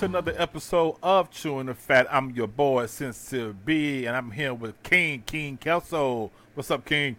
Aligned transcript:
to 0.00 0.06
another 0.06 0.34
episode 0.38 0.96
of 1.02 1.30
Chewing 1.30 1.66
the 1.66 1.74
Fat. 1.74 2.06
I'm 2.10 2.30
your 2.30 2.46
boy, 2.46 2.86
Sincere 2.86 3.52
B, 3.52 4.06
and 4.06 4.16
I'm 4.16 4.30
here 4.30 4.54
with 4.54 4.82
King, 4.82 5.22
King 5.26 5.58
Kelso. 5.58 6.30
What's 6.54 6.70
up, 6.70 6.86
King? 6.86 7.16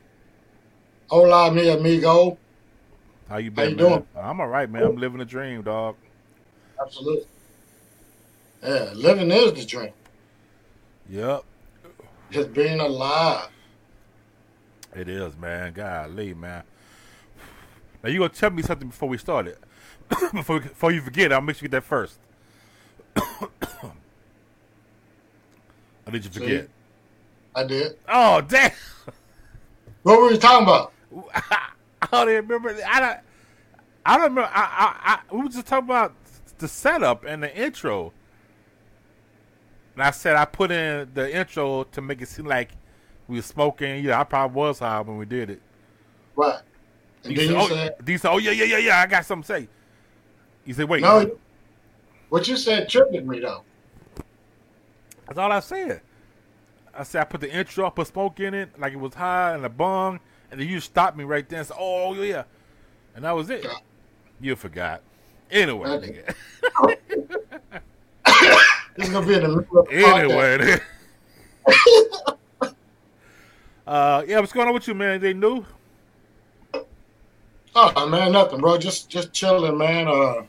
Hola, 1.07 1.51
mi 1.53 1.69
amigo. 1.69 2.39
How 3.29 3.37
you 3.37 3.51
been, 3.51 3.69
you 3.69 3.75
man? 3.75 3.85
doing? 3.85 4.07
I'm 4.17 4.41
all 4.41 4.47
right, 4.47 4.67
man. 4.67 4.81
I'm 4.81 4.95
living 4.97 5.21
a 5.21 5.25
dream, 5.25 5.61
dog. 5.61 5.95
Absolutely. 6.81 7.27
Yeah, 8.63 8.93
living 8.95 9.29
is 9.29 9.53
the 9.53 9.63
dream. 9.63 9.93
Yep, 11.07 11.43
Just 12.31 12.51
being 12.51 12.79
alive. 12.79 13.49
it 14.95 15.07
is, 15.07 15.37
man. 15.37 15.73
Golly, 15.73 16.33
man. 16.33 16.63
Now, 18.03 18.09
you 18.09 18.17
going 18.17 18.31
to 18.31 18.39
tell 18.39 18.49
me 18.49 18.63
something 18.63 18.87
before 18.87 19.07
we 19.07 19.19
start 19.19 19.45
it. 19.45 19.59
before, 20.33 20.61
before 20.61 20.91
you 20.91 21.01
forget, 21.01 21.31
I'll 21.31 21.41
make 21.41 21.57
sure 21.57 21.65
you 21.65 21.69
get 21.69 21.77
that 21.77 21.83
first. 21.83 22.17
or 23.21 23.91
did 26.11 26.25
you 26.25 26.31
See? 26.31 26.39
forget? 26.39 26.69
I 27.55 27.63
did. 27.63 27.97
Oh, 28.07 28.41
damn. 28.41 28.71
What 30.03 30.19
were 30.19 30.31
you 30.31 30.37
talking 30.37 30.63
about? 30.63 30.93
I 31.33 32.07
don't 32.11 32.29
even 32.29 32.47
remember. 32.47 32.75
I 32.87 32.99
don't. 32.99 33.19
I 34.05 34.17
don't 34.17 34.29
remember. 34.29 34.49
I, 34.51 34.61
I, 34.63 35.13
I, 35.13 35.35
we 35.35 35.43
were 35.43 35.49
just 35.49 35.67
talking 35.67 35.85
about 35.85 36.13
the 36.57 36.67
setup 36.67 37.23
and 37.25 37.43
the 37.43 37.55
intro. 37.55 38.13
And 39.93 40.03
I 40.03 40.11
said 40.11 40.35
I 40.35 40.45
put 40.45 40.71
in 40.71 41.11
the 41.13 41.35
intro 41.35 41.83
to 41.83 42.01
make 42.01 42.21
it 42.21 42.27
seem 42.29 42.45
like 42.45 42.71
we 43.27 43.35
were 43.37 43.41
smoking. 43.41 44.03
Yeah, 44.03 44.19
I 44.19 44.23
probably 44.23 44.55
was 44.55 44.79
high 44.79 45.01
when 45.01 45.17
we 45.17 45.25
did 45.25 45.51
it. 45.51 45.61
Right. 46.35 46.59
And 47.23 47.33
You 47.33 47.37
then 47.37 47.47
said, 47.47 47.53
you 47.53 47.59
oh, 47.59 47.67
said, 47.67 47.95
you 48.07 48.17
said, 48.17 48.31
oh 48.31 48.37
yeah, 48.37 48.51
yeah, 48.51 48.63
yeah, 48.65 48.77
yeah. 48.77 48.99
I 48.99 49.05
got 49.05 49.25
something 49.25 49.43
to 49.43 49.61
say. 49.61 49.69
You 50.65 50.73
said, 50.73 50.89
wait. 50.89 51.01
no, 51.01 51.37
what 52.31 52.47
you 52.47 52.55
said 52.55 52.87
triggered 52.87 53.27
me 53.27 53.41
though. 53.41 53.63
That's 55.27 55.37
all 55.37 55.51
I 55.51 55.59
said. 55.59 56.01
I 56.93 57.03
said 57.03 57.21
I 57.21 57.23
put 57.25 57.41
the 57.41 57.53
intro, 57.53 57.85
I 57.85 57.89
put 57.89 58.07
smoke 58.07 58.39
in 58.39 58.53
it, 58.53 58.79
like 58.79 58.93
it 58.93 58.99
was 58.99 59.13
high 59.13 59.53
and 59.53 59.65
a 59.65 59.69
bong, 59.69 60.19
and 60.49 60.59
then 60.59 60.67
you 60.67 60.79
stopped 60.79 61.17
me 61.17 61.25
right 61.25 61.47
there 61.47 61.59
and 61.59 61.67
said, 61.67 61.77
"Oh 61.77 62.13
yeah," 62.13 62.43
and 63.15 63.25
that 63.25 63.31
was 63.31 63.49
it. 63.49 63.65
Yeah. 63.65 63.75
You 64.39 64.55
forgot. 64.55 65.01
Anyway, 65.51 65.87
nigga. 65.87 66.33
This 68.95 69.07
is 69.07 69.13
gonna 69.13 69.25
be 69.25 69.35
in 69.35 69.41
the 69.41 69.47
middle 69.47 69.79
of 69.79 69.87
the 69.87 69.95
anyway. 69.95 70.79
uh, 73.87 74.23
yeah, 74.27 74.39
what's 74.39 74.51
going 74.51 74.67
on 74.67 74.73
with 74.73 74.87
you, 74.87 74.93
man? 74.93 75.21
They 75.21 75.33
new? 75.33 75.65
Oh 77.73 78.09
man, 78.09 78.33
nothing, 78.33 78.59
bro. 78.59 78.77
Just 78.77 79.09
just 79.09 79.31
chilling, 79.31 79.77
man. 79.77 80.07
Uh 80.09 80.43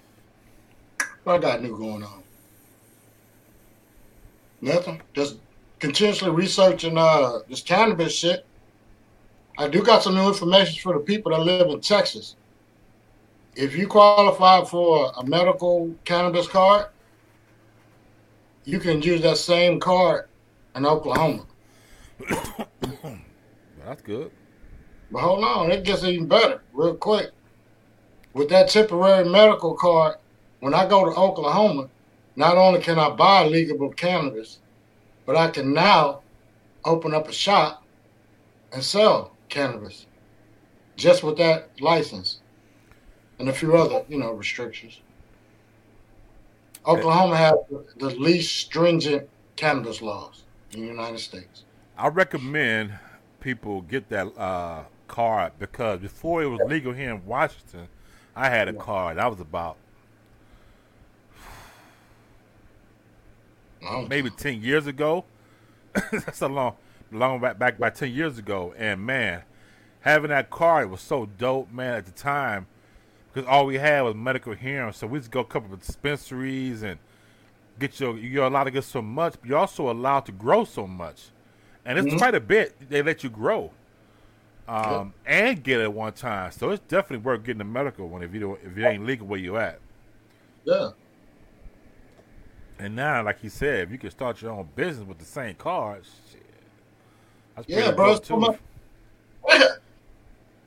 what 1.25 1.37
I 1.37 1.39
got 1.39 1.63
new 1.63 1.77
going 1.77 2.03
on? 2.03 2.23
Nothing. 4.61 5.03
Just 5.15 5.39
continuously 5.79 6.31
researching 6.31 6.97
uh 6.97 7.41
this 7.49 7.63
cannabis 7.63 8.17
shit. 8.17 8.47
I 9.59 9.69
do 9.69 9.83
got 9.83 10.03
some 10.03 10.15
new 10.15 10.29
information 10.29 10.81
for 10.81 10.95
the 10.95 11.01
people 11.01 11.33
that 11.33 11.41
live 11.41 11.69
in 11.69 11.81
Texas. 11.81 12.37
If 13.55 13.77
you 13.77 13.87
qualify 13.87 14.65
for 14.65 15.13
a 15.17 15.27
medical 15.27 15.95
cannabis 16.05 16.49
card, 16.49 16.87
you 18.65 18.79
can 18.79 19.03
use 19.03 19.21
that 19.23 19.37
same 19.37 19.79
card 19.79 20.29
in 20.75 20.87
Oklahoma. 20.87 21.45
That's 23.85 24.03
good. 24.03 24.31
But 25.11 25.21
hold 25.21 25.45
on, 25.45 25.71
it 25.71 25.85
gets 25.85 26.05
even 26.05 26.27
better 26.27 26.63
real 26.73 26.95
quick. 26.95 27.31
With 28.33 28.49
that 28.49 28.71
temporary 28.71 29.29
medical 29.29 29.75
card, 29.75 30.17
when 30.63 30.75
I 30.75 30.87
go 30.87 31.05
to 31.05 31.11
Oklahoma, 31.11 31.89
not 32.37 32.57
only 32.57 32.79
can 32.79 32.97
I 32.97 33.11
buy 33.11 33.45
legal 33.45 33.91
cannabis, 33.91 34.61
but 35.27 35.35
I 35.35 35.51
can 35.51 35.75
now 35.75 36.21
open 36.85 37.13
up 37.13 37.29
a 37.29 37.33
shop 37.33 37.83
and 38.73 38.81
sell 38.85 39.33
cannabis 39.49 40.07
just 40.97 41.25
with 41.25 41.37
that 41.39 41.71
license 41.81 42.39
and 43.41 43.49
a 43.49 43.53
few 43.53 43.77
other, 43.77 44.05
you 44.09 44.19
know, 44.19 44.35
restrictions. 44.35 45.01
Oklahoma 46.87 47.37
has 47.37 47.55
the 47.97 48.11
least 48.11 48.55
stringent 48.55 49.29
cannabis 49.57 50.01
laws 50.01 50.45
in 50.75 50.83
the 50.83 50.87
United 50.87 51.19
States. 51.19 51.65
I 51.99 52.07
recommend 52.07 52.93
people 53.41 53.81
get 53.81 54.09
that 54.11 54.29
uh, 54.39 54.85
card 55.09 55.55
because 55.59 55.99
before 55.99 56.45
it 56.45 56.47
was 56.47 56.61
legal 56.69 56.93
here 56.93 57.11
in 57.11 57.27
Washington, 57.27 57.89
I 58.37 58.49
had 58.49 58.69
a 58.69 58.73
card. 58.73 59.19
I 59.19 59.27
was 59.27 59.41
about 59.41 59.77
I 63.87 64.07
maybe 64.09 64.31
ten 64.31 64.63
years 64.63 64.87
ago. 64.87 65.25
That's 66.13 66.41
a 66.41 66.49
long, 66.49 66.77
long 67.11 67.41
back 67.41 67.59
back 67.59 67.79
by 67.79 67.91
ten 67.91 68.13
years 68.13 68.39
ago. 68.39 68.75
And 68.77 69.05
man, 69.05 69.43
having 70.01 70.31
that 70.31 70.51
car, 70.51 70.83
it 70.83 70.87
was 70.91 71.01
so 71.01 71.27
dope, 71.39 71.71
man. 71.73 71.95
At 71.95 72.07
the 72.07 72.13
time, 72.13 72.67
because 73.33 73.49
all 73.49 73.67
we 73.67 73.77
had 73.79 74.03
was 74.03 74.15
medical 74.15 74.55
hearing, 74.55 74.93
so 74.93 75.07
we 75.07 75.19
just 75.19 75.31
go 75.31 75.41
a 75.41 75.45
couple 75.45 75.73
of 75.73 75.81
dispensaries 75.81 76.83
and 76.83 76.99
get 77.79 77.99
your 78.01 78.17
you're 78.17 78.47
allowed 78.47 78.65
to 78.65 78.71
get 78.71 78.85
so 78.85 79.03
much, 79.03 79.35
but 79.41 79.49
you're 79.49 79.59
also 79.59 79.91
allowed 79.91 80.27
to 80.27 80.33
grow 80.33 80.65
so 80.65 80.87
much, 80.87 81.31
and 81.85 81.99
it's 81.99 82.15
Mhm. 82.15 82.19
quite 82.19 82.35
a 82.35 82.41
bit. 82.41 82.89
They 82.91 83.03
let 83.03 83.23
you 83.25 83.31
grow. 83.31 83.71
Um, 84.69 85.13
and 85.27 85.63
get 85.63 85.81
it 85.81 85.93
one 85.93 86.13
time, 86.13 86.53
so 86.53 86.71
it's 86.71 86.83
definitely 86.87 87.25
worth 87.25 87.43
getting 87.43 87.59
the 87.59 87.65
medical 87.65 88.09
one 88.09 88.23
if 88.23 88.33
you 88.33 88.39
don't, 88.41 88.61
if 88.65 88.79
it 88.79 88.85
ain't 88.87 89.05
legal 89.05 89.27
where 89.27 89.39
you 89.39 89.57
at. 89.57 89.81
yeah. 90.65 90.91
And 92.83 92.97
now, 92.97 93.23
like 93.23 93.39
he 93.41 93.49
said, 93.49 93.85
if 93.87 93.93
you 93.93 93.99
can 93.99 94.11
start 94.11 94.43
your 94.43 94.51
own 94.51 94.69
business 94.75 95.07
with 95.07 95.19
the 95.21 95.25
same 95.25 95.55
card, 95.55 96.03
shit, 96.33 96.43
that's 97.55 97.69
Yeah, 97.69 97.93
bro, 97.93 98.17
too. 98.17 98.37
much- 98.37 98.59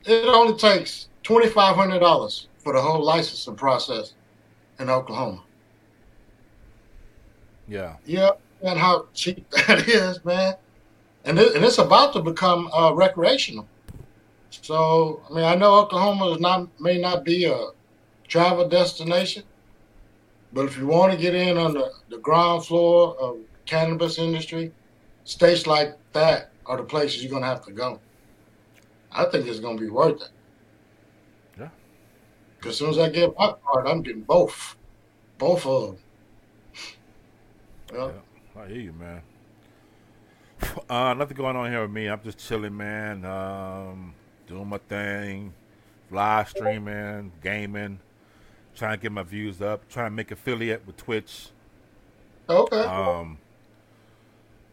It 0.05 0.25
only 0.27 0.55
takes 0.55 1.09
twenty 1.23 1.49
five 1.49 1.75
hundred 1.75 1.99
dollars 1.99 2.47
for 2.59 2.71
the 2.73 2.81
whole 2.81 3.03
licensing 3.03 3.55
process 3.55 4.13
in 4.79 4.89
Oklahoma. 4.89 5.41
Yeah, 7.67 7.95
Yeah, 8.05 8.29
and 8.61 8.79
how 8.79 9.07
cheap 9.13 9.49
that 9.67 9.87
is, 9.89 10.23
man. 10.23 10.55
And 11.25 11.37
it, 11.39 11.55
and 11.55 11.65
it's 11.65 11.79
about 11.79 12.13
to 12.13 12.21
become 12.21 12.69
uh, 12.71 12.93
recreational. 12.93 13.67
So 14.51 15.21
I 15.29 15.33
mean, 15.33 15.43
I 15.43 15.55
know 15.55 15.73
Oklahoma 15.79 16.31
is 16.33 16.39
not 16.39 16.69
may 16.79 16.97
not 16.97 17.25
be 17.25 17.43
a 17.45 17.69
travel 18.27 18.69
destination, 18.69 19.43
but 20.53 20.65
if 20.65 20.77
you 20.77 20.87
want 20.87 21.11
to 21.11 21.17
get 21.17 21.35
in 21.35 21.57
on 21.57 21.73
the, 21.73 21.91
the 22.09 22.17
ground 22.17 22.65
floor 22.65 23.15
of 23.19 23.37
cannabis 23.65 24.19
industry, 24.19 24.71
states 25.23 25.67
like 25.67 25.95
that 26.13 26.51
are 26.65 26.77
the 26.77 26.83
places 26.83 27.23
you're 27.23 27.31
gonna 27.31 27.45
have 27.45 27.65
to 27.65 27.71
go. 27.71 27.99
I 29.11 29.25
think 29.25 29.47
it's 29.47 29.59
gonna 29.59 29.79
be 29.79 29.89
worth 29.89 30.21
it. 30.21 30.29
Yeah. 31.59 31.69
Because 32.57 32.71
as 32.73 32.77
soon 32.77 32.89
as 32.89 32.99
I 32.99 33.09
get 33.09 33.37
my 33.37 33.53
card, 33.65 33.87
I'm 33.87 34.01
getting 34.01 34.21
both, 34.21 34.75
both 35.37 35.65
of 35.65 35.87
them. 35.87 35.97
Well, 37.93 38.13
yeah, 38.55 38.61
I 38.61 38.67
hear 38.67 38.81
you, 38.81 38.93
man. 38.93 39.21
Uh, 40.89 41.13
nothing 41.13 41.37
going 41.37 41.55
on 41.55 41.69
here 41.69 41.81
with 41.81 41.91
me. 41.91 42.07
I'm 42.07 42.21
just 42.23 42.39
chilling, 42.39 42.75
man. 42.75 43.25
Um, 43.25 44.13
doing 44.47 44.67
my 44.67 44.77
thing, 44.77 45.53
live 46.09 46.49
streaming, 46.49 47.31
gaming, 47.43 47.99
trying 48.75 48.97
to 48.97 49.01
get 49.01 49.11
my 49.11 49.23
views 49.23 49.61
up, 49.61 49.87
trying 49.89 50.07
to 50.07 50.15
make 50.15 50.31
affiliate 50.31 50.85
with 50.85 50.97
Twitch. 50.97 51.47
okay. 52.49 52.81
Um, 52.81 53.37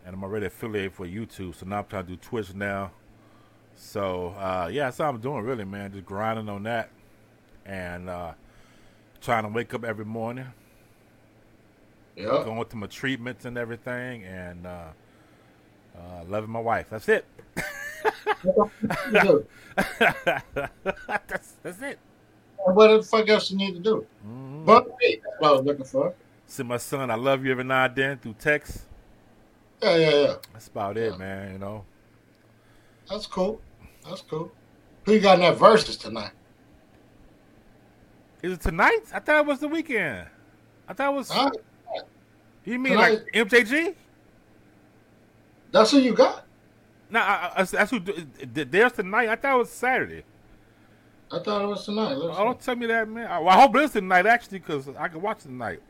and 0.04 0.14
I'm 0.14 0.24
already 0.24 0.46
affiliated 0.46 0.92
for 0.92 1.06
YouTube, 1.06 1.54
so 1.54 1.64
now 1.66 1.78
I'm 1.78 1.86
trying 1.86 2.04
to 2.06 2.10
do 2.10 2.16
Twitch 2.16 2.54
now. 2.54 2.90
So 3.76 4.34
uh, 4.38 4.68
yeah, 4.70 4.84
that's 4.84 5.00
all 5.00 5.10
I'm 5.10 5.20
doing, 5.20 5.44
really, 5.44 5.64
man. 5.64 5.92
Just 5.92 6.04
grinding 6.04 6.48
on 6.48 6.64
that, 6.64 6.90
and 7.64 8.08
uh, 8.08 8.32
trying 9.20 9.44
to 9.44 9.48
wake 9.48 9.72
up 9.74 9.84
every 9.84 10.04
morning, 10.04 10.46
yeah. 12.16 12.24
going 12.24 12.64
to 12.66 12.76
my 12.76 12.86
treatments 12.88 13.44
and 13.44 13.56
everything, 13.56 14.24
and 14.24 14.66
uh, 14.66 14.88
uh, 15.96 16.24
loving 16.28 16.50
my 16.50 16.60
wife. 16.60 16.88
That's 16.90 17.08
it. 17.08 17.24
That's 21.28 21.52
that's 21.62 21.80
it. 21.80 21.98
What 22.64 22.88
the 22.88 23.02
fuck 23.02 23.28
else 23.28 23.50
you 23.50 23.56
need 23.56 23.74
to 23.74 23.80
do? 23.80 24.06
Mhm. 24.26 24.64
But 24.64 24.86
hey, 25.00 25.20
that's 25.22 25.40
what 25.40 25.48
I 25.48 25.52
was 25.52 25.62
looking 25.62 25.84
for. 25.84 26.14
See 26.46 26.62
my 26.62 26.76
son, 26.76 27.10
I 27.10 27.14
love 27.14 27.44
you 27.44 27.50
every 27.52 27.64
now 27.64 27.84
and 27.84 27.96
then 27.96 28.18
through 28.18 28.34
text. 28.38 28.82
Yeah, 29.82 29.96
yeah, 29.96 30.10
yeah. 30.10 30.34
That's 30.52 30.68
about 30.68 30.96
it, 30.96 31.12
Yeah. 31.12 31.18
man. 31.18 31.52
You 31.54 31.58
know. 31.58 31.84
That's 33.08 33.26
cool. 33.26 33.60
That's 34.08 34.20
cool. 34.22 34.52
Who 35.04 35.12
you 35.12 35.20
got 35.20 35.34
in 35.34 35.40
that 35.40 35.56
verses 35.56 35.96
tonight? 35.96 36.30
Is 38.42 38.52
it 38.52 38.60
tonight? 38.60 39.00
I 39.12 39.18
thought 39.20 39.40
it 39.40 39.46
was 39.46 39.60
the 39.60 39.68
weekend. 39.68 40.26
I 40.88 40.92
thought 40.94 41.12
it 41.12 41.16
was. 41.16 41.30
Huh? 41.30 41.50
You 42.64 42.78
mean 42.78 42.92
Tonight. 42.94 43.22
like 43.34 43.48
MJG? 43.48 43.94
That's 45.72 45.90
who 45.90 45.98
you 45.98 46.12
got. 46.14 46.44
No, 47.10 47.20
I, 47.20 47.52
I, 47.56 47.62
that's 47.64 47.90
who. 47.90 47.98
There's 48.00 48.92
tonight. 48.92 49.28
I 49.28 49.36
thought 49.36 49.54
it 49.54 49.58
was 49.58 49.70
Saturday. 49.70 50.22
I 51.32 51.38
thought 51.38 51.62
it 51.62 51.66
was 51.66 51.84
tonight. 51.84 52.14
Let's 52.14 52.38
Oh, 52.38 52.44
don't 52.44 52.60
tell 52.60 52.76
me 52.76 52.86
that, 52.86 53.08
man. 53.08 53.26
I, 53.26 53.38
well, 53.38 53.48
I 53.48 53.60
hope 53.62 53.74
it 53.76 53.82
is 53.82 53.92
tonight 53.92 54.26
actually, 54.26 54.58
because 54.58 54.88
I 54.88 55.08
can 55.08 55.22
watch 55.22 55.38
it 55.38 55.44
tonight. 55.44 55.80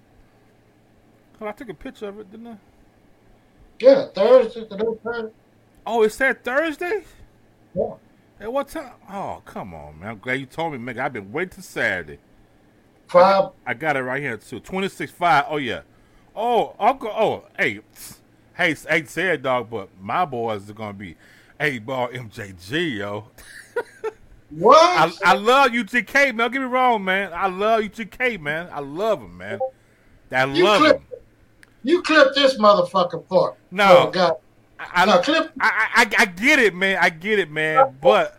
Oh, 1.40 1.46
I 1.46 1.52
took 1.52 1.68
a 1.68 1.74
picture 1.74 2.08
of 2.08 2.20
it, 2.20 2.30
didn't 2.30 2.46
I? 2.46 2.56
Yeah, 3.80 4.06
Thursday. 4.14 4.64
Thursday. 4.70 5.32
Oh, 5.84 6.02
it 6.04 6.12
said 6.12 6.44
Thursday. 6.44 7.02
Yeah. 7.74 7.94
At 8.38 8.52
what 8.52 8.68
time? 8.68 8.92
Oh, 9.10 9.42
come 9.44 9.74
on, 9.74 9.98
man. 9.98 10.10
I'm 10.10 10.18
glad 10.18 10.34
you 10.34 10.46
told 10.46 10.72
me, 10.72 10.78
man. 10.78 10.98
I've 11.00 11.12
been 11.12 11.32
waiting 11.32 11.50
till 11.50 11.62
Saturday. 11.64 12.18
Five. 13.08 13.50
I 13.66 13.74
got 13.74 13.96
it 13.96 14.02
right 14.02 14.22
here 14.22 14.36
too. 14.36 14.60
Twenty 14.60 14.88
six 14.88 15.12
five. 15.12 15.44
Oh 15.48 15.58
yeah. 15.58 15.82
Oh 16.34 16.74
Uncle. 16.78 17.10
Oh 17.10 17.44
hey, 17.58 17.80
hey, 18.56 18.74
hey, 18.88 19.04
said 19.04 19.42
dog, 19.42 19.68
but 19.68 19.88
my 20.00 20.24
boys 20.24 20.70
are 20.70 20.72
gonna 20.72 20.92
be 20.94 21.16
eight 21.60 21.84
ball 21.84 22.08
MJG 22.08 22.98
yo. 22.98 23.28
What? 24.58 25.16
I, 25.25 25.32
I 25.32 25.34
love 25.34 25.70
UGK 25.72 26.14
man. 26.14 26.37
Don't 26.37 26.52
get 26.52 26.60
me 26.60 26.66
wrong, 26.66 27.04
man. 27.04 27.32
I 27.32 27.46
love 27.49 27.82
UGK 27.82 28.40
man. 28.40 28.69
I 28.72 28.81
love 28.81 29.20
him, 29.20 29.37
man. 29.37 29.58
I 30.31 30.44
You 30.46 30.64
love 30.64 30.81
clip- 30.81 30.96
him. 30.96 31.06
you 31.82 32.02
clip 32.02 32.34
this 32.34 32.58
motherfucker 32.58 33.26
part. 33.28 33.56
No. 33.70 34.06
Oh, 34.08 34.10
God. 34.10 34.34
I, 34.78 35.04
No, 35.06 35.19
clip. 35.20 35.52
I, 35.60 35.88
I, 35.94 36.22
I 36.22 36.25
get 36.26 36.58
it, 36.58 36.75
man. 36.75 36.99
I 37.00 37.08
get 37.10 37.38
it, 37.38 37.50
man. 37.50 37.96
But 38.00 38.38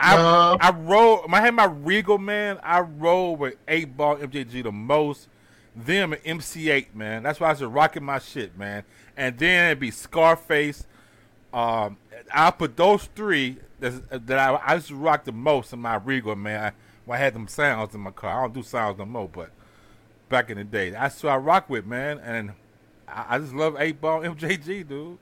I 0.00 0.16
No. 0.16 0.56
I 0.60 0.70
roll. 0.72 1.24
I 1.32 1.40
had 1.40 1.54
my 1.54 1.66
Regal, 1.66 2.18
man. 2.18 2.58
I 2.62 2.80
roll 2.80 3.36
with 3.36 3.54
eight 3.68 3.96
ball 3.96 4.16
MJG 4.16 4.62
the 4.64 4.72
most. 4.72 5.28
Them 5.76 6.12
and 6.12 6.22
MC8, 6.40 6.94
man. 6.94 7.22
That's 7.24 7.40
why 7.40 7.48
I 7.48 7.52
was 7.52 7.62
rocking 7.62 8.04
my 8.04 8.18
shit, 8.20 8.56
man. 8.56 8.84
And 9.16 9.36
then 9.38 9.66
it'd 9.66 9.80
be 9.80 9.90
Scarface. 9.90 10.86
Um, 11.52 11.96
I 12.32 12.50
put 12.50 12.76
those 12.76 13.04
three 13.14 13.58
that 13.80 14.38
I, 14.38 14.54
I 14.54 14.74
used 14.74 14.88
to 14.88 14.96
rock 14.96 15.24
the 15.24 15.32
most 15.32 15.72
in 15.72 15.80
my 15.80 15.96
Regal, 15.96 16.36
man. 16.36 16.64
I, 16.64 16.72
when 17.04 17.18
I 17.18 17.22
had 17.22 17.34
them 17.34 17.48
sounds 17.48 17.94
in 17.94 18.00
my 18.00 18.10
car. 18.10 18.38
I 18.38 18.42
don't 18.42 18.54
do 18.54 18.62
sounds 18.62 18.98
no 18.98 19.04
more, 19.04 19.28
but 19.28 19.50
back 20.28 20.50
in 20.50 20.56
the 20.56 20.64
day, 20.64 20.90
that's 20.90 21.22
what 21.22 21.32
I 21.32 21.36
rock 21.36 21.68
with, 21.68 21.86
man. 21.86 22.18
And 22.18 22.52
I, 23.06 23.36
I 23.36 23.38
just 23.38 23.52
love 23.52 23.76
eight 23.78 24.00
ball 24.00 24.20
MJG, 24.22 24.88
dude. 24.88 25.18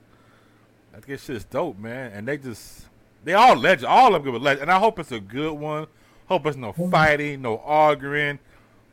I 0.95 0.99
think 0.99 1.19
shit 1.19 1.37
is 1.37 1.45
dope, 1.45 1.77
man. 1.77 2.11
And 2.13 2.27
they 2.27 2.37
just 2.37 2.85
they 3.23 3.33
all 3.33 3.55
legend. 3.55 3.87
All 3.87 4.15
of 4.15 4.23
them 4.23 4.35
are 4.35 4.39
legend. 4.39 4.63
And 4.63 4.71
I 4.71 4.79
hope 4.79 4.99
it's 4.99 5.11
a 5.11 5.19
good 5.19 5.53
one. 5.53 5.87
Hope 6.27 6.45
it's 6.45 6.57
no 6.57 6.73
mm. 6.73 6.91
fighting, 6.91 7.41
no 7.41 7.59
arguing. 7.59 8.39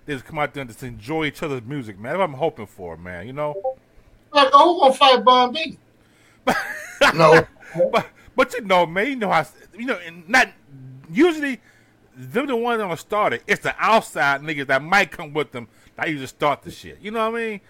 They 0.07 0.15
just 0.15 0.25
come 0.25 0.39
out 0.39 0.55
there 0.55 0.63
and 0.63 0.71
just 0.71 0.83
enjoy 0.83 1.27
each 1.27 1.43
other's 1.43 1.63
music, 1.63 1.99
man. 1.99 2.13
That's 2.13 2.19
what 2.19 2.25
I'm 2.25 2.35
hoping 2.35 2.67
for, 2.67 2.97
man. 2.97 3.27
You 3.27 3.33
know? 3.33 3.77
Like, 4.33 4.49
who 4.53 4.81
gonna 4.81 4.95
fight 4.95 5.25
Bun 5.25 5.55
B? 6.47 6.53
no. 7.15 7.47
But 7.93 8.07
but 8.37 8.55
you 8.55 8.63
know, 8.63 8.87
man, 8.87 9.07
you 9.07 9.17
know 9.17 9.31
how 9.31 9.47
you 9.77 9.87
know, 9.87 9.99
and 10.07 10.29
not 10.29 10.49
usually 11.13 11.61
them 12.17 12.47
the 12.47 12.57
ones 12.57 12.81
that 12.81 12.99
start 12.99 13.33
it. 13.33 13.43
It's 13.47 13.63
the 13.63 13.75
outside 13.79 14.43
niggas 14.43 14.67
that 14.67 14.83
might 14.83 15.11
come 15.11 15.33
with 15.33 15.53
them 15.53 15.69
that 15.97 16.09
usually 16.09 16.27
start 16.27 16.63
the 16.63 16.71
shit. 16.71 16.99
You 17.01 17.11
know 17.11 17.31
what 17.31 17.41
I 17.41 17.45
mean? 17.45 17.61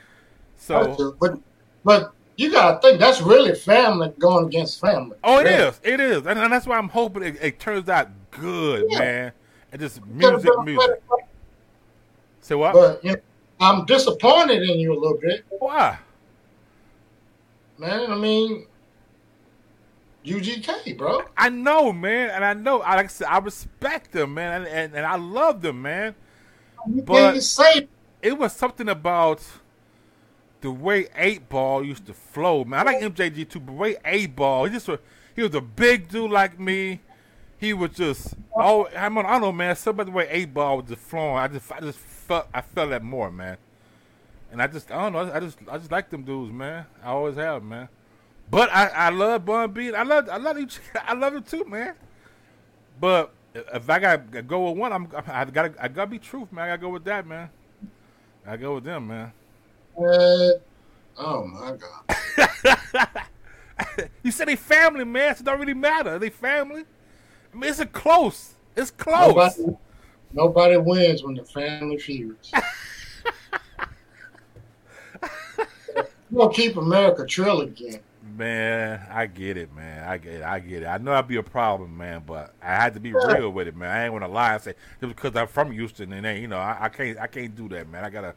So 0.56 1.16
But 1.20 1.38
but 1.84 2.12
you 2.36 2.50
gotta 2.50 2.80
think 2.80 2.98
that's 3.00 3.20
really 3.20 3.54
family 3.54 4.12
going 4.18 4.46
against 4.46 4.80
family. 4.80 5.16
Oh, 5.22 5.38
it 5.38 5.44
Really. 5.44 5.54
is. 5.64 5.80
It 5.82 6.00
is, 6.00 6.26
and, 6.26 6.38
and 6.38 6.52
that's 6.52 6.66
why 6.66 6.78
I'm 6.78 6.88
hoping 6.88 7.22
it, 7.22 7.36
it 7.40 7.58
turns 7.60 7.88
out 7.88 8.08
good, 8.30 8.86
Yeah. 8.88 8.98
man. 8.98 9.32
And 9.72 9.80
just 9.80 10.04
music, 10.06 10.50
music. 10.64 11.02
Say 12.40 12.54
what? 12.54 12.72
But 12.72 13.04
you 13.04 13.12
know, 13.12 13.18
I'm 13.60 13.84
disappointed 13.84 14.62
in 14.62 14.78
you 14.80 14.92
a 14.92 14.98
little 14.98 15.18
bit, 15.18 15.44
Why? 15.58 15.98
Man. 17.80 18.10
I 18.12 18.16
mean, 18.16 18.66
UGK, 20.24 20.96
bro. 20.98 21.22
I 21.36 21.48
know, 21.48 21.92
man, 21.92 22.30
and 22.30 22.44
I 22.44 22.52
know. 22.54 22.80
I 22.80 22.96
like 22.96 23.06
I 23.06 23.08
said, 23.08 23.26
I 23.28 23.38
respect 23.38 24.12
them, 24.12 24.34
man, 24.34 24.62
and, 24.62 24.68
and, 24.68 24.94
and 24.94 25.06
I 25.06 25.16
love 25.16 25.62
them, 25.62 25.82
man. 25.82 26.14
You 26.92 27.02
But- 27.02 27.34
It 28.22 28.36
was 28.36 28.52
something 28.52 28.88
about 28.88 29.42
the 30.60 30.70
way 30.70 31.08
Eight 31.16 31.48
Ball 31.48 31.82
used 31.82 32.04
to 32.06 32.12
flow, 32.14 32.64
man. 32.64 32.80
I 32.86 32.92
like 32.92 33.02
MJG 33.02 33.48
too, 33.48 33.60
but 33.60 33.72
the 33.72 33.78
way 33.78 33.96
Eight 34.04 34.36
Ball, 34.36 34.66
he 34.66 34.72
just 34.72 34.86
wa- 34.88 34.98
he 35.34 35.42
was 35.42 35.54
a 35.54 35.60
big 35.62 36.08
dude 36.08 36.30
like 36.30 36.60
me. 36.60 37.00
He 37.58 37.72
was 37.72 37.90
just 37.92 38.34
oh, 38.54 38.88
I 38.94 39.08
don't 39.08 39.40
know, 39.40 39.52
man. 39.52 39.74
Something 39.76 40.00
about 40.02 40.06
the 40.06 40.16
way 40.16 40.28
Eight 40.30 40.52
Ball 40.52 40.78
was 40.78 40.86
just 40.90 41.00
flowing. 41.00 41.36
I 41.36 41.48
just 41.48 41.72
I 41.72 41.80
just 41.80 41.98
felt 41.98 42.46
I 42.52 42.60
felt 42.60 42.90
that 42.90 43.02
more, 43.02 43.30
man. 43.30 43.56
And 44.52 44.60
I 44.60 44.66
just 44.66 44.90
I 44.90 45.02
don't 45.02 45.12
know. 45.12 45.32
I 45.32 45.40
just 45.40 45.58
I 45.68 45.78
just 45.78 45.90
like 45.90 46.10
them 46.10 46.24
dudes, 46.24 46.52
man. 46.52 46.86
I 47.02 47.08
always 47.08 47.36
have, 47.36 47.62
man. 47.62 47.88
But 48.50 48.70
I 48.72 48.86
I 48.86 49.08
love 49.10 49.44
Bun 49.44 49.72
B. 49.72 49.92
I 49.92 50.02
love 50.02 50.28
I 50.28 50.36
love 50.36 50.58
each, 50.58 50.80
I 51.06 51.14
love 51.14 51.34
him 51.34 51.42
too, 51.42 51.64
man. 51.64 51.94
But 53.00 53.32
if 53.54 53.88
I 53.88 53.98
got 53.98 54.32
to 54.32 54.42
go 54.42 54.68
with 54.70 54.78
one, 54.78 54.92
I'm 54.92 55.08
I 55.26 55.44
gotta 55.44 55.74
I 55.78 55.88
gotta 55.88 56.10
be 56.10 56.18
truth, 56.18 56.52
man. 56.52 56.64
I 56.64 56.68
gotta 56.68 56.82
go 56.82 56.88
with 56.90 57.04
that, 57.04 57.26
man. 57.26 57.50
I 58.46 58.56
go 58.56 58.74
with 58.76 58.84
them, 58.84 59.08
man. 59.08 59.32
Uh, 59.96 60.50
oh 61.18 61.46
my 61.46 61.76
god. 61.76 63.26
You 64.22 64.30
said 64.30 64.48
they 64.48 64.56
family, 64.56 65.04
man. 65.04 65.34
So 65.36 65.40
it 65.40 65.44
don't 65.44 65.60
really 65.60 65.74
matter. 65.74 66.18
They 66.18 66.30
family. 66.30 66.84
I 67.52 67.56
mean, 67.56 67.70
it's 67.70 67.80
a 67.80 67.86
close. 67.86 68.54
It's 68.76 68.90
close. 68.90 69.58
Nobody, 69.58 69.76
nobody 70.32 70.76
wins 70.76 71.22
when 71.22 71.34
the 71.34 71.44
family 71.44 71.98
feuds. 71.98 72.52
you 75.96 76.04
gonna 76.34 76.52
keep 76.52 76.76
America 76.76 77.24
trill 77.26 77.60
again. 77.62 78.00
Man, 78.36 79.06
I 79.10 79.26
get 79.26 79.56
it, 79.56 79.74
man. 79.74 80.08
I 80.08 80.18
get 80.18 80.34
it. 80.34 80.42
I 80.42 80.58
get 80.60 80.82
it. 80.82 80.86
I 80.86 80.98
know 80.98 81.10
that'd 81.10 81.28
be 81.28 81.36
a 81.36 81.42
problem, 81.42 81.96
man, 81.96 82.22
but 82.26 82.54
I 82.62 82.74
had 82.74 82.94
to 82.94 83.00
be 83.00 83.12
real 83.12 83.50
with 83.50 83.68
it, 83.68 83.76
man. 83.76 83.90
I 83.90 84.04
ain't 84.04 84.12
gonna 84.12 84.28
lie 84.28 84.54
and 84.54 84.62
say 84.62 84.74
just 85.00 85.14
because 85.14 85.34
I'm 85.36 85.46
from 85.46 85.72
Houston 85.72 86.12
and 86.12 86.24
then 86.24 86.40
you 86.40 86.48
know 86.48 86.58
I, 86.58 86.78
I 86.82 86.88
can't 86.88 87.18
I 87.18 87.26
can't 87.26 87.54
do 87.54 87.68
that, 87.70 87.88
man. 87.88 88.04
I 88.04 88.10
gotta 88.10 88.34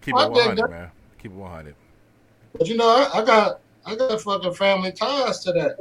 keep 0.00 0.14
I 0.14 0.26
it 0.26 0.34
get 0.34 0.46
100, 0.46 0.70
man. 0.70 0.90
Keep 1.18 1.32
it 1.32 1.36
100. 1.36 1.74
But 2.58 2.68
you 2.68 2.76
know, 2.76 2.88
I, 2.88 3.20
I 3.20 3.24
got 3.24 3.60
I 3.86 3.96
got 3.96 4.20
fucking 4.20 4.54
family 4.54 4.92
ties 4.92 5.40
to 5.44 5.52
that. 5.52 5.76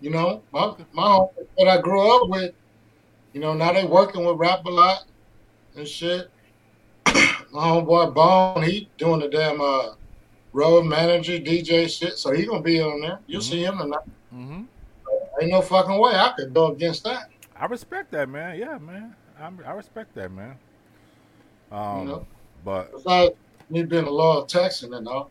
You 0.00 0.10
know, 0.10 0.42
my 0.52 0.74
my 0.92 1.02
home 1.02 1.28
that 1.56 1.68
I 1.68 1.80
grew 1.80 2.16
up 2.16 2.28
with, 2.28 2.54
you 3.32 3.40
know, 3.40 3.54
now 3.54 3.72
they 3.72 3.84
working 3.84 4.24
with 4.24 4.36
rap 4.36 4.64
a 4.66 4.70
lot 4.70 5.04
and 5.76 5.88
shit. 5.88 6.30
my 7.06 7.14
homeboy 7.52 8.14
Bone, 8.14 8.62
he 8.62 8.88
doing 8.98 9.20
the 9.20 9.28
damn 9.28 9.60
uh 9.60 9.94
road 10.52 10.84
manager, 10.84 11.38
DJ 11.38 11.88
shit, 11.88 12.18
so 12.18 12.32
he 12.32 12.46
gonna 12.46 12.62
be 12.62 12.80
on 12.80 13.00
there. 13.00 13.18
You'll 13.26 13.40
Mhm. 13.42 13.50
see 13.50 13.64
him 13.64 13.78
tonight. 13.78 14.00
hmm 14.30 14.62
Ain't 15.40 15.52
no 15.52 15.60
fucking 15.62 15.98
way 15.98 16.12
I 16.14 16.32
could 16.36 16.52
go 16.52 16.72
against 16.72 17.04
that. 17.04 17.28
I 17.56 17.66
respect 17.66 18.10
that, 18.12 18.28
man. 18.28 18.58
Yeah, 18.58 18.76
man. 18.78 19.14
I, 19.40 19.50
I 19.66 19.72
respect 19.72 20.14
that, 20.16 20.32
man. 20.32 20.56
Um, 21.70 21.98
You 22.00 22.04
know? 22.06 22.26
but 22.64 22.92
Besides 22.92 23.34
me 23.70 23.84
being 23.84 24.04
a 24.06 24.10
loyal 24.10 24.44
Texan 24.46 24.94
and 24.94 25.06
all. 25.06 25.30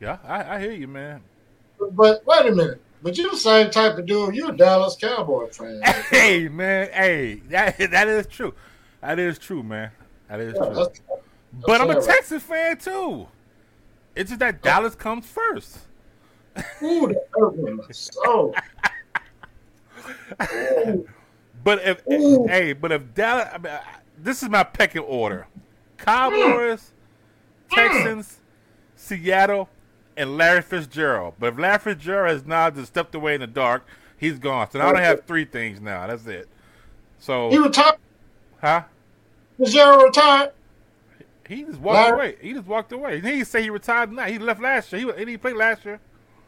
yeah, 0.00 0.18
I, 0.24 0.56
I 0.56 0.60
hear 0.60 0.70
you, 0.72 0.86
man. 0.86 1.22
But 1.92 2.24
wait 2.26 2.46
a 2.46 2.52
minute. 2.54 2.80
But 3.02 3.16
you're 3.16 3.30
the 3.30 3.36
same 3.36 3.70
type 3.70 3.96
of 3.98 4.06
dude. 4.06 4.34
You're 4.34 4.52
a 4.52 4.56
Dallas 4.56 4.96
Cowboy 4.96 5.48
fan. 5.50 5.80
Hey, 6.10 6.48
man. 6.48 6.88
Hey, 6.92 7.36
that 7.48 7.78
that 7.90 8.08
is 8.08 8.26
true. 8.26 8.54
That 9.00 9.18
is 9.18 9.38
true, 9.38 9.62
man. 9.62 9.90
That 10.28 10.40
is 10.40 10.54
Yeah, 10.54 10.66
true. 10.66 10.74
that's- 10.74 11.00
But 11.52 11.80
I'm 11.80 11.90
a 11.90 11.94
right. 11.94 12.02
Texas 12.04 12.42
fan 12.42 12.76
too. 12.78 13.26
It's 14.18 14.30
just 14.30 14.40
that 14.40 14.62
Dallas 14.62 14.96
comes 14.96 15.26
first. 15.26 15.78
Ooh, 16.82 17.06
that 17.06 17.28
hurt 17.38 17.56
me 17.56 17.70
in 17.70 17.76
my 17.76 17.84
soul. 17.92 18.52
Ooh. 20.52 21.08
But 21.62 21.82
if 21.84 22.02
Ooh. 22.10 22.46
hey, 22.48 22.72
but 22.72 22.90
if 22.92 23.14
Dallas, 23.14 23.48
I 23.52 23.58
mean, 23.58 23.72
I- 23.72 23.82
this 24.20 24.42
is 24.42 24.48
my 24.48 24.64
pecking 24.64 25.02
order: 25.02 25.46
Cowboys, 25.98 26.92
mm. 27.70 27.74
Texans, 27.74 28.38
Seattle, 28.96 29.68
and 30.16 30.36
Larry 30.36 30.62
Fitzgerald. 30.62 31.34
But 31.38 31.52
if 31.52 31.58
Larry 31.58 31.78
Fitzgerald 31.78 32.32
has 32.32 32.44
now 32.44 32.70
just 32.70 32.88
stepped 32.88 33.14
away 33.14 33.34
in 33.34 33.40
the 33.40 33.46
dark, 33.46 33.86
he's 34.16 34.38
gone. 34.38 34.68
So 34.70 34.78
now 34.80 34.92
I 34.94 35.00
have 35.00 35.26
three 35.26 35.44
things 35.44 35.80
now. 35.80 36.06
That's 36.08 36.26
it. 36.26 36.48
So 37.20 37.50
he 37.50 37.56
So, 37.56 37.62
retired. 37.64 37.96
huh? 38.60 38.82
Fitzgerald 39.58 40.02
retired. 40.02 40.50
He 41.48 41.64
just 41.64 41.80
walked 41.80 42.10
Larry- 42.10 42.12
away. 42.12 42.36
He 42.42 42.52
just 42.52 42.66
walked 42.66 42.92
away. 42.92 43.16
He 43.16 43.20
didn't 43.22 43.46
say 43.46 43.62
he 43.62 43.70
retired. 43.70 44.12
Now 44.12 44.26
he 44.26 44.38
left 44.38 44.60
last 44.60 44.92
year. 44.92 45.00
He, 45.00 45.18
he 45.18 45.24
didn't 45.24 45.40
play 45.40 45.54
last 45.54 45.84
year, 45.84 45.98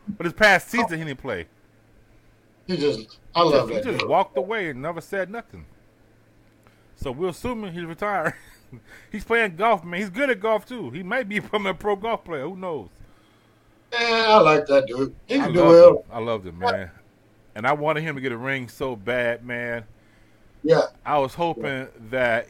but 0.07 0.25
his 0.25 0.35
past 0.35 0.69
oh. 0.69 0.79
season 0.79 0.99
he 0.99 1.05
didn't 1.05 1.21
play. 1.21 1.47
He 2.67 2.77
just, 2.77 3.19
I 3.35 3.43
love 3.43 3.71
he 3.71 3.77
that. 3.77 3.85
just 3.85 3.99
dude. 4.01 4.09
walked 4.09 4.37
away 4.37 4.69
and 4.69 4.83
never 4.83 5.01
said 5.01 5.31
nothing. 5.31 5.65
So 6.97 7.11
we're 7.11 7.31
assuming 7.31 7.73
he's 7.73 7.85
retired. 7.85 8.35
he's 9.11 9.25
playing 9.25 9.57
golf, 9.57 9.85
man. 9.85 10.01
He's 10.01 10.11
good 10.11 10.29
at 10.29 10.39
golf 10.39 10.67
too. 10.67 10.91
He 10.91 11.03
might 11.03 11.29
be 11.29 11.41
from 11.41 11.67
a 11.67 11.73
pro 11.73 11.97
golf 11.97 12.25
player. 12.25 12.43
Who 12.43 12.57
knows? 12.57 12.91
Yeah, 13.93 14.27
I 14.29 14.41
like 14.41 14.67
that 14.67 14.87
dude. 14.87 15.15
He 15.27 15.39
can 15.39 15.53
do 15.53 15.65
well. 15.65 15.91
him. 15.91 16.03
I 16.13 16.19
loved 16.21 16.47
him, 16.47 16.59
man. 16.59 16.91
And 17.55 17.67
I 17.67 17.73
wanted 17.73 18.03
him 18.03 18.15
to 18.15 18.21
get 18.21 18.33
a 18.33 18.37
ring 18.37 18.69
so 18.69 18.95
bad, 18.95 19.45
man. 19.45 19.85
Yeah, 20.63 20.83
I 21.05 21.19
was 21.19 21.35
hoping 21.35 21.89
that 22.11 22.47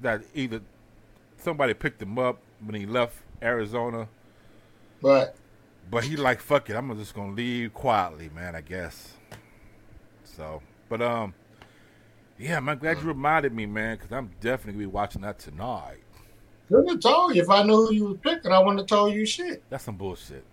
that 0.00 0.22
either 0.34 0.60
somebody 1.42 1.74
picked 1.74 2.00
him 2.00 2.18
up 2.18 2.40
when 2.64 2.74
he 2.74 2.86
left 2.86 3.16
Arizona, 3.42 4.08
but 5.00 5.36
but 5.90 6.04
he 6.04 6.16
like 6.16 6.40
fuck 6.40 6.70
it. 6.70 6.76
I'm 6.76 6.96
just 6.96 7.14
gonna 7.14 7.32
leave 7.32 7.74
quietly, 7.74 8.30
man. 8.34 8.54
I 8.54 8.60
guess. 8.60 9.14
So, 10.24 10.62
but 10.88 11.02
um, 11.02 11.34
yeah, 12.38 12.60
man. 12.60 12.74
I'm 12.74 12.78
glad 12.78 12.98
you 12.98 13.08
reminded 13.08 13.52
me, 13.52 13.66
man, 13.66 13.96
because 13.96 14.12
I'm 14.12 14.30
definitely 14.40 14.72
gonna 14.72 14.90
be 14.90 14.92
watching 14.94 15.22
that 15.22 15.38
tonight. 15.38 15.98
Couldn't 16.68 16.88
have 16.88 17.00
told 17.00 17.34
you 17.34 17.42
if 17.42 17.50
I 17.50 17.62
knew 17.64 17.86
who 17.86 17.92
you 17.92 18.04
was 18.04 18.18
picking. 18.22 18.50
I 18.50 18.58
wouldn't 18.58 18.78
have 18.78 18.86
told 18.86 19.12
you 19.12 19.26
shit. 19.26 19.62
That's 19.68 19.84
some 19.84 19.96
bullshit. 19.96 20.44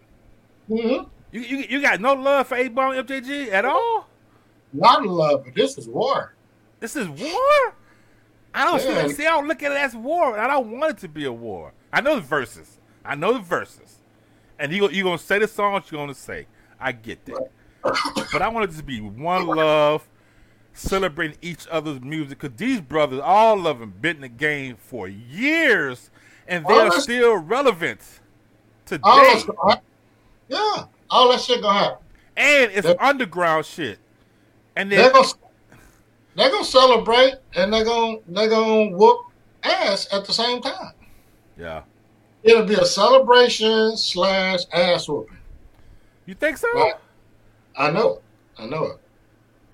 Mm-hmm. 0.69 1.07
You, 1.31 1.41
you, 1.41 1.57
you 1.69 1.81
got 1.81 2.01
no 2.01 2.13
love 2.13 2.47
for 2.47 2.55
8 2.55 2.73
Ball 2.73 2.91
and 2.91 3.07
MJG 3.07 3.51
at 3.51 3.63
all? 3.65 4.07
Of 4.81 5.05
love, 5.05 5.45
but 5.45 5.55
this 5.55 5.77
is 5.77 5.87
war. 5.87 6.33
This 6.79 6.95
is 6.95 7.07
war? 7.07 7.75
I 8.53 8.63
don't 8.65 8.81
Yeah. 8.83 9.07
see, 9.09 9.25
I 9.25 9.31
don't 9.31 9.47
look 9.47 9.61
at 9.63 9.71
it 9.71 9.77
as 9.77 9.95
war. 9.95 10.37
I 10.39 10.47
don't 10.47 10.79
want 10.79 10.91
it 10.91 10.97
to 10.99 11.07
be 11.07 11.25
a 11.25 11.31
war. 11.31 11.73
I 11.93 12.01
know 12.01 12.15
the 12.15 12.21
verses. 12.21 12.77
I 13.05 13.15
know 13.15 13.33
the 13.33 13.39
verses. 13.39 13.99
And 14.57 14.71
you 14.73 14.89
you 14.89 15.03
gonna 15.03 15.17
say 15.17 15.39
the 15.39 15.47
songs 15.47 15.85
you're 15.91 16.01
gonna 16.01 16.13
say. 16.13 16.47
I 16.79 16.91
get 16.91 17.23
that. 17.25 17.49
but 18.31 18.41
I 18.41 18.47
want 18.49 18.71
it 18.71 18.75
to 18.77 18.83
be 18.83 18.99
one 19.01 19.45
love, 19.47 20.07
celebrating 20.73 21.37
each 21.41 21.67
other's 21.69 22.01
music. 22.01 22.39
Cause 22.39 22.51
these 22.57 22.81
brothers, 22.81 23.21
all 23.23 23.67
of 23.67 23.79
them, 23.79 23.93
been 24.01 24.17
in 24.17 24.21
the 24.23 24.27
game 24.29 24.75
for 24.77 25.07
years, 25.07 26.09
and 26.47 26.65
All 26.65 26.71
they're 26.75 26.83
that's- 26.85 27.03
still 27.03 27.37
relevant 27.37 28.01
today. 28.85 29.01
All 29.03 29.43
gonna. 29.43 29.59
Uh, 29.63 29.75
yeah, 30.49 30.83
all 31.09 31.29
that 31.31 31.39
shit 31.41 31.61
gonna 31.61 31.79
happen. 31.79 31.97
and 32.35 32.71
it's 32.71 32.87
They're- 32.87 32.95
underground 32.99 33.65
shit. 33.65 33.99
And 34.75 34.91
They're 34.91 35.03
then 35.03 35.13
gonna 35.13 35.27
they're 36.39 36.49
gonna 36.49 36.63
celebrate 36.63 37.35
and 37.55 37.71
they're 37.73 37.83
gonna 37.85 38.17
they're 38.27 38.49
gonna 38.49 38.95
whoop 38.95 39.19
ass 39.63 40.07
at 40.13 40.25
the 40.25 40.33
same 40.33 40.61
time. 40.61 40.93
yeah, 41.57 41.81
It'll 42.43 42.65
be 42.65 42.75
a 42.75 42.85
celebration 42.85 43.97
slash 43.97 44.61
ass 44.71 45.07
whooping. 45.09 45.37
you 46.25 46.33
think 46.35 46.57
so? 46.57 46.67
I 47.77 47.91
know 47.91 48.13
it. 48.13 48.23
I 48.57 48.65
know 48.65 48.83
it. 48.85 48.99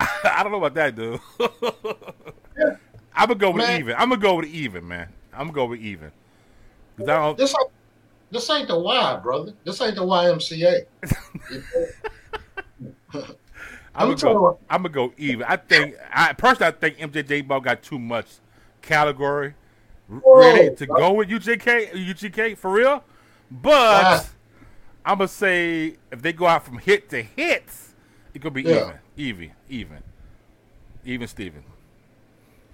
I 0.24 0.42
don't 0.42 0.52
know 0.52 0.58
about 0.64 0.74
that, 0.74 0.94
dude. 0.96 1.20
Yeah. 2.58 2.76
I'm 3.14 3.28
gonna 3.28 3.38
go 3.38 3.50
with 3.50 3.66
Man. 3.66 3.80
even. 3.80 3.94
I'm 3.98 4.08
gonna 4.08 4.20
go 4.20 4.36
with 4.36 4.46
even, 4.46 4.88
man. 4.88 5.08
I'm 5.30 5.48
gonna 5.48 5.52
go 5.52 5.66
with 5.66 5.80
even. 5.80 6.10
Don't, 7.04 7.36
This 7.36 7.54
ain't 7.54 7.70
this 8.30 8.48
ain't 8.48 8.66
the 8.68 8.78
Y, 8.78 9.16
brother. 9.22 9.52
This 9.64 9.78
ain't 9.82 9.94
the 9.94 10.00
YMCA. 10.00 10.86
I'm 13.96 14.10
I'm 14.10 14.16
gonna 14.16 14.34
go. 14.34 14.58
I'm 14.68 14.82
gonna 14.82 14.88
go 14.94 15.12
even. 15.16 15.42
I 15.44 15.56
think. 15.56 15.96
I 16.12 16.32
personally, 16.34 16.72
I 16.72 16.76
think 16.78 16.98
MJJ 16.98 17.46
Ball 17.48 17.60
got 17.60 17.82
too 17.82 17.98
much 17.98 18.26
category 18.82 19.54
Whoa, 20.08 20.52
ready 20.52 20.70
to 20.76 20.86
bro. 20.86 20.96
go 20.96 21.12
with 21.14 21.28
UGK. 21.28 21.90
UGK 21.92 22.56
for 22.58 22.70
real, 22.70 23.02
but 23.50 24.04
Wow. 24.04 24.24
I'm 25.04 25.18
gonna 25.18 25.28
say 25.28 25.96
if 26.10 26.20
they 26.22 26.32
go 26.32 26.46
out 26.46 26.64
from 26.64 26.78
hit 26.78 27.08
to 27.10 27.22
hits, 27.22 27.94
it 28.34 28.42
could 28.42 28.52
be 28.52 28.62
Yeah. 28.62 28.98
even, 29.16 29.50
even, 29.50 29.52
even, 29.68 30.02
even. 31.04 31.28
Steven. 31.28 31.62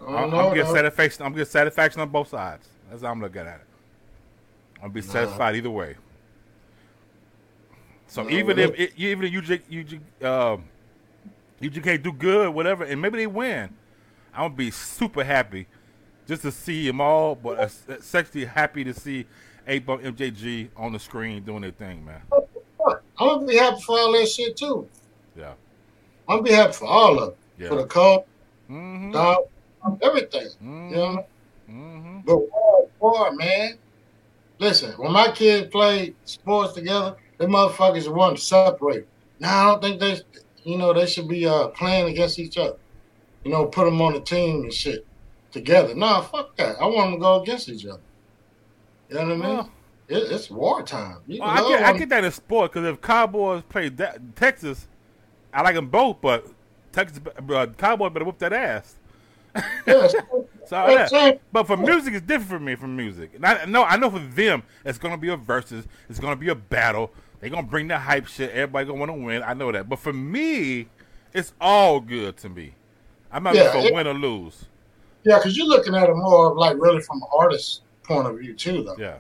I 0.01 0.05
I'm, 0.05 0.15
don't 0.15 0.31
I'm 0.31 0.31
know, 0.31 0.49
getting 0.55 0.65
though. 0.65 0.75
satisfaction. 0.75 1.25
I'm 1.27 1.33
getting 1.33 1.45
satisfaction 1.47 2.01
on 2.01 2.09
both 2.09 2.29
sides. 2.29 2.69
That's 2.91 3.03
how 3.03 3.11
I'm 3.11 3.21
looking 3.21 3.43
at 3.43 3.47
it. 3.61 3.67
I'm 4.77 4.89
gonna 4.89 4.93
be 4.95 5.01
Nah. 5.03 5.07
satisfied 5.13 5.57
either 5.57 5.71
way. 5.71 5.97
So 8.09 8.29
even 8.29 8.59
if 8.59 8.79
it, 8.79 8.93
even 8.97 9.25
if 9.25 9.51
UG, 9.51 9.63
UG, 10.23 10.27
um, 10.27 10.65
UGK 11.63 12.03
do 12.03 12.13
good, 12.13 12.53
whatever, 12.55 12.85
and 12.85 13.01
maybe 13.01 13.19
they 13.19 13.27
win, 13.27 13.71
I'm 14.35 14.45
gonna 14.45 14.55
be 14.55 14.71
super 14.71 15.23
happy 15.25 15.67
just 16.27 16.43
to 16.43 16.51
see 16.53 16.87
them 16.87 17.01
all. 17.01 17.35
But 17.35 17.59
especially 17.89 18.45
happy 18.45 18.85
to 18.85 18.93
see 18.95 19.27
Eight 19.67 19.87
Ball 19.87 19.99
MJG 19.99 20.71
on 20.77 20.93
the 20.93 20.99
screen 20.99 21.43
doing 21.45 21.63
their 21.63 21.71
thing, 21.71 22.05
man. 22.05 22.21
I'm 22.85 22.97
gonna 23.19 23.47
be 23.47 23.57
happy 23.57 23.81
for 23.81 23.99
all 23.99 24.13
that 24.13 24.29
shit 24.29 24.57
too. 24.57 24.89
Yeah, 25.37 25.53
I'm 26.29 26.39
gonna 26.39 26.43
be 26.43 26.53
happy 26.53 26.73
for 26.73 26.87
all 26.87 27.19
of 27.19 27.35
it. 27.59 27.69
For 27.69 27.77
the 27.77 27.87
cult, 27.87 28.27
Mm-hmm. 28.71 29.13
dog, 29.13 29.45
everything. 30.03 30.49
You 30.61 30.97
know? 30.97 31.27
Mm-hmm. 31.71 32.21
But 32.25 32.37
war, 32.39 32.89
war, 32.99 33.33
man. 33.33 33.79
Listen, 34.59 34.93
when 34.93 35.13
my 35.13 35.31
kids 35.31 35.69
played 35.71 36.15
sports 36.25 36.73
together, 36.73 37.17
the 37.39 37.47
motherfuckers 37.47 38.13
want 38.13 38.39
to 38.39 38.43
separate. 38.43 39.07
Now 39.41 39.61
I 39.63 39.71
don't 39.71 39.83
think 39.83 40.01
they, 40.01 40.21
you 40.65 40.79
know, 40.79 40.93
they 40.93 41.07
should 41.07 41.29
be 41.29 41.47
uh, 41.47 41.69
playing 41.69 42.09
against 42.09 42.39
each 42.39 42.57
other. 42.57 42.77
You 43.45 43.51
know, 43.51 43.67
put 43.67 43.85
them 43.85 44.01
on 44.01 44.15
a 44.15 44.21
team 44.21 44.63
and 44.63 44.73
shit 44.73 45.07
together. 45.51 45.95
Nah, 45.95 46.21
fuck 46.21 46.57
that. 46.57 46.77
I 46.81 46.87
want 46.87 47.11
them 47.11 47.13
to 47.15 47.19
go 47.19 47.43
against 47.43 47.69
each 47.69 47.85
other. 47.87 48.01
You 49.09 49.17
know 49.17 49.23
what 49.23 49.33
I 49.33 49.37
mean? 49.37 49.57
Well, 49.57 49.71
it, 50.09 50.33
it's 50.33 50.51
wartime. 50.51 51.19
You 51.27 51.41
Well, 51.41 51.49
I 51.49 51.69
get, 51.69 51.83
I 51.83 51.99
get 51.99 52.09
that 52.11 52.25
in 52.25 52.33
sport 52.33 52.73
because 52.73 52.89
if 52.89 53.01
Cowboys 53.01 53.63
play 53.69 53.89
that, 53.91 54.37
Texas, 54.37 54.87
I 55.53 55.63
like 55.63 55.75
them 55.75 55.89
both, 55.89 56.21
but 56.21 56.47
Texas 56.93 57.21
uh, 57.51 57.67
Cowboys 57.77 58.13
better 58.13 58.25
whoop 58.25 58.39
that 58.39 58.53
ass. 58.53 58.97
Yes. 59.87 60.15
So 60.65 60.89
yeah. 60.89 61.33
But 61.51 61.67
for 61.67 61.77
music, 61.77 62.15
it's 62.15 62.25
different 62.25 62.49
for 62.49 62.61
me 62.61 62.77
from 62.77 62.97
music. 62.97 63.33
And 63.35 63.45
I 63.45 63.65
know, 63.65 63.83
I 63.83 63.97
know 63.97 64.09
for 64.11 64.21
them, 64.21 64.63
it's 64.85 64.97
gonna 64.97 65.19
be 65.19 65.29
a 65.29 65.37
versus. 65.37 65.87
It's 66.09 66.21
gonna 66.21 66.37
be 66.37 66.49
a 66.49 66.55
battle. 66.55 67.11
They're 67.43 67.51
gonna 67.51 67.65
bring 67.67 67.89
the 67.89 67.99
hype 67.99 68.29
shit. 68.29 68.51
Everybody 68.53 68.87
gonna 68.87 68.99
want 69.01 69.11
to 69.11 69.15
win. 69.15 69.43
I 69.43 69.53
know 69.53 69.73
that. 69.73 69.89
But 69.89 69.99
for 69.99 70.13
me, 70.13 70.87
it's 71.33 71.53
all 71.61 71.99
good 72.01 72.37
to 72.39 72.49
me. 72.49 72.75
I'm 73.33 73.43
not 73.43 73.57
Yeah, 73.57 73.73
for 73.73 73.79
it- 73.79 73.93
win 73.93 74.07
or 74.07 74.15
lose. 74.15 74.67
Yeah, 75.25 75.39
because 75.39 75.57
you're 75.57 75.67
looking 75.67 75.95
at 75.97 76.09
it 76.09 76.15
more 76.15 76.55
like 76.55 76.77
really 76.79 77.01
from 77.01 77.21
an 77.21 77.29
artist's 77.37 77.81
point 78.05 78.29
of 78.29 78.39
view 78.39 78.55
too, 78.55 78.85
though. 78.85 78.97
Yeah. 78.97 79.17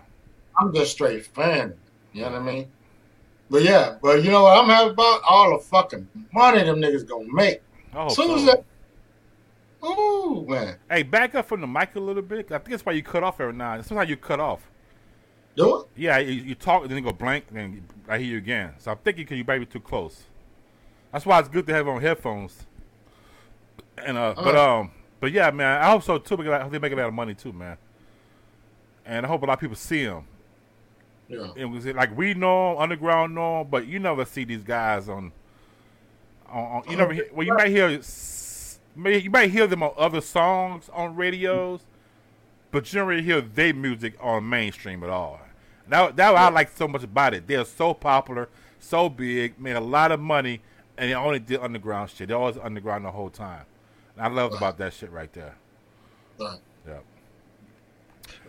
I'm 0.60 0.72
just 0.72 0.92
straight 0.92 1.26
fan. 1.26 1.74
You 2.12 2.22
know 2.22 2.30
what 2.30 2.40
I 2.42 2.44
mean? 2.44 2.68
But 3.50 3.62
yeah, 3.64 3.96
but 4.00 4.22
you 4.22 4.30
know 4.30 4.44
what 4.44 4.56
I'm 4.56 4.68
happy 4.68 4.90
about? 4.90 5.22
All 5.28 5.50
the 5.58 5.64
fucking 5.64 6.06
money 6.32 6.62
them 6.62 6.76
niggas 6.80 7.04
gonna 7.08 7.26
make. 7.32 7.60
As 7.92 8.14
soon 8.14 8.30
as 8.38 8.44
that, 8.46 8.64
ooh 9.84 10.46
man, 10.48 10.76
Hey, 10.88 11.02
back 11.02 11.34
up 11.34 11.46
from 11.48 11.60
the 11.60 11.66
mic 11.66 11.96
a 11.96 12.00
little 12.00 12.22
bit. 12.22 12.52
I 12.52 12.58
think 12.58 12.70
that's 12.70 12.86
why 12.86 12.92
you 12.92 13.02
cut 13.02 13.24
off 13.24 13.40
every 13.40 13.52
now. 13.52 13.72
and 13.72 13.80
then. 13.82 13.88
Sometimes 13.88 14.08
you 14.08 14.16
cut 14.16 14.38
off. 14.40 14.60
Do 15.56 15.80
it. 15.80 15.86
Yeah, 15.96 16.18
you, 16.18 16.32
you 16.42 16.54
talk 16.54 16.82
and 16.82 16.90
then 16.90 16.98
you 16.98 17.04
go 17.04 17.12
blank, 17.12 17.44
and 17.48 17.56
then 17.56 17.84
I 18.08 18.18
hear 18.18 18.28
you 18.28 18.38
again. 18.38 18.74
So 18.78 18.90
I'm 18.90 18.98
thinking, 18.98 19.24
because 19.24 19.38
you 19.38 19.44
might 19.44 19.58
be 19.58 19.66
too 19.66 19.80
close? 19.80 20.24
That's 21.12 21.26
why 21.26 21.38
it's 21.40 21.48
good 21.48 21.66
to 21.66 21.74
have 21.74 21.86
on 21.88 22.00
headphones. 22.00 22.66
And 23.98 24.16
uh, 24.16 24.34
but 24.36 24.54
Uh. 24.56 24.80
um, 24.80 24.90
but 25.20 25.30
yeah, 25.32 25.50
man, 25.50 25.82
I 25.82 25.90
hope 25.90 26.02
so 26.02 26.18
too. 26.18 26.36
Because 26.36 26.52
I 26.52 26.62
hope 26.62 26.72
they 26.72 26.78
make 26.78 26.92
a 26.92 26.96
lot 26.96 27.06
of 27.08 27.14
money 27.14 27.34
too, 27.34 27.52
man. 27.52 27.76
And 29.04 29.26
I 29.26 29.28
hope 29.28 29.42
a 29.42 29.46
lot 29.46 29.54
of 29.54 29.60
people 29.60 29.76
see 29.76 30.04
them. 30.04 30.24
Yeah, 31.28 31.50
It 31.56 31.64
was 31.66 31.86
like 31.86 32.16
we 32.16 32.34
know 32.34 32.78
underground 32.78 33.34
know 33.34 33.66
but 33.70 33.86
you 33.86 33.98
never 33.98 34.24
see 34.24 34.44
these 34.44 34.62
guys 34.64 35.08
on. 35.08 35.32
On, 36.48 36.64
on 36.64 36.90
you 36.90 36.96
never 36.96 37.14
well, 37.32 37.46
you 37.46 37.54
might 37.54 37.68
hear, 37.70 38.00
may- 38.96 39.18
you 39.18 39.30
might 39.30 39.50
hear 39.50 39.66
them 39.66 39.82
on 39.82 39.92
other 39.96 40.20
songs 40.20 40.90
on 40.92 41.16
radios, 41.16 41.80
but 42.70 42.92
you 42.92 42.98
don't 42.98 43.08
really 43.08 43.22
hear 43.22 43.40
their 43.40 43.72
music 43.72 44.14
on 44.20 44.48
mainstream 44.48 45.02
at 45.04 45.10
all. 45.10 45.40
That 45.88 46.16
that 46.16 46.32
what 46.32 46.42
I 46.42 46.48
like 46.50 46.76
so 46.76 46.88
much 46.88 47.04
about 47.04 47.34
it. 47.34 47.46
They're 47.46 47.64
so 47.64 47.94
popular, 47.94 48.48
so 48.78 49.08
big, 49.08 49.58
made 49.60 49.76
a 49.76 49.80
lot 49.80 50.12
of 50.12 50.20
money, 50.20 50.60
and 50.96 51.10
they 51.10 51.14
only 51.14 51.38
did 51.38 51.60
underground 51.60 52.10
shit. 52.10 52.28
They 52.28 52.34
always 52.34 52.56
underground 52.56 53.04
the 53.04 53.10
whole 53.10 53.30
time. 53.30 53.64
And 54.16 54.26
I 54.26 54.28
love 54.28 54.52
about 54.52 54.78
that 54.78 54.92
shit 54.92 55.10
right 55.10 55.32
there. 55.32 55.54
right. 56.38 56.58
Yeah. 56.86 56.98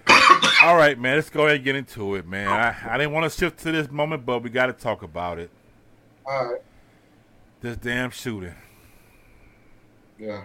All 0.63 0.75
right, 0.75 0.99
man. 0.99 1.15
Let's 1.15 1.29
go 1.29 1.45
ahead 1.45 1.57
and 1.57 1.65
get 1.65 1.75
into 1.75 2.15
it, 2.15 2.27
man. 2.27 2.47
I, 2.47 2.75
I 2.93 2.97
didn't 2.97 3.13
want 3.13 3.31
to 3.31 3.37
shift 3.37 3.59
to 3.59 3.71
this 3.71 3.89
moment, 3.89 4.25
but 4.25 4.43
we 4.43 4.49
got 4.49 4.65
to 4.67 4.73
talk 4.73 5.03
about 5.03 5.39
it. 5.39 5.49
All 6.25 6.51
right. 6.51 6.61
This 7.61 7.77
damn 7.77 8.11
shooting. 8.11 8.55
Yeah. 10.19 10.43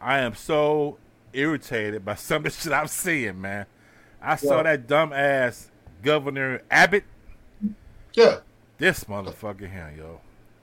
I 0.00 0.20
am 0.20 0.34
so 0.34 0.98
irritated 1.32 2.04
by 2.04 2.14
some 2.14 2.38
of 2.38 2.44
the 2.44 2.50
shit 2.50 2.72
I'm 2.72 2.86
seeing, 2.86 3.40
man. 3.40 3.66
I 4.22 4.36
saw 4.36 4.58
Yeah. 4.58 4.62
that 4.64 4.86
dumbass 4.86 5.66
Governor 6.02 6.62
Abbott. 6.70 7.04
Yeah. 8.14 8.38
This 8.78 9.04
motherfucker 9.04 9.70
here, 9.70 9.92
yo. 9.96 10.20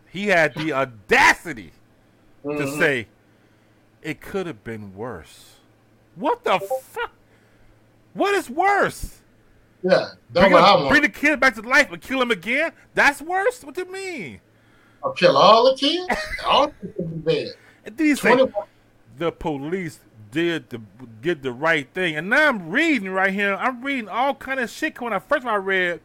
He 0.10 0.28
had 0.28 0.54
the 0.56 0.74
audacity 0.74 1.72
to 2.44 2.50
Mhm. 2.50 2.78
say 2.80 3.08
it 4.02 4.22
could 4.22 4.48
have 4.48 4.64
been 4.64 4.96
worse. 4.96 5.56
What 6.16 6.44
the 6.44 6.60
fuck? 6.60 7.12
What 8.14 8.34
is 8.34 8.50
worse? 8.50 9.22
Yeah. 9.84 10.10
Bring, 10.32 10.52
That's 10.52 10.54
what 10.54 10.64
I 10.64 10.74
a, 10.74 10.78
want. 10.78 10.90
bring 10.90 11.02
the 11.04 11.10
kid 11.10 11.40
back 11.40 11.54
to 11.56 11.62
life 11.62 11.92
and 11.92 12.02
kill 12.02 12.22
him 12.22 12.32
again? 12.32 12.72
That's 12.96 13.22
worse? 13.22 13.64
What 13.64 13.76
do 13.76 13.82
you 13.82 13.92
mean? 13.92 14.42
I'll 15.04 15.12
kill 15.14 15.38
all 15.38 15.66
the 15.72 15.78
kids. 15.78 16.08
all 16.46 16.68
the 16.68 16.74
kids 16.88 17.00
in 17.00 17.20
bed. 17.22 17.48
And 17.86 17.96
then 17.98 18.08
he 18.08 18.16
Twenty. 18.16 18.52
the 19.18 19.32
police 19.32 20.00
did 20.32 20.70
the 20.70 20.82
did 21.22 21.42
the 21.44 21.52
right 21.52 21.88
thing. 21.94 22.16
And 22.16 22.30
now 22.30 22.48
I'm 22.50 22.70
reading 22.70 23.10
right 23.10 23.34
here. 23.34 23.56
I'm 23.56 23.82
reading 23.84 24.10
all 24.10 24.36
kind 24.36 24.60
of 24.60 24.70
shit. 24.70 25.00
When 25.00 25.14
I 25.14 25.20
first 25.20 25.46
I 25.46 25.56
read 25.56 26.02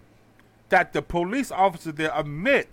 that 0.69 0.93
the 0.93 1.03
police 1.03 1.51
officers 1.51 1.95
there 1.95 2.13
admit 2.15 2.69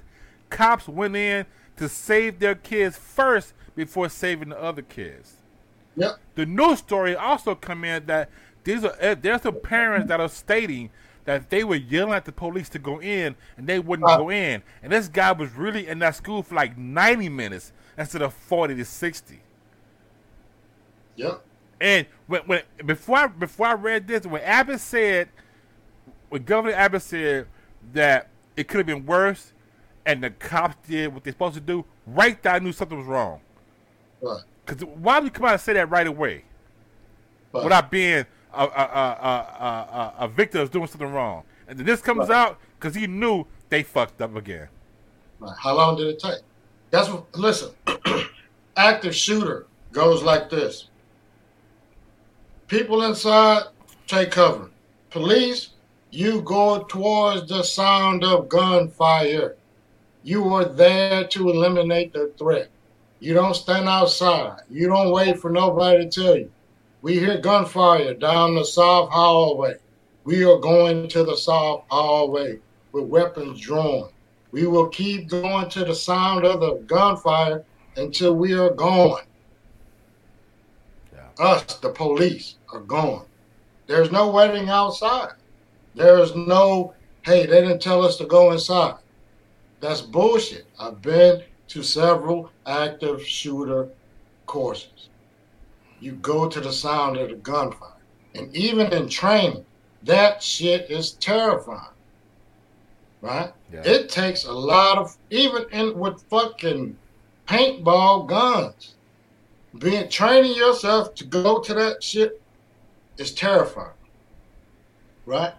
cops 0.50 0.88
went 0.88 1.15
in 1.15 1.46
to 1.77 1.89
save 1.89 2.39
their 2.39 2.56
kids 2.56 2.98
first 2.98 3.53
before 3.75 4.10
saving 4.10 4.50
the 4.50 4.62
other 4.62 4.82
kids. 4.82 5.34
Yep. 5.96 6.18
The 6.36 6.46
news 6.46 6.79
story 6.79 7.15
also 7.15 7.56
come 7.56 7.84
in 7.84 8.06
that 8.06 8.29
these 8.63 8.84
are 8.84 8.96
uh, 9.01 9.15
there's 9.20 9.41
some 9.41 9.60
parents 9.62 10.08
that 10.08 10.20
are 10.20 10.29
stating 10.29 10.89
that 11.25 11.50
they 11.50 11.63
were 11.63 11.75
yelling 11.75 12.13
at 12.13 12.25
the 12.25 12.32
police 12.32 12.70
to 12.70 12.79
go 12.79 13.00
in 13.01 13.36
and 13.58 13.68
they 13.68 13.79
wouldn't 13.79 14.10
Uh. 14.10 14.18
go 14.18 14.29
in, 14.29 14.63
and 14.82 14.91
this 14.91 15.08
guy 15.08 15.32
was 15.32 15.51
really 15.53 15.88
in 15.88 16.00
that 16.00 16.15
school 16.15 16.41
for 16.44 16.56
like 16.56 16.77
90 16.77 17.29
minutes 17.29 17.72
instead 17.98 18.22
of 18.22 18.34
40 18.34 18.75
to 18.75 18.86
60. 18.86 19.41
Yep. 21.20 21.42
And 21.82 22.08
when, 22.28 22.42
when 22.44 22.62
before 22.86 23.18
I, 23.18 23.28
before 23.28 23.68
I 23.68 23.74
read 23.74 24.08
this, 24.08 24.26
when 24.26 24.42
Abbott 24.42 24.80
said, 24.80 25.30
when 26.30 26.44
Governor 26.44 26.76
Abbott 26.76 27.02
said 27.02 27.48
that 27.94 28.30
it 28.56 28.68
could 28.68 28.78
have 28.78 28.86
been 28.86 29.06
worse, 29.06 29.54
and 30.06 30.24
the 30.24 30.30
cops 30.30 30.76
did 30.88 31.14
what 31.14 31.24
they're 31.24 31.34
supposed 31.34 31.56
to 31.56 31.62
do, 31.62 31.84
right 32.08 32.42
there, 32.42 32.54
I 32.54 32.60
knew 32.60 32.72
something 32.72 32.98
was 32.98 33.08
wrong. 33.08 33.42
Right. 34.22 34.42
Because 34.66 34.84
why 34.86 35.20
would 35.20 35.26
you 35.26 35.32
come 35.32 35.46
out 35.46 35.54
and 35.54 35.62
say 35.62 35.74
that 35.74 35.90
right 35.90 36.08
away 36.08 36.46
Right. 37.52 37.64
without 37.64 37.90
being 37.92 38.26
a, 38.54 38.64
a, 38.64 38.64
a, 38.64 38.64
a, 38.64 39.68
a, 39.68 40.14
a 40.20 40.28
victim 40.28 40.62
of 40.62 40.72
doing 40.72 40.88
something 40.88 41.12
wrong? 41.12 41.44
And 41.68 41.78
then 41.78 41.86
this 41.86 42.02
comes 42.02 42.30
Right. 42.30 42.36
out 42.38 42.60
because 42.80 42.96
he 42.96 43.08
knew 43.08 43.46
they 43.70 43.84
fucked 43.84 44.22
up 44.22 44.36
again. 44.36 44.70
Right. 45.40 45.56
How 45.60 45.76
long 45.76 45.98
did 45.98 46.08
it 46.08 46.20
take? 46.20 46.40
That's 46.92 47.10
what. 47.10 47.26
Listen, 47.36 47.72
active 48.78 49.16
shooter 49.16 49.66
goes 49.92 50.24
like 50.24 50.50
this. 50.50 50.88
People 52.70 53.02
inside 53.02 53.64
take 54.06 54.30
cover. 54.30 54.70
Police, 55.10 55.70
you 56.12 56.44
go 56.44 56.84
towards 56.84 57.50
the 57.50 57.64
sound 57.64 58.24
of 58.24 58.48
gunfire. 58.48 59.56
You 60.22 60.54
are 60.54 60.66
there 60.66 61.26
to 61.30 61.50
eliminate 61.50 62.14
the 62.14 62.32
threat. 62.38 62.70
You 63.20 63.34
don't 63.34 63.56
stand 63.56 63.90
outside. 63.90 64.62
You 64.70 64.88
don't 64.88 65.12
wait 65.12 65.40
for 65.40 65.50
nobody 65.50 66.08
to 66.08 66.12
tell 66.12 66.38
you. 66.38 66.52
We 67.02 67.18
hear 67.18 67.40
gunfire 67.40 68.14
down 68.14 68.54
the 68.54 68.66
south 68.66 69.10
hallway. 69.10 69.78
We 70.24 70.44
are 70.44 70.60
going 70.60 71.08
to 71.08 71.24
the 71.24 71.38
south 71.38 71.86
hallway 71.90 72.60
with 72.92 73.06
weapons 73.06 73.62
drawn. 73.62 74.12
We 74.52 74.68
will 74.68 74.90
keep 74.90 75.28
going 75.28 75.70
to 75.72 75.86
the 75.86 75.96
sound 75.96 76.46
of 76.46 76.60
the 76.60 76.76
gunfire 76.86 77.66
until 77.96 78.36
we 78.36 78.54
are 78.54 78.70
gone. 78.70 79.24
Yeah. 81.12 81.44
Us, 81.44 81.64
the 81.80 81.90
police, 81.90 82.56
are 82.74 82.82
gone. 82.82 83.26
There's 83.88 84.12
no 84.12 84.30
waiting 84.30 84.70
outside. 84.70 85.34
There's 85.96 86.36
no, 86.36 86.94
hey, 87.24 87.46
they 87.46 87.62
didn't 87.62 87.82
tell 87.82 88.04
us 88.04 88.18
to 88.18 88.26
go 88.26 88.52
inside. 88.52 88.96
That's 89.80 90.02
bullshit. 90.02 90.66
I've 90.80 91.02
been 91.02 91.44
to 91.70 91.84
several 91.84 92.52
active 92.66 93.26
shooter 93.26 93.90
courses. 94.46 95.10
You 96.00 96.14
go 96.14 96.48
to 96.48 96.60
the 96.60 96.72
sound 96.72 97.18
of 97.18 97.30
the 97.30 97.36
gunfire. 97.36 97.90
And 98.36 98.56
even 98.56 98.92
in 98.94 99.10
training, 99.10 99.66
that 100.04 100.42
shit 100.42 100.90
is 100.90 101.14
terrifying. 101.14 101.94
Right? 103.22 103.52
Yeah. 103.72 103.82
It 103.84 104.10
takes 104.10 104.46
a 104.46 104.52
lot 104.52 104.98
of 104.98 105.18
even 105.30 105.66
in 105.72 105.98
with 105.98 106.24
fucking 106.30 106.96
paintball 107.48 108.28
guns. 108.28 108.96
Being 109.78 110.10
training 110.10 110.56
yourself 110.56 111.14
to 111.16 111.26
go 111.26 111.60
to 111.60 111.74
that 111.74 112.04
shit 112.04 112.38
is 113.20 113.32
terrifying. 113.32 113.94
Right? 115.26 115.54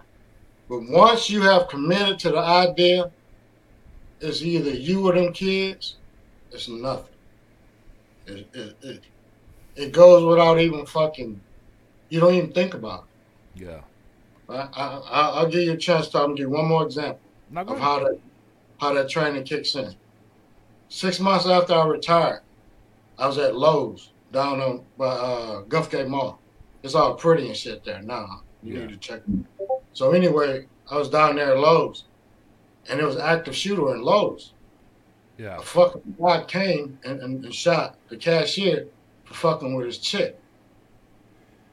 But 0.68 0.82
once 0.88 1.30
you 1.30 1.42
have 1.42 1.68
committed 1.68 2.18
to 2.20 2.30
the 2.30 2.38
idea, 2.38 3.10
it's 4.20 4.42
either 4.42 4.70
you 4.70 5.08
or 5.08 5.14
them 5.14 5.32
kids, 5.32 5.96
it's 6.50 6.68
nothing. 6.68 7.14
It, 8.26 8.48
it, 8.52 8.76
it, 8.82 9.00
it 9.76 9.92
goes 9.92 10.24
without 10.24 10.58
even 10.58 10.86
fucking, 10.86 11.40
you 12.08 12.20
don't 12.20 12.34
even 12.34 12.52
think 12.52 12.74
about 12.74 13.04
it. 13.54 13.62
Yeah. 13.62 13.80
I, 14.48 14.68
I, 14.74 15.28
I'll 15.34 15.48
give 15.48 15.62
you 15.62 15.72
a 15.72 15.76
chance 15.76 16.08
to 16.08 16.18
I'll 16.18 16.28
give 16.28 16.38
you 16.38 16.50
one 16.50 16.66
more 16.66 16.84
example 16.84 17.20
of 17.54 17.78
how 17.78 18.00
that 18.00 18.18
how 18.80 18.94
that 18.94 19.08
training 19.08 19.44
kicks 19.44 19.74
in. 19.76 19.94
Six 20.88 21.20
months 21.20 21.46
after 21.46 21.74
I 21.74 21.86
retired, 21.86 22.40
I 23.18 23.28
was 23.28 23.38
at 23.38 23.54
Lowe's 23.54 24.10
down 24.32 24.60
on 24.60 24.84
by 24.98 25.06
uh, 25.06 25.62
Gulfgate 25.64 26.08
Mall. 26.08 26.39
It's 26.82 26.94
all 26.94 27.14
pretty 27.14 27.46
and 27.46 27.56
shit 27.56 27.84
there 27.84 28.02
now. 28.02 28.42
You 28.62 28.74
Yeah. 28.74 28.80
need 28.86 28.90
to 28.90 28.96
check. 28.96 29.20
It. 29.28 29.46
So 29.92 30.12
anyway, 30.12 30.66
I 30.90 30.96
was 30.96 31.08
down 31.08 31.36
there 31.36 31.52
at 31.52 31.58
Lowe's, 31.58 32.04
and 32.88 32.98
there 32.98 33.06
was 33.06 33.16
an 33.16 33.22
active 33.22 33.54
shooter 33.56 33.94
in 33.94 34.02
Lowe's. 34.02 34.52
Yeah. 35.38 35.58
A 35.58 35.62
fucking 35.62 36.16
guy 36.20 36.44
came 36.44 36.98
and, 37.04 37.20
and, 37.20 37.44
and 37.44 37.54
shot 37.54 37.96
the 38.08 38.16
cashier 38.16 38.86
for 39.24 39.34
fucking 39.34 39.74
with 39.74 39.86
his 39.86 39.98
chick. 39.98 40.38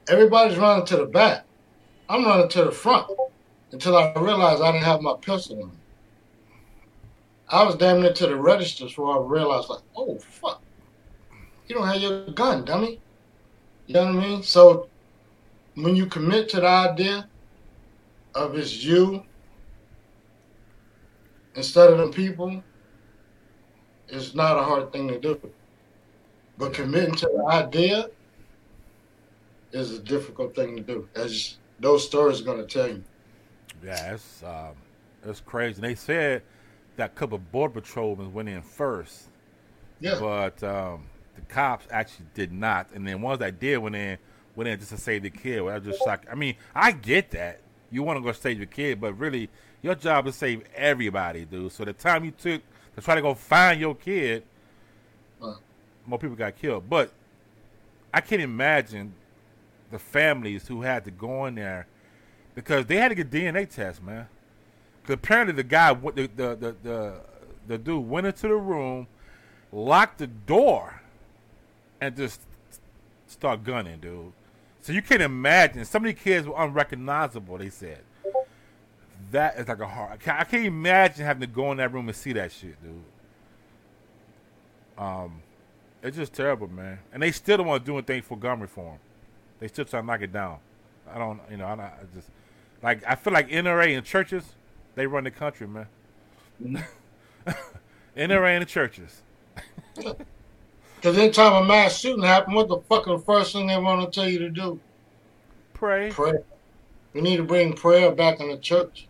Everybody's 0.10 0.58
running 0.58 0.86
to 0.86 0.98
the 0.98 1.06
back. 1.06 1.44
I'm 2.10 2.24
running 2.24 2.48
to 2.50 2.64
the 2.66 2.72
front 2.72 3.08
until 3.74 3.98
I 3.98 4.14
realized 4.14 4.62
I 4.62 4.72
didn't 4.72 4.86
have 4.86 5.02
my 5.02 5.16
pistol 5.20 5.64
on. 5.64 5.72
I 7.50 7.64
was 7.64 7.76
damn 7.76 8.02
near 8.02 8.14
to 8.14 8.28
the 8.28 8.36
registers 8.36 8.92
before 8.92 9.18
I 9.18 9.26
realized, 9.26 9.70
like, 9.70 9.82
oh 9.96 10.18
fuck, 10.20 10.62
you 11.68 11.76
don't 11.76 11.88
have 11.88 12.02
your 12.02 12.28
gun, 12.32 12.64
dummy. 12.66 13.00
You 13.88 13.94
know 13.96 14.06
what 14.06 14.16
I 14.16 14.28
mean? 14.28 14.44
So 14.44 14.88
when 15.78 15.96
you 15.96 16.08
commit 16.08 16.50
to 16.50 16.60
the 16.60 16.68
idea 16.68 17.30
of 18.34 18.56
it's 18.58 18.84
you 18.84 19.24
instead 21.56 21.92
of 21.92 22.00
the 22.00 22.08
people, 22.08 22.64
it's 24.08 24.34
not 24.34 24.58
a 24.58 24.64
hard 24.64 24.92
thing 24.92 25.08
to 25.08 25.20
do. 25.20 25.40
But 26.58 26.74
committing 26.74 27.14
to 27.16 27.28
the 27.28 27.46
idea 27.46 28.10
is 29.72 29.92
a 29.92 30.00
difficult 30.00 30.56
thing 30.56 30.78
to 30.78 30.82
do, 30.82 31.08
as 31.16 31.58
those 31.80 32.04
stories 32.04 32.42
are 32.42 32.46
going 32.46 32.66
to 32.66 32.66
tell 32.66 32.88
you. 32.88 33.04
Yeah, 33.84 34.14
it's 34.14 34.42
um, 34.44 34.74
it's 35.24 35.42
crazy. 35.42 35.80
They 35.80 35.94
said 35.94 36.42
that 36.96 37.14
couple 37.14 37.36
of 37.36 37.52
border 37.52 37.82
patrolmen 37.82 38.34
went 38.34 38.50
in 38.50 38.64
first, 38.64 39.30
Yeah, 40.00 40.18
but 40.20 40.64
um, 40.64 41.06
the 41.36 41.42
cops 41.42 41.86
actually 41.92 42.26
did 42.34 42.52
not. 42.52 42.90
And 42.96 43.08
then 43.08 43.22
ones 43.22 43.38
that 43.40 43.60
did 43.60 43.78
went 43.78 43.96
in 43.96 44.18
went 44.58 44.68
in 44.68 44.80
just 44.80 44.92
to 44.92 44.98
save 44.98 45.24
the 45.24 45.30
kid. 45.30 45.62
Well, 45.62 45.74
I 45.74 45.78
was 45.78 45.88
just 45.88 46.04
shocked. 46.04 46.26
I 46.30 46.36
mean, 46.36 46.56
I 46.76 46.92
get 46.92 47.32
that 47.32 47.62
you 47.92 48.04
want 48.04 48.18
to 48.18 48.24
go 48.24 48.32
save 48.34 48.58
your 48.58 48.68
kid, 48.68 49.00
but 49.00 49.14
really, 49.18 49.50
your 49.82 49.96
job 49.96 50.28
is 50.28 50.34
to 50.34 50.40
save 50.40 50.64
everybody, 50.76 51.46
dude. 51.46 51.72
So 51.72 51.86
the 51.86 51.94
time 51.94 52.26
you 52.26 52.32
took 52.32 52.62
to 52.96 53.02
try 53.02 53.16
to 53.16 53.22
go 53.22 53.34
find 53.34 53.80
your 53.80 53.96
kid, 53.96 54.44
more 56.06 56.18
people 56.20 56.36
got 56.36 56.58
killed. 56.58 56.90
But 56.90 57.12
I 58.14 58.22
can't 58.22 58.42
imagine 58.42 59.14
the 59.92 60.00
families 60.00 60.68
who 60.68 60.82
had 60.82 61.06
to 61.06 61.12
go 61.12 61.46
in 61.46 61.56
there 61.56 61.88
because 62.56 62.86
they 62.88 62.98
had 62.98 63.10
to 63.10 63.16
get 63.16 63.30
DNA 63.30 63.70
tests, 63.70 64.02
man. 64.02 64.28
Because 65.02 65.14
apparently 65.16 65.54
the 65.54 65.64
guy, 65.64 65.94
the 65.94 66.30
the, 66.36 66.56
the 66.56 66.76
the 66.84 67.22
the 67.68 67.78
dude 67.78 68.08
went 68.10 68.28
into 68.28 68.48
the 68.48 68.56
room, 68.56 69.08
locked 69.72 70.18
the 70.18 70.28
door, 70.28 71.02
and 72.02 72.18
just 72.18 72.42
start 73.28 73.64
gunning, 73.64 74.00
dude. 74.00 74.34
So 74.88 74.94
you 74.94 75.02
can't 75.02 75.22
imagine 75.22 75.84
some 75.84 76.06
of 76.06 76.16
these 76.16 76.24
kids 76.24 76.48
were 76.48 76.54
unrecognizable. 76.56 77.58
They 77.58 77.70
said 77.70 78.00
that 79.32 79.58
is 79.58 79.68
like 79.68 79.82
a 79.82 79.86
hard. 79.86 80.14
I 80.14 80.16
can't, 80.16 80.40
I 80.40 80.46
can't 80.46 80.66
imagine 80.66 81.26
having 81.26 81.42
to 81.42 81.48
go 81.48 81.74
in 81.74 81.78
that 81.80 81.92
room 81.92 82.08
and 82.08 82.16
see 82.16 82.32
that 82.32 82.54
shit, 82.54 82.82
dude. 82.82 83.04
Um, 84.98 85.42
it's 86.02 86.16
just 86.16 86.32
terrible, 86.32 86.70
man. 86.70 87.00
And 87.12 87.22
they 87.22 87.34
still 87.34 87.58
don't 87.58 87.68
want 87.68 87.84
to 87.84 87.86
do 87.86 87.98
anything 87.98 88.22
for 88.22 88.38
gun 88.38 88.62
reform. 88.62 88.98
They 89.60 89.68
still 89.68 89.84
trying 89.84 90.04
to 90.04 90.08
knock 90.08 90.22
it 90.22 90.32
down. 90.32 90.60
I 91.14 91.18
don't, 91.18 91.42
you 91.52 91.58
know, 91.58 91.66
I, 91.66 91.74
I 91.74 91.92
just 92.16 92.30
like 92.82 93.04
I 93.06 93.16
feel 93.16 93.34
like 93.34 93.50
NRA 93.50 93.94
and 93.94 94.06
churches, 94.06 94.56
they 94.96 95.06
run 95.06 95.26
the 95.26 95.32
country, 95.32 95.68
man. 95.68 95.88
NRA 98.16 98.52
and 98.52 98.62
the 98.62 98.66
churches. 98.66 99.22
because 100.98 101.18
anytime 101.18 101.64
a 101.64 101.66
mass 101.66 102.00
shooting 102.00 102.24
happen, 102.24 102.54
what 102.54 102.68
the 102.68 102.80
fuck 102.90 103.02
is 103.02 103.20
the 103.20 103.20
first 103.20 103.54
thing 103.54 103.68
they 103.68 103.78
want 103.78 104.12
to 104.12 104.20
tell 104.20 104.30
you 104.30 104.40
to 104.40 104.50
do? 104.50 104.80
Pray. 105.74 106.10
Pray. 106.12 106.34
We 107.14 107.22
need 107.22 107.38
to 107.38 107.44
bring 107.44 107.74
prayer 107.74 108.12
back 108.12 108.40
in 108.40 108.50
the 108.50 108.58
church. 108.58 109.08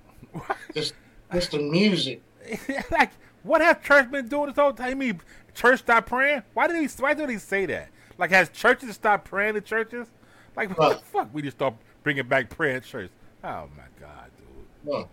It's, 0.76 0.94
it's 1.32 1.48
the 1.48 1.60
music. 1.60 2.22
like, 2.92 3.12
what 3.44 3.62
have 3.62 3.82
church 3.82 4.12
been 4.12 4.28
doing 4.28 4.48
this 4.48 4.56
whole 4.58 4.74
time? 4.74 4.90
You 4.90 4.96
mean 4.96 5.22
church 5.56 5.80
stop 5.80 6.06
praying? 6.08 6.44
Why 6.54 6.68
did 6.68 6.76
he? 6.78 6.88
Why 7.02 7.14
did 7.14 7.30
he 7.30 7.38
say 7.38 7.66
that? 7.68 7.90
Like, 8.18 8.32
has 8.32 8.50
churches 8.50 8.94
stopped 8.96 9.26
praying 9.26 9.56
in 9.56 9.64
churches? 9.64 10.08
Like, 10.56 10.78
what 10.78 11.00
the 11.00 11.06
fuck? 11.06 11.30
We 11.34 11.42
just 11.42 11.58
start 11.58 11.76
bringing 12.04 12.28
back 12.28 12.50
prayer 12.50 12.76
in 12.76 12.82
church. 12.82 13.12
Oh 13.44 13.68
my 13.76 13.84
god, 14.00 14.30
dude. 14.38 14.94
No. 14.94 15.10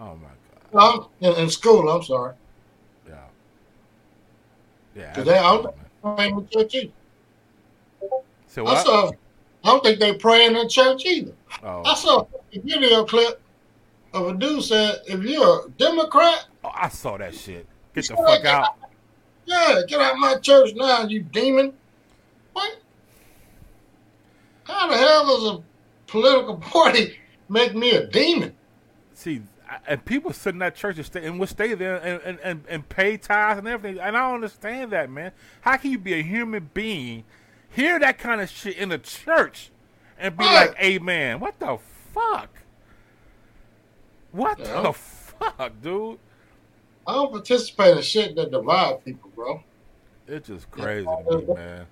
Oh 0.00 0.16
my 0.16 0.28
god. 0.72 0.94
Um, 0.94 1.08
in, 1.20 1.44
in 1.44 1.50
school, 1.50 1.88
I'm 1.88 2.02
sorry. 2.02 2.34
Yeah. 3.08 3.14
Yeah. 4.96 5.10
Because 5.10 5.24
that's 5.26 5.87
they 6.16 6.24
out 6.24 6.30
cool, 6.30 6.32
man. 6.32 6.32
praying 6.32 6.38
in 6.38 6.48
church 6.48 6.74
either. 6.74 6.92
So 8.46 8.66
I 8.66 8.82
saw, 8.82 9.10
I 9.64 9.66
don't 9.70 9.84
think 9.84 9.98
they 10.00 10.14
praying 10.14 10.56
in 10.56 10.68
church 10.68 11.04
either. 11.04 11.32
Oh. 11.62 11.82
I 11.82 11.92
Oh, 11.92 11.94
saw 11.94 12.26
a 12.52 12.58
video 12.60 13.04
clip 13.04 13.40
of 14.14 14.28
a 14.28 14.34
dude 14.34 14.62
said, 14.64 15.02
if 15.06 15.22
you're 15.22 15.66
a 15.66 15.70
Democrat, 15.72 16.46
oh, 16.64 16.70
I 16.74 16.88
saw 16.88 17.16
that 17.18 17.34
shit. 17.34 17.66
Get 17.94 18.08
the 18.08 18.16
fuck 18.16 18.42
that? 18.42 18.46
out. 18.46 18.76
yeah, 19.44 19.80
get 19.86 20.00
out 20.00 20.12
of 20.14 20.18
my 20.18 20.36
church 20.38 20.70
now, 20.74 21.04
you 21.04 21.20
demon. 21.22 21.72
What? 22.52 22.78
How 24.64 24.88
the 24.88 24.96
hell 24.96 25.26
does 25.26 25.44
a 25.58 25.62
political 26.10 26.56
party 26.60 27.16
make 27.48 27.74
me 27.74 27.90
a 27.92 28.06
demon? 28.06 28.54
See, 29.14 29.36
I- 29.36 29.57
and 29.86 30.04
people 30.04 30.32
sit 30.32 30.54
in 30.54 30.58
that 30.60 30.74
church 30.74 30.96
and, 30.96 31.06
stay, 31.06 31.24
and 31.26 31.38
will 31.38 31.46
stay 31.46 31.74
there 31.74 31.96
and, 31.96 32.22
and, 32.22 32.38
and, 32.40 32.64
and 32.68 32.88
pay 32.88 33.16
tithes 33.16 33.58
and 33.58 33.68
everything. 33.68 34.00
And 34.00 34.16
I 34.16 34.20
don't 34.26 34.36
understand 34.36 34.92
that, 34.92 35.10
man. 35.10 35.32
How 35.60 35.76
can 35.76 35.90
you 35.90 35.98
be 35.98 36.14
a 36.14 36.22
human 36.22 36.70
being 36.74 37.24
hear 37.70 37.98
that 37.98 38.18
kind 38.18 38.40
of 38.40 38.48
shit 38.48 38.76
in 38.76 38.88
the 38.88 38.98
church 38.98 39.70
and 40.18 40.36
be 40.36 40.44
Right. 40.44 40.68
like, 40.68 40.82
"Amen." 40.82 41.38
What 41.40 41.58
the 41.60 41.78
fuck? 42.14 42.48
What 44.32 44.58
Yeah. 44.58 44.82
the 44.82 44.92
fuck, 44.92 45.72
dude? 45.82 46.18
I 47.06 47.14
don't 47.14 47.30
participate 47.32 47.96
in 47.96 48.02
shit 48.02 48.36
that 48.36 48.50
divide 48.50 49.04
people, 49.04 49.30
bro. 49.34 49.62
It's 50.26 50.48
just 50.48 50.70
crazy 50.70 51.06
to 51.30 51.38
me, 51.38 51.54
man. 51.54 51.86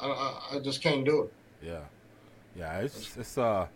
I, 0.00 0.06
I, 0.08 0.56
I 0.56 0.58
just 0.60 0.82
can't 0.82 1.04
do 1.04 1.22
it. 1.24 1.32
Yeah, 1.66 1.80
yeah. 2.56 2.78
It's 2.80 3.16
it's 3.16 3.38
uh 3.38 3.66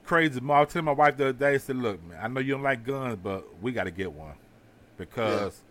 the 0.00 0.06
crazy. 0.06 0.40
I 0.40 0.60
was 0.60 0.72
telling 0.72 0.86
my 0.86 0.92
wife 0.92 1.16
the 1.16 1.24
other 1.30 1.32
day. 1.32 1.54
I 1.54 1.58
said, 1.58 1.76
"Look, 1.76 2.02
man, 2.04 2.18
I 2.22 2.28
know 2.28 2.40
you 2.40 2.52
don't 2.54 2.62
like 2.62 2.84
guns, 2.84 3.18
but 3.22 3.60
we 3.62 3.72
got 3.72 3.84
to 3.84 3.90
get 3.90 4.12
one 4.12 4.34
because 4.96 5.62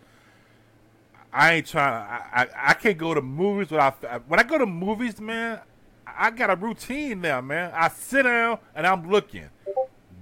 I 1.32 1.54
ain't 1.54 1.66
trying. 1.66 1.92
I, 1.94 2.42
I 2.42 2.48
I 2.70 2.74
can't 2.74 2.98
go 2.98 3.14
to 3.14 3.22
movies 3.22 3.70
without. 3.70 4.02
When 4.28 4.40
I 4.40 4.42
go 4.42 4.58
to 4.58 4.66
movies, 4.66 5.20
man, 5.20 5.60
I 6.06 6.30
got 6.30 6.50
a 6.50 6.56
routine 6.56 7.20
now, 7.20 7.40
man. 7.40 7.72
I 7.74 7.88
sit 7.88 8.22
down 8.24 8.58
and 8.74 8.86
I'm 8.86 9.10
looking. 9.10 9.48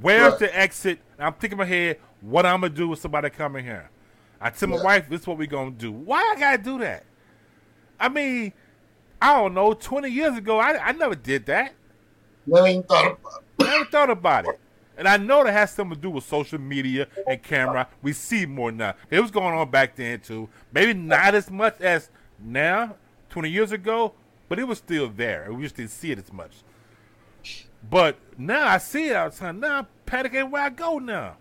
Where's 0.01 0.33
Right. 0.33 0.41
the 0.41 0.59
exit? 0.59 0.99
And 1.19 1.27
I'm 1.27 1.35
thinking 1.35 1.59
in 1.59 1.59
my 1.59 1.65
head 1.65 1.99
what 2.21 2.45
I'm 2.47 2.61
gonna 2.61 2.75
do 2.75 2.89
with 2.89 2.99
somebody 2.99 3.31
coming 3.31 3.65
here. 3.65 3.91
I 4.41 4.51
tell 4.51 4.69
my 4.69 4.83
wife, 4.83 5.09
"This 5.09 5.23
is 5.23 5.27
what 5.27 5.39
we 5.39 5.47
gonna 5.47 5.71
do." 5.71 5.93
Why 5.93 6.33
I 6.35 6.39
gotta 6.39 6.63
do 6.63 6.79
that? 6.81 7.05
I 7.99 8.09
mean, 8.09 8.53
I 9.23 9.35
don't 9.41 9.55
know. 9.55 9.73
Twenty 9.73 10.11
years 10.11 10.37
ago, 10.37 10.59
I 10.59 10.89
I 10.89 10.93
never 10.93 11.15
did 11.15 11.47
that. 11.47 11.73
Never 12.47 12.67
even 12.67 12.83
thought 12.83 13.13
about. 13.13 13.44
Never 13.79 13.91
thought 13.91 14.11
about 14.11 14.47
it. 14.47 14.61
And 14.97 15.09
I 15.09 15.17
know 15.17 15.43
that 15.43 15.53
has 15.53 15.73
something 15.73 15.97
to 15.97 16.01
do 16.01 16.11
with 16.11 16.25
social 16.25 16.61
media 16.61 17.09
and 17.27 17.43
camera. 17.43 17.89
We 18.01 18.13
see 18.13 18.47
more 18.47 18.71
now. 18.71 18.95
It 19.11 19.21
was 19.21 19.31
going 19.31 19.55
on 19.55 19.71
back 19.71 19.97
then 19.97 20.21
too. 20.21 20.49
Maybe 20.73 20.95
not 20.95 21.35
as 21.35 21.51
much 21.51 21.81
as 21.81 22.11
now, 22.39 22.97
20 23.31 23.51
years 23.51 23.73
ago, 23.73 24.13
but 24.49 24.59
it 24.59 24.65
was 24.65 24.79
still 24.79 25.09
there. 25.09 25.53
We 25.53 25.65
just 25.65 25.77
didn't 25.77 25.91
see 25.91 26.13
it 26.13 26.19
as 26.19 26.33
much. 26.33 26.53
But 27.91 28.17
now 28.39 28.69
I 28.69 28.79
see 28.79 29.09
it 29.09 29.17
all 29.17 29.31
the 29.31 29.37
time. 29.37 29.61
Now 29.61 29.79
I'm 29.79 29.87
panicking 30.07 30.51
where 30.51 30.63
I 30.63 30.71
go 30.71 30.99
now. 30.99 31.37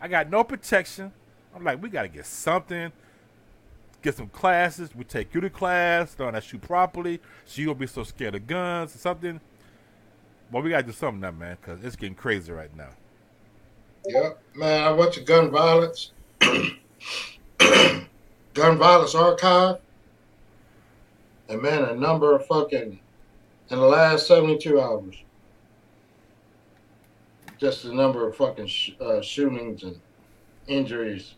I 0.00 0.08
got 0.08 0.30
no 0.30 0.42
protection. 0.42 1.12
I'm 1.54 1.64
like, 1.64 1.82
we 1.82 1.88
got 1.90 2.02
to 2.02 2.08
get 2.08 2.26
something. 2.26 2.92
Get 4.02 4.16
some 4.16 4.28
classes. 4.28 4.94
We 4.94 5.04
take 5.04 5.34
you 5.34 5.40
to 5.42 5.50
class, 5.50 6.16
learn 6.18 6.34
how 6.34 6.40
to 6.40 6.46
shoot 6.46 6.62
properly, 6.62 7.20
so 7.44 7.60
you 7.60 7.68
won't 7.68 7.80
be 7.80 7.86
so 7.86 8.04
scared 8.04 8.34
of 8.34 8.46
guns 8.46 8.94
or 8.94 8.98
something. 8.98 9.40
Well, 10.50 10.62
we 10.62 10.70
gotta 10.70 10.84
do 10.84 10.92
something 10.92 11.20
now, 11.20 11.32
man, 11.32 11.56
because 11.60 11.84
it's 11.84 11.96
getting 11.96 12.14
crazy 12.14 12.52
right 12.52 12.74
now. 12.76 12.90
Yep. 14.06 14.40
Man, 14.54 14.84
I 14.84 14.92
went 14.92 15.12
to 15.14 15.20
gun 15.20 15.50
violence. 15.50 16.12
gun 18.54 18.78
violence 18.78 19.14
archive. 19.14 19.78
And 21.48 21.62
man, 21.62 21.84
a 21.84 21.94
number 21.94 22.34
of 22.34 22.46
fucking 22.46 22.98
in 23.70 23.78
the 23.78 23.84
last 23.84 24.26
72 24.28 24.80
hours. 24.80 25.16
Just 27.58 27.82
the 27.84 27.92
number 27.92 28.28
of 28.28 28.36
fucking 28.36 28.66
sh- 28.66 28.92
uh, 29.00 29.20
shootings 29.20 29.82
and 29.82 29.98
injuries. 30.68 31.34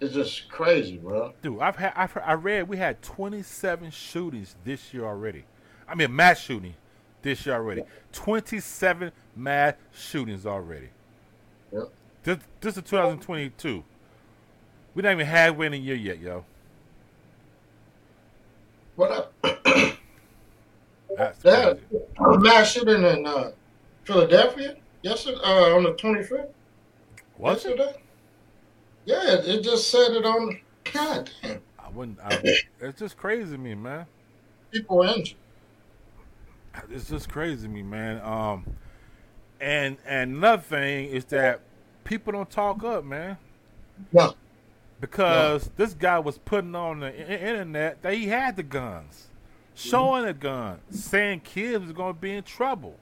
It's 0.00 0.12
just 0.12 0.50
crazy, 0.50 0.98
bro. 0.98 1.32
Dude, 1.40 1.60
I've 1.60 1.76
had 1.76 1.92
I've 1.96 2.12
heard, 2.12 2.24
I 2.26 2.34
read 2.34 2.68
we 2.68 2.76
had 2.76 3.00
27 3.00 3.90
shootings 3.90 4.56
this 4.64 4.92
year 4.92 5.04
already. 5.04 5.44
I 5.88 5.94
mean, 5.94 6.14
mass 6.14 6.40
shooting 6.40 6.74
this 7.26 7.44
year 7.44 7.56
already. 7.56 7.82
27 8.12 9.12
mass 9.34 9.74
shootings 9.92 10.46
already. 10.46 10.88
Yep. 11.72 11.92
This 12.22 12.38
this 12.60 12.76
is 12.76 12.82
2022. 12.84 13.84
We 14.94 15.02
not 15.02 15.12
even 15.12 15.26
halfway 15.26 15.66
in 15.66 15.72
the 15.72 15.78
year 15.78 15.96
yet, 15.96 16.18
yo. 16.20 16.44
What 18.94 19.10
up? 19.10 19.32
That's 21.16 21.44
Yeah, 21.44 21.74
crazy. 21.74 22.04
a 22.18 22.38
mass 22.38 22.70
shooting 22.72 23.02
in 23.02 23.26
uh, 23.26 23.50
Philadelphia 24.04 24.76
yesterday 25.02 25.38
uh, 25.42 25.74
on 25.76 25.82
the 25.82 25.92
25th. 25.94 26.48
Was 27.36 27.64
it? 27.66 27.76
yesterday. 27.76 27.98
Yeah, 29.04 29.22
it, 29.26 29.62
just 29.62 29.90
said 29.90 30.12
it 30.12 30.24
on. 30.24 30.60
God 30.92 31.30
damn, 31.42 31.60
I 31.78 31.88
wouldn't. 31.90 32.18
I, 32.20 32.40
it's 32.80 32.98
just 32.98 33.16
crazy 33.16 33.52
to 33.52 33.58
me, 33.58 33.74
man. 33.74 34.06
people 34.72 34.98
were 34.98 35.06
injured. 35.06 35.36
It's 36.90 37.08
just 37.08 37.28
crazy 37.28 37.66
to 37.66 37.72
me, 37.72 37.82
man. 37.82 38.20
Um, 38.22 38.64
and 39.60 39.96
and 40.06 40.36
another 40.36 40.62
thing 40.62 41.08
is 41.08 41.24
that 41.26 41.60
people 42.04 42.32
don't 42.32 42.50
talk 42.50 42.84
up, 42.84 43.04
man, 43.04 43.36
No, 44.12 44.34
because 45.00 45.70
this 45.76 45.94
guy 45.94 46.18
was 46.18 46.38
putting 46.38 46.74
on 46.74 47.00
the 47.00 47.14
internet 47.14 48.02
that 48.02 48.14
he 48.14 48.26
had 48.26 48.56
the 48.56 48.62
guns, 48.62 49.28
showing 49.74 50.24
the 50.24 50.34
gun, 50.34 50.80
saying 50.90 51.40
kids 51.40 51.84
was 51.84 51.92
going 51.92 52.14
to 52.14 52.20
be 52.20 52.32
in 52.32 52.42
trouble, 52.42 52.96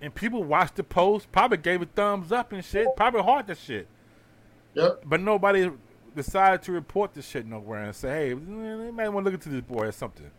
and 0.00 0.14
people 0.14 0.42
watched 0.42 0.76
the 0.76 0.84
post, 0.84 1.30
probably 1.32 1.58
gave 1.58 1.82
a 1.82 1.86
thumbs 1.86 2.32
up 2.32 2.52
and 2.52 2.64
shit, 2.64 2.88
probably 2.96 3.22
heart 3.22 3.46
the 3.46 3.54
shit, 3.54 3.86
yep. 4.74 5.02
but 5.04 5.20
nobody 5.20 5.70
decided 6.14 6.62
to 6.62 6.72
report 6.72 7.14
the 7.14 7.22
shit 7.22 7.46
nowhere 7.46 7.84
and 7.84 7.94
say, 7.94 8.28
hey, 8.28 8.34
they 8.34 8.90
might 8.90 9.08
want 9.08 9.24
to 9.24 9.30
look 9.30 9.34
into 9.34 9.48
this 9.48 9.62
boy 9.62 9.86
or 9.86 9.92
something. 9.92 10.30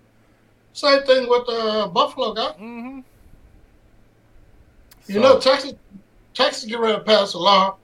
Same 0.74 1.04
thing 1.04 1.30
with 1.30 1.46
the 1.46 1.90
Buffalo 1.94 2.34
guy. 2.34 2.52
Mm-hmm. 2.60 3.00
You 5.08 5.20
know, 5.20 5.40
Texas, 5.40 5.74
Texas 6.34 6.66
get 6.66 6.80
ready 6.80 6.98
to 6.98 7.04
pass 7.04 7.34
a 7.34 7.38
law 7.38 7.78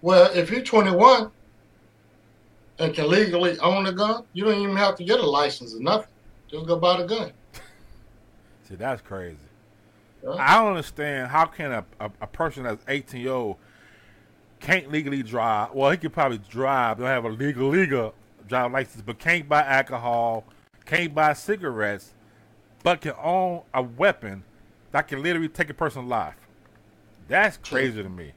where 0.00 0.30
if 0.36 0.50
you're 0.50 0.62
21 0.62 1.30
and 2.78 2.94
can 2.94 3.08
legally 3.08 3.58
own 3.58 3.86
a 3.86 3.92
gun, 3.92 4.24
you 4.32 4.44
don't 4.44 4.60
even 4.60 4.76
have 4.76 4.96
to 4.96 5.04
get 5.04 5.20
a 5.20 5.26
license 5.26 5.74
or 5.74 5.80
nothing. 5.80 6.08
Just 6.48 6.66
go 6.66 6.76
buy 6.76 7.00
the 7.00 7.06
gun. 7.06 7.32
See, 8.68 8.76
that's 8.76 9.02
crazy. 9.02 9.36
Yeah. 10.22 10.36
I 10.38 10.58
don't 10.58 10.68
understand 10.68 11.28
how 11.28 11.46
can 11.46 11.72
a, 11.72 11.84
a, 12.00 12.10
a 12.22 12.26
person 12.26 12.62
that's 12.62 12.84
18 12.88 13.20
year 13.20 13.32
old 13.32 13.56
can't 14.60 14.90
legally 14.90 15.22
drive. 15.22 15.72
Well, 15.72 15.90
he 15.90 15.96
could 15.96 16.12
probably 16.12 16.38
drive, 16.38 16.98
don't 16.98 17.06
have 17.06 17.24
a 17.24 17.28
legal 17.28 17.68
legal 17.68 18.14
driver 18.48 18.72
license, 18.72 19.02
but 19.02 19.18
can't 19.18 19.48
buy 19.48 19.62
alcohol, 19.62 20.44
can't 20.92 21.14
buy 21.14 21.32
cigarettes, 21.32 22.12
but 22.82 23.00
can 23.00 23.14
own 23.22 23.62
a 23.72 23.82
weapon 23.82 24.44
that 24.90 25.08
can 25.08 25.22
literally 25.22 25.48
take 25.48 25.70
a 25.70 25.74
person's 25.74 26.06
life. 26.08 26.34
That's 27.28 27.56
crazy 27.56 28.02
to 28.02 28.08
me. 28.10 28.32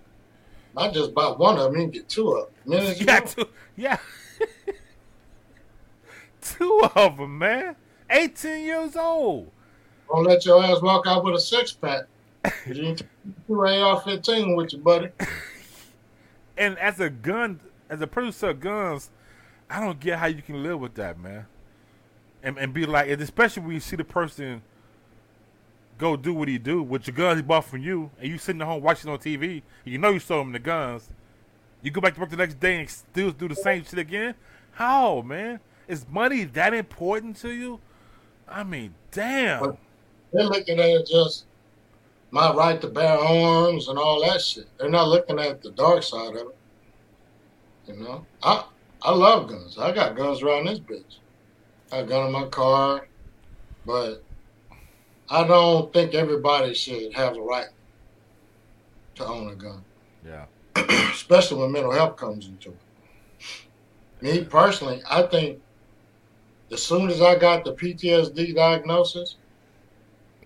I 0.77 0.89
just 0.89 1.13
bought 1.13 1.37
one 1.37 1.57
of 1.57 1.73
them 1.73 1.81
and 1.81 1.91
get 1.91 2.07
two 2.07 2.31
of 2.31 2.45
them. 2.45 2.53
Minutes 2.65 3.01
Yeah, 3.01 3.17
ago. 3.17 3.25
two, 3.25 3.49
yeah, 3.75 3.97
two 6.41 6.81
of 6.95 7.17
them, 7.17 7.37
man. 7.37 7.75
18 8.09 8.63
years 8.63 8.95
old. 8.95 9.51
Don't 10.09 10.23
let 10.23 10.45
your 10.45 10.63
ass 10.63 10.81
walk 10.81 11.07
out 11.07 11.25
with 11.25 11.35
a 11.35 11.41
six 11.41 11.73
pack. 11.73 12.03
You 12.67 12.95
two 12.95 13.05
AR-15 13.49 14.55
with 14.55 14.73
you, 14.73 14.79
buddy. 14.79 15.09
And 16.57 16.79
as 16.79 17.01
a 17.01 17.09
gun, 17.09 17.59
as 17.89 17.99
a 17.99 18.07
producer 18.07 18.51
of 18.51 18.61
guns, 18.61 19.09
I 19.69 19.81
don't 19.81 19.99
get 19.99 20.19
how 20.19 20.27
you 20.27 20.41
can 20.41 20.63
live 20.63 20.79
with 20.79 20.93
that, 20.93 21.19
man. 21.19 21.47
And 22.45 22.57
and 22.57 22.73
be 22.73 22.85
like, 22.85 23.09
and 23.09 23.21
especially 23.21 23.63
when 23.63 23.73
you 23.73 23.79
see 23.81 23.97
the 23.97 24.05
person 24.05 24.61
go 25.97 26.15
do 26.15 26.33
what 26.33 26.47
he 26.47 26.57
do 26.57 26.83
with 26.83 27.07
your 27.07 27.15
guns 27.15 27.39
he 27.39 27.41
bought 27.41 27.65
from 27.65 27.81
you, 27.81 28.11
and 28.19 28.29
you 28.29 28.37
sitting 28.37 28.61
at 28.61 28.67
home 28.67 28.81
watching 28.81 29.09
on 29.09 29.17
TV, 29.17 29.63
you 29.83 29.97
know 29.97 30.11
you 30.11 30.19
sold 30.19 30.45
him 30.45 30.53
the 30.53 30.59
guns. 30.59 31.09
You 31.81 31.91
go 31.91 32.01
back 32.01 32.15
to 32.15 32.19
work 32.19 32.29
the 32.29 32.37
next 32.37 32.59
day 32.59 32.79
and 32.79 32.89
still 32.89 33.31
do 33.31 33.47
the 33.47 33.55
same 33.55 33.83
shit 33.83 33.99
again. 33.99 34.35
How, 34.71 35.21
man? 35.21 35.59
Is 35.87 36.05
money 36.09 36.45
that 36.45 36.73
important 36.73 37.35
to 37.37 37.51
you? 37.51 37.79
I 38.47 38.63
mean, 38.63 38.93
damn. 39.11 39.77
They're 40.33 40.43
looking 40.43 40.79
at 40.79 41.07
just 41.07 41.45
my 42.31 42.53
right 42.53 42.81
to 42.81 42.87
bear 42.87 43.17
arms 43.17 43.87
and 43.87 43.97
all 43.97 44.21
that 44.25 44.41
shit. 44.41 44.67
They're 44.77 44.89
not 44.89 45.07
looking 45.07 45.39
at 45.39 45.61
the 45.61 45.71
dark 45.71 46.03
side 46.03 46.35
of 46.35 46.47
it. 46.47 46.57
You 47.87 47.97
know, 47.97 48.25
I 48.43 48.65
I 49.01 49.11
love 49.11 49.47
guns. 49.47 49.77
I 49.77 49.91
got 49.91 50.15
guns 50.15 50.41
around 50.41 50.65
this 50.65 50.79
bitch. 50.79 51.17
I 51.91 51.97
got 51.97 52.03
a 52.03 52.07
gun 52.07 52.25
in 52.27 52.31
my 52.31 52.45
car, 52.45 53.07
but 53.85 54.23
I 55.29 55.45
don't 55.45 55.91
think 55.93 56.13
everybody 56.13 56.73
should 56.73 57.13
have 57.13 57.37
a 57.37 57.41
right 57.41 57.67
to 59.15 59.25
own 59.25 59.49
a 59.49 59.55
gun, 59.55 59.83
Yeah. 60.25 60.45
especially 61.11 61.61
when 61.61 61.71
mental 61.71 61.91
health 61.91 62.17
comes 62.17 62.47
into 62.47 62.69
it. 62.69 62.77
Me 64.21 64.43
personally, 64.43 65.01
I 65.09 65.23
think 65.23 65.61
as 66.71 66.83
soon 66.83 67.09
as 67.09 67.21
I 67.21 67.37
got 67.37 67.63
the 67.63 67.73
PTSD 67.73 68.55
diagnosis, 68.55 69.35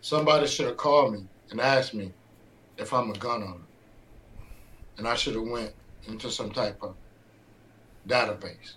somebody 0.01 0.47
should 0.47 0.67
have 0.67 0.77
called 0.77 1.13
me 1.13 1.25
and 1.51 1.61
asked 1.61 1.93
me 1.93 2.11
if 2.77 2.93
I'm 2.93 3.11
a 3.11 3.17
gun 3.17 3.43
owner. 3.43 3.63
And 4.97 5.07
I 5.07 5.15
should 5.15 5.35
have 5.35 5.47
went 5.47 5.71
into 6.07 6.29
some 6.29 6.51
type 6.51 6.83
of 6.83 6.95
database. 8.07 8.73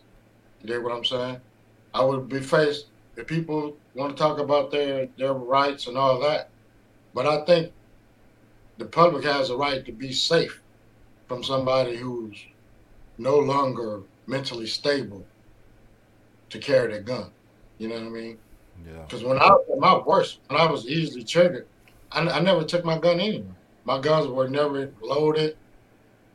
You 0.62 0.68
dig 0.68 0.83
what 0.83 0.92
I'm 0.92 1.05
saying? 1.05 1.40
I 1.94 2.05
would 2.05 2.28
be 2.28 2.40
faced 2.40 2.90
if 3.16 3.26
people 3.26 3.78
want 3.94 4.16
to 4.16 4.22
talk 4.22 4.38
about 4.38 4.70
their 4.70 5.09
their 5.18 5.35
rights 5.35 5.87
and 5.87 5.96
all 5.98 6.20
that. 6.20 6.52
But 7.14 7.26
I 7.26 7.44
think 7.44 7.74
the 8.76 8.87
public 8.87 9.24
has 9.24 9.50
a 9.50 9.57
right 9.57 9.85
to 9.85 9.92
be 9.92 10.12
safe 10.12 10.62
from 11.28 11.42
somebody 11.42 11.96
who's 11.96 12.38
no 13.18 13.38
longer 13.38 14.05
mentally 14.26 14.66
stable 14.66 15.28
to 16.50 16.59
carry 16.59 16.92
their 16.92 17.02
gun. 17.02 17.33
You 17.78 17.88
know 17.88 17.96
what 17.96 18.05
I 18.07 18.11
mean? 18.11 18.38
Yeah. 18.85 19.07
Because 19.09 19.24
when 19.24 19.38
I 19.38 19.50
was 19.50 19.66
at 19.72 19.78
my 19.78 19.98
worst, 20.07 20.40
when 20.48 20.61
I 20.61 20.70
was 20.70 20.87
easily 20.87 21.24
triggered, 21.24 21.68
I, 22.12 22.20
I 22.28 22.40
never 22.40 22.64
took 22.64 22.85
my 22.85 22.98
gun 22.98 23.20
anywhere. 23.20 23.57
My 23.85 24.00
guns 24.00 24.26
were 24.28 24.48
never 24.48 24.94
loaded. 25.02 25.57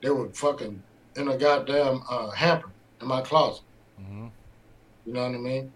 They 0.02 0.10
were 0.10 0.32
fucking 0.32 0.84
in 1.16 1.28
a 1.30 1.38
goddamn 1.38 2.02
uh, 2.10 2.32
hamper 2.32 2.74
in 3.02 3.08
my 3.08 3.22
closet. 3.22 3.64
hmm 3.98 4.28
You 5.08 5.14
know 5.14 5.24
what 5.24 5.36
I 5.36 5.38
mean? 5.38 5.72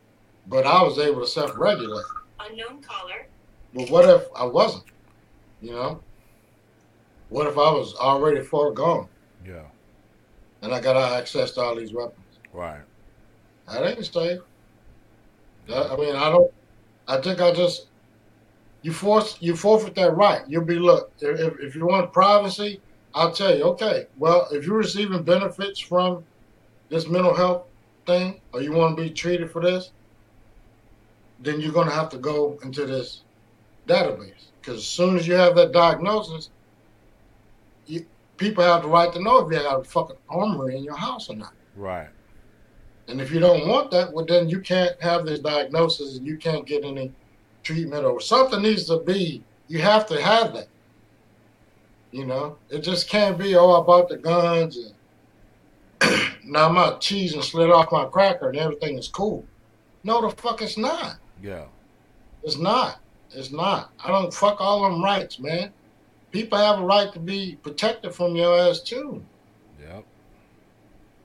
But 0.48 0.68
I 0.68 0.84
was 0.84 1.00
able 1.00 1.22
to 1.22 1.28
self-regulate. 1.28 2.04
Unknown 2.42 2.82
caller. 2.82 3.28
But 3.74 3.90
what 3.90 4.10
if 4.10 4.24
I 4.36 4.44
wasn't? 4.44 4.84
You 5.62 5.72
know? 5.72 6.04
What 7.30 7.48
if 7.48 7.54
I 7.54 7.72
was 7.72 7.96
already 7.96 8.42
foregone 8.42 9.08
Yeah. 9.46 9.64
and 10.62 10.74
I 10.74 10.82
got 10.82 10.98
access 10.98 11.52
to 11.52 11.62
all 11.62 11.78
these 11.78 11.94
weapons? 11.94 12.26
Right. 12.52 12.82
That 13.70 13.88
ain't 13.88 14.06
safe. 14.06 14.42
That, 15.68 15.92
I 15.92 15.96
mean, 15.96 16.14
I 16.14 16.30
don't. 16.30 16.52
I 17.08 17.22
think 17.22 17.40
I 17.40 17.54
just 17.54 17.88
you 18.82 18.92
force 18.92 19.38
you 19.40 19.56
forfeit 19.56 19.96
that 19.96 20.14
right. 20.18 20.42
You'll 20.50 20.66
be 20.66 20.78
look 20.78 21.10
if 21.22 21.54
if 21.60 21.76
you 21.76 21.86
want 21.86 22.12
privacy, 22.12 22.82
I'll 23.14 23.32
tell 23.32 23.56
you. 23.56 23.64
Okay, 23.64 24.08
well, 24.18 24.50
if 24.52 24.66
you're 24.66 24.78
receiving 24.78 25.24
benefits 25.24 25.80
from 25.80 26.26
this 26.90 27.08
mental 27.08 27.34
health 27.34 27.68
thing, 28.06 28.42
or 28.54 28.62
you 28.62 28.72
want 28.72 28.98
to 28.98 29.04
be 29.04 29.10
treated 29.10 29.52
for 29.52 29.62
this, 29.62 29.92
then 31.40 31.60
you're 31.60 31.74
gonna 31.74 31.92
have 31.92 32.10
to 32.10 32.18
go 32.18 32.60
into 32.64 32.86
this 32.86 33.22
database 33.88 34.50
because 34.62 34.80
as 34.80 34.88
soon 34.88 35.18
as 35.18 35.28
you 35.28 35.34
have 35.34 35.56
that 35.56 35.72
diagnosis, 35.72 36.50
you, 37.88 38.06
people 38.38 38.64
have 38.64 38.84
the 38.84 38.88
right 38.88 39.12
to 39.12 39.22
know 39.22 39.40
if 39.40 39.52
you 39.52 39.60
got 39.60 39.80
a 39.80 39.84
fucking 39.84 40.18
armory 40.30 40.78
in 40.78 40.84
your 40.84 40.96
house 40.96 41.30
or 41.30 41.36
not. 41.36 41.54
Right. 41.76 42.10
And 43.08 43.20
if 43.20 43.32
you 43.32 43.40
don't 43.40 43.68
want 43.68 43.92
that, 43.92 44.14
well, 44.14 44.26
then 44.26 44.50
you 44.50 44.62
can't 44.62 45.02
have 45.02 45.26
this 45.26 45.40
diagnosis 45.40 46.18
and 46.18 46.26
you 46.26 46.38
can't 46.38 46.66
get 46.66 46.86
any 46.86 47.12
treatment 47.64 48.06
or 48.06 48.22
something 48.22 48.62
needs 48.62 48.86
to 48.86 49.00
be, 49.00 49.44
you 49.68 49.80
have 49.80 50.06
to 50.08 50.22
have 50.22 50.54
that. 50.54 50.68
You 52.12 52.26
know, 52.26 52.58
it 52.70 52.80
just 52.80 53.10
can't 53.10 53.38
be, 53.38 53.56
oh, 53.56 53.82
I 53.82 53.86
bought 53.86 54.10
the 54.10 54.18
guns 54.18 54.78
and 54.78 54.94
now 56.44 56.70
my 56.70 56.94
cheese 57.00 57.34
and 57.34 57.44
slid 57.44 57.70
off 57.70 57.92
my 57.92 58.06
cracker 58.06 58.50
and 58.50 58.58
everything 58.58 58.98
is 58.98 59.08
cool. 59.08 59.46
No, 60.04 60.22
the 60.22 60.36
fuck 60.36 60.62
it's 60.62 60.78
not. 60.78 61.18
Yeah. 61.42 61.66
It's 62.44 62.58
not. 62.58 63.00
It's 63.32 63.52
not. 63.52 63.92
I 64.04 64.10
don't 64.10 64.34
fuck 64.34 64.60
all 64.60 64.84
them 64.84 65.04
rights, 65.04 65.40
man. 65.40 65.72
People 66.32 66.58
have 66.58 66.80
a 66.80 66.86
right 66.86 67.12
to 67.14 67.20
be 67.20 67.58
protected 67.62 68.16
from 68.16 68.36
your 68.36 68.58
ass 68.58 68.80
too. 68.80 69.24
Yep. 69.80 70.06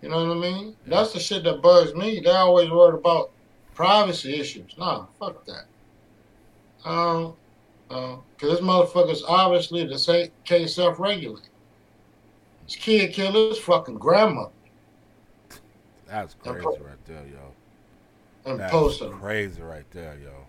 You 0.03 0.09
know 0.09 0.27
what 0.27 0.37
I 0.37 0.41
mean? 0.41 0.77
Yeah. 0.85 0.97
That's 0.97 1.12
the 1.12 1.21
shit 1.21 1.45
that 1.45 1.62
bugs 1.62 1.95
me. 1.95 2.21
They 2.21 2.31
always 2.31 2.71
worried 2.71 2.99
about 2.99 3.31
privacy 3.75 4.39
issues. 4.39 4.77
Nah, 4.79 5.07
fuck 5.19 5.45
that. 5.47 5.65
Um, 6.85 7.35
uh, 7.91 8.17
cause 8.39 8.51
this 8.51 8.61
motherfucker's 8.61 9.25
obviously 9.27 9.85
the 9.87 9.99
same 9.99 10.31
case 10.45 10.75
self-regulate. 10.75 11.49
This 12.65 12.77
kid 12.77 13.12
killed 13.12 13.35
his 13.35 13.59
fucking 13.59 13.99
grandmother 13.99 14.51
That's 16.07 16.35
crazy 16.35 16.62
po- 16.62 16.79
right 16.81 17.05
there, 17.07 17.25
yo. 17.27 18.51
and 18.51 18.61
That's 18.61 18.71
posted 18.73 19.11
crazy 19.12 19.61
right 19.62 19.88
there, 19.90 20.16
yo. 20.23 20.47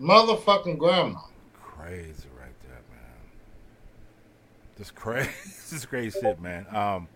Motherfucking 0.00 0.78
grandma. 0.78 1.18
Crazy 1.54 2.28
right 2.38 2.54
there, 2.62 2.80
man. 2.90 3.30
Just 4.76 4.94
crazy, 4.94 5.28
this 5.44 5.72
is 5.72 5.86
crazy 5.86 6.18
shit, 6.20 6.40
man. 6.40 6.66
Um, 6.74 7.08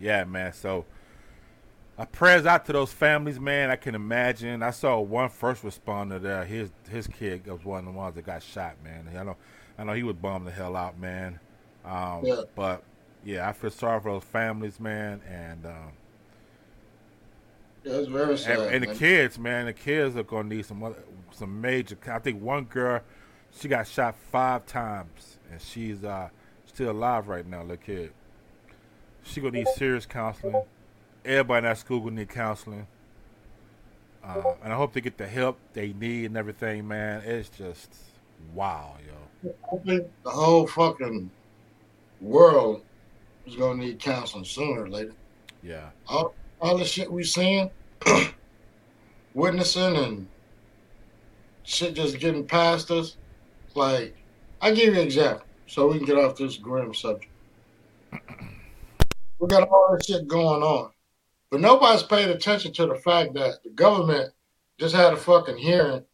yeah, 0.00 0.24
man. 0.24 0.52
So, 0.52 0.84
I 1.96 2.04
prayers 2.06 2.44
out 2.44 2.64
to 2.66 2.72
those 2.72 2.92
families, 2.92 3.38
man. 3.38 3.70
I 3.70 3.76
can 3.76 3.94
imagine. 3.94 4.62
I 4.62 4.70
saw 4.72 4.98
one 5.00 5.28
first 5.28 5.62
responder 5.62 6.20
there. 6.20 6.44
His 6.44 6.70
his 6.90 7.06
kid 7.06 7.46
was 7.46 7.64
one 7.64 7.80
of 7.80 7.84
the 7.86 7.92
ones 7.92 8.16
that 8.16 8.26
got 8.26 8.42
shot, 8.42 8.74
man. 8.82 9.08
I 9.16 9.22
know, 9.22 9.36
I 9.78 9.84
know 9.84 9.92
he 9.92 10.02
was 10.02 10.16
bummed 10.16 10.46
the 10.46 10.50
hell 10.50 10.74
out, 10.76 10.98
man. 10.98 11.38
Um, 11.84 12.22
Yeah. 12.24 12.42
but 12.56 12.82
yeah, 13.24 13.48
I 13.48 13.52
feel 13.52 13.70
sorry 13.70 14.00
for 14.00 14.12
those 14.12 14.24
families, 14.24 14.78
man, 14.78 15.20
and 15.28 15.66
um, 15.66 15.92
Yeah, 17.84 17.94
it's 17.94 18.08
very 18.08 18.36
sad. 18.38 18.58
and, 18.60 18.74
and 18.74 18.84
the 18.84 18.94
kids, 18.94 19.38
man, 19.38 19.66
the 19.66 19.72
kids 19.72 20.16
are 20.16 20.22
gonna 20.22 20.48
need 20.48 20.66
some 20.66 20.94
some 21.30 21.60
major. 21.60 21.96
I 22.06 22.18
think 22.18 22.40
one 22.42 22.64
girl, 22.64 23.00
she 23.58 23.68
got 23.68 23.86
shot 23.86 24.16
five 24.30 24.66
times, 24.66 25.38
and 25.50 25.60
she's 25.60 26.04
uh 26.04 26.28
still 26.66 26.90
alive 26.90 27.28
right 27.28 27.46
now. 27.46 27.62
Little 27.62 27.76
kid, 27.76 28.12
she 29.22 29.40
gonna 29.40 29.58
need 29.58 29.68
serious 29.68 30.06
counseling. 30.06 30.62
Everybody 31.24 31.58
in 31.58 31.64
that 31.64 31.78
school 31.78 32.00
gonna 32.00 32.16
need 32.16 32.28
counseling, 32.28 32.86
uh, 34.22 34.54
and 34.62 34.72
I 34.72 34.76
hope 34.76 34.92
they 34.92 35.00
get 35.00 35.16
the 35.16 35.26
help 35.26 35.58
they 35.72 35.92
need 35.92 36.26
and 36.26 36.36
everything, 36.36 36.86
man. 36.86 37.22
It's 37.24 37.48
just 37.48 37.94
wow, 38.54 38.96
yo. 39.06 39.54
I 39.72 39.76
think 39.84 40.10
the 40.22 40.30
whole 40.30 40.66
fucking 40.66 41.30
world 42.20 42.82
is 43.46 43.56
gonna 43.56 43.82
need 43.82 43.98
counseling 43.98 44.44
sooner 44.44 44.82
or 44.82 44.88
later. 44.88 45.12
Yeah, 45.62 45.90
all, 46.08 46.34
all 46.60 46.78
the 46.78 46.84
shit 46.84 47.10
we 47.10 47.24
seeing, 47.24 47.70
witnessing, 49.34 49.96
and 49.96 50.28
shit 51.62 51.94
just 51.94 52.18
getting 52.18 52.46
past 52.46 52.90
us. 52.90 53.16
Like, 53.74 54.16
I 54.60 54.72
give 54.72 54.94
you 54.94 55.00
an 55.00 55.06
example 55.06 55.46
so 55.66 55.88
we 55.88 55.98
can 55.98 56.06
get 56.06 56.18
off 56.18 56.36
this 56.36 56.56
grim 56.56 56.94
subject. 56.94 57.32
We 59.38 59.48
got 59.48 59.68
all 59.68 59.96
this 59.96 60.06
shit 60.06 60.28
going 60.28 60.62
on, 60.62 60.90
but 61.50 61.60
nobody's 61.60 62.02
paid 62.02 62.28
attention 62.28 62.72
to 62.74 62.86
the 62.86 62.94
fact 62.94 63.34
that 63.34 63.62
the 63.62 63.70
government 63.70 64.32
just 64.78 64.94
had 64.94 65.12
a 65.12 65.16
fucking 65.16 65.56
hearing, 65.56 66.04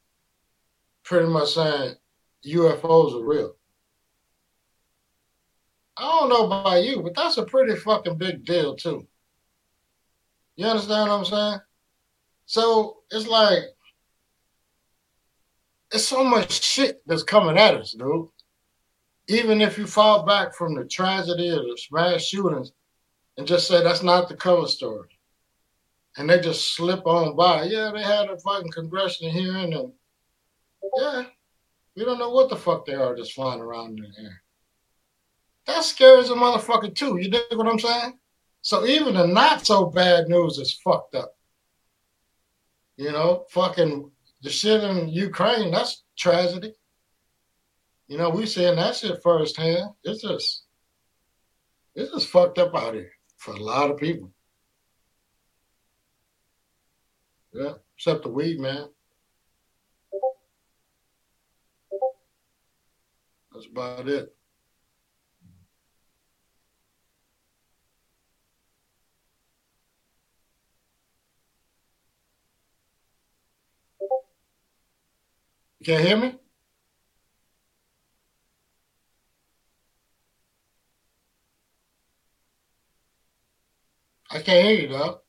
pretty 1.02 1.28
much 1.28 1.54
saying 1.54 1.94
UFOs 2.46 3.20
are 3.20 3.24
real. 3.24 3.54
I 5.96 6.02
don't 6.02 6.28
know 6.28 6.46
about 6.46 6.82
you, 6.82 7.02
but 7.02 7.14
that's 7.14 7.36
a 7.36 7.44
pretty 7.44 7.76
fucking 7.76 8.16
big 8.16 8.44
deal 8.44 8.76
too. 8.76 9.06
You 10.56 10.66
understand 10.66 11.08
what 11.08 11.18
I'm 11.18 11.24
saying? 11.24 11.60
So 12.46 12.98
it's 13.10 13.26
like 13.26 13.62
it's 15.92 16.06
so 16.06 16.22
much 16.22 16.62
shit 16.62 17.02
that's 17.06 17.22
coming 17.22 17.58
at 17.58 17.74
us, 17.74 17.92
dude. 17.92 18.28
Even 19.28 19.60
if 19.60 19.78
you 19.78 19.86
fall 19.86 20.24
back 20.24 20.54
from 20.54 20.74
the 20.74 20.84
tragedy 20.84 21.48
of 21.50 21.62
the 21.62 21.76
smash 21.78 22.26
shootings 22.26 22.72
and 23.36 23.46
just 23.46 23.68
say 23.68 23.82
that's 23.82 24.02
not 24.02 24.28
the 24.28 24.36
cover 24.36 24.66
story. 24.66 25.08
And 26.16 26.28
they 26.28 26.40
just 26.40 26.74
slip 26.74 27.06
on 27.06 27.36
by. 27.36 27.64
Yeah, 27.64 27.92
they 27.94 28.02
had 28.02 28.28
a 28.28 28.38
fucking 28.38 28.72
congressional 28.72 29.32
hearing 29.32 29.72
and 29.72 29.92
yeah, 30.96 31.24
we 31.96 32.04
don't 32.04 32.18
know 32.18 32.30
what 32.30 32.48
the 32.48 32.56
fuck 32.56 32.86
they 32.86 32.94
are 32.94 33.16
just 33.16 33.32
flying 33.32 33.60
around 33.60 33.98
in 33.98 34.04
the 34.04 34.22
air. 34.22 34.42
That's 35.66 35.88
scary 35.88 36.20
as 36.20 36.30
a 36.30 36.34
motherfucker 36.34 36.94
too. 36.94 37.18
You 37.18 37.30
dig 37.30 37.42
what 37.54 37.66
I'm 37.66 37.78
saying? 37.78 38.18
So 38.62 38.84
even 38.86 39.14
the 39.14 39.26
not 39.26 39.66
so 39.66 39.86
bad 39.86 40.28
news 40.28 40.58
is 40.58 40.72
fucked 40.72 41.14
up. 41.14 41.36
You 42.96 43.12
know, 43.12 43.46
fucking 43.50 44.10
the 44.42 44.50
shit 44.50 44.82
in 44.84 45.08
Ukraine, 45.08 45.70
that's 45.70 46.04
tragedy. 46.16 46.74
You 48.08 48.18
know, 48.18 48.30
we 48.30 48.46
seeing 48.46 48.76
that 48.76 48.96
shit 48.96 49.22
firsthand. 49.22 49.90
It's 50.02 50.22
just 50.22 50.64
it's 51.94 52.12
just 52.12 52.28
fucked 52.28 52.58
up 52.58 52.74
out 52.74 52.94
here 52.94 53.10
for 53.36 53.54
a 53.54 53.62
lot 53.62 53.90
of 53.90 53.96
people. 53.96 54.32
Yeah, 57.52 57.74
except 57.96 58.22
the 58.22 58.28
weed, 58.28 58.60
man. 58.60 58.88
That's 63.52 63.66
about 63.66 64.08
it. 64.08 64.34
You 75.80 75.86
can't 75.86 76.06
hear 76.06 76.16
me? 76.18 76.38
I 84.30 84.40
can't 84.42 84.66
hear 84.66 84.80
you, 84.82 84.88
dog. 84.88 85.20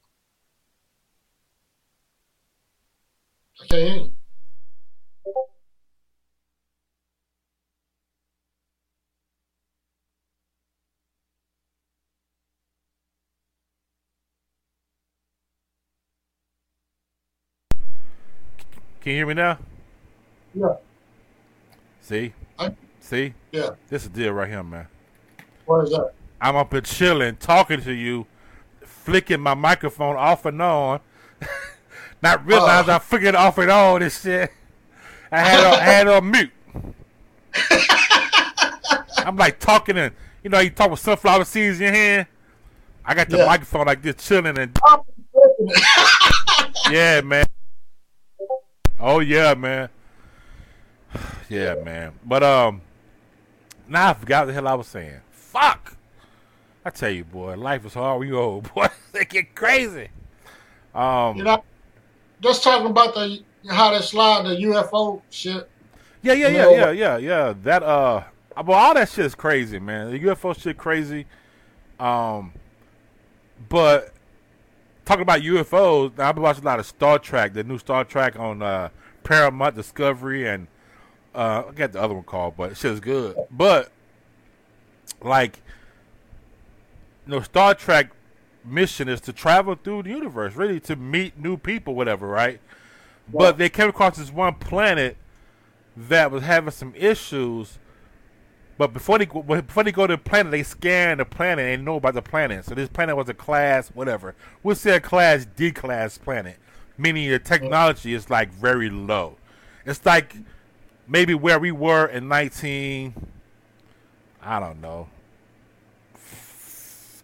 I 3.61 3.65
can't 3.67 3.81
hear 3.81 3.95
you. 3.95 4.11
can 19.01 19.11
you 19.11 19.17
hear 19.17 19.25
me 19.27 19.33
now? 19.33 19.57
Yeah. 20.53 20.75
See, 22.01 22.33
I- 22.59 22.75
see, 22.99 23.33
Yeah. 23.51 23.69
this 23.89 24.03
is 24.03 24.09
the 24.09 24.23
deal 24.23 24.33
right 24.33 24.49
here, 24.49 24.63
man. 24.63 24.87
What 25.65 25.85
is 25.85 25.91
that? 25.91 26.11
I'm 26.41 26.55
up 26.55 26.71
here 26.71 26.81
chilling, 26.81 27.35
talking 27.37 27.81
to 27.81 27.93
you, 27.93 28.25
flicking 28.83 29.39
my 29.39 29.53
microphone 29.53 30.15
off 30.15 30.45
and 30.45 30.61
on. 30.61 30.99
Not 32.21 32.45
realize 32.45 32.87
Oh. 32.89 32.93
I 32.93 32.99
figured 32.99 33.35
off 33.35 33.57
it 33.59 33.69
all 33.69 33.99
this 33.99 34.21
shit. 34.21 34.51
I 35.31 35.39
had 35.39 35.63
on, 35.63 35.73
I 35.73 35.83
had 35.83 36.07
on 36.07 36.31
mute. 36.31 36.51
I'm 39.25 39.37
like 39.37 39.59
talking 39.59 39.97
and 39.97 40.13
you 40.43 40.49
know 40.49 40.59
you 40.59 40.71
talk 40.71 40.89
with 40.91 40.99
sunflower 40.99 41.45
seeds 41.45 41.77
in 41.79 41.83
your 41.83 41.93
hand. 41.93 42.27
I 43.05 43.13
got 43.13 43.29
the 43.29 43.37
Yeah. 43.37 43.45
microphone 43.45 43.85
like 43.85 44.01
this 44.01 44.15
chilling 44.15 44.57
and 44.57 44.77
yeah, 46.91 47.21
man. 47.21 47.45
Oh 48.99 49.19
yeah, 49.19 49.53
man. 49.53 49.89
Yeah, 51.49 51.75
man. 51.83 52.13
But 52.23 52.43
um, 52.43 52.81
now 53.87 54.11
I 54.11 54.13
forgot 54.13 54.47
the 54.47 54.53
hell 54.53 54.67
I 54.69 54.73
was 54.73 54.87
saying. 54.87 55.19
Fuck. 55.31 55.97
I 56.85 56.89
tell 56.91 57.09
you, 57.09 57.25
boy, 57.25 57.55
life 57.57 57.85
is 57.85 57.93
hard. 57.93 58.21
We 58.21 58.31
old, 58.31 58.73
boy. 58.73 58.87
they 59.11 59.25
get 59.25 59.53
crazy. 59.53 60.09
Um, 60.95 61.35
You 61.37 61.43
know, 61.43 61.63
just 62.41 62.63
talking 62.63 62.87
about 62.87 63.13
the 63.13 63.43
how 63.69 63.91
they 63.91 63.99
slide 64.01 64.45
the 64.45 64.55
UFO 64.55 65.21
shit. 65.29 65.69
Yeah, 66.21 66.33
yeah, 66.33 66.47
yeah, 66.47 66.61
know- 66.63 66.71
yeah, 66.71 66.91
yeah, 66.91 67.17
yeah. 67.17 67.53
That 67.63 67.83
uh, 67.83 68.23
well, 68.65 68.77
all 68.79 68.93
that 68.93 69.09
shit 69.09 69.25
is 69.25 69.35
crazy, 69.35 69.79
man. 69.79 70.11
The 70.11 70.19
UFO 70.19 70.57
shit 70.57 70.77
crazy. 70.77 71.25
Um, 71.99 72.53
but 73.69 74.13
talking 75.05 75.21
about 75.21 75.41
UFOs, 75.41 76.17
I've 76.19 76.35
been 76.35 76.43
watching 76.43 76.63
a 76.63 76.67
lot 76.67 76.79
of 76.79 76.85
Star 76.85 77.19
Trek, 77.19 77.53
the 77.53 77.63
new 77.63 77.77
Star 77.77 78.03
Trek 78.03 78.39
on 78.39 78.61
uh, 78.61 78.89
Paramount 79.23 79.75
Discovery, 79.75 80.47
and 80.47 80.67
uh, 81.33 81.63
I 81.69 81.71
got 81.71 81.91
the 81.93 82.01
other 82.01 82.13
one 82.13 82.23
called, 82.23 82.55
but 82.57 82.77
shit 82.77 82.91
is 82.91 82.99
good. 82.99 83.35
But 83.49 83.91
like, 85.21 85.61
you 87.25 87.31
know, 87.31 87.41
Star 87.41 87.73
Trek 87.73 88.11
mission 88.63 89.07
is 89.07 89.21
to 89.21 89.33
travel 89.33 89.75
through 89.75 90.03
the 90.03 90.09
universe, 90.09 90.55
really 90.55 90.79
to 90.81 90.95
meet 90.95 91.39
new 91.39 91.57
people, 91.57 91.95
whatever, 91.95 92.27
right? 92.27 92.59
But 93.31 93.57
they 93.57 93.69
came 93.69 93.89
across 93.89 94.17
this 94.17 94.31
one 94.31 94.55
planet 94.55 95.15
that 95.95 96.31
was 96.31 96.43
having 96.43 96.71
some 96.71 96.93
issues. 96.95 97.77
But 98.77 98.93
before 98.93 99.19
they 99.19 99.25
go, 99.25 99.43
before 99.43 99.83
they 99.83 99.91
go 99.91 100.07
to 100.07 100.15
the 100.15 100.21
planet, 100.21 100.51
they 100.51 100.63
scan 100.63 101.19
the 101.19 101.25
planet 101.25 101.73
and 101.73 101.85
know 101.85 101.95
about 101.95 102.15
the 102.15 102.21
planet. 102.21 102.65
So 102.65 102.73
this 102.75 102.89
planet 102.89 103.15
was 103.15 103.29
a 103.29 103.33
class, 103.33 103.89
whatever. 103.89 104.35
We'll 104.63 104.75
say 104.75 104.95
a 104.95 104.99
class 104.99 105.45
D 105.55 105.71
class 105.71 106.17
planet, 106.17 106.57
meaning 106.97 107.29
the 107.29 107.39
technology 107.39 108.13
is 108.13 108.29
like 108.29 108.51
very 108.51 108.89
low. 108.89 109.37
It's 109.85 110.05
like 110.05 110.35
maybe 111.07 111.33
where 111.33 111.59
we 111.59 111.71
were 111.71 112.05
in 112.05 112.27
nineteen, 112.27 113.13
I 114.41 114.59
don't 114.59 114.81
know, 114.81 115.07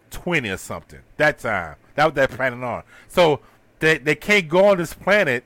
twenty 0.09 0.49
or 0.49 0.57
something. 0.57 0.99
That 1.17 1.39
time, 1.39 1.75
that 1.95 2.05
was 2.05 2.13
that 2.15 2.31
planet 2.31 2.63
on. 2.63 2.83
So 3.07 3.41
they 3.79 3.97
they 3.97 4.15
can't 4.15 4.47
go 4.47 4.65
on 4.67 4.77
this 4.77 4.93
planet 4.93 5.43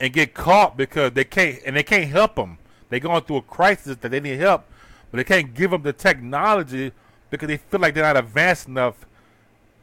and 0.00 0.12
get 0.12 0.34
caught 0.34 0.76
because 0.76 1.12
they 1.12 1.24
can't 1.24 1.60
and 1.64 1.76
they 1.76 1.82
can't 1.82 2.08
help 2.08 2.36
them. 2.36 2.58
They're 2.88 3.00
going 3.00 3.22
through 3.22 3.38
a 3.38 3.42
crisis 3.42 3.96
that 3.96 4.10
they 4.10 4.20
need 4.20 4.38
help, 4.38 4.66
but 5.10 5.16
they 5.18 5.24
can't 5.24 5.54
give 5.54 5.70
them 5.70 5.82
the 5.82 5.92
technology 5.92 6.92
because 7.30 7.48
they 7.48 7.56
feel 7.56 7.80
like 7.80 7.94
they're 7.94 8.04
not 8.04 8.16
advanced 8.16 8.68
enough, 8.68 9.06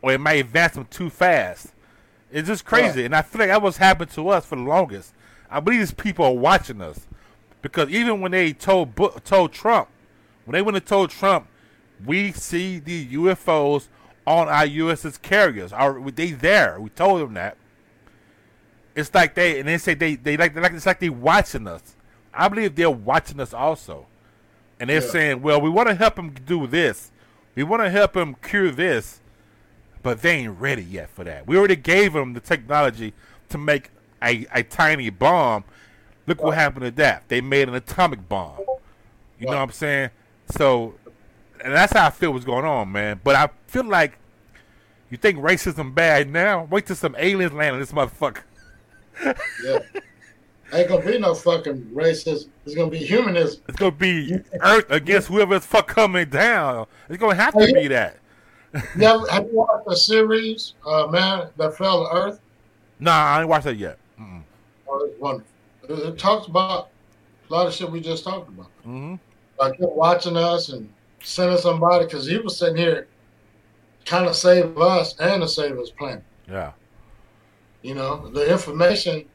or 0.02 0.14
it 0.14 0.20
might 0.20 0.34
advance 0.34 0.74
them 0.76 0.88
too 0.90 1.10
fast. 1.10 1.74
It's 2.32 2.48
just 2.48 2.64
crazy, 2.64 3.04
and 3.04 3.14
I 3.14 3.22
feel 3.24 3.40
like 3.40 3.50
that 3.50 3.62
was 3.62 3.76
happening 3.78 4.08
to 4.14 4.30
us 4.30 4.46
for 4.46 4.56
the 4.56 4.62
longest. 4.62 5.14
I 5.50 5.60
believe 5.60 5.82
these 5.82 5.94
people 5.94 6.24
are 6.24 6.34
watching 6.34 6.82
us 6.82 7.08
because 7.62 7.90
even 7.90 8.22
when 8.22 8.32
they 8.32 8.54
told 8.54 8.96
told 9.24 9.52
Trump, 9.54 9.88
when 10.46 10.54
they 10.54 10.62
went 10.62 10.78
and 10.78 10.86
told 10.86 11.10
Trump, 11.10 11.48
we 12.06 12.32
see 12.32 12.80
the 12.80 13.08
UFOs 13.14 13.88
on 14.26 14.48
our 14.48 14.66
USS 14.66 15.22
carriers. 15.22 15.72
Our, 15.74 16.10
they 16.12 16.32
there. 16.32 16.80
We 16.80 16.90
told 16.90 17.22
them 17.22 17.34
that 17.36 17.58
it's 18.96 19.14
like 19.14 19.36
they 19.36 19.60
and 19.60 19.68
they 19.68 19.78
say 19.78 19.94
they 19.94 20.16
they 20.16 20.38
like 20.38 20.56
like 20.56 20.74
it's 20.74 20.86
like 20.86 21.00
they 21.00 21.10
watching 21.10 21.68
us. 21.68 21.96
I 22.34 22.48
believe 22.48 22.76
they're 22.76 22.90
watching 22.90 23.40
us 23.40 23.54
also, 23.54 24.08
and 24.80 24.90
they're 24.90 25.02
Yeah. 25.02 25.08
saying, 25.10 25.42
"Well, 25.42 25.60
we 25.62 25.70
want 25.70 25.90
to 25.90 25.96
help 25.96 26.16
them 26.16 26.32
do 26.32 26.66
this. 26.68 27.12
We 27.56 27.64
want 27.64 27.84
to 27.84 27.90
help 27.90 28.14
them 28.14 28.36
cure 28.42 28.72
this, 28.72 29.20
but 30.02 30.22
they 30.22 30.38
ain't 30.38 30.60
ready 30.60 30.84
yet 30.84 31.10
for 31.10 31.24
that. 31.26 31.46
We 31.48 31.58
already 31.58 31.76
gave 31.76 32.14
them 32.14 32.34
the 32.34 32.40
technology 32.40 33.14
to 33.50 33.58
make 33.58 33.90
a, 34.24 34.46
a 34.54 34.64
tiny 34.64 35.10
bomb. 35.10 35.66
Look 36.28 36.44
what 36.44 36.56
happened 36.56 36.86
to 36.86 36.92
that. 36.92 37.28
They 37.28 37.42
made 37.42 37.68
an 37.68 37.76
atomic 37.76 38.28
bomb. 38.30 38.60
You 39.40 39.48
know 39.48 39.54
what 39.54 39.58
I'm 39.58 39.72
saying? 39.72 40.12
So, 40.52 40.94
and 41.64 41.74
that's 41.74 41.94
how 41.94 42.06
I 42.06 42.10
feel 42.10 42.32
what's 42.32 42.46
going 42.46 42.66
on, 42.66 42.92
man. 42.92 43.20
But 43.24 43.36
I 43.36 43.50
feel 43.68 43.86
like 43.86 44.18
you 45.10 45.18
think 45.18 45.40
racism 45.40 45.94
bad 45.94 46.30
now. 46.30 46.68
Wait 46.70 46.86
till 46.86 46.96
some 46.96 47.16
aliens 47.18 47.54
land 47.54 47.74
on 47.74 47.80
this 47.80 47.92
motherfucker. 47.92 48.42
Yeah. 49.64 49.80
Ain't 50.74 50.88
gonna 50.88 51.06
be 51.06 51.20
no 51.20 51.36
fucking 51.36 51.92
racism. 51.94 52.48
It's 52.66 52.76
gonna 52.76 52.90
be 52.90 53.00
humanism. 53.00 53.62
It's 53.68 53.78
gonna 53.78 53.92
be 53.92 54.40
Earth 54.62 54.90
against 54.90 55.28
whoever's 55.28 55.66
fuck 55.66 55.88
coming 55.88 56.30
down. 56.30 56.88
It's 57.10 57.18
gonna 57.18 57.36
have 57.36 57.54
to 57.54 57.74
be 57.74 57.88
that. 57.90 58.18
You 58.96 59.04
ever, 59.04 59.28
have 59.30 59.48
you 59.48 59.58
watched 59.58 59.86
the 59.86 59.98
series, 59.98 60.76
uh, 60.88 61.06
man, 61.08 61.50
that 61.58 61.78
fell 61.78 62.06
to 62.06 62.16
Earth? 62.16 62.40
Nah, 63.02 63.12
I 63.12 63.40
ain't 63.42 63.50
watched 63.50 63.66
that 63.66 63.76
yet. 63.76 63.98
Mm-mm. 64.18 64.44
Oh, 64.88 65.06
it's 65.06 65.20
wonderful. 65.20 65.51
It, 65.94 66.18
talks 66.18 66.48
about 66.48 66.90
a 67.50 67.54
lot 67.54 67.68
of 67.68 67.74
shit 67.74 67.92
we 67.92 68.02
just 68.02 68.24
talked 68.24 68.50
about. 68.50 68.70
Mm-hmm. 68.82 69.16
Like 69.60 69.76
watching 69.80 70.38
us 70.38 70.70
and 70.70 70.92
sending 71.24 71.58
somebody 71.58 72.06
because 72.06 72.26
he 72.26 72.38
was 72.38 72.58
sitting 72.58 72.78
here 72.78 73.08
trying 74.06 74.28
to 74.28 74.34
save 74.34 74.78
us 74.78 75.18
and 75.20 75.42
to 75.42 75.48
save 75.48 75.78
his 75.78 75.92
planet. 75.92 76.24
Yeah. 76.50 76.72
You 77.82 77.96
know, 77.96 78.30
the 78.30 78.52
information 78.52 79.26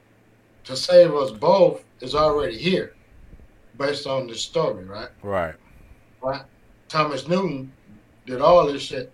to 0.64 0.76
save 0.76 1.14
us 1.14 1.30
both 1.30 1.84
is 2.00 2.14
already 2.14 2.58
here, 2.58 2.94
based 3.78 4.06
on 4.06 4.26
this 4.26 4.42
story, 4.42 4.84
right? 4.84 5.08
Right. 5.22 5.54
Right. 6.22 6.42
Thomas 6.88 7.28
Newton 7.28 7.72
did 8.26 8.40
all 8.40 8.66
this 8.66 8.82
shit, 8.82 9.12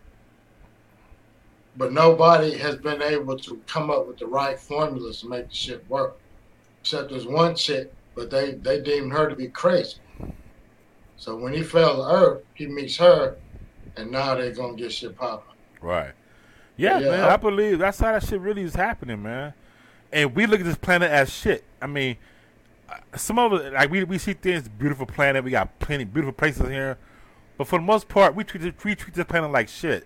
but 1.76 1.92
nobody 1.92 2.56
has 2.56 2.76
been 2.76 3.02
able 3.02 3.38
to 3.38 3.60
come 3.66 3.90
up 3.90 4.06
with 4.06 4.18
the 4.18 4.26
right 4.26 4.58
formulas 4.58 5.20
to 5.20 5.28
make 5.28 5.48
the 5.48 5.54
shit 5.54 5.88
work. 5.88 6.18
Except 6.82 7.10
there's 7.10 7.26
one 7.28 7.54
chick, 7.54 7.92
but 8.16 8.28
they 8.28 8.54
they 8.54 8.80
deemed 8.80 9.12
her 9.12 9.28
to 9.28 9.36
be 9.36 9.46
crazy. 9.46 9.98
So 11.16 11.36
when 11.36 11.52
he 11.52 11.62
fell 11.62 11.96
to 11.98 12.12
Earth, 12.12 12.42
he 12.54 12.66
meets 12.66 12.96
her, 12.96 13.36
and 13.96 14.10
now 14.10 14.34
they're 14.34 14.50
gonna 14.52 14.74
get 14.76 14.90
shit 14.92 15.16
popping. 15.16 15.54
Right. 15.80 16.10
Yeah, 16.76 16.98
Yeah, 16.98 17.10
man. 17.10 17.20
I- 17.24 17.34
I 17.34 17.36
believe 17.36 17.78
that's 17.78 18.00
how 18.00 18.10
that 18.10 18.24
shit 18.24 18.40
really 18.40 18.62
is 18.62 18.74
happening, 18.74 19.22
man. 19.22 19.54
And 20.12 20.34
we 20.34 20.46
look 20.46 20.58
at 20.58 20.66
this 20.66 20.76
planet 20.76 21.08
as 21.12 21.32
shit. 21.32 21.62
I 21.80 21.86
mean, 21.86 22.16
uh, 22.90 22.96
some 23.16 23.38
of 23.38 23.52
it, 23.52 23.72
like 23.72 23.88
we 23.88 24.02
we 24.02 24.18
see 24.18 24.32
things, 24.32 24.68
beautiful 24.68 25.06
planet. 25.06 25.44
We 25.44 25.52
got 25.52 25.78
plenty 25.78 26.02
beautiful 26.02 26.32
places 26.32 26.68
here, 26.68 26.98
but 27.58 27.68
for 27.68 27.78
the 27.78 27.84
most 27.84 28.08
part, 28.08 28.34
we 28.34 28.42
treat 28.42 28.62
we 28.84 28.96
treat 28.96 29.14
this 29.14 29.24
planet 29.26 29.52
like 29.52 29.68
shit. 29.68 30.04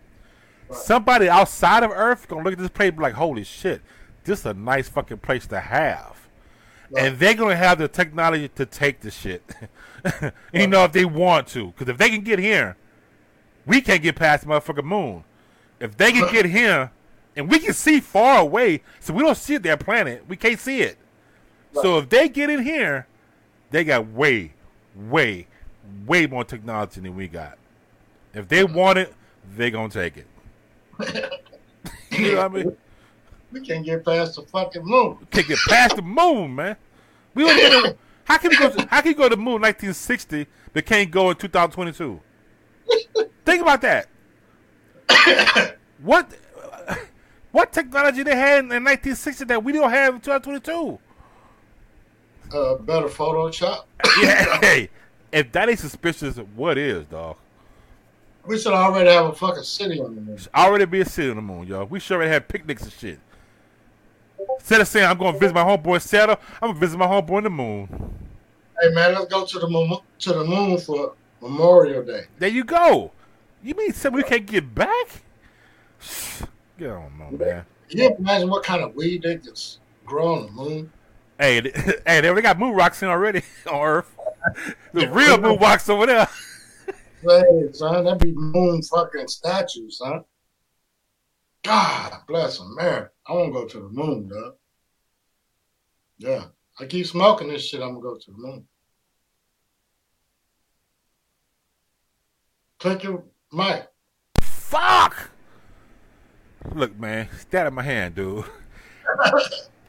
Right. 0.68 0.78
Somebody 0.78 1.30
outside 1.30 1.82
of 1.84 1.90
Earth 1.90 2.28
gonna 2.28 2.42
look 2.44 2.52
at 2.52 2.58
this 2.58 2.68
planet 2.68 2.92
and 2.92 2.98
be 2.98 3.02
like, 3.04 3.14
"Holy 3.14 3.44
shit, 3.44 3.80
this 4.24 4.40
is 4.40 4.46
a 4.46 4.52
nice 4.52 4.90
fucking 4.90 5.18
place 5.18 5.46
to 5.46 5.60
have." 5.60 6.25
Right. 6.90 7.06
And 7.06 7.18
they're 7.18 7.34
gonna 7.34 7.56
have 7.56 7.78
the 7.78 7.88
technology 7.88 8.48
to 8.48 8.66
take 8.66 9.00
the 9.00 9.10
shit. 9.10 9.42
you 10.52 10.66
know, 10.66 10.84
if 10.84 10.92
they 10.92 11.04
want 11.04 11.48
to, 11.48 11.68
because 11.68 11.88
if 11.88 11.98
they 11.98 12.10
can 12.10 12.22
get 12.22 12.38
here, 12.38 12.76
we 13.64 13.80
can't 13.80 14.02
get 14.02 14.16
past 14.16 14.44
the 14.44 14.48
motherfucking 14.48 14.84
moon. 14.84 15.24
If 15.80 15.96
they 15.96 16.12
can 16.12 16.30
get 16.32 16.46
here, 16.46 16.92
and 17.34 17.50
we 17.50 17.58
can 17.58 17.74
see 17.74 18.00
far 18.00 18.40
away, 18.40 18.82
so 19.00 19.12
we 19.12 19.22
don't 19.22 19.36
see 19.36 19.58
their 19.58 19.76
planet, 19.76 20.24
we 20.28 20.36
can't 20.36 20.58
see 20.58 20.80
it. 20.80 20.96
So 21.74 21.98
if 21.98 22.08
they 22.08 22.28
get 22.28 22.48
in 22.48 22.62
here, 22.62 23.06
they 23.70 23.84
got 23.84 24.08
way, 24.08 24.54
way, 24.94 25.46
way 26.06 26.26
more 26.26 26.44
technology 26.44 27.00
than 27.00 27.14
we 27.14 27.28
got. 27.28 27.58
If 28.32 28.48
they 28.48 28.64
want 28.64 28.98
it, 28.98 29.12
they 29.56 29.70
gonna 29.70 29.90
take 29.90 30.16
it. 30.16 30.26
you 32.10 32.32
know 32.32 32.48
what 32.48 32.60
I 32.60 32.64
mean? 32.64 32.76
We 33.52 33.60
can't 33.60 33.84
get 33.84 34.04
past 34.04 34.36
the 34.36 34.42
fucking 34.42 34.84
moon. 34.84 35.18
We 35.20 35.26
Can't 35.26 35.46
get 35.46 35.58
past 35.68 35.96
the 35.96 36.02
moon, 36.02 36.54
man. 36.54 36.76
We 37.34 37.44
don't 37.44 37.58
even, 37.58 37.96
how 38.24 38.38
can 38.38 38.50
you 38.50 38.58
go? 38.58 38.70
To, 38.70 38.86
how 38.88 39.00
can 39.00 39.10
you 39.10 39.16
go 39.16 39.28
to 39.28 39.36
the 39.36 39.40
moon 39.40 39.56
in 39.56 39.62
1960 39.62 40.46
but 40.72 40.86
can't 40.86 41.10
go 41.10 41.30
in 41.30 41.36
2022? 41.36 42.20
Think 43.44 43.62
about 43.62 43.82
that. 43.82 44.08
what 46.02 46.32
what 47.52 47.72
technology 47.72 48.22
they 48.22 48.36
had 48.36 48.60
in 48.60 48.68
1960 48.68 49.44
that 49.46 49.62
we 49.62 49.72
don't 49.72 49.90
have 49.90 50.14
in 50.14 50.20
2022? 50.20 50.98
Uh, 52.52 52.74
better 52.76 53.06
Photoshop. 53.06 53.84
Yeah, 54.20 54.58
hey, 54.60 54.88
if 55.32 55.52
that 55.52 55.68
ain't 55.68 55.78
suspicious, 55.78 56.36
what 56.54 56.78
is, 56.78 57.06
dog? 57.06 57.36
We 58.46 58.58
should 58.58 58.72
already 58.72 59.10
have 59.10 59.26
a 59.26 59.32
fucking 59.32 59.64
city 59.64 60.00
on 60.00 60.14
the 60.14 60.20
moon. 60.20 60.38
Already 60.54 60.84
be 60.84 61.00
a 61.00 61.04
city 61.04 61.30
on 61.30 61.36
the 61.36 61.42
moon, 61.42 61.66
y'all. 61.66 61.84
We 61.84 61.98
sure 61.98 62.16
already 62.16 62.30
had 62.30 62.48
picnics 62.48 62.82
and 62.82 62.92
shit. 62.92 63.18
Instead 64.66 64.80
of 64.80 64.88
saying 64.88 65.06
I'm 65.08 65.16
going 65.16 65.32
to 65.32 65.38
visit 65.38 65.54
my 65.54 65.62
homeboy 65.62 66.02
Saturn, 66.02 66.36
I'm 66.60 66.70
going 66.70 66.74
to 66.74 66.80
visit 66.80 66.98
my 66.98 67.06
homeboy 67.06 67.36
on 67.36 67.44
the 67.44 67.50
moon. 67.50 67.88
Hey 68.82 68.92
man, 68.92 69.14
let's 69.14 69.26
go 69.26 69.46
to 69.46 69.58
the 69.60 69.68
moon 69.68 69.96
to 70.18 70.32
the 70.32 70.44
moon 70.44 70.78
for 70.78 71.14
Memorial 71.40 72.04
Day. 72.04 72.22
There 72.40 72.48
you 72.48 72.64
go. 72.64 73.12
You 73.62 73.76
mean 73.76 73.92
something 73.92 74.20
we 74.20 74.28
can't 74.28 74.44
get 74.44 74.74
back? 74.74 75.22
Get 76.80 76.90
on, 76.90 77.16
man. 77.16 77.64
Can 77.88 78.00
you 78.00 78.16
imagine 78.18 78.50
what 78.50 78.64
kind 78.64 78.82
of 78.82 78.96
weed 78.96 79.22
they 79.22 79.36
could 79.36 79.56
grow 80.04 80.34
on 80.34 80.46
the 80.46 80.50
moon. 80.50 80.92
Hey, 81.38 81.60
hey, 82.04 82.20
they 82.20 82.28
already 82.28 82.42
got 82.42 82.58
moon 82.58 82.74
rocks 82.74 83.00
in 83.04 83.08
already 83.08 83.42
on 83.70 83.86
Earth. 83.86 84.16
The 84.92 85.08
real 85.08 85.40
moon 85.40 85.58
rocks 85.60 85.88
over 85.88 86.06
there. 86.06 86.28
Hey, 87.22 87.72
son, 87.72 88.04
that'd 88.04 88.18
be 88.18 88.32
moon 88.32 88.82
fucking 88.82 89.28
statues, 89.28 89.98
son. 89.98 90.24
God 91.66 92.20
bless 92.28 92.60
America. 92.60 93.10
I 93.26 93.32
want 93.32 93.48
to 93.48 93.52
go 93.52 93.66
to 93.66 93.78
the 93.80 93.88
moon, 93.88 94.28
dog. 94.28 94.54
Yeah. 96.16 96.44
I 96.78 96.86
keep 96.86 97.06
smoking 97.06 97.48
this 97.48 97.66
shit, 97.66 97.82
I'm 97.82 97.88
gonna 97.88 98.02
go 98.02 98.16
to 98.16 98.30
the 98.30 98.36
moon. 98.36 98.64
Click 102.78 103.02
your 103.02 103.24
mic. 103.52 103.88
Fuck. 104.42 105.30
Look, 106.72 106.96
man, 107.00 107.28
stay 107.36 107.58
out 107.58 107.66
of 107.66 107.72
my 107.72 107.82
hand, 107.82 108.14
dude. 108.14 108.44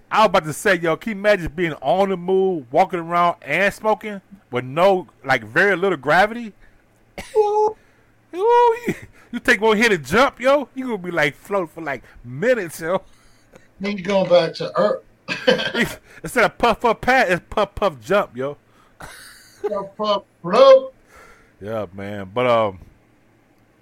I 0.10 0.20
was 0.20 0.26
about 0.26 0.46
to 0.46 0.54
say, 0.54 0.76
yo, 0.76 0.96
can 0.96 1.12
you 1.12 1.18
imagine 1.18 1.52
being 1.54 1.74
on 1.74 2.10
the 2.10 2.18
move, 2.18 2.72
walking 2.72 3.00
around 3.00 3.36
and 3.44 3.72
smoking 3.72 4.22
with 4.50 4.64
no, 4.64 5.08
like, 5.24 5.44
very 5.44 5.76
little 5.76 5.98
gravity? 5.98 6.54
Ooh, 8.34 8.78
you, 8.88 8.94
you 9.32 9.40
take 9.40 9.62
one 9.62 9.78
hit 9.78 9.92
and 9.92 10.06
jump, 10.06 10.40
yo, 10.40 10.70
you 10.76 10.86
gonna 10.86 10.98
be 10.98 11.12
like 11.12 11.36
float 11.36 11.70
for 11.70 11.82
like 11.82 12.04
minutes, 12.24 12.80
yo. 12.80 13.02
Then 13.80 13.98
you 13.98 14.04
going 14.04 14.30
back 14.30 14.54
to 14.56 14.72
Earth. 14.78 15.04
Instead 16.24 16.46
of 16.46 16.58
puff 16.58 16.84
up 16.86 17.02
pat, 17.02 17.30
it's 17.30 17.44
puff 17.50 17.76
puff 17.76 18.00
jump, 18.00 18.36
yo. 18.36 18.58
Yo, 19.70 19.84
puff, 19.98 20.24
bro. 20.42 20.92
Yeah, 21.62 21.86
man. 21.94 22.32
But 22.34 22.48
um, 22.48 22.80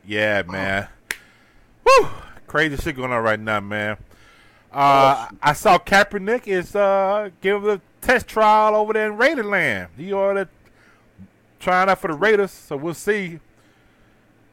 yeah, 0.06 0.42
man. 0.44 0.88
Woo, 1.86 2.08
crazy 2.48 2.78
shit 2.78 2.96
going 2.96 3.12
on 3.12 3.24
right 3.24 3.40
now, 3.40 3.60
man. 3.60 3.98
Uh, 4.72 5.30
I 5.42 5.54
saw 5.54 5.78
Kaepernick 5.78 6.48
is 6.48 6.76
uh 6.76 7.30
giving 7.42 7.64
the 7.64 7.82
test 8.02 8.28
trial 8.28 8.76
over 8.76 8.94
there 8.94 9.12
in 9.12 9.18
Raiderland. 9.18 9.88
He 9.98 10.12
already 10.12 10.50
trying 11.60 11.90
out 11.90 12.00
for 12.00 12.10
the 12.10 12.14
Raiders, 12.14 12.52
so 12.52 12.76
we'll 12.76 12.94
see 12.94 13.40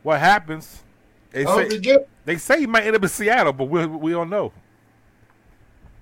what 0.03 0.21
happens. 0.21 0.83
They 1.31 1.45
Oh, 1.47 1.69
say 1.69 1.79
they 2.25 2.37
say 2.37 2.61
he 2.61 2.67
might 2.67 2.85
end 2.85 2.97
up 2.97 3.03
in 3.03 3.09
Seattle, 3.09 3.53
but 3.53 3.65
we 3.65 3.87
we 3.87 4.11
don't 4.13 4.31
know. 4.31 4.53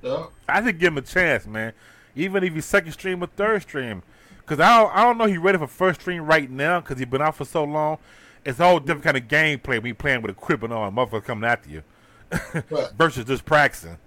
Yeah. 0.02 0.26
I 0.48 0.60
think 0.60 0.78
give 0.78 0.92
him 0.92 0.98
a 0.98 1.02
chance, 1.02 1.46
man. 1.46 1.72
Even 2.16 2.42
if 2.42 2.54
he's 2.54 2.64
second 2.64 2.92
stream 2.92 3.22
or 3.22 3.26
third 3.26 3.62
stream, 3.62 4.02
because 4.38 4.58
I 4.58 4.78
don't, 4.80 4.94
I 4.96 5.02
don't 5.02 5.18
know 5.18 5.26
he's 5.26 5.38
ready 5.38 5.58
for 5.58 5.66
first 5.66 6.00
stream 6.00 6.24
right 6.24 6.50
now 6.50 6.80
because 6.80 6.98
he's 6.98 7.06
been 7.06 7.22
out 7.22 7.36
for 7.36 7.44
so 7.44 7.64
long. 7.64 7.98
It's 8.44 8.58
a 8.58 8.64
whole 8.64 8.80
different 8.80 9.04
kind 9.04 9.16
of 9.16 9.24
gameplay 9.28 9.76
when 9.76 9.86
you 9.86 9.94
playing 9.94 10.22
with 10.22 10.30
equipment 10.30 10.72
on, 10.72 10.94
motherfucker 10.94 11.24
coming 11.24 11.48
after 11.48 11.68
you, 11.68 11.82
Right. 12.70 12.90
versus 12.96 13.26
just 13.26 13.44
practicing. 13.44 13.98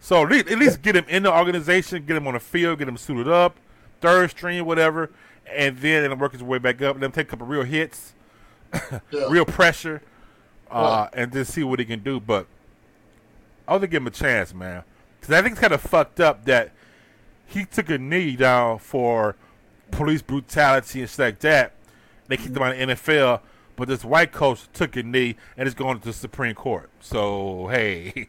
So 0.00 0.22
at 0.24 0.30
least, 0.30 0.48
at 0.50 0.58
least 0.58 0.82
get 0.82 0.96
him 0.96 1.04
in 1.08 1.22
the 1.24 1.32
organization, 1.32 2.04
get 2.06 2.16
him 2.16 2.26
on 2.26 2.34
the 2.34 2.40
field, 2.40 2.78
get 2.78 2.88
him 2.88 2.96
suited 2.96 3.28
up, 3.28 3.56
third 4.00 4.30
stream, 4.30 4.64
whatever, 4.64 5.10
and 5.46 5.76
then 5.78 6.10
him 6.10 6.18
work 6.18 6.32
his 6.32 6.42
way 6.42 6.58
back 6.58 6.80
up. 6.82 6.96
Let 6.96 7.04
him 7.04 7.12
take 7.12 7.28
a 7.28 7.30
couple 7.30 7.46
real 7.46 7.62
hits, 7.62 8.14
Yeah. 9.10 9.26
real 9.28 9.44
pressure, 9.44 10.02
uh, 10.70 11.08
Right. 11.12 11.20
and 11.22 11.32
just 11.32 11.52
see 11.52 11.62
what 11.64 11.78
he 11.78 11.84
can 11.84 12.00
do. 12.00 12.20
But 12.20 12.46
I 13.66 13.72
want 13.72 13.82
to 13.82 13.88
give 13.88 14.02
him 14.02 14.06
a 14.06 14.10
chance, 14.10 14.54
man. 14.54 14.84
Because 15.20 15.34
I 15.34 15.42
think 15.42 15.52
it's 15.52 15.60
kind 15.60 15.72
of 15.72 15.80
fucked 15.80 16.20
up 16.20 16.44
that 16.46 16.72
he 17.46 17.64
took 17.64 17.90
a 17.90 17.98
knee 17.98 18.34
down 18.36 18.78
for 18.78 19.36
police 19.90 20.22
brutality 20.22 21.00
and 21.00 21.10
stuff 21.10 21.24
like 21.24 21.38
that. 21.40 21.72
They 22.28 22.36
kicked 22.36 22.56
him 22.56 22.62
out 22.62 22.72
of 22.72 22.78
the 22.78 22.94
NFL, 22.94 23.40
but 23.76 23.88
this 23.88 24.04
white 24.04 24.32
coach 24.32 24.62
took 24.72 24.96
a 24.96 25.02
knee 25.02 25.36
and 25.56 25.68
is 25.68 25.74
going 25.74 25.98
to 26.00 26.04
the 26.04 26.12
Supreme 26.12 26.54
Court. 26.54 26.88
So, 27.00 27.68
hey, 27.68 28.26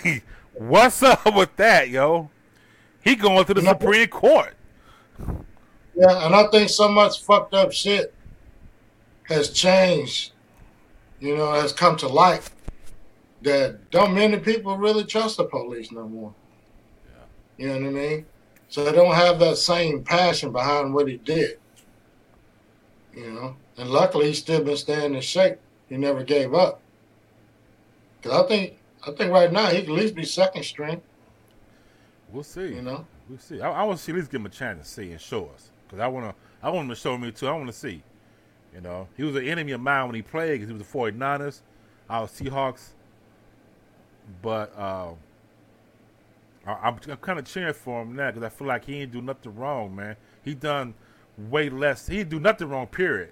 what's 0.54 1.02
up 1.02 1.34
with 1.34 1.54
that, 1.56 1.88
yo? 1.88 2.30
He 3.02 3.16
going 3.16 3.44
to 3.44 3.54
the 3.54 3.62
Supreme 3.62 4.08
Court. 4.08 4.54
Yeah, 5.96 6.26
and 6.26 6.34
I 6.34 6.46
think 6.48 6.70
so 6.70 6.88
much 6.88 7.22
fucked 7.24 7.54
up 7.54 7.72
shit 7.72 8.14
has 9.30 9.50
changed, 9.50 10.32
you 11.20 11.36
know, 11.36 11.52
has 11.52 11.72
come 11.72 11.96
to 11.98 12.08
light 12.08 12.50
that 13.42 13.90
don't 13.90 14.14
many 14.14 14.38
people 14.38 14.76
really 14.76 15.04
trust 15.04 15.38
the 15.38 15.44
police 15.44 15.90
no 15.90 16.06
more. 16.06 16.34
Yeah. 17.06 17.64
You 17.64 17.68
know 17.68 17.86
what 17.86 17.88
I 17.88 18.08
mean? 18.08 18.26
So 18.68 18.84
they 18.84 18.92
don't 18.92 19.14
have 19.14 19.38
that 19.38 19.56
same 19.56 20.04
passion 20.04 20.52
behind 20.52 20.92
what 20.92 21.08
he 21.08 21.16
did. 21.16 21.58
You 23.14 23.32
know, 23.32 23.56
and 23.76 23.90
luckily 23.90 24.26
he's 24.26 24.38
still 24.38 24.62
been 24.62 24.76
staying 24.76 25.14
in 25.14 25.20
shape. 25.20 25.58
He 25.88 25.96
never 25.96 26.22
gave 26.22 26.54
up. 26.54 26.80
Cause 28.22 28.32
I 28.32 28.46
think 28.46 28.78
I 29.06 29.12
think 29.12 29.32
right 29.32 29.50
now 29.50 29.66
he 29.66 29.82
can 29.82 29.92
at 29.92 29.96
least 29.98 30.14
be 30.14 30.24
second 30.24 30.64
string. 30.64 31.00
We'll 32.30 32.44
see. 32.44 32.74
You 32.74 32.82
know, 32.82 33.06
We'll 33.30 33.38
see. 33.38 33.60
I, 33.60 33.70
I 33.70 33.82
want 33.84 33.98
to 33.98 34.04
see 34.04 34.10
at 34.10 34.18
least 34.18 34.30
give 34.30 34.40
him 34.40 34.46
a 34.46 34.50
chance 34.50 34.86
to 34.86 34.92
see 34.92 35.12
and 35.12 35.20
show 35.20 35.48
us 35.54 35.70
because 35.86 36.00
I 36.00 36.08
want 36.08 36.26
to. 36.26 36.34
I 36.62 36.68
want 36.68 36.84
him 36.84 36.88
to 36.90 37.00
show 37.00 37.16
me 37.16 37.30
too. 37.30 37.46
I 37.46 37.52
want 37.52 37.68
to 37.68 37.72
see. 37.72 38.02
You 38.74 38.80
know, 38.80 39.08
he 39.16 39.24
was 39.24 39.36
an 39.36 39.46
enemy 39.46 39.72
of 39.72 39.80
mine 39.80 40.06
when 40.06 40.14
he 40.14 40.22
played 40.22 40.52
because 40.52 40.68
he 40.68 40.74
was 40.74 40.82
the 40.82 40.98
49ers. 40.98 41.60
I 42.08 42.20
was 42.20 42.30
Seahawks, 42.30 42.90
but 44.42 44.72
uh, 44.76 45.10
I, 46.66 46.72
I'm, 46.72 46.98
I'm 47.08 47.16
kind 47.16 47.38
of 47.38 47.44
cheering 47.44 47.74
for 47.74 48.02
him 48.02 48.14
now 48.14 48.30
because 48.30 48.42
I 48.42 48.48
feel 48.48 48.68
like 48.68 48.84
he 48.84 49.00
ain't 49.00 49.12
do 49.12 49.20
nothing 49.20 49.54
wrong, 49.56 49.94
man. 49.94 50.16
He 50.44 50.54
done 50.54 50.94
way 51.36 51.68
less. 51.70 52.06
He 52.06 52.18
didn't 52.18 52.30
do 52.30 52.40
nothing 52.40 52.68
wrong, 52.68 52.86
period. 52.86 53.30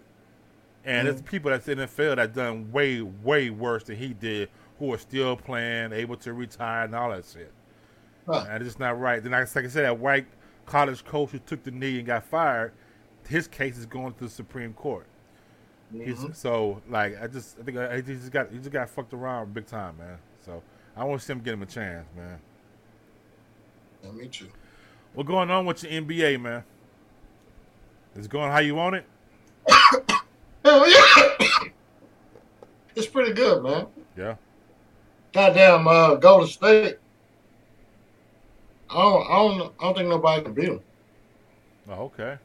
And 0.84 1.06
there's 1.06 1.20
people 1.22 1.50
that's 1.50 1.68
in 1.68 1.78
the 1.78 1.86
NFL 1.86 2.16
that 2.16 2.34
done 2.34 2.72
way, 2.72 3.02
way 3.02 3.50
worse 3.50 3.84
than 3.84 3.96
he 3.96 4.14
did, 4.14 4.48
who 4.78 4.92
are 4.92 4.98
still 4.98 5.36
playing, 5.36 5.92
able 5.92 6.16
to 6.18 6.32
retire, 6.32 6.84
and 6.84 6.94
all 6.94 7.10
that 7.10 7.24
shit. 7.30 7.52
Right. 8.26 8.46
And 8.48 8.56
it's 8.56 8.70
just 8.70 8.80
not 8.80 8.98
right. 8.98 9.22
Then, 9.22 9.32
like, 9.32 9.54
like 9.54 9.64
I 9.64 9.68
said, 9.68 9.84
that 9.84 9.98
white 9.98 10.26
college 10.66 11.04
coach 11.04 11.30
who 11.30 11.38
took 11.40 11.62
the 11.62 11.70
knee 11.70 11.98
and 11.98 12.06
got 12.06 12.24
fired, 12.24 12.72
his 13.28 13.48
case 13.48 13.76
is 13.76 13.86
going 13.86 14.14
to 14.14 14.24
the 14.24 14.30
Supreme 14.30 14.72
Court. 14.72 15.06
He's, 15.92 16.18
Mhm. 16.18 16.34
so, 16.36 16.82
like, 16.88 17.20
I 17.20 17.26
just, 17.26 17.58
I 17.58 17.62
think 17.62 17.78
I, 17.78 17.96
he 17.96 18.02
just 18.02 18.30
got, 18.30 18.50
he 18.50 18.58
just 18.58 18.70
got 18.70 18.88
fucked 18.90 19.14
around 19.14 19.54
big 19.54 19.66
time, 19.66 19.96
man. 19.96 20.18
So, 20.44 20.62
I 20.96 21.04
want 21.04 21.20
to 21.20 21.26
see 21.26 21.32
him 21.32 21.40
get 21.40 21.54
him 21.54 21.62
a 21.62 21.66
chance, 21.66 22.06
man. 22.16 22.38
yeah, 24.02 24.10
me 24.12 24.28
too. 24.28 24.48
What's 25.14 25.26
going 25.26 25.50
on 25.50 25.64
with 25.66 25.82
your 25.82 25.92
NBA, 26.02 26.38
man? 26.40 26.62
Is 28.16 28.26
it 28.26 28.30
going 28.30 28.50
how 28.52 28.58
you 28.58 28.74
want 28.74 28.96
it? 28.96 29.04
Hell 30.64 30.90
yeah, 30.90 31.34
it's 32.94 33.06
pretty 33.06 33.32
good, 33.32 33.62
man. 33.62 33.86
Yeah. 34.16 34.34
Goddamn, 35.32 35.86
uh, 35.88 36.14
Golden 36.16 36.48
State. 36.48 36.98
I 38.90 38.94
don't, 38.94 39.26
I 39.26 39.32
don't, 39.34 39.72
I 39.78 39.84
don't 39.84 39.96
think 39.96 40.08
nobody 40.08 40.42
can 40.42 40.54
beat 40.54 40.66
them. 40.66 40.80
Oh, 41.90 42.04
okay. 42.04 42.36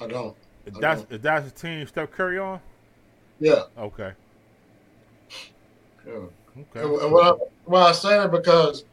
I 0.00 0.06
don't. 0.06 0.36
That's, 0.78 1.06
if 1.10 1.22
that's 1.22 1.50
the 1.50 1.50
team 1.50 1.86
Steph 1.86 2.10
Curry 2.10 2.38
on? 2.38 2.60
Yeah. 3.40 3.62
Okay. 3.78 4.12
yeah. 6.06 6.12
Okay. 6.76 7.04
and 7.04 7.12
what 7.12 7.26
I, 7.26 7.44
why 7.64 7.82
I 7.82 7.92
say 7.92 8.10
that 8.10 8.30
because 8.30 8.84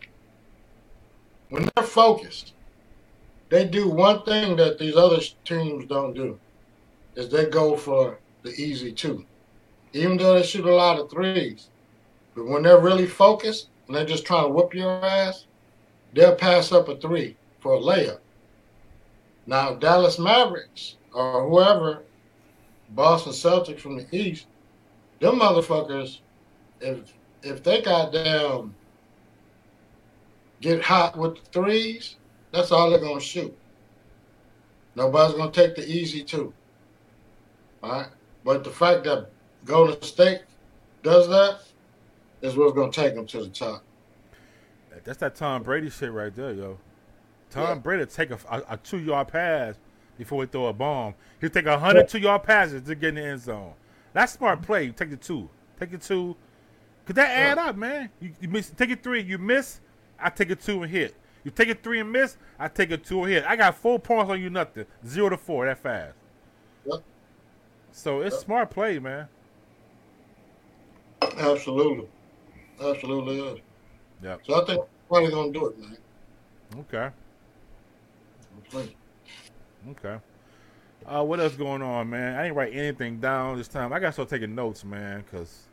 when 1.50 1.70
they're 1.76 1.86
focused, 1.86 2.54
they 3.50 3.66
do 3.66 3.90
one 3.90 4.24
thing 4.24 4.56
that 4.58 4.78
these 4.78 4.96
other 4.96 5.20
teams 5.46 5.86
don't 5.86 6.14
do, 6.14 6.40
is 7.16 7.30
they 7.30 7.46
go 7.46 7.76
for 7.76 8.20
the 8.44 8.52
easy 8.52 8.92
two, 8.92 9.26
even 9.94 10.18
though 10.18 10.36
they 10.36 10.44
shoot 10.44 10.66
a 10.66 10.74
lot 10.74 11.00
of 11.00 11.10
threes. 11.10 11.70
But 12.36 12.48
when 12.48 12.64
they're 12.64 12.80
really 12.80 13.08
focused 13.08 13.70
and 13.88 13.96
they're 13.96 14.06
just 14.06 14.26
trying 14.26 14.44
to 14.44 14.50
whoop 14.50 14.74
your 14.74 15.04
ass, 15.04 15.48
they'll 16.14 16.36
pass 16.36 16.72
up 16.72 16.90
a 16.90 16.98
three 16.98 17.36
for 17.60 17.76
a 17.76 17.80
layup. 17.80 18.20
Now 19.48 19.74
Dallas 19.74 20.20
Mavericks 20.20 20.97
or 21.18 21.50
whoever, 21.50 22.04
Boston 22.92 23.34
Celtics 23.34 23.80
from 23.80 23.98
the 23.98 24.08
East, 24.16 24.48
them 25.20 25.40
motherfuckers, 25.40 26.20
if 26.80 27.14
if 27.44 27.64
they 27.64 27.82
got 27.82 28.14
down 28.14 28.74
get 30.62 30.82
hot 30.82 31.18
with 31.18 31.36
the 31.36 31.42
threes, 31.52 32.16
that's 32.52 32.72
all 32.72 32.90
they're 32.90 33.00
gonna 33.00 33.20
shoot. 33.20 33.56
Nobody's 34.96 35.38
gonna 35.38 35.52
take 35.52 35.76
the 35.76 35.88
easy 35.88 36.24
two. 36.24 36.54
All 37.84 37.92
right. 37.92 38.08
But 38.44 38.64
the 38.64 38.70
fact 38.70 39.04
that 39.04 39.30
Golden 39.66 40.02
State 40.02 40.42
does 41.04 41.28
that 41.30 41.62
is 42.42 42.56
what's 42.56 42.74
gonna 42.74 42.92
take 42.92 43.16
them 43.16 43.26
to 43.28 43.44
the 43.44 43.50
top. 43.50 43.84
That's 45.04 45.20
that 45.20 45.36
Tom 45.36 45.64
Brady 45.64 45.90
shit 45.90 46.12
right 46.12 46.34
there, 46.36 46.52
yo. 46.54 46.78
Tom 47.50 47.64
Yeah. 47.64 47.76
Brady 47.76 48.06
take 48.06 48.32
a, 48.32 48.40
a, 48.50 48.64
a 48.72 48.78
two 48.78 49.00
yard 49.00 49.30
pass 49.30 49.76
before 50.18 50.44
he 50.44 50.48
throw 50.48 50.68
a 50.68 50.74
bomb. 50.74 51.14
He'll 51.40 51.50
take 51.50 51.66
a 51.66 51.78
hundred 51.78 52.08
two 52.08 52.20
yard 52.20 52.44
passes 52.44 52.84
to 52.84 52.96
get 52.96 53.10
in 53.10 53.16
the 53.16 53.24
end 53.24 53.42
zone. 53.42 53.74
That's 54.14 54.34
smart 54.34 54.62
play. 54.62 54.86
You 54.86 54.92
take 54.92 55.10
the 55.12 55.18
two. 55.18 55.50
Take 55.80 55.92
the 55.92 55.98
two. 55.98 56.36
Could 57.06 57.16
that 57.16 57.30
add 57.30 57.58
up, 57.58 57.76
man. 57.78 58.10
You, 58.20 58.32
you 58.42 58.50
miss 58.50 58.70
take 58.70 58.90
it 58.90 59.02
three, 59.04 59.22
you 59.22 59.38
miss, 59.38 59.80
I 60.20 60.30
take 60.30 60.50
a 60.50 60.56
two 60.56 60.84
and 60.84 60.92
hit. 60.92 61.16
You 61.44 61.52
take 61.52 61.70
it 61.70 61.82
three 61.82 62.02
and 62.02 62.12
miss, 62.12 62.36
I 62.60 62.68
take 62.68 62.92
a 62.92 62.98
two 62.98 63.24
and 63.24 63.32
hit. 63.32 63.46
I 63.46 63.56
got 63.56 63.76
four 63.76 63.98
points 64.00 64.30
on 64.30 64.42
you 64.42 64.50
nothing. 64.50 64.86
Zero 65.06 65.30
to 65.30 65.38
four, 65.38 65.66
that 65.66 65.78
fast. 65.78 66.16
Yep. 66.86 67.02
So 67.92 68.22
it's 68.22 68.36
Yep. 68.36 68.44
smart 68.46 68.70
play, 68.70 69.00
man. 69.00 69.28
Absolutely. 71.22 72.08
Absolutely 72.82 73.40
is. 73.40 73.60
Yep. 74.24 74.42
So 74.46 74.62
I 74.62 74.66
think 74.66 74.84
probably 75.08 75.32
gonna 75.32 75.52
do 75.52 75.68
it, 75.68 75.80
man. 75.80 75.98
Okay. 76.80 77.10
Okay. 78.76 78.96
Uh, 81.06 81.24
what 81.24 81.40
else 81.40 81.56
going 81.56 81.82
on, 81.82 82.10
man? 82.10 82.36
I 82.38 82.44
didn't 82.44 82.56
write 82.58 82.74
anything 82.74 83.20
down 83.20 83.58
this 83.58 83.68
time. 83.68 83.94
I 83.94 84.00
gotta 84.00 84.14
start 84.14 84.30
taking 84.30 84.54
notes, 84.56 84.84
man, 84.84 85.22
because 85.22 85.64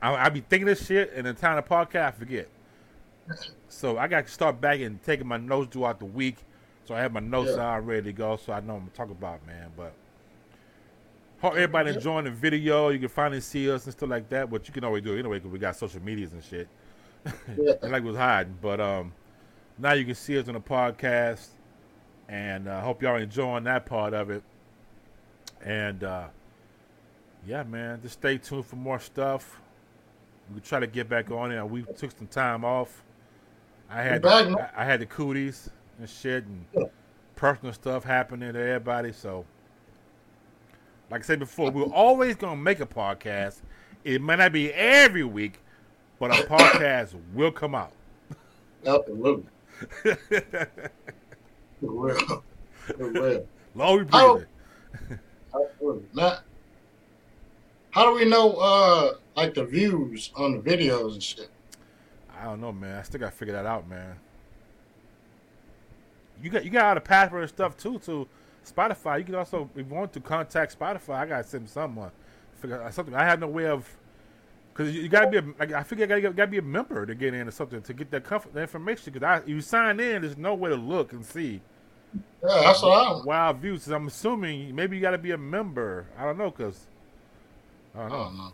I, 0.00 0.14
I 0.14 0.28
be 0.28 0.40
thinking 0.40 0.66
this 0.66 0.86
shit, 0.86 1.12
and 1.14 1.26
the 1.26 1.34
time 1.34 1.58
of 1.58 1.66
podcast, 1.66 2.06
I 2.06 2.10
forget. 2.12 2.48
So 3.68 3.98
I 3.98 4.06
got 4.06 4.26
to 4.26 4.32
start 4.32 4.60
back 4.60 4.80
and 4.80 5.02
taking 5.02 5.26
my 5.26 5.36
notes 5.36 5.72
throughout 5.72 5.98
the 5.98 6.04
week, 6.04 6.36
so 6.84 6.94
I 6.94 7.00
have 7.00 7.12
my 7.12 7.20
notes 7.20 7.52
Yeah. 7.56 7.72
all 7.72 7.80
ready 7.80 8.04
to 8.04 8.12
go, 8.12 8.36
so 8.36 8.52
I 8.52 8.60
know 8.60 8.74
what 8.74 8.80
I'm 8.80 8.86
gonna 8.86 8.90
talk 8.96 9.10
about, 9.10 9.44
man. 9.46 9.70
But 9.76 9.92
hope 11.40 11.54
everybody 11.54 11.90
enjoying 11.90 12.24
the 12.24 12.30
video. 12.30 12.90
You 12.90 12.98
can 13.00 13.08
finally 13.08 13.40
see 13.40 13.70
us 13.70 13.84
and 13.84 13.92
stuff 13.92 14.08
like 14.08 14.28
that, 14.30 14.48
but 14.48 14.66
you 14.68 14.72
can 14.72 14.84
always 14.84 15.02
do 15.02 15.14
it 15.14 15.18
anyway 15.18 15.38
because 15.38 15.50
we 15.50 15.58
got 15.58 15.76
social 15.76 16.00
medias 16.02 16.32
and 16.32 16.42
shit. 16.44 16.68
Yeah. 17.58 17.72
and 17.82 17.90
like 17.90 18.04
was 18.04 18.16
hiding, 18.16 18.56
but 18.62 18.80
um, 18.80 19.12
now 19.78 19.92
you 19.94 20.04
can 20.04 20.14
see 20.14 20.38
us 20.38 20.46
on 20.46 20.54
the 20.54 20.60
podcast, 20.60 21.48
and 22.28 22.68
I 22.68 22.76
uh, 22.76 22.80
hope 22.82 23.02
y'all 23.02 23.16
enjoying 23.16 23.64
that 23.64 23.86
part 23.86 24.14
of 24.14 24.30
it. 24.30 24.42
And 25.64 26.02
uh, 26.04 26.26
yeah, 27.46 27.62
man, 27.62 28.00
just 28.02 28.14
stay 28.14 28.38
tuned 28.38 28.66
for 28.66 28.76
more 28.76 28.98
stuff. 28.98 29.60
We 30.54 30.60
try 30.60 30.80
to 30.80 30.86
get 30.86 31.08
back 31.08 31.30
on 31.30 31.52
it. 31.52 31.68
We 31.68 31.82
took 31.96 32.16
some 32.16 32.26
time 32.28 32.64
off. 32.64 33.02
I 33.90 34.02
had. 34.02 34.24
I, 34.26 34.70
I 34.76 34.84
had 34.84 35.00
the 35.00 35.06
cooties 35.06 35.70
and 35.98 36.08
shit 36.08 36.44
and 36.44 36.88
personal 37.36 37.72
stuff 37.72 38.04
happening 38.04 38.52
to 38.52 38.58
everybody. 38.58 39.12
So, 39.12 39.44
like 41.10 41.22
I 41.22 41.24
said 41.24 41.38
before, 41.38 41.70
we're 41.70 41.84
always 41.84 42.36
gonna 42.36 42.56
make 42.56 42.80
a 42.80 42.86
podcast. 42.86 43.60
It 44.04 44.20
might 44.20 44.36
not 44.36 44.52
be 44.52 44.72
every 44.72 45.24
week, 45.24 45.60
but 46.18 46.30
a 46.30 46.42
podcast 46.48 47.14
will 47.34 47.52
come 47.52 47.74
out. 47.74 47.92
Absolutely. 48.84 49.44
Will. 51.80 52.44
It 52.88 52.98
will. 52.98 53.46
Long 53.74 53.98
we 53.98 54.04
breathe 54.04 54.46
it. 56.16 56.40
How 57.90 58.10
do 58.10 58.14
we 58.14 58.24
know, 58.26 58.52
uh, 58.52 59.14
like 59.36 59.54
the 59.54 59.64
views 59.64 60.30
on 60.36 60.52
the 60.52 60.58
videos 60.58 61.14
and 61.14 61.22
shit? 61.22 61.48
I 62.38 62.44
don't 62.44 62.60
know, 62.60 62.72
man. 62.72 62.98
I 62.98 63.02
still 63.02 63.20
gotta 63.20 63.32
figure 63.34 63.54
that 63.54 63.66
out, 63.66 63.88
man. 63.88 64.16
You 66.42 66.50
got 66.50 66.64
you 66.64 66.70
got 66.70 66.84
all 66.84 66.94
the 66.94 67.00
password 67.00 67.42
and 67.42 67.48
stuff 67.48 67.76
too 67.76 67.98
to 68.00 68.28
Spotify. 68.64 69.18
You 69.18 69.24
can 69.24 69.34
also 69.36 69.70
if 69.74 69.86
you 69.88 69.94
want 69.94 70.12
to 70.12 70.20
contact 70.20 70.78
Spotify. 70.78 71.14
I 71.14 71.26
gotta 71.26 71.44
send 71.44 71.68
someone. 71.68 72.10
Figure 72.56 72.82
out 72.82 72.92
something. 72.92 73.14
I 73.14 73.24
have 73.24 73.40
no 73.40 73.48
way 73.48 73.66
of 73.66 73.88
because 74.76 74.94
you, 74.94 75.08
gotta 75.08 75.28
be 75.28 75.38
a 75.38 75.44
like 75.58 75.72
I 75.72 75.82
figure 75.84 76.04
you 76.04 76.22
gotta, 76.22 76.34
gotta 76.34 76.50
be 76.50 76.58
a 76.58 76.62
member 76.62 77.06
to 77.06 77.14
get 77.14 77.34
in 77.34 77.48
or 77.48 77.52
something 77.52 77.82
to 77.82 77.94
get 77.94 78.10
that 78.12 78.24
comfort, 78.24 78.54
the 78.54 78.62
information. 78.62 79.12
Because 79.12 79.26
I 79.26 79.46
you 79.48 79.60
sign 79.62 80.00
in, 80.00 80.22
there's 80.22 80.36
no 80.38 80.54
way 80.54 80.70
to 80.70 80.76
look 80.76 81.12
and 81.12 81.24
see 81.24 81.62
Yeah, 82.42 82.60
that's 82.64 82.82
what 82.82 82.92
I. 82.92 83.22
wild 83.22 83.58
views. 83.58 83.84
So 83.84 83.94
I'm 83.94 84.06
assuming 84.08 84.74
maybe 84.74 84.96
you 84.96 85.02
gotta 85.02 85.18
be 85.18 85.32
a 85.32 85.38
member. 85.38 86.08
I 86.18 86.24
don't 86.24 86.38
know 86.38 86.50
because 86.50 86.88
I 87.94 88.00
I 88.08 88.08
don't 88.08 88.12
know. 88.12 88.24
don't 88.24 88.36
know. 88.36 88.52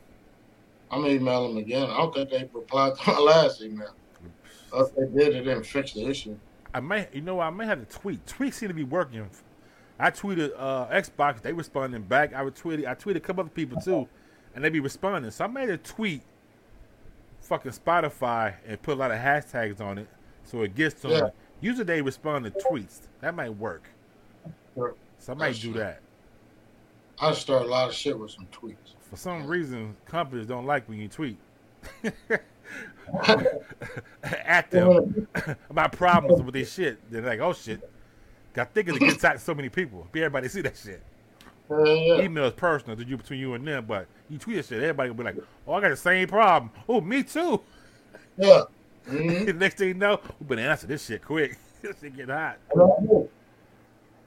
I'm 0.90 1.02
gonna 1.02 1.14
email 1.14 1.48
them 1.48 1.56
again. 1.58 1.90
I 1.90 1.96
don't 1.98 2.14
think 2.14 2.30
they 2.30 2.48
replied 2.52 2.96
to 2.96 3.02
my 3.06 3.18
last 3.18 3.62
email. 3.62 3.94
If 4.74 4.94
they 4.94 5.06
did, 5.06 5.36
it 5.36 5.44
didn't 5.44 5.64
fix 5.64 5.92
the 5.94 6.06
issue. 6.06 6.38
I 6.74 6.80
may, 6.80 7.08
you 7.12 7.20
know, 7.20 7.40
I 7.40 7.50
may 7.50 7.66
have 7.66 7.80
to 7.80 7.86
tweet. 7.98 8.24
Tweets 8.26 8.54
seem 8.54 8.68
to 8.68 8.74
be 8.74 8.84
working. 8.84 9.28
I 9.98 10.10
tweeted 10.10 10.52
uh, 10.56 10.88
Xbox, 10.88 11.42
they 11.42 11.52
responding 11.52 12.02
back. 12.02 12.34
I 12.34 12.42
tweeted. 12.44 12.86
I 12.86 12.94
tweeted 12.94 13.16
a 13.16 13.20
couple 13.20 13.42
other 13.42 13.50
people 13.50 13.78
too, 13.78 14.08
and 14.54 14.64
they 14.64 14.68
be 14.70 14.80
responding. 14.80 15.30
So 15.30 15.44
I 15.44 15.48
made 15.48 15.70
a 15.70 15.76
tweet, 15.76 16.22
fucking 17.40 17.72
Spotify, 17.72 18.54
and 18.66 18.80
put 18.82 18.94
a 18.94 19.00
lot 19.00 19.10
of 19.10 19.18
hashtags 19.18 19.80
on 19.80 19.98
it, 19.98 20.08
so 20.44 20.62
it 20.62 20.74
gets 20.74 21.00
to 21.02 21.08
Yeah. 21.08 21.20
them. 21.20 21.30
Usually 21.60 21.84
they 21.84 22.02
respond 22.02 22.44
to 22.44 22.50
tweets. 22.50 23.02
That 23.20 23.34
might 23.34 23.50
work. 23.50 23.84
So 24.76 24.94
I 25.28 25.34
might 25.34 25.46
That's 25.48 25.60
do 25.60 25.72
that. 25.74 26.00
I 27.20 27.32
start 27.34 27.62
a 27.62 27.66
lot 27.66 27.88
of 27.88 27.94
shit 27.94 28.18
with 28.18 28.32
some 28.32 28.46
tweets. 28.50 28.94
For 29.08 29.16
some 29.16 29.46
reason, 29.46 29.94
companies 30.06 30.46
don't 30.46 30.66
like 30.66 30.88
when 30.88 30.98
you 30.98 31.06
tweet 31.08 31.36
at 34.24 34.70
them 34.70 35.28
about 35.70 35.92
problems 35.92 36.42
with 36.42 36.54
their 36.54 36.64
shit. 36.64 36.98
They're 37.10 37.22
like, 37.22 37.40
oh 37.40 37.52
shit. 37.52 37.88
I 38.56 38.64
think 38.64 38.88
it 38.88 38.98
gets 38.98 39.24
out 39.24 39.34
to 39.34 39.38
so 39.38 39.54
many 39.54 39.68
people. 39.68 40.06
Be 40.12 40.20
everybody 40.20 40.48
see 40.48 40.60
that 40.62 40.76
shit. 40.76 41.02
Yeah, 41.70 41.84
yeah. 41.94 42.20
email 42.22 42.44
is 42.46 42.52
personal 42.52 42.96
to 42.96 43.04
you 43.04 43.16
between 43.16 43.40
you 43.40 43.54
and 43.54 43.66
them, 43.66 43.86
but 43.86 44.06
you 44.28 44.38
tweet 44.38 44.64
shit, 44.64 44.72
everybody 44.82 45.10
will 45.10 45.16
be 45.16 45.24
like, 45.24 45.36
"Oh, 45.66 45.74
I 45.74 45.80
got 45.80 45.88
the 45.90 45.96
same 45.96 46.28
problem." 46.28 46.70
Oh, 46.88 47.00
me 47.00 47.22
too. 47.22 47.60
yeah. 48.36 48.62
Mhm. 49.08 49.56
Next 49.56 49.78
thing 49.78 49.88
you 49.88 49.94
know, 49.94 50.20
we 50.38 50.46
better 50.46 50.68
answer 50.70 50.86
this 50.86 51.04
shit 51.04 51.24
quick. 51.24 51.58
this 51.82 51.96
shit 52.00 52.16
get 52.16 52.28
hot. 52.28 52.58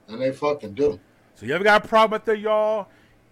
And 0.10 0.22
they 0.22 0.32
fucking 0.34 0.74
do. 0.74 1.00
So 1.36 1.46
you 1.46 1.54
ever 1.56 1.64
got 1.64 1.86
a 1.86 1.88
problem 1.88 2.20
out 2.20 2.26
there, 2.26 2.36
y'all? 2.36 2.88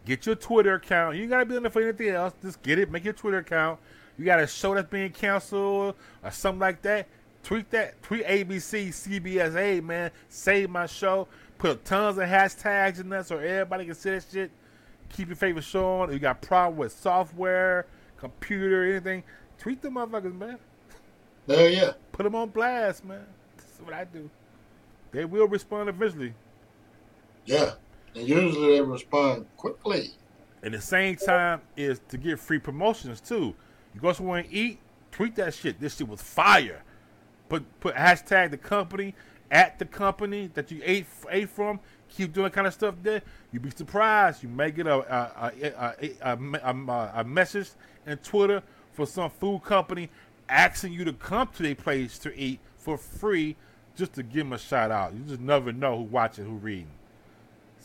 Get 0.05 0.25
your 0.25 0.35
Twitter 0.35 0.75
account. 0.75 1.15
You 1.15 1.23
ain't 1.23 1.31
gotta 1.31 1.45
be 1.45 1.55
on 1.57 1.63
there 1.63 1.71
for 1.71 1.81
anything 1.81 2.09
else. 2.09 2.33
Just 2.41 2.61
get 2.61 2.79
it. 2.79 2.89
Make 2.91 3.03
your 3.03 3.13
Twitter 3.13 3.37
account. 3.39 3.79
You 4.17 4.25
got 4.25 4.39
a 4.39 4.47
show 4.47 4.73
that's 4.75 4.89
being 4.89 5.11
canceled 5.11 5.95
or 6.23 6.31
something 6.31 6.59
like 6.59 6.81
that. 6.83 7.07
Tweet 7.43 7.69
that. 7.71 8.01
Tweet 8.01 8.25
ABC, 8.25 8.87
CBS. 8.89 9.53
Hey 9.53 9.81
man, 9.81 10.11
save 10.29 10.69
my 10.69 10.85
show. 10.85 11.27
Put 11.63 11.85
tons 11.85 12.17
of 12.17 12.25
hashtags 12.25 12.99
in 12.99 13.07
there 13.07 13.23
so 13.23 13.37
everybody 13.37 13.85
can 13.85 13.95
see 13.95 14.09
that 14.09 14.25
shit. 14.29 14.51
Keep 15.07 15.29
your 15.29 15.37
favorite 15.37 15.63
show 15.63 16.01
on. 16.01 16.11
You 16.11 16.19
got 16.19 16.41
problem 16.41 16.75
with 16.75 16.91
software, 16.91 17.87
computer, 18.17 18.91
anything. 18.91 19.23
Tweet 19.57 19.81
the 19.81 19.87
motherfuckers, 19.87 20.37
man. 20.37 20.57
Hell 21.47 21.69
yeah. 21.69 21.91
Put 22.11 22.23
them 22.23 22.35
on 22.35 22.49
blast, 22.49 23.05
man. 23.05 23.25
That's 23.55 23.79
what 23.79 23.93
I 23.93 24.03
do. 24.03 24.29
They 25.13 25.23
will 25.23 25.47
respond 25.47 25.87
eventually. 25.87 26.33
Yeah. 27.45 27.75
And 28.13 28.27
usually 28.27 28.73
they 28.73 28.81
respond 28.81 29.45
quickly. 29.55 30.09
And 30.63 30.73
the 30.73 30.81
same 30.81 31.15
time 31.15 31.61
is 31.77 32.01
to 32.09 32.17
get 32.17 32.41
free 32.41 32.59
promotions 32.59 33.21
too. 33.21 33.55
You 33.95 34.01
go 34.01 34.11
somewhere 34.11 34.39
and 34.39 34.51
eat, 34.51 34.79
tweet 35.13 35.37
that 35.37 35.53
shit. 35.53 35.79
This 35.79 35.95
shit 35.95 36.09
was 36.09 36.21
fire. 36.21 36.83
Put 37.47 37.79
put 37.79 37.95
hashtag 37.95 38.51
the 38.51 38.57
company 38.57 39.15
at 39.53 39.77
the 39.77 39.85
company 39.85 40.49
that 40.55 40.71
you 40.71 40.81
ate 40.83 41.05
ate 41.29 41.47
from. 41.47 41.79
Keep 42.09 42.33
doing 42.33 42.45
that 42.45 42.53
kind 42.53 42.67
of 42.67 42.73
stuff 42.73 42.95
there. 43.01 43.21
You'd 43.51 43.61
be 43.61 43.69
surprised. 43.69 44.43
You 44.43 44.49
may 44.49 44.71
get 44.71 44.87
a 44.87 44.95
a, 44.95 45.51
a, 45.61 45.95
a, 46.21 46.35
a, 46.35 46.73
a, 46.73 47.11
a 47.15 47.23
message 47.23 47.69
in 48.05 48.17
Twitter 48.17 48.61
for 48.91 49.05
some 49.05 49.29
food 49.29 49.63
company 49.63 50.09
asking 50.49 50.93
you 50.93 51.05
to 51.05 51.13
come 51.13 51.47
to 51.55 51.63
their 51.63 51.75
place 51.75 52.17
to 52.19 52.37
eat 52.37 52.59
for 52.77 52.97
free, 52.97 53.55
just 53.95 54.13
to 54.13 54.23
give 54.23 54.45
them 54.45 54.53
a 54.53 54.57
shout 54.57 54.91
out. 54.91 55.13
You 55.13 55.19
just 55.19 55.39
never 55.39 55.71
know 55.71 55.97
who 55.97 56.03
watching, 56.03 56.45
who 56.45 56.55
reading. 56.55 56.91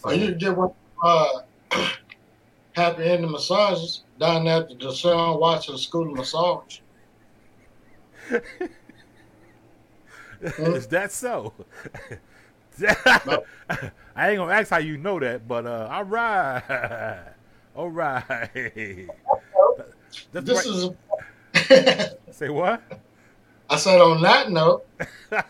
Or 0.03 0.15
you 0.15 0.31
can 0.31 0.39
get 0.39 0.57
one 0.57 0.73
uh, 1.03 1.29
happy 2.73 3.05
ending 3.05 3.31
massages 3.31 4.05
down 4.19 4.47
at 4.49 4.69
the 4.69 4.75
Deshaun 4.75 5.39
Watson 5.39 5.77
School 5.79 6.11
of 6.11 6.17
Massage. 6.17 6.81
Is 10.43 10.87
that 10.89 11.13
so? 11.13 11.53
I 12.87 14.31
ain't 14.31 14.39
gonna 14.39 14.53
ask 14.53 14.71
how 14.71 14.79
you 14.79 14.97
know 14.97 15.19
that, 15.19 15.49
but 15.49 15.67
uh, 15.67 15.89
all 15.91 16.05
right, 16.05 16.63
all 17.77 17.91
right. 17.91 18.49
That's 20.33 20.47
This 20.47 20.67
right. 20.67 20.67
is. 20.67 22.37
Say 22.37 22.49
what? 22.49 22.81
I 23.71 23.77
said 23.77 24.01
on 24.01 24.23
that 24.23 24.51
note, 24.51 24.87
I, 25.33 25.43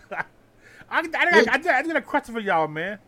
I, 0.91 1.03
I, 1.51 1.59
got- 1.59 1.69
I 1.69 1.83
got 1.83 1.97
a 1.97 2.03
question 2.03 2.35
for 2.35 2.41
y'all, 2.41 2.67
man. 2.67 2.99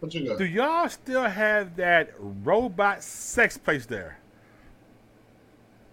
what 0.00 0.12
you 0.12 0.26
got? 0.28 0.38
Do 0.38 0.44
y'all 0.44 0.88
still 0.88 1.22
have 1.24 1.76
that 1.76 2.10
robot 2.18 3.02
sex 3.02 3.56
place 3.56 3.86
there? 3.86 4.18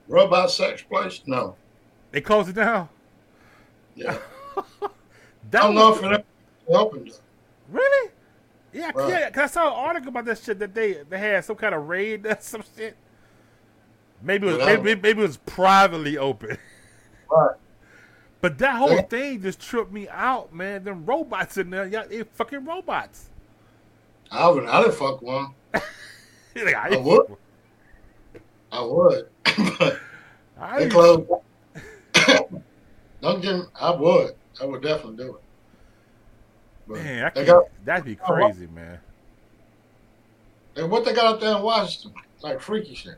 Robot 0.07 0.49
sex 0.51 0.81
place? 0.81 1.21
No. 1.25 1.55
They 2.11 2.19
closed 2.21 2.49
it 2.49 2.53
down. 2.55 2.89
Yeah. 3.95 4.17
That 5.51 5.63
I 5.63 5.67
don't 5.67 5.75
know 5.75 5.93
if 5.93 6.03
it 6.03 6.25
opened. 6.67 7.09
up. 7.09 7.15
Really? 7.69 8.11
Yeah, 8.73 8.91
Right. 8.93 9.09
yeah. 9.09 9.29
Cause 9.29 9.43
I 9.43 9.47
saw 9.53 9.67
an 9.67 9.73
article 9.85 10.09
about 10.09 10.25
that 10.25 10.39
shit 10.39 10.59
that 10.59 10.73
they 10.75 11.03
they 11.09 11.17
had 11.17 11.45
some 11.45 11.55
kind 11.55 11.73
of 11.73 11.87
raid 11.87 12.25
or 12.25 12.37
some 12.39 12.63
shit. 12.75 12.95
Maybe 14.21 14.47
it 14.47 14.57
was 14.57 14.65
maybe, 14.65 14.95
maybe 14.95 15.09
it 15.09 15.17
was 15.17 15.37
privately 15.37 16.17
open. 16.17 16.57
Right. 17.31 17.55
But 18.41 18.57
that 18.59 18.75
whole 18.75 18.91
Yeah. 18.95 19.01
thing 19.03 19.41
just 19.41 19.59
tripped 19.61 19.91
me 19.91 20.07
out, 20.09 20.53
man. 20.53 20.83
Them 20.83 21.05
robots 21.05 21.57
in 21.57 21.69
there, 21.69 21.87
yeah, 21.87 22.03
they 22.05 22.23
fucking 22.23 22.65
robots. 22.65 23.29
I 24.31 24.49
would. 24.49 24.65
I 24.65 24.81
didn't 24.81 24.95
fuck 24.95 25.21
one. 25.21 25.53
Like, 26.55 26.73
I, 26.75 26.95
I 26.95 26.97
would. 26.97 27.37
I 28.71 28.81
would. 28.81 29.29
but 29.77 29.99
I 30.59 30.89
closed. 30.89 31.29
don't 33.21 33.41
get 33.41 33.55
me. 33.57 33.61
I 33.79 33.91
would. 33.91 34.31
I 34.61 34.65
would 34.65 34.81
definitely 34.81 35.17
do 35.23 35.35
it. 35.35 35.41
But 36.87 36.97
Man, 37.03 37.25
I 37.25 37.29
can't, 37.29 37.47
got 37.47 37.63
that'd 37.85 38.05
be 38.05 38.15
crazy, 38.15 38.67
man. 38.67 38.99
and 40.75 40.89
what 40.89 41.03
they 41.05 41.13
got 41.13 41.25
up 41.35 41.39
there 41.41 41.55
in 41.57 41.61
Washington, 41.61 42.13
like 42.41 42.61
freaky 42.61 42.95
shit. 42.95 43.17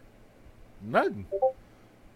Nothing. 0.82 1.26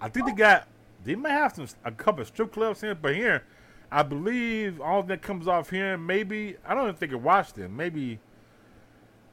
I 0.00 0.08
think 0.08 0.26
they 0.26 0.32
got. 0.32 0.66
They 1.04 1.14
might 1.14 1.30
have 1.30 1.54
some 1.54 1.66
a 1.84 1.92
couple 1.92 2.22
of 2.22 2.26
strip 2.28 2.52
clubs 2.52 2.80
here, 2.80 2.94
but 2.94 3.14
here, 3.14 3.44
I 3.90 4.02
believe 4.02 4.80
all 4.80 5.02
that 5.04 5.22
comes 5.22 5.46
off 5.46 5.70
here, 5.70 5.96
maybe 5.96 6.56
I 6.66 6.74
don't 6.74 6.84
even 6.84 6.96
think 6.96 7.12
it 7.12 7.20
washed 7.20 7.54
them. 7.54 7.76
Maybe 7.76 8.18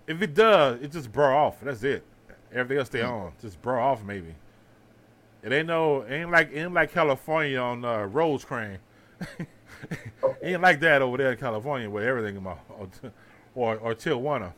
if 0.08 0.22
it 0.22 0.34
does, 0.36 0.82
it 0.82 0.92
just 0.92 1.12
burn 1.12 1.34
off. 1.34 1.60
That's 1.62 1.84
it. 1.84 2.04
Everything 2.54 2.78
else 2.78 2.88
stay 2.90 3.00
Mm. 3.00 3.12
on. 3.12 3.32
Just 3.42 3.62
burn 3.62 3.80
off 3.80 4.04
maybe. 4.04 4.36
It 5.46 5.54
ain't 5.54 5.68
no 5.68 6.04
ain't 6.08 6.32
like 6.32 6.50
ain't 6.56 6.74
like 6.74 6.92
California 6.92 7.60
on 7.60 7.86
uh, 7.86 8.06
Rosecrans. 8.06 8.80
ain't 10.42 10.62
like 10.62 10.80
that 10.80 11.04
over 11.04 11.18
there 11.18 11.34
in 11.34 11.38
California 11.38 11.88
where 11.88 12.10
everything 12.10 12.38
about 12.38 12.60
or 13.54 13.78
or 13.78 13.94
Tijuana. 13.94 14.54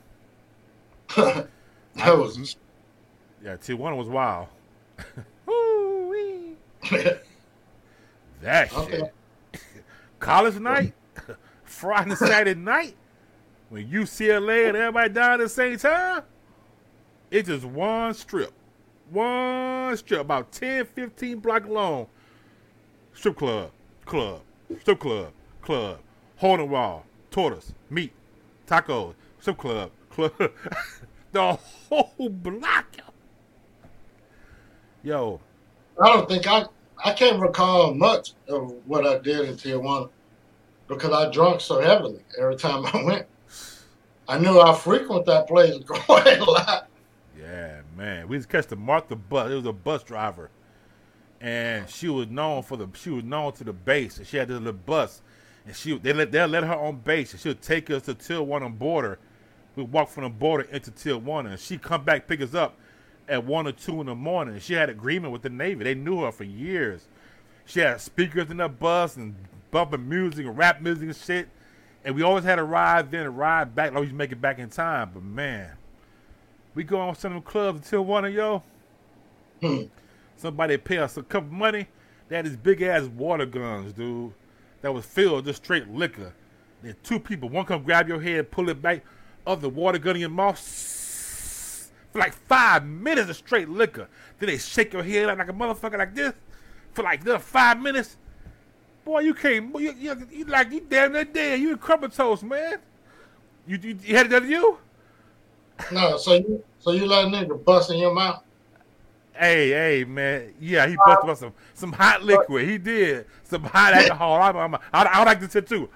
that 1.18 1.48
was 1.96 2.56
Yeah, 3.44 3.58
Tijuana 3.58 3.98
was 3.98 4.08
wild. 4.08 4.48
That 8.42 8.72
shit. 8.72 9.14
College 10.20 10.60
night, 10.60 10.94
Friday 11.66 12.16
Saturday 12.16 12.58
night, 12.58 12.96
when 13.68 13.90
UCLA 13.90 14.70
and 14.70 14.78
everybody 14.78 15.14
down 15.14 15.34
at 15.34 15.40
the 15.40 15.50
same 15.50 15.78
time, 15.78 16.24
it's 17.30 17.50
just 17.50 17.66
one 17.66 18.14
strip. 18.14 18.54
One 19.10 19.96
strip, 19.96 20.22
about 20.22 20.52
10, 20.52 20.86
15 20.86 21.40
block 21.40 21.68
long. 21.68 22.08
Strip 23.14 23.38
club, 23.38 23.72
club, 24.06 24.42
strip 24.82 25.00
club, 25.00 25.32
club, 25.62 26.00
hole 26.36 26.60
in 26.60 26.70
wall, 26.70 27.06
tortoise, 27.32 27.74
meat, 27.90 28.12
tacos, 28.68 29.16
strip 29.40 29.58
club, 29.58 29.92
club. 30.10 30.32
the 31.32 31.54
whole 31.54 32.30
block. 32.30 32.86
Yo, 35.04 35.40
I 36.02 36.08
don't 36.08 36.28
think 36.28 36.46
I 36.48 36.66
I 37.04 37.14
can't 37.14 37.40
recall 37.40 37.94
much 37.94 38.34
of 38.50 38.74
what 38.86 39.06
I 39.06 39.20
did 39.20 39.48
in 39.48 39.56
Tijuana 39.56 40.10
because 40.88 41.12
I 41.12 41.32
drank 41.32 41.62
so 41.62 41.80
heavily 41.80 42.20
every 42.40 42.56
time 42.56 42.86
I 42.86 43.04
went. 43.04 43.28
I 44.28 44.38
knew 44.38 44.60
I 44.60 44.76
frequent 44.76 45.26
that 45.28 45.48
place 45.48 45.76
quite 45.88 46.40
a 46.40 46.44
lot. 46.44 46.90
Man. 47.98 48.28
We 48.28 48.38
just 48.38 48.48
catch 48.48 48.68
the 48.68 48.76
Martha 48.76 49.16
bus. 49.16 49.52
It 49.52 49.56
was 49.56 49.66
a 49.66 49.74
bus 49.74 50.04
driver, 50.04 50.52
and 51.42 51.90
she 51.90 52.08
was 52.10 52.28
known 52.28 52.62
for 52.62 52.78
the. 52.78 52.88
She 52.94 53.10
was 53.10 53.24
known 53.24 53.54
to 53.54 53.64
the 53.64 53.74
base, 53.74 54.20
and 54.20 54.28
she 54.28 54.38
had 54.38 54.48
this 54.48 54.60
little 54.60 54.74
bus, 54.74 55.24
and 55.66 55.76
she 55.76 55.98
they 55.98 56.14
let 56.14 56.32
they 56.32 56.46
let 56.46 56.64
her 56.64 56.76
on 56.76 56.98
base, 56.98 57.32
and 57.32 57.42
she'll 57.42 57.56
take 57.56 57.90
us 57.90 58.04
to 58.04 58.14
Till 58.14 58.46
One 58.46 58.62
Tijuana 58.62 58.78
border. 58.78 59.20
We 59.76 59.84
walk 59.84 60.10
from 60.10 60.24
the 60.24 60.30
border 60.30 60.68
into 60.72 60.92
Tijuana, 60.92 61.52
and 61.52 61.60
she 61.60 61.80
come 61.80 62.04
back 62.04 62.28
pick 62.28 62.42
us 62.42 62.54
up 62.54 62.78
at 63.28 63.44
one 63.44 63.68
or 63.68 63.72
two 63.72 64.00
in 64.02 64.08
the 64.08 64.16
morning. 64.16 64.60
She 64.60 64.74
had 64.74 64.90
agreement 64.90 65.34
with 65.34 65.42
the 65.42 65.50
Navy. 65.50 65.84
They 65.84 65.96
knew 65.96 66.22
her 66.22 66.32
for 66.32 66.44
years. 66.44 67.08
She 67.66 67.80
had 67.80 68.00
speakers 68.00 68.50
in 68.50 68.58
the 68.58 68.70
bus 68.70 69.18
and 69.18 69.36
bumping 69.72 70.08
music 70.08 70.46
and 70.46 70.58
rap 70.58 70.82
music 70.82 71.04
and 71.04 71.16
shit. 71.16 71.50
And 72.06 72.16
we 72.16 72.22
always 72.22 72.46
had 72.46 72.60
a 72.60 72.64
ride 72.64 73.12
then, 73.12 73.26
a 73.26 73.30
ride 73.30 73.76
back. 73.76 73.94
Always 73.94 74.14
make 74.14 74.32
it 74.32 74.40
back 74.40 74.60
in 74.60 74.70
time. 74.70 75.12
But 75.14 75.24
man, 75.24 75.72
we 76.78 76.84
go 76.84 77.00
on 77.00 77.16
some 77.16 77.36
of 77.36 77.44
them 77.44 77.52
clubs 77.52 77.80
until 77.80 78.06
one 78.06 78.24
of 78.24 78.32
yo. 78.32 78.62
Hmm. 79.62 79.86
Somebody 80.36 80.78
pay 80.78 81.00
us 81.00 81.18
a 81.18 81.24
couple 81.24 81.52
money. 81.52 81.88
They 82.30 82.36
had 82.36 82.46
these 82.46 82.56
big 82.56 82.84
ass 82.84 83.06
water 83.06 83.48
guns, 83.48 83.94
dude, 83.94 84.32
that 84.82 84.94
was 84.94 85.04
filled 85.04 85.38
with 85.38 85.46
just 85.46 85.64
straight 85.64 85.90
liquor. 85.90 86.34
Then 86.84 86.96
two 87.02 87.20
people, 87.20 87.50
one 87.50 87.66
come 87.66 87.82
grab 87.82 88.08
your 88.08 88.22
head, 88.22 88.52
pull 88.52 88.70
it 88.70 88.80
back, 88.80 89.04
other 89.48 89.70
water 89.70 89.98
gun 89.98 90.18
in 90.18 90.22
your 90.22 90.30
mouth. 90.30 90.60
For 92.12 92.20
like 92.20 92.34
five 92.34 92.86
minutes 92.86 93.28
of 93.32 93.38
straight 93.38 93.70
liquor. 93.70 94.08
Then 94.38 94.50
they 94.50 94.60
shake 94.60 94.94
your 94.94 95.04
head 95.04 95.36
like 95.36 95.50
a 95.50 95.54
motherfucker 95.54 95.98
like 95.98 96.14
this 96.14 96.34
for 96.94 97.04
like 97.04 97.22
another 97.22 97.40
five 97.40 97.82
minutes. 97.82 98.18
Boy, 99.04 99.22
you 99.22 99.34
can't. 99.34 99.74
You, 99.80 99.94
you, 99.94 100.28
you 100.32 100.46
like 100.46 100.72
you 100.72 100.86
damn 100.88 101.14
near 101.14 101.26
dead. 101.26 101.60
You 101.60 101.72
in 101.72 101.78
crumble 101.80 102.10
toast, 102.10 102.44
man. 102.44 102.78
You, 103.66 103.80
you, 103.82 104.00
you 104.04 104.16
had 104.16 104.28
it 104.28 104.30
done 104.30 104.44
to 104.44 104.48
you? 104.48 104.78
No, 105.92 106.18
so 106.18 106.34
you 106.34 106.64
so 106.80 106.92
you 106.92 107.06
let 107.06 107.26
a 107.26 107.28
nigga 107.28 107.64
bust 107.64 107.92
in 107.92 107.98
your 107.98 108.14
mouth? 108.14 108.44
Hey, 109.34 109.70
hey, 109.70 110.04
man. 110.04 110.54
Yeah, 110.60 110.88
he 110.88 110.96
busted 111.06 111.30
us 111.30 111.40
some 111.40 111.54
some 111.74 111.92
hot 111.92 112.24
liquid. 112.24 112.68
He 112.68 112.78
did 112.78 113.28
some 113.44 113.64
hot 113.64 113.94
alcohol. 113.94 114.42
I'm, 114.42 114.58
I'm, 114.58 114.76
I, 114.76 115.04
I 115.04 115.24
like 115.24 115.40
this 115.40 115.52
shit 115.52 115.68
too. 115.68 115.90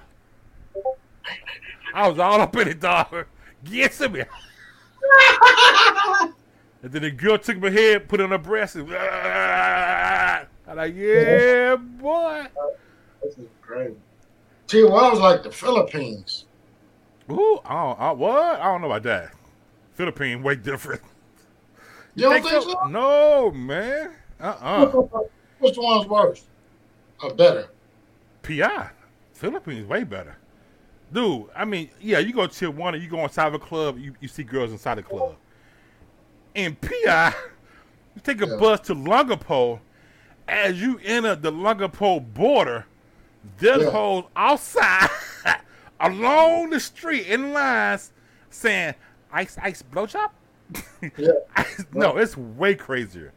I 1.94 2.08
was 2.08 2.20
all 2.20 2.40
up 2.40 2.56
in 2.56 2.68
it, 2.68 2.80
dog. 2.80 3.26
Get 3.64 3.92
to 3.94 4.10
me. 4.10 4.24
And 6.84 6.92
then 6.92 7.04
the 7.04 7.12
girl 7.12 7.38
took 7.38 7.60
my 7.60 7.70
head, 7.70 8.10
put 8.10 8.20
it 8.20 8.24
on 8.24 8.32
her 8.32 8.40
breast, 8.40 8.76
and 8.76 8.92
I'm 8.92 10.48
like, 10.76 10.96
yeah, 10.96 11.76
boy. 11.76 12.48
This 13.22 13.38
is 13.38 13.48
crazy. 13.62 13.94
Tijuana 14.68 15.12
was 15.12 15.20
like 15.20 15.44
the 15.44 15.52
Philippines. 15.52 16.46
Ooh, 17.30 17.60
I 17.66 17.74
don't, 17.74 18.00
I, 18.00 18.12
what? 18.14 18.60
I 18.60 18.64
don't 18.64 18.82
know 18.82 18.88
about 18.88 19.04
that. 19.04 19.32
Philippine 20.02 20.42
way 20.42 20.56
different. 20.56 21.02
You 22.14 22.24
don't 22.24 22.44
think 22.44 22.64
so? 22.64 22.88
No, 22.90 23.52
man. 23.52 24.12
Uh-uh. 24.42 24.86
Which 25.60 25.78
one's 25.78 26.06
worse 26.10 26.44
or 27.24 27.34
better? 27.34 27.70
PI. 28.44 28.90
Philippines 29.32 29.88
way 29.88 30.04
better. 30.04 30.36
Dude, 31.14 31.46
I 31.56 31.64
mean, 31.64 31.90
yeah, 32.02 32.20
you 32.20 32.34
go 32.34 32.48
to 32.48 32.70
one, 32.72 33.02
you 33.02 33.08
go 33.08 33.24
inside 33.24 33.48
of 33.48 33.54
a 33.54 33.60
club, 33.60 33.98
you, 33.98 34.14
you 34.20 34.28
see 34.28 34.44
girls 34.44 34.74
inside 34.74 34.96
the 34.96 35.04
club. 35.04 35.38
In 36.54 36.76
PI, 36.76 37.34
you 38.16 38.22
take 38.22 38.42
a 38.42 38.46
Yeah. 38.48 38.58
bus 38.58 38.82
to 38.88 38.96
Lungapo. 38.96 39.80
As 40.50 40.82
you 40.82 41.00
enter 41.06 41.36
the 41.36 41.54
Lungapo 41.54 42.20
border, 42.34 42.88
there's 43.58 43.84
Yeah. 43.84 43.90
hoes 43.92 44.26
outside 44.36 45.08
along 46.02 46.72
the 46.72 46.80
street 46.82 47.28
in 47.28 47.54
lines 47.54 48.12
saying, 48.50 48.96
ice, 49.32 49.58
ice, 49.62 49.84
blowjob? 49.84 50.30
Yeah. 51.18 51.32
Ice- 51.56 51.86
no, 51.94 52.18
it's 52.18 52.38
way 52.38 52.76
crazier. 52.76 53.34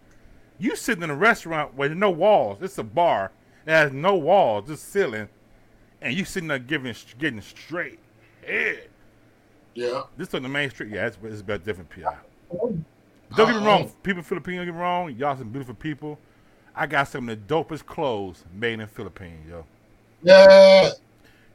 You 0.59 0.77
sitting 0.77 1.03
in 1.03 1.11
a 1.11 1.17
restaurant 1.17 1.75
where 1.75 1.89
there's 1.89 1.99
no 1.99 2.11
walls. 2.11 2.59
It's 2.63 2.79
a 2.79 2.85
bar. 2.85 3.33
It 3.67 3.71
has 3.71 3.93
no 3.93 4.15
walls, 4.15 4.69
just 4.69 4.93
ceiling. 4.93 5.29
And 6.01 6.15
you 6.15 6.25
sitting 6.25 6.49
there 6.49 6.59
giving, 6.59 6.95
getting 7.19 7.41
straight 7.41 7.99
head. 8.47 8.89
Yeah. 9.75 10.03
This 10.17 10.33
on 10.35 10.43
the 10.43 10.49
main 10.49 10.71
street. 10.71 10.91
Yeah, 10.93 11.07
it's, 11.07 11.19
it's 11.25 11.41
about 11.41 11.65
different 11.65 11.91
PI. 11.91 12.17
Don't 12.53 12.85
get 13.37 13.49
me 13.61 13.67
wrong. 13.67 13.91
People 14.03 14.23
don't 14.23 14.45
get 14.45 14.67
me 14.67 14.71
wrong. 14.71 15.15
Y'all 15.17 15.37
some 15.37 15.49
beautiful 15.51 15.75
people. 15.75 16.19
I 16.77 16.87
got 16.87 17.09
some 17.09 17.29
of 17.29 17.49
the 17.49 17.55
dopest 17.55 17.87
clothes 17.87 18.45
made 18.53 18.81
in 18.81 18.87
Philippines, 18.87 19.49
yo. 19.49 19.65
Yeah. 20.23 20.91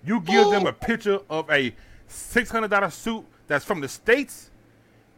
You 0.04 0.22
give 0.22 0.50
them 0.50 0.66
a 0.66 0.74
picture 0.74 1.20
of 1.30 1.50
a 1.50 1.74
six 2.08 2.50
hundred 2.50 2.70
dollar 2.70 2.90
suit 2.90 3.26
that's 3.50 3.66
from 3.66 3.82
the 3.82 3.90
states. 3.90 4.50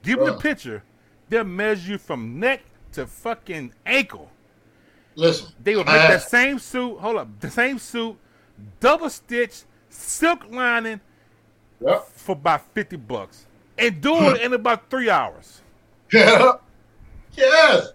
Give 0.01 0.17
them 0.17 0.25
the 0.25 0.33
picture. 0.41 0.81
They'll 1.29 1.43
measure 1.43 1.91
you 1.91 1.97
from 1.99 2.39
neck 2.39 2.61
to 2.93 3.05
fucking 3.05 3.73
ankle. 3.85 4.31
Listen. 5.15 5.53
They 5.63 5.75
will 5.75 5.83
make 5.83 5.93
I- 5.93 6.07
that 6.13 6.23
same 6.23 6.57
suit. 6.57 6.97
Hold 6.97 7.17
up, 7.17 7.39
the 7.39 7.51
same 7.51 7.77
suit, 7.77 8.17
double 8.79 9.09
stitch, 9.11 9.61
silk 9.89 10.49
lining 10.49 10.99
Yep. 11.79 12.07
for 12.15 12.31
about 12.33 12.61
fifty 12.73 12.95
bucks, 12.97 13.45
and 13.77 14.01
do 14.01 14.15
it 14.31 14.41
in 14.41 14.53
about 14.53 14.89
three 14.89 15.09
hours. 15.11 15.61
Yeah. 16.11 16.53
Yes. 17.33 17.93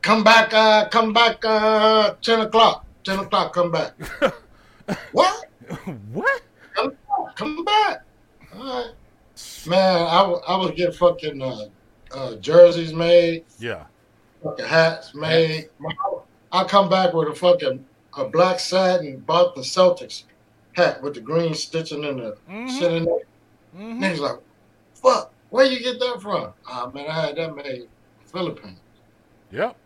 Come 0.00 0.24
back, 0.24 0.54
uh, 0.54 0.88
come 0.88 1.12
back, 1.12 1.44
uh, 1.44 2.14
10 2.22 2.40
o'clock. 2.40 2.86
10 3.04 3.18
o'clock, 3.18 3.52
come 3.52 3.70
back. 3.70 3.92
what? 5.12 5.44
what? 6.12 6.42
Come 6.74 6.90
back. 6.90 7.36
Come 7.36 7.64
back. 7.64 8.04
All 8.56 8.64
right. 8.64 8.92
Man, 9.66 10.02
I, 10.08 10.18
w- 10.22 10.40
I 10.46 10.56
would 10.56 10.74
get 10.76 10.94
fucking 10.94 11.40
uh, 11.40 11.66
uh, 12.14 12.34
jerseys 12.36 12.92
made, 12.92 13.44
Yeah. 13.58 13.84
fucking 14.42 14.64
hats 14.66 15.14
made. 15.14 15.68
I 16.50 16.64
come 16.64 16.88
back 16.88 17.12
with 17.14 17.28
a 17.28 17.34
fucking 17.34 17.84
a 18.18 18.24
black 18.28 18.58
satin 18.60 19.20
bought 19.20 19.54
the 19.54 19.62
Celtics 19.62 20.24
hat 20.74 21.00
with 21.02 21.14
the 21.14 21.20
green 21.20 21.54
stitching 21.54 22.04
in 22.04 22.18
the 22.18 22.36
Mhm. 22.50 22.78
shit 22.78 22.92
in 22.92 23.04
there. 23.04 23.18
Mhm. 23.76 23.98
Niggas 24.00 24.18
like, 24.18 24.38
fuck, 24.94 25.32
where 25.50 25.64
you 25.64 25.78
get 25.80 25.98
that 26.00 26.20
from? 26.20 26.52
Ah 26.66 26.90
man, 26.92 27.06
I 27.08 27.26
had 27.26 27.36
that 27.36 27.54
made 27.56 27.66
in 27.66 27.88
the 28.22 28.28
Philippines. 28.30 28.78
Yep. 29.50 29.76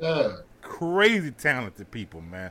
Yeah. 0.00 0.32
Crazy 0.62 1.30
talented 1.32 1.90
people, 1.90 2.20
man. 2.20 2.50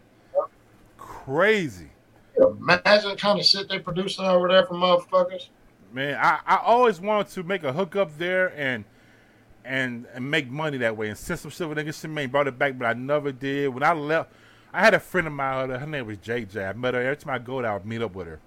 Crazy. 0.97 1.89
Imagine 2.37 3.11
the 3.11 3.15
kind 3.15 3.39
of 3.39 3.45
shit 3.45 3.69
they 3.69 3.79
producing 3.79 4.25
over 4.25 4.47
there 4.49 4.65
for 4.65 4.73
motherfuckers. 4.73 5.47
Man, 5.95 6.19
I, 6.21 6.39
I 6.45 6.57
always 6.57 6.99
wanted 6.99 7.31
to 7.35 7.43
make 7.43 7.63
a 7.63 7.71
hookup 7.71 8.17
there 8.17 8.47
and 8.59 8.83
and 9.63 10.05
and 10.13 10.29
make 10.29 10.49
money 10.51 10.77
that 10.79 10.97
way 10.97 11.07
and 11.07 11.17
send 11.17 11.39
some 11.39 11.49
shit 11.51 11.69
with 11.69 11.77
niggas 11.77 11.93
some 11.93 12.13
money, 12.13 12.27
brought 12.27 12.47
it 12.47 12.59
back, 12.59 12.77
but 12.77 12.85
I 12.85 12.93
never 12.93 13.31
did. 13.31 13.69
When 13.73 13.81
I 13.81 13.93
left, 13.93 14.29
I 14.73 14.81
had 14.81 14.93
a 14.93 14.99
friend 14.99 15.25
of 15.25 15.31
mine, 15.31 15.69
her 15.69 15.85
name 15.87 16.05
was 16.05 16.17
JJ. 16.17 16.69
I 16.69 16.73
met 16.73 16.95
her 16.95 17.01
every 17.01 17.15
time 17.15 17.33
I 17.33 17.39
go 17.39 17.61
there, 17.61 17.71
I 17.71 17.75
would 17.75 17.85
meet 17.85 18.01
up 18.01 18.13
with 18.13 18.27
her. 18.27 18.39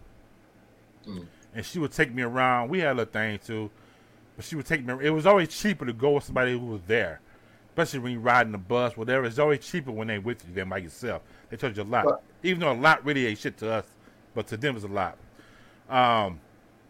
Mm. 1.09 1.26
And 1.55 1.64
she 1.64 1.78
would 1.78 1.90
take 1.92 2.12
me 2.12 2.22
around. 2.22 2.68
We 2.68 2.80
had 2.80 2.92
a 2.92 2.96
little 2.96 3.12
thing 3.12 3.38
too. 3.38 3.70
But 4.36 4.44
she 4.44 4.55
would 4.55 4.66
take 4.66 4.84
me 4.84 4.94
it 5.03 5.11
was 5.11 5.24
always 5.24 5.49
cheaper 5.49 5.86
to 5.86 5.94
go 5.94 6.11
with 6.12 6.24
somebody 6.24 6.53
who 6.53 6.66
was 6.66 6.82
there. 6.86 7.20
especially 7.70 8.01
when 8.01 8.12
you're 8.12 8.20
riding 8.20 8.53
the 8.53 8.59
bus, 8.59 8.94
whatever. 8.94 9.24
It's 9.24 9.38
always 9.38 9.61
cheaper 9.66 9.90
when 9.90 10.09
they 10.09 10.18
with 10.18 10.44
you 10.46 10.55
than 10.55 10.68
by 10.68 10.78
yourself. 10.78 11.22
They 11.49 11.57
charge 11.57 11.78
you 11.78 11.82
a 11.82 11.84
lot, 11.84 12.05
Right. 12.05 12.20
even 12.42 12.61
though 12.61 12.72
a 12.72 12.74
lot 12.74 13.03
really 13.07 13.26
ain't 13.26 13.38
shit 13.38 13.57
to 13.59 13.70
us, 13.72 13.86
but 14.34 14.46
to 14.49 14.59
them 14.59 14.76
it's 14.76 14.84
a 14.84 14.88
lot. 14.88 15.16
Um, 15.88 16.40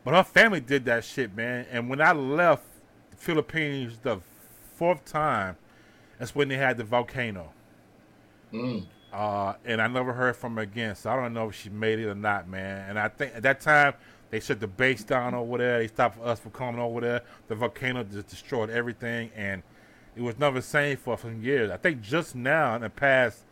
but 0.04 0.14
her 0.14 0.24
family 0.24 0.60
did 0.60 0.84
that 0.86 1.04
shit, 1.04 1.36
man. 1.36 1.66
And 1.70 1.88
when 1.88 2.00
I 2.00 2.12
left 2.12 2.64
the 3.10 3.16
Philippines 3.16 3.98
the 4.02 4.20
fourth 4.76 5.04
time, 5.04 5.56
that's 6.18 6.34
when 6.34 6.48
they 6.48 6.56
had 6.56 6.76
the 6.76 6.84
volcano. 6.84 7.52
Mm. 8.52 8.86
Uh, 9.12 9.54
and 9.64 9.80
I 9.80 9.86
never 9.86 10.12
heard 10.12 10.36
from 10.36 10.56
her 10.56 10.62
again, 10.62 10.94
so 10.94 11.10
I 11.10 11.16
don't 11.16 11.32
know 11.32 11.48
if 11.48 11.54
she 11.54 11.70
made 11.70 11.98
it 11.98 12.06
or 12.06 12.14
not, 12.14 12.48
man. 12.48 12.88
And 12.90 12.98
I 12.98 13.08
think 13.08 13.34
at 13.34 13.42
that 13.42 13.60
time 13.60 13.94
they 14.30 14.40
shut 14.40 14.60
the 14.60 14.66
base 14.66 15.02
down 15.04 15.34
over 15.34 15.58
there. 15.58 15.78
They 15.78 15.88
stopped 15.88 16.20
us 16.22 16.40
from 16.40 16.52
coming 16.52 16.80
over 16.80 17.00
there. 17.00 17.22
The 17.48 17.54
volcano 17.54 18.04
just 18.04 18.28
destroyed 18.28 18.70
everything, 18.70 19.30
and 19.34 19.62
it 20.14 20.22
was 20.22 20.38
never 20.38 20.58
the 20.58 20.66
same 20.66 20.96
for 20.96 21.16
some 21.16 21.42
years. 21.42 21.70
I 21.70 21.76
think 21.76 22.02
just 22.02 22.34
now, 22.34 22.74
in 22.74 22.82
the 22.82 22.90
past 22.90 23.44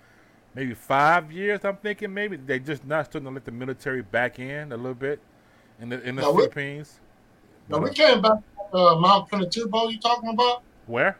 maybe 0.54 0.74
five 0.74 1.32
years, 1.32 1.64
I'm 1.64 1.76
thinking 1.76 2.12
maybe 2.12 2.36
they 2.36 2.58
just 2.58 2.84
not 2.86 3.06
starting 3.06 3.26
to 3.26 3.34
let 3.34 3.44
the 3.44 3.52
military 3.52 4.02
back 4.02 4.38
in 4.38 4.72
a 4.72 4.76
little 4.76 4.94
bit 4.94 5.20
in 5.80 5.88
the 5.90 6.00
in 6.02 6.16
the 6.16 6.22
Now, 6.22 6.30
we- 6.32 6.42
Philippines. 6.42 7.00
Now 7.68 7.78
we 7.78 7.90
uh, 7.90 7.92
came 7.92 8.22
back 8.22 8.38
to 8.72 8.76
uh, 8.76 8.94
Mount 9.00 9.28
Pinatubo. 9.28 9.90
You 9.90 9.98
talking 9.98 10.30
about 10.30 10.62
where? 10.86 11.18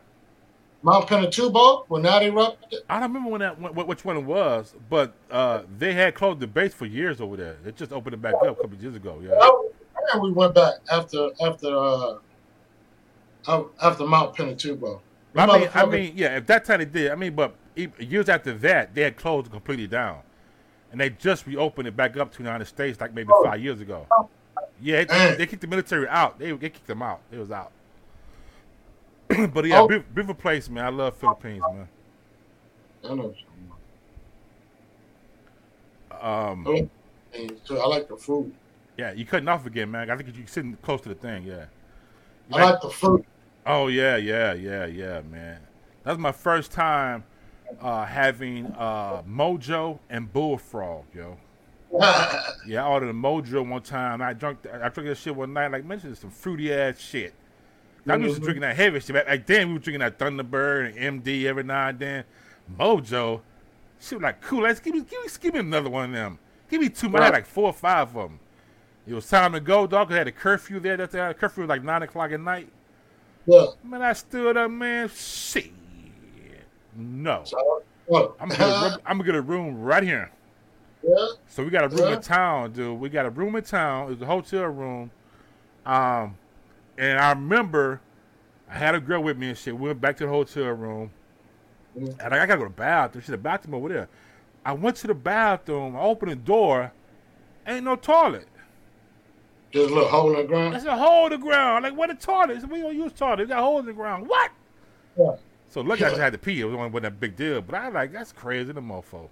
Mount 0.83 1.09
Pinatubo 1.09 1.85
when 1.89 2.03
that 2.03 2.23
erupted? 2.23 2.81
I 2.89 3.01
don't 3.01 3.13
remember 3.13 3.31
when 3.31 3.41
that 3.41 3.55
wh- 3.57 3.89
which 3.89 4.05
one 4.05 4.17
it 4.17 4.25
was, 4.25 4.75
but 4.89 5.15
uh, 5.31 5.63
they 5.79 5.93
had 5.93 6.15
closed 6.15 6.39
the 6.39 6.47
base 6.47 6.73
for 6.75 6.87
years 6.87 7.21
over 7.21 7.37
there. 7.37 7.57
They 7.65 7.73
just 7.73 7.93
opened 7.93 8.15
it 8.15 8.23
back 8.23 8.35
up 8.35 8.43
a 8.43 8.55
couple 8.55 8.75
of 8.75 8.83
years 8.83 8.95
ago. 8.95 9.21
Yeah. 9.23 9.51
And 10.13 10.23
we 10.23 10.31
went 10.31 10.55
back 10.55 10.75
after 10.93 11.31
after 11.45 11.77
uh, 11.77 13.63
after 13.83 14.07
Mount 14.07 14.37
Pinatubo. 14.37 15.01
I 15.37 15.47
mean, 15.59 15.69
I 15.75 15.85
mean, 15.87 16.13
yeah. 16.17 16.37
If 16.37 16.47
that 16.47 16.65
time 16.65 16.79
they 16.79 16.85
did, 16.87 17.11
I 17.11 17.15
mean, 17.17 17.35
but 17.35 17.55
years 17.99 18.29
after 18.29 18.53
that, 18.59 18.95
they 18.95 19.03
had 19.03 19.17
closed 19.17 19.51
completely 19.51 19.87
down, 19.89 20.21
and 20.93 21.01
they 21.01 21.11
just 21.11 21.47
reopened 21.47 21.89
it 21.89 21.97
back 21.97 22.17
up 22.17 22.31
to 22.33 22.39
the 22.39 22.45
United 22.45 22.65
States 22.67 23.01
like 23.01 23.13
maybe 23.13 23.29
Oh. 23.33 23.45
five 23.45 23.61
years 23.61 23.81
ago. 23.81 24.07
Yeah, 24.81 25.05
they, 25.05 25.37
they 25.37 25.47
kicked 25.47 25.63
the 25.63 25.67
military 25.69 26.09
out. 26.09 26.39
They 26.39 26.53
they 26.53 26.69
kicked 26.71 26.87
them 26.87 27.03
out. 27.03 27.21
It 27.33 27.39
was 27.39 27.51
out. 27.51 27.73
but 29.53 29.65
yeah, 29.65 29.81
Oh. 29.81 29.89
beautiful, 29.89 30.35
place, 30.35 30.69
man. 30.69 30.85
I 30.85 30.89
love 30.91 31.17
Philippines, 31.17 31.63
man. 31.73 31.89
I 33.05 33.15
know. 33.15 33.35
Um, 36.21 36.67
I 37.35 37.87
like 37.87 38.09
the 38.09 38.17
food. 38.17 38.53
yeah, 38.97 39.13
you 39.13 39.27
cutting 39.27 39.49
off 39.49 39.67
again, 39.67 39.91
man. 39.91 40.11
I 40.11 40.17
think 40.17 40.35
you're 40.37 40.47
sitting 40.47 40.77
close 40.83 41.01
to 41.03 41.09
the 41.11 41.15
thing. 41.15 41.45
Yeah. 41.45 41.67
You 42.51 42.59
I 42.59 42.71
like 42.71 42.81
the 42.81 42.91
food. 42.91 43.25
Oh 43.67 43.89
yeah, 43.89 44.17
yeah, 44.17 44.55
yeah, 44.55 44.87
yeah, 44.87 45.21
man. 45.23 45.61
That's 46.05 46.19
my 46.19 46.33
first 46.33 46.71
time 46.71 47.25
uh, 47.81 48.05
having 48.07 48.67
uh, 48.79 49.23
Mojo 49.23 49.99
and 50.09 50.33
Bullfrog, 50.33 51.05
yo. 51.13 51.37
Yeah, 52.67 52.85
I 52.85 52.89
ordered 52.89 53.11
a 53.11 53.13
Mojo 53.13 53.69
one 53.69 53.83
time. 53.83 54.21
I 54.21 54.33
drunk, 54.33 54.59
I 54.67 54.89
drank 54.89 55.09
that 55.09 55.19
shit 55.19 55.37
one 55.37 55.53
night. 55.53 55.71
Like 55.71 55.85
mentioned, 55.85 56.19
some 56.19 56.31
fruity 56.31 56.73
ass 56.73 56.99
shit. 56.99 57.33
I'm 58.09 58.23
used 58.23 58.37
to 58.37 58.41
drinking 58.41 58.63
that 58.63 58.77
heavy 58.77 59.01
shit. 59.01 59.15
Like 59.15 59.47
then, 59.47 59.69
we 59.69 59.75
were 59.75 59.79
drinking 59.79 60.01
that 60.01 60.19
Thunderbird 60.19 60.97
and 60.97 61.23
MD 61.23 61.45
every 61.45 61.63
now 61.63 61.89
and 61.89 61.99
then. 61.99 62.25
Mojo, 62.79 63.41
she 64.01 64.17
was 64.17 64.23
like, 64.23 64.41
cool. 64.41 64.63
Let's 64.63 64.81
give 64.81 64.95
me, 64.95 65.01
give 65.01 65.23
me, 65.23 65.29
give 65.41 65.55
me 65.55 65.61
another 65.61 65.91
one 65.91 66.07
of 66.07 66.13
them. 66.13 66.39
Give 66.69 66.81
me 66.81 66.89
two. 66.89 67.09
more. 67.09 67.21
I 67.21 67.27
had 67.27 67.35
like 67.35 67.47
four 67.47 67.67
or 67.67 67.73
five 67.73 68.09
of 68.09 68.15
them. 68.15 68.41
It 69.07 69.15
was 69.15 69.29
time 69.29 69.53
to 69.53 69.61
go, 69.61 69.87
dog. 69.87 70.11
I 70.11 70.17
had 70.17 70.29
a 70.29 70.33
curfew 70.33 70.81
there. 70.81 70.97
That 70.97 71.13
day. 71.13 71.35
curfew 71.39 71.63
was 71.63 71.69
like 71.69 71.85
nine 71.85 72.03
o'clock 72.03 72.33
at 72.33 72.41
night. 72.41 72.69
yeah. 73.47 73.67
Man, 73.85 74.03
I 74.03 74.13
stood 74.13 74.57
up, 74.57 74.71
man. 74.71 75.09
Shit. 75.15 75.71
No. 76.97 77.43
So. 77.45 77.85
I'm 78.41 78.49
gonna, 78.49 78.59
get 78.59 78.61
a 78.61 78.89
room, 78.89 78.99
I'm 79.05 79.19
gonna 79.19 79.25
get 79.25 79.35
a 79.35 79.43
room 79.43 79.81
right 79.81 80.03
here. 80.03 80.31
Yeah. 81.07 81.27
So 81.49 81.65
we 81.65 81.71
got 81.71 81.85
a 81.85 81.89
room 81.89 82.09
Yeah. 82.09 82.17
in 82.17 82.21
town, 82.23 82.73
dude. 82.73 82.99
We 82.99 83.09
got 83.09 83.27
a 83.27 83.31
room 83.31 83.57
in 83.57 83.63
town. 83.65 84.13
It's 84.13 84.23
a 84.23 84.27
hotel 84.27 84.65
room. 84.67 85.11
Um, 85.85 86.37
and 86.99 87.19
I 87.19 87.31
remember 87.31 88.01
I 88.69 88.75
had 88.75 88.95
a 88.95 89.01
girl 89.01 89.23
with 89.23 89.37
me 89.39 89.51
and 89.51 89.59
shit. 89.59 89.79
We 89.79 89.89
went 89.89 90.01
back 90.01 90.17
to 90.19 90.25
the 90.25 90.31
hotel 90.31 90.71
room. 90.73 91.11
Mhm. 91.97 92.19
And 92.25 92.35
I, 92.35 92.43
I 92.43 92.47
gotta 92.47 92.59
go 92.59 92.65
to 92.65 92.71
the 92.71 92.75
bathroom. 92.77 93.23
She's 93.23 93.31
the 93.31 93.37
bathroom 93.39 93.75
over 93.75 93.89
there. 93.89 94.09
I 94.65 94.73
went 94.73 94.97
to 94.97 95.07
the 95.07 95.15
bathroom. 95.15 95.97
I 95.97 96.01
opened 96.01 96.33
the 96.33 96.37
door. 96.37 96.93
Ain't 97.67 97.85
no 97.85 97.97
toilet. 97.97 98.49
Just 99.73 99.91
a 99.91 99.95
little 99.95 100.09
hole 100.09 100.31
in 100.33 100.37
the 100.39 100.45
ground. 100.45 100.75
It's 100.75 100.85
a 100.85 100.97
hole 100.97 101.27
in 101.27 101.33
the 101.33 101.39
ground. 101.39 101.85
Like, 101.85 101.97
what 101.97 102.11
a 102.11 102.15
toilet? 102.15 102.67
We 102.69 102.81
don't 102.81 102.97
use 102.97 103.13
toilet. 103.13 103.41
We 103.41 103.47
got 103.47 103.61
holes 103.61 103.81
in 103.81 103.87
the 103.87 103.93
ground. 103.93 104.27
What? 104.27 104.51
Yeah. 105.17 105.37
So 105.69 105.81
lucky 105.83 106.05
I 106.05 106.09
just 106.09 106.21
had 106.21 106.33
to 106.33 106.39
pee. 106.39 106.61
It 106.61 106.65
was 106.65 106.75
wasn't 106.75 107.07
a 107.07 107.11
big 107.11 107.37
deal. 107.37 107.61
But 107.61 107.75
I 107.77 107.89
like 107.89 108.13
that's 108.13 108.33
crazy, 108.33 108.73
the 108.73 108.81
mofo. 108.81 109.29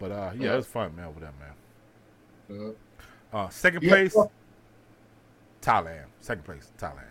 But 0.00 0.10
uh, 0.10 0.32
yeah, 0.36 0.46
Yeah. 0.46 0.52
it 0.54 0.56
was 0.56 0.66
fun, 0.66 0.96
man, 0.96 1.04
over 1.06 1.20
there, 1.20 1.32
man. 1.38 2.74
Yeah. 3.32 3.38
Uh, 3.38 3.48
second 3.50 3.84
Yeah. 3.84 3.90
place, 3.90 4.16
Thailand. 5.62 6.06
Second 6.20 6.44
place, 6.44 6.72
Thailand. 6.78 7.04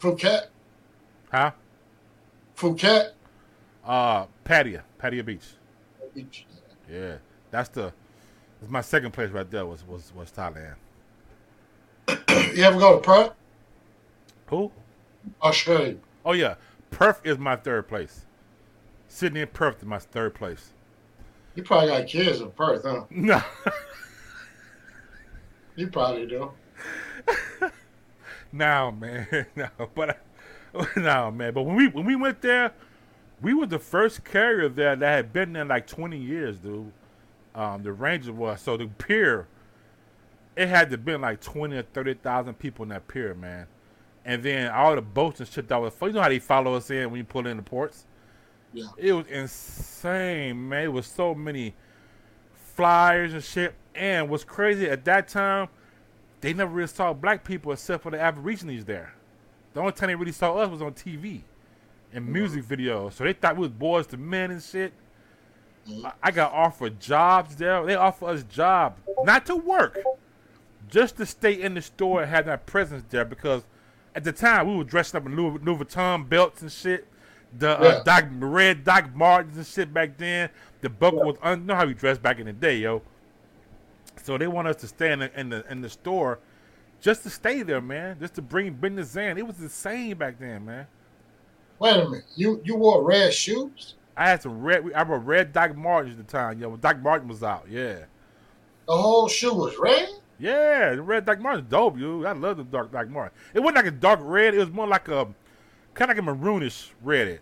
Phuket. 0.00 0.46
Huh? 1.32 1.50
Phuket. 2.56 3.12
Uh, 3.84 4.26
Pattaya, 4.44 4.82
Pattaya 5.00 5.24
Beach. 5.24 5.46
Beach. 6.14 6.46
Yeah, 6.88 7.16
that's 7.50 7.70
the. 7.70 7.92
That's 8.60 8.70
my 8.70 8.80
second 8.82 9.10
place 9.12 9.30
right 9.30 9.50
there. 9.50 9.66
Was 9.66 9.84
was 9.86 10.12
was 10.14 10.30
Thailand. 10.30 10.74
You 12.54 12.62
ever 12.64 12.78
go 12.78 12.96
to 12.96 13.00
Perth, 13.00 13.32
Who? 14.48 14.70
Australia? 15.42 15.96
Oh 16.24 16.32
yeah, 16.32 16.56
Perth 16.90 17.20
is 17.24 17.38
my 17.38 17.56
third 17.56 17.88
place. 17.88 18.26
Sydney 19.08 19.40
and 19.40 19.52
Perth 19.52 19.78
is 19.78 19.84
my 19.86 19.98
third 19.98 20.34
place. 20.34 20.73
You 21.54 21.62
probably 21.62 21.88
got 21.88 22.06
kids 22.08 22.40
in 22.40 22.50
Perth, 22.50 22.82
huh? 22.84 23.04
No. 23.10 23.42
You 25.76 25.88
probably 25.88 26.26
do. 26.26 26.52
No, 28.54 28.92
man, 28.92 29.46
no, 29.56 29.68
but 29.96 30.20
no, 30.96 31.32
man. 31.32 31.52
But 31.52 31.62
when 31.62 31.74
we 31.74 31.88
when 31.88 32.04
we 32.06 32.14
went 32.14 32.40
there, 32.40 32.72
we 33.42 33.52
were 33.52 33.66
the 33.66 33.80
first 33.80 34.22
carrier 34.22 34.68
there 34.68 34.94
that 34.94 35.08
had 35.08 35.32
been 35.32 35.54
there 35.54 35.64
like 35.64 35.88
twenty 35.88 36.18
years, 36.18 36.58
dude. 36.58 36.92
Um, 37.56 37.82
the 37.82 37.92
Ranger 37.92 38.32
was 38.32 38.60
so 38.60 38.76
the 38.76 38.86
pier. 38.86 39.48
It 40.56 40.68
had 40.68 40.88
to 40.90 40.98
been 40.98 41.20
like 41.20 41.40
twenty 41.40 41.76
or 41.76 41.82
thirty 41.82 42.14
thousand 42.14 42.54
people 42.60 42.84
in 42.84 42.90
that 42.90 43.08
pier, 43.08 43.34
man. 43.34 43.66
And 44.24 44.40
then 44.40 44.70
all 44.70 44.94
the 44.94 45.02
boats 45.02 45.40
and 45.40 45.48
shit 45.48 45.66
that 45.66 45.80
was. 45.80 45.92
You 46.00 46.12
know 46.12 46.22
how 46.22 46.28
they 46.28 46.38
follow 46.38 46.74
us 46.74 46.88
in 46.90 47.10
when 47.10 47.18
you 47.18 47.24
pull 47.24 47.48
in 47.48 47.56
the 47.56 47.62
ports. 47.64 48.06
Yeah. 48.74 48.88
It 48.96 49.12
was 49.12 49.26
insane, 49.28 50.68
man. 50.68 50.84
It 50.84 50.92
was 50.92 51.06
so 51.06 51.34
many 51.34 51.74
flyers 52.74 53.32
and 53.32 53.42
shit. 53.42 53.74
And 53.94 54.28
what's 54.28 54.44
crazy 54.44 54.88
at 54.90 55.04
that 55.04 55.28
time, 55.28 55.68
they 56.40 56.52
never 56.52 56.72
really 56.72 56.88
saw 56.88 57.12
black 57.12 57.44
people 57.44 57.72
except 57.72 58.02
for 58.02 58.10
the 58.10 58.20
Aborigines 58.20 58.84
there. 58.84 59.14
The 59.72 59.80
only 59.80 59.92
time 59.92 60.08
they 60.08 60.14
really 60.14 60.32
saw 60.32 60.56
us 60.56 60.68
was 60.70 60.82
on 60.82 60.92
TV 60.92 61.42
and 62.12 62.26
music 62.28 62.64
videos. 62.64 63.12
So 63.14 63.24
they 63.24 63.32
thought 63.32 63.56
we 63.56 63.68
was 63.68 63.70
Boyz 63.70 64.12
II 64.12 64.18
Men 64.18 64.50
and 64.50 64.62
shit. 64.62 64.92
I- 66.04 66.12
I 66.24 66.30
got 66.30 66.52
offered 66.52 66.98
jobs 67.00 67.56
there. 67.56 67.84
They 67.84 67.94
offer 67.94 68.26
us 68.26 68.42
jobs, 68.44 69.00
not 69.24 69.46
to 69.46 69.56
work, 69.56 69.98
just 70.88 71.16
to 71.18 71.26
stay 71.26 71.52
in 71.60 71.74
the 71.74 71.82
store 71.82 72.22
and 72.22 72.30
have 72.30 72.46
that 72.46 72.66
presence 72.66 73.04
there 73.10 73.24
because 73.24 73.64
at 74.14 74.24
the 74.24 74.32
time 74.32 74.66
we 74.68 74.76
were 74.76 74.84
dressing 74.84 75.18
up 75.18 75.26
in 75.26 75.36
Louis, 75.36 75.58
Louis 75.62 75.76
Vuitton 75.84 76.28
belts 76.28 76.62
and 76.62 76.72
shit. 76.72 77.06
The 77.58 77.78
uh, 77.80 77.82
Yeah. 77.84 78.02
Doc, 78.04 78.24
red 78.38 78.84
Doc 78.84 79.14
Martens 79.14 79.56
and 79.56 79.66
shit 79.66 79.92
back 79.94 80.16
then. 80.16 80.50
The 80.80 80.88
buckle 80.90 81.24
was 81.24 81.36
un- 81.42 81.60
you 81.60 81.66
know 81.66 81.74
how 81.74 81.86
we 81.86 81.94
dressed 81.94 82.22
back 82.22 82.38
in 82.38 82.46
the 82.46 82.52
day, 82.52 82.78
yo. 82.78 83.02
So 84.22 84.38
they 84.38 84.46
want 84.46 84.68
us 84.68 84.76
to 84.76 84.86
stay 84.88 85.12
in 85.12 85.20
the 85.20 85.40
in 85.40 85.48
the 85.50 85.64
in 85.70 85.80
the 85.80 85.88
store, 85.88 86.38
just 87.00 87.22
to 87.24 87.30
stay 87.30 87.62
there, 87.62 87.80
man. 87.80 88.18
Just 88.20 88.34
to 88.34 88.42
bring 88.42 88.72
business 88.72 89.16
in. 89.16 89.38
It 89.38 89.46
was 89.46 89.60
insane 89.60 90.16
back 90.16 90.38
then, 90.38 90.64
man. 90.64 90.86
Wait 91.78 91.96
a 91.96 92.04
minute. 92.08 92.24
You 92.36 92.60
you 92.64 92.76
wore 92.76 93.02
red 93.02 93.32
shoes? 93.32 93.94
I 94.16 94.28
had 94.28 94.42
some 94.42 94.60
red. 94.60 94.84
I 94.94 95.02
wore 95.02 95.18
red 95.18 95.52
Doc 95.52 95.76
Martens 95.76 96.18
at 96.18 96.26
the 96.26 96.32
time, 96.32 96.58
yo. 96.60 96.68
When 96.70 96.80
Doc 96.80 97.00
Martin 97.00 97.28
was 97.28 97.42
out, 97.42 97.66
yeah. 97.68 98.00
The 98.86 98.96
whole 98.96 99.28
shoe 99.28 99.54
was 99.54 99.76
red? 99.78 100.08
Yeah, 100.38 100.94
the 100.94 101.02
red 101.02 101.24
Doc 101.24 101.40
Martens 101.40 101.68
dope, 101.70 101.98
you. 101.98 102.26
I 102.26 102.32
love 102.32 102.56
the 102.58 102.64
dark 102.64 102.92
Doc 102.92 103.08
Martin. 103.08 103.36
It 103.54 103.60
wasn't 103.60 103.76
like 103.76 103.86
a 103.86 103.90
dark 103.90 104.20
red. 104.22 104.54
It 104.54 104.58
was 104.58 104.70
more 104.70 104.86
like 104.86 105.08
a 105.08 105.26
kind 105.94 106.10
of 106.10 106.16
like 106.16 106.26
a 106.26 106.28
maroonish 106.28 106.90
red. 107.02 107.40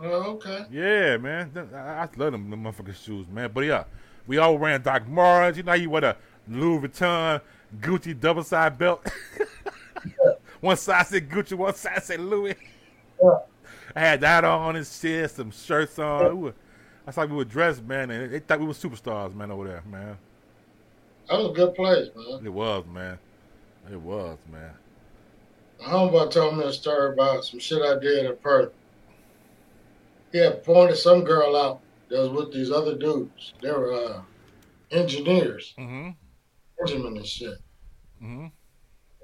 Oh, 0.00 0.36
okay. 0.36 0.66
Yeah, 0.70 1.16
man. 1.16 1.50
I, 1.74 1.78
I 1.78 2.08
love 2.16 2.32
them, 2.32 2.50
them 2.50 2.64
motherfucking 2.64 3.02
shoes, 3.02 3.26
man. 3.28 3.50
But 3.52 3.64
yeah, 3.64 3.84
we 4.26 4.38
all 4.38 4.56
wearing 4.58 4.82
Doc 4.82 5.08
Martens. 5.08 5.56
You 5.56 5.62
know 5.62 5.72
you 5.72 5.90
wear 5.90 6.00
the 6.02 6.16
Louis 6.48 6.86
Vuitton 6.86 7.40
Gucci 7.80 8.18
double 8.18 8.44
side 8.44 8.78
belt. 8.78 9.06
one 10.60 10.76
side 10.76 11.06
said 11.06 11.28
Gucci, 11.28 11.54
one 11.54 11.74
side 11.74 12.02
said 12.02 12.20
Louis. 12.20 12.54
Yeah. 13.22 13.38
I 13.94 14.00
had 14.00 14.20
that 14.20 14.44
on 14.44 14.76
and 14.76 14.86
shit, 14.86 15.30
some 15.30 15.50
shirts 15.50 15.98
on. 15.98 16.36
We 16.36 16.42
were, 16.44 16.54
that's 17.04 17.16
like 17.16 17.30
we 17.30 17.36
were 17.36 17.44
dressed, 17.44 17.82
man, 17.82 18.10
and 18.10 18.30
they 18.32 18.40
thought 18.40 18.60
we 18.60 18.66
were 18.66 18.74
superstars, 18.74 19.34
man, 19.34 19.50
over 19.50 19.66
there, 19.66 19.82
man. 19.90 20.18
That 21.28 21.38
was 21.38 21.50
a 21.50 21.54
good 21.54 21.74
place, 21.74 22.08
man. 22.14 22.44
It 22.44 22.52
was, 22.52 22.84
man. 22.92 23.18
It 23.90 24.00
was, 24.00 24.36
man. 24.52 24.72
My 25.80 25.86
homeboy 25.86 26.30
told 26.30 26.56
me 26.56 26.64
a 26.64 26.72
story 26.72 27.12
about 27.12 27.44
some 27.44 27.60
shit 27.60 27.82
I 27.82 27.98
did 27.98 28.24
in 28.26 28.36
Perth. 28.36 28.72
He 30.32 30.38
had 30.38 30.64
pointed 30.64 30.96
some 30.96 31.22
girl 31.24 31.56
out 31.56 31.80
that 32.08 32.18
was 32.20 32.30
with 32.30 32.52
these 32.52 32.70
other 32.70 32.96
dudes. 32.96 33.52
They 33.60 33.70
were 33.70 33.92
uh, 33.92 34.22
engineers, 34.90 35.74
Mm-hmm. 35.78 36.10
enginemen 36.80 37.16
and 37.18 37.26
shit. 37.26 37.58
Mm-hmm. 38.22 38.46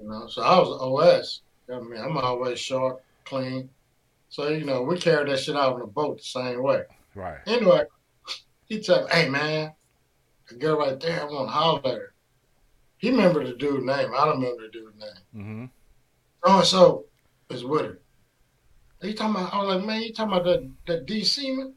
You 0.01 0.07
know, 0.09 0.27
so 0.27 0.41
I 0.41 0.59
was 0.59 0.79
OS. 1.19 1.41
I 1.73 1.79
mean, 1.79 1.99
I'm 2.01 2.17
always 2.17 2.59
short, 2.59 3.01
clean. 3.25 3.69
So 4.29 4.49
you 4.49 4.65
know, 4.65 4.81
we 4.83 4.97
carried 4.97 5.29
that 5.29 5.39
shit 5.39 5.55
out 5.55 5.73
on 5.73 5.79
the 5.79 5.87
boat 5.87 6.17
the 6.17 6.23
same 6.23 6.61
way. 6.63 6.83
Right. 7.15 7.37
Anyway, 7.45 7.83
he 8.65 8.79
told 8.81 9.05
me, 9.05 9.11
"Hey 9.11 9.29
man, 9.29 9.73
the 10.49 10.55
girl 10.55 10.77
right 10.79 10.99
there, 10.99 11.21
I 11.21 11.25
want 11.25 11.47
to 11.47 11.53
holler 11.53 11.79
at 11.85 11.93
her." 11.93 12.13
He 12.97 13.11
remembered 13.11 13.47
the 13.47 13.53
dude's 13.53 13.85
name. 13.85 14.11
I 14.17 14.25
don't 14.25 14.39
remember 14.41 14.63
the 14.63 14.71
dude's 14.71 14.95
name. 14.97 15.19
Mm-hmm. 15.43 15.65
Oh, 16.43 16.61
so 16.61 17.05
is 17.49 17.63
with 17.63 17.81
her. 17.81 17.99
Are 19.01 19.07
you 19.07 19.13
talking 19.13 19.35
about? 19.35 19.53
I 19.53 19.63
was 19.63 19.75
like, 19.75 19.85
man, 19.85 20.01
you 20.01 20.13
talking 20.13 20.33
about 20.33 20.45
that 20.45 20.69
that 20.87 21.05
DC 21.05 21.55
man? 21.55 21.73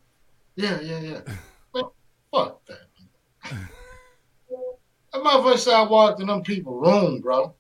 Yeah, 0.57 0.81
yeah, 0.81 1.01
yeah. 1.01 1.21
man, 1.75 1.85
fuck 2.33 2.65
that. 2.67 2.79
that 3.43 5.23
motherfucker 5.23 5.59
said 5.59 5.75
I 5.75 5.83
walked 5.83 6.21
in 6.21 6.27
them 6.27 6.43
people 6.43 6.81
room, 6.81 7.21
bro. 7.21 7.55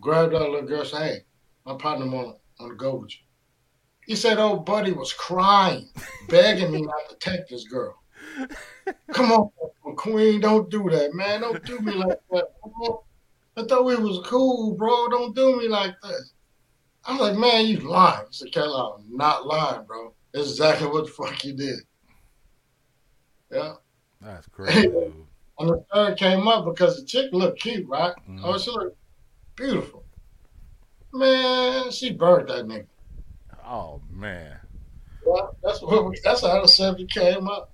Grabbed 0.00 0.32
that 0.32 0.40
little 0.40 0.62
girl, 0.62 0.84
said, 0.84 1.02
"Hey, 1.02 1.18
my 1.64 1.76
partner 1.76 2.10
want 2.10 2.36
to 2.58 2.74
go 2.74 2.96
with 2.96 3.12
you." 3.12 3.24
He 4.06 4.16
said, 4.16 4.38
"Old 4.38 4.66
buddy 4.66 4.92
was 4.92 5.12
crying, 5.14 5.88
begging 6.28 6.72
me 6.72 6.82
not 6.82 7.08
to 7.08 7.16
take 7.16 7.48
this 7.48 7.64
girl." 7.64 8.02
Come 9.12 9.32
on, 9.32 9.50
Queen, 9.96 10.40
don't 10.40 10.70
do 10.70 10.88
that, 10.90 11.14
man. 11.14 11.40
Don't 11.40 11.64
do 11.64 11.78
me 11.80 11.94
like 11.94 12.20
that. 12.30 12.48
bro. 12.62 13.05
I 13.56 13.64
thought 13.64 13.84
we 13.84 13.96
was 13.96 14.20
cool, 14.26 14.74
bro. 14.74 15.08
Don't 15.08 15.34
do 15.34 15.56
me 15.56 15.68
like 15.68 15.94
that. 16.02 16.24
I 17.04 17.12
was 17.12 17.20
like, 17.20 17.38
man, 17.38 17.66
you 17.66 17.78
lying. 17.78 18.26
He 18.28 18.36
said, 18.36 18.52
Kayla, 18.52 18.98
I'm 18.98 19.16
not 19.16 19.46
lying, 19.46 19.84
bro. 19.86 20.12
That's 20.32 20.50
exactly 20.50 20.88
what 20.88 21.06
the 21.06 21.12
fuck 21.12 21.42
you 21.44 21.54
did. 21.54 21.80
Yeah. 23.50 23.74
That's 24.20 24.46
crazy. 24.48 24.90
And 25.58 25.70
the 25.70 25.82
third 25.90 26.18
came 26.18 26.46
up 26.48 26.66
because 26.66 27.00
the 27.00 27.06
chick 27.06 27.32
looked 27.32 27.62
cute, 27.62 27.88
right? 27.88 28.12
Mhm. 28.28 28.42
Oh, 28.44 28.58
she 28.58 28.70
looked 28.70 28.98
beautiful. 29.56 30.04
Man, 31.14 31.90
she 31.90 32.12
burned 32.12 32.50
that 32.50 32.66
nigga. 32.66 32.84
Oh 33.66 34.02
man. 34.10 34.58
Well, 35.24 35.56
that's 35.62 35.80
what 35.80 36.10
we, 36.10 36.20
that's 36.22 36.42
how 36.42 36.60
the 36.60 36.68
subject 36.68 37.10
came 37.10 37.48
up. 37.48 37.72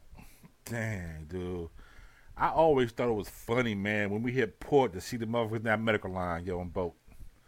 Dang, 0.64 1.26
dude. 1.28 1.70
I 2.36 2.48
always 2.48 2.90
thought 2.92 3.08
it 3.08 3.12
was 3.12 3.28
funny, 3.28 3.74
man, 3.74 4.10
when 4.10 4.22
we 4.22 4.32
hit 4.32 4.58
port 4.60 4.92
to 4.94 5.00
see 5.00 5.16
the 5.16 5.26
motherfuckers 5.26 5.56
in 5.56 5.62
that 5.64 5.80
medical 5.80 6.10
line, 6.10 6.44
yo, 6.44 6.60
on 6.60 6.68
boat. 6.68 6.94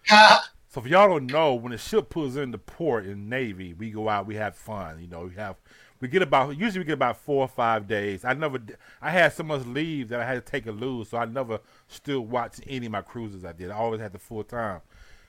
So 0.74 0.80
if 0.80 0.89
y'all 0.89 1.07
don't 1.07 1.30
know, 1.30 1.55
when 1.55 1.70
the 1.70 1.78
ship 1.78 2.11
pulls 2.11 2.35
into 2.37 2.59
port 2.59 3.07
in 3.07 3.28
Navy, 3.28 3.74
we 3.74 3.93
go 3.93 4.09
out, 4.09 4.26
we 4.26 4.35
have 4.35 4.57
fun. 4.57 4.99
You 5.01 5.07
know, 5.07 5.26
we 5.26 5.35
have 5.37 5.55
we 6.01 6.09
get 6.09 6.20
about 6.20 6.59
usually 6.59 6.80
we 6.80 6.85
get 6.85 6.95
about 6.95 7.16
four 7.16 7.43
or 7.43 7.49
five 7.49 7.87
days. 7.87 8.24
I 8.24 8.35
never 8.35 8.59
I 9.01 9.12
had 9.12 9.32
so 9.32 9.45
much 9.45 9.64
leave 9.66 10.09
that 10.09 10.18
I 10.18 10.24
had 10.24 10.45
to 10.45 10.51
take 10.51 10.66
a 10.66 10.72
lose, 10.72 11.11
so 11.11 11.18
I 11.18 11.26
never 11.26 11.61
still 11.87 12.22
watched 12.22 12.61
any 12.66 12.87
of 12.87 12.93
my 12.93 13.03
cruises 13.03 13.45
I 13.45 13.53
did. 13.53 13.70
I 13.70 13.76
always 13.76 14.01
had 14.01 14.12
the 14.12 14.18
full 14.18 14.43
time. 14.43 14.80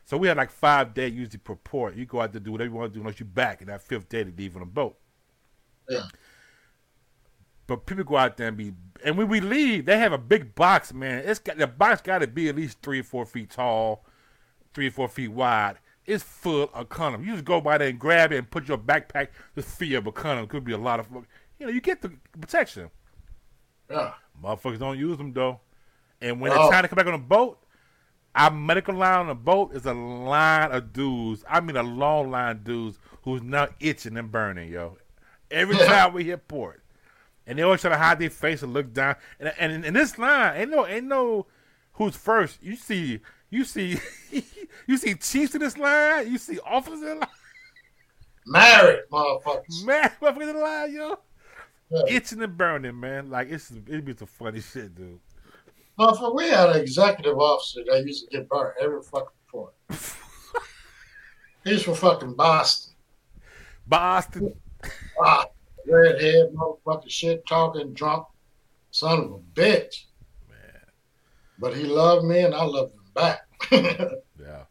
So 0.03 0.17
we 0.17 0.27
had 0.27 0.37
like 0.37 0.49
five 0.49 0.95
days 0.95 1.13
usually 1.13 1.37
per 1.37 1.55
port. 1.55 1.95
You 1.95 2.07
go 2.07 2.21
out 2.21 2.33
to 2.33 2.39
do 2.39 2.51
whatever 2.51 2.71
you 2.71 2.75
want 2.75 2.93
to 2.93 2.97
do 2.97 3.01
unless 3.01 3.19
you 3.19 3.27
back 3.27 3.61
and 3.61 3.69
that 3.69 3.83
fifth 3.83 4.09
day 4.09 4.23
to 4.23 4.33
leave 4.35 4.55
on 4.55 4.63
a 4.63 4.65
boat. 4.65 4.97
Yeah. 5.87 6.07
But 7.68 7.86
people 7.86 8.03
go 8.03 8.18
out 8.18 8.38
there 8.38 8.47
and 8.49 8.57
be 8.57 8.74
and 9.03 9.18
when 9.18 9.28
we 9.28 9.39
leave, 9.39 9.86
they 9.86 9.97
have 9.99 10.13
a 10.13 10.18
big 10.18 10.55
box, 10.55 10.93
man. 10.93 11.24
It's 11.26 11.39
got 11.39 11.57
the 11.57 11.68
box 11.68 12.01
got 12.01 12.20
to 12.20 12.28
be 12.28 12.49
at 12.49 12.55
least 12.55 12.82
three 12.82 12.99
or 12.99 13.03
four 13.03 13.26
feet 13.26 13.49
tall, 13.51 14.05
three 14.74 14.88
or 14.88 14.91
four 14.91 15.07
feet 15.07 15.30
wide. 15.30 15.78
It's 16.05 16.24
full 16.24 16.70
of 16.74 16.89
condoms. 16.89 17.26
You 17.26 17.34
just 17.34 17.45
go 17.45 17.59
by 17.61 17.78
there 17.80 17.89
and 17.89 17.99
grab 17.99 18.32
it 18.32 18.38
and 18.38 18.49
put 18.49 18.68
your 18.68 18.78
backpack 18.78 19.30
just 19.55 19.68
fill 19.70 19.97
up 19.97 20.05
a 20.07 20.11
condom. 20.11 20.47
Could 20.47 20.63
be 20.63 20.74
a 20.74 20.78
lot 20.78 20.99
of, 20.99 21.07
you 21.59 21.66
know, 21.66 21.72
you 21.72 21.82
get 21.82 22.01
the 22.01 22.13
protection. 22.39 22.89
Yeah. 23.89 24.13
Motherfuckers 24.43 24.80
don't 24.80 24.99
use 24.99 25.18
them 25.18 25.34
though. 25.34 25.59
And 26.22 26.39
when 26.39 26.51
Oh. 26.51 26.61
it's 26.61 26.72
time 26.72 26.84
to 26.84 26.88
come 26.88 26.97
back 26.97 27.07
on 27.07 27.13
a 27.13 27.18
boat, 27.18 27.59
our 28.36 28.51
medical 28.51 28.93
line 28.95 29.20
on 29.20 29.30
a 29.30 29.36
boat 29.36 29.74
is 29.76 29.86
a 29.86 29.93
line 29.93 30.72
of 30.72 30.93
dudes. 30.93 31.43
I 31.49 31.59
mean, 31.61 31.76
a 31.78 31.84
long 31.84 32.32
line 32.32 32.51
of 32.57 32.63
dudes 32.63 32.99
who's 33.24 33.41
now 33.41 33.70
itching 33.80 34.18
and 34.18 34.32
burning, 34.32 34.70
yo. 34.72 34.97
Every 35.49 35.76
Yeah. 35.78 35.86
time 35.86 36.13
we 36.13 36.26
hit 36.26 36.47
port, 36.47 36.84
and 37.47 37.57
they 37.57 37.63
always 37.63 37.81
try 37.81 37.91
to 37.91 37.97
hide 37.97 38.19
their 38.19 38.29
face 38.29 38.63
and 38.63 38.73
look 38.73 38.93
down. 38.93 39.15
And 39.39 39.53
and 39.59 39.85
in, 39.85 39.93
this 39.93 40.17
line, 40.17 40.57
ain't 40.57 40.71
no 40.71 40.87
ain't 40.87 41.07
no 41.07 41.47
who's 41.93 42.15
first. 42.15 42.61
You 42.61 42.75
see, 42.75 43.19
you 43.49 43.63
see, 43.63 43.99
you 44.87 44.97
see 44.97 45.15
chiefs 45.15 45.55
in 45.55 45.61
this 45.61 45.77
line. 45.77 46.31
You 46.31 46.37
see 46.37 46.59
officers 46.59 47.01
in 47.01 47.19
line. 47.19 47.29
Married 48.45 49.01
motherfuckers. 49.11 49.85
Man, 49.85 50.11
motherfuckers 50.21 50.49
in 50.49 50.55
the 50.55 50.61
line, 50.61 50.93
yo. 50.93 51.19
Yeah. 51.91 52.15
Itching 52.15 52.41
and 52.41 52.57
burning, 52.57 52.99
man. 52.99 53.29
Like 53.29 53.49
it's 53.49 53.71
it 53.71 54.05
be 54.05 54.15
some 54.15 54.27
funny 54.27 54.61
shit, 54.61 54.95
dude. 54.95 55.19
Motherfucker, 55.99 56.35
we 56.35 56.45
had 56.45 56.69
an 56.71 56.81
executive 56.81 57.37
officer 57.37 57.81
that 57.87 58.05
used 58.05 58.25
to 58.25 58.37
get 58.37 58.49
burnt 58.49 58.75
every 58.81 59.01
fucking 59.01 59.27
port. 59.47 59.73
He's 61.63 61.83
from 61.83 61.95
fucking 61.95 62.33
Boston. 62.33 62.93
Boston. 63.87 64.53
Ah, 65.23 65.45
redhead 65.88 66.53
motherfucker 66.53 67.09
shit 67.09 67.45
talking 67.47 67.93
drunk 67.93 68.25
son 68.91 69.19
of 69.19 69.31
a 69.31 69.39
bitch. 69.53 70.05
Man, 70.49 70.81
But 71.59 71.75
he 71.75 71.83
loved 71.83 72.25
me 72.25 72.41
and 72.41 72.55
I 72.55 72.63
loved 72.63 72.93
him 72.93 73.11
back. 73.13 73.41
yeah. 73.71 74.63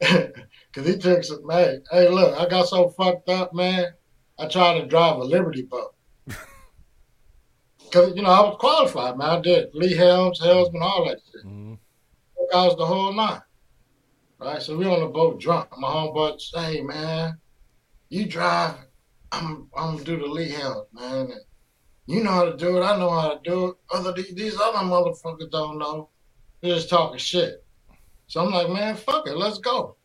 Cause 0.72 0.86
he 0.86 0.96
took 0.96 1.22
some 1.24 1.46
man. 1.46 1.82
Hey, 1.90 2.08
look, 2.08 2.38
I 2.38 2.48
got 2.48 2.66
so 2.68 2.88
fucked 2.90 3.28
up, 3.28 3.52
man. 3.54 3.86
I 4.38 4.48
tried 4.48 4.80
to 4.80 4.86
drive 4.86 5.16
a 5.16 5.24
Liberty 5.24 5.62
boat. 5.62 5.94
Cause 7.92 8.14
you 8.16 8.22
know 8.22 8.30
I 8.30 8.40
was 8.40 8.56
qualified, 8.58 9.18
man. 9.18 9.28
I 9.28 9.40
did 9.40 9.68
Lee 9.74 9.94
Helms, 9.94 10.40
Helmsman, 10.40 10.82
all 10.82 11.04
that 11.06 11.18
shit. 11.30 11.44
Mhm. 11.46 11.78
I 12.54 12.66
was 12.66 12.76
the 12.76 12.86
whole 12.86 13.12
nine. 13.12 13.40
Right, 14.38 14.60
so 14.60 14.76
we 14.76 14.86
on 14.86 15.00
the 15.00 15.06
boat 15.06 15.40
drunk. 15.40 15.68
My 15.78 15.88
homeboy 15.88 16.40
say, 16.40 16.76
hey 16.76 16.80
man, 16.82 17.38
you 18.08 18.26
drive. 18.26 18.74
I'm 19.32 19.68
I'm 19.76 19.94
gonna 19.94 20.04
do 20.04 20.18
the 20.18 20.26
Lee 20.26 20.50
Helms, 20.50 20.86
man. 20.92 21.30
And 21.32 21.40
you 22.06 22.22
know 22.22 22.30
how 22.30 22.44
to 22.44 22.56
do 22.56 22.76
it. 22.76 22.82
I 22.82 22.98
know 22.98 23.10
how 23.10 23.34
to 23.34 23.40
do 23.42 23.68
it. 23.68 23.76
Other 23.92 24.12
these, 24.12 24.56
other 24.60 24.78
motherfuckers 24.78 25.50
don't 25.50 25.78
know. 25.78 26.10
They're 26.60 26.74
just 26.74 26.90
talking 26.90 27.18
shit. 27.18 27.64
So 28.26 28.44
I'm 28.44 28.52
like, 28.52 28.68
man, 28.70 28.96
fuck 28.96 29.26
it, 29.26 29.36
let's 29.36 29.58
go. 29.58 29.96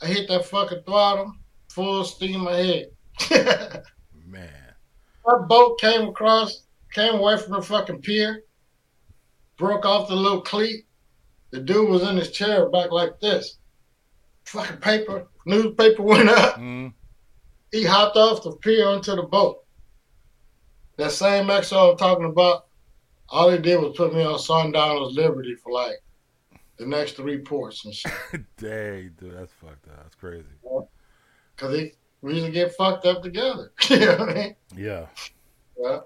I 0.00 0.06
hit 0.06 0.28
that 0.28 0.44
fucking 0.46 0.82
throttle, 0.86 1.34
full 1.68 2.04
steam 2.04 2.46
ahead. 2.46 2.90
Man. 3.30 3.84
That 5.26 5.38
Man. 5.38 5.48
boat 5.48 5.80
came 5.80 6.08
across, 6.08 6.62
came 6.92 7.16
away 7.16 7.36
from 7.36 7.52
the 7.52 7.62
fucking 7.62 8.00
pier, 8.02 8.44
broke 9.56 9.84
off 9.84 10.08
the 10.08 10.16
little 10.16 10.40
cleat. 10.40 10.86
The 11.50 11.60
dude 11.60 11.88
was 11.88 12.02
in 12.02 12.16
his 12.16 12.30
chair 12.30 12.68
back 12.70 12.92
like 12.92 13.20
this. 13.20 13.58
Fucking 14.44 14.78
paper, 14.78 15.26
newspaper 15.44 16.02
went 16.02 16.28
up. 16.28 16.56
Mm. 16.56 16.92
He 17.72 17.84
hopped 17.84 18.16
off 18.16 18.42
the 18.42 18.52
pier 18.52 18.86
onto 18.88 19.14
the 19.14 19.22
boat. 19.22 19.64
That 20.96 21.12
same 21.12 21.46
XO 21.46 21.92
I'm 21.92 21.96
talking 21.96 22.24
about, 22.24 22.66
all 23.28 23.50
he 23.50 23.58
did 23.58 23.80
was 23.80 23.96
put 23.96 24.14
me 24.14 24.22
on 24.22 24.38
Sundowner's 24.38 25.14
Liberty 25.14 25.54
for 25.54 25.72
like 25.72 25.96
the 26.78 26.86
next 26.86 27.12
three 27.12 27.38
ports 27.38 27.84
and 27.84 27.94
shit. 27.94 28.12
Dang, 28.56 29.10
dude, 29.20 29.36
that's 29.36 29.52
fucked 29.52 29.86
up. 29.88 30.02
That's 30.02 30.14
crazy. 30.14 30.46
Cause 31.56 31.76
he, 31.76 31.92
we 32.22 32.34
used 32.34 32.46
to 32.46 32.52
get 32.52 32.74
fucked 32.74 33.04
up 33.06 33.22
together. 33.22 33.72
you 33.90 33.98
know 34.00 34.16
what 34.16 34.28
I 34.30 34.34
mean? 34.34 34.56
Yeah, 34.76 35.06
Yeah. 35.78 36.00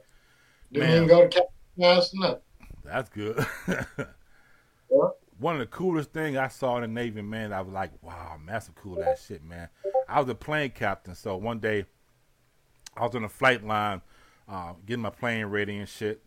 Didn't 0.72 0.88
Man. 0.88 0.96
even 0.96 1.08
go 1.08 1.20
to 1.22 1.28
Captain 1.28 1.82
House, 1.84 2.14
nothing. 2.14 2.40
that's 2.84 3.08
good. 3.10 3.46
Yeah. 4.94 5.08
One 5.42 5.56
of 5.56 5.58
the 5.58 5.66
coolest 5.66 6.12
things 6.12 6.36
I 6.36 6.46
saw 6.46 6.76
in 6.76 6.82
the 6.82 6.88
Navy, 6.88 7.20
man, 7.20 7.52
I 7.52 7.62
was 7.62 7.74
like, 7.74 7.90
wow, 8.00 8.36
man, 8.38 8.54
that's 8.54 8.66
some 8.66 8.76
cool 8.76 9.02
ass 9.02 9.26
shit, 9.26 9.42
man. 9.42 9.68
I 10.08 10.20
was 10.20 10.28
a 10.28 10.36
plane 10.36 10.70
captain, 10.70 11.16
so 11.16 11.36
one 11.36 11.58
day 11.58 11.84
I 12.96 13.04
was 13.04 13.16
on 13.16 13.24
a 13.24 13.28
flight 13.28 13.66
line 13.66 14.02
uh, 14.48 14.74
getting 14.86 15.02
my 15.02 15.10
plane 15.10 15.46
ready 15.46 15.78
and 15.78 15.88
shit, 15.88 16.22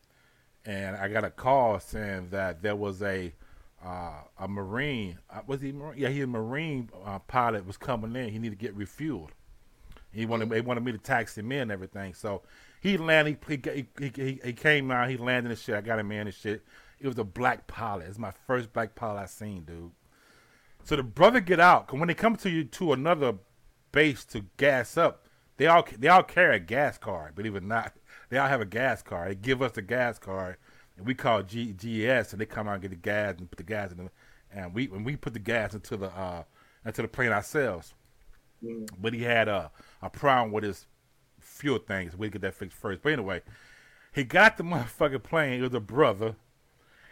and 0.66 0.98
I 0.98 1.08
got 1.08 1.24
a 1.24 1.30
call 1.30 1.80
saying 1.80 2.28
that 2.32 2.62
there 2.62 2.76
was 2.76 3.02
a 3.02 3.34
uh, 3.82 4.16
a 4.38 4.48
Marine, 4.50 5.20
uh, 5.30 5.40
was 5.48 5.62
he 5.62 5.72
Marine? 5.72 5.98
Yeah, 5.98 6.10
he 6.10 6.20
a 6.22 6.28
Marine 6.28 6.90
uh, 7.06 7.20
pilot 7.20 7.66
was 7.66 7.78
coming 7.78 8.18
in. 8.18 8.30
He 8.30 8.38
needed 8.40 8.60
to 8.60 8.66
get 8.66 8.78
refueled. 8.78 9.30
He 10.12 10.26
wanted 10.26 10.50
they 10.50 10.60
wanted 10.60 10.84
me 10.84 10.92
to 10.92 10.98
taxi 10.98 11.40
him 11.40 11.54
in 11.54 11.62
and 11.62 11.72
everything. 11.72 12.14
So 12.14 12.42
he 12.82 12.98
landed. 12.98 13.38
He, 13.48 13.62
he, 13.98 14.12
he, 14.14 14.40
he 14.44 14.54
came 14.54 14.92
out. 14.92 15.10
He 15.10 15.16
landed 15.16 15.52
and 15.52 15.60
shit. 15.60 15.76
I 15.76 15.82
got 15.82 16.00
him 16.00 16.12
in 16.12 16.28
and 16.28 16.34
shit. 16.34 16.66
It 17.06 17.10
was 17.10 17.20
a 17.20 17.24
black 17.24 17.68
pilot. 17.68 18.08
It's 18.08 18.18
my 18.18 18.34
first 18.48 18.74
black 18.74 18.96
pilot 18.96 19.22
I 19.22 19.26
seen, 19.28 19.64
dude. 19.64 19.92
So 20.84 20.96
the 20.96 21.04
brother 21.04 21.40
get 21.40 21.60
out. 21.60 21.88
Cause 21.88 22.00
when 22.00 22.08
they 22.08 22.16
come 22.16 22.36
to 22.38 22.50
you 22.50 22.64
to 22.64 22.94
another 22.94 23.36
base 23.92 24.26
to 24.26 24.46
gas 24.58 24.98
up, 24.98 25.28
they 25.58 25.68
all 25.68 25.88
they 26.00 26.08
all 26.08 26.24
carry 26.24 26.56
a 26.56 26.60
gas 26.60 26.98
card. 26.98 27.36
Believe 27.36 27.56
it 27.56 27.64
or 27.64 27.68
not, 27.68 27.94
they 28.30 28.40
all 28.40 28.48
have 28.48 28.62
a 28.62 28.66
gas 28.66 29.04
card. 29.04 29.30
They 29.30 29.36
give 29.36 29.62
us 29.62 29.74
the 29.74 29.84
gas 29.84 30.18
card, 30.18 30.58
and 30.98 31.06
we 31.06 31.14
call 31.14 31.40
it 31.40 31.48
G, 31.48 31.74
GS, 31.74 32.32
and 32.32 32.42
they 32.42 32.46
come 32.48 32.68
out 32.68 32.74
and 32.74 32.82
get 32.82 32.90
the 32.90 32.98
gas 32.98 33.36
and 33.38 33.50
put 33.50 33.58
the 33.58 33.64
gas 33.64 33.92
in. 33.92 33.98
The, 33.98 34.10
and 34.52 34.74
we 34.74 34.88
when 34.88 35.04
we 35.04 35.16
put 35.16 35.34
the 35.34 35.40
gas 35.40 35.76
into 35.76 35.98
the 35.98 36.08
uh 36.08 36.44
into 36.86 37.04
the 37.04 37.08
plane 37.08 37.32
ourselves. 37.32 37.94
Mm. 38.64 38.90
But 39.00 39.14
he 39.14 39.22
had 39.22 39.48
a 39.48 39.72
a 40.02 40.10
problem 40.10 40.52
with 40.52 40.64
his 40.64 40.88
fuel 41.40 41.78
things. 41.78 42.18
We 42.18 42.30
get 42.30 42.42
that 42.42 42.56
fixed 42.56 42.78
first. 42.78 43.04
But 43.04 43.14
anyway, 43.14 43.44
he 44.12 44.24
got 44.24 44.58
the 44.58 44.64
motherfucking 44.64 45.22
plane. 45.22 45.60
It 45.60 45.64
was 45.64 45.74
a 45.76 45.80
brother. 45.80 46.36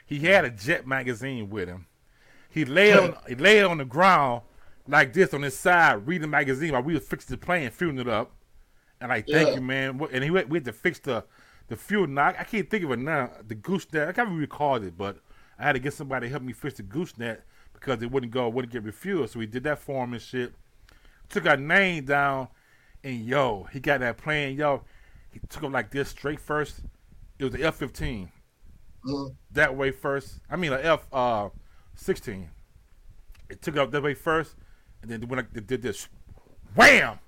He 0.05 0.19
had 0.19 0.45
a 0.45 0.49
jet 0.49 0.85
magazine 0.85 1.49
with 1.49 1.67
him. 1.67 1.87
He 2.49 2.65
laid 2.65 2.95
on 2.97 3.15
he 3.27 3.35
laid 3.35 3.63
on 3.63 3.77
the 3.79 3.85
ground 3.85 4.41
like 4.87 5.13
this 5.13 5.33
on 5.33 5.41
his 5.41 5.57
side, 5.57 6.05
reading 6.05 6.23
the 6.23 6.27
magazine 6.27 6.73
while 6.73 6.83
we 6.83 6.93
was 6.93 7.07
fixing 7.07 7.33
the 7.33 7.43
plane, 7.43 7.69
fueling 7.71 7.99
it 7.99 8.07
up. 8.07 8.31
And 8.99 9.09
like, 9.09 9.27
thank 9.27 9.49
Yeah. 9.49 9.55
you, 9.55 9.61
man. 9.61 9.99
And 10.11 10.23
he 10.23 10.29
went, 10.29 10.49
we 10.49 10.57
had 10.57 10.65
to 10.65 10.73
fix 10.73 10.99
the 10.99 11.23
the 11.67 11.75
fuel. 11.77 12.07
Now 12.07 12.27
I 12.27 12.43
can't 12.43 12.69
think 12.69 12.83
of 12.83 12.91
it 12.91 12.99
now. 12.99 13.31
The 13.47 13.55
gooseneck. 13.55 14.09
I 14.09 14.11
can't 14.11 14.27
even 14.27 14.39
recall 14.39 14.75
it, 14.83 14.97
but 14.97 15.17
I 15.57 15.63
had 15.63 15.73
to 15.73 15.79
get 15.79 15.93
somebody 15.93 16.27
to 16.27 16.31
help 16.31 16.43
me 16.43 16.53
fix 16.53 16.75
the 16.75 16.83
gooseneck 16.83 17.41
because 17.73 18.01
it 18.01 18.11
wouldn't 18.11 18.31
go, 18.31 18.47
it 18.47 18.53
wouldn't 18.53 18.73
get 18.73 18.83
refueled. 18.83 19.29
So 19.29 19.39
we 19.39 19.45
did 19.47 19.63
that 19.63 19.79
for 19.79 20.03
him 20.03 20.13
and 20.13 20.21
shit. 20.21 20.53
Took 21.29 21.47
our 21.47 21.57
name 21.57 22.05
down, 22.05 22.49
and 23.03 23.25
yo, 23.25 23.63
he 23.71 23.79
got 23.79 24.01
that 24.01 24.17
plane. 24.17 24.57
Yo, 24.57 24.83
he 25.31 25.39
took 25.49 25.63
him 25.63 25.71
like 25.71 25.89
this 25.89 26.09
straight 26.09 26.39
first. 26.39 26.81
It 27.39 27.45
was 27.45 27.53
the 27.53 27.63
F 27.63 27.75
fifteen 27.75 28.29
Mm. 29.05 29.35
that 29.51 29.75
way 29.75 29.91
first. 29.91 30.39
I 30.49 30.55
mean, 30.55 30.73
a 30.73 30.77
F 30.77 31.07
uh, 31.11 31.49
sixteen. 31.95 32.49
It 33.49 33.61
took 33.61 33.77
up 33.77 33.91
that 33.91 34.01
way 34.01 34.13
first, 34.13 34.55
and 35.01 35.11
then 35.11 35.27
when 35.27 35.39
I 35.39 35.43
did 35.43 35.81
this, 35.81 36.07
wham! 36.75 37.19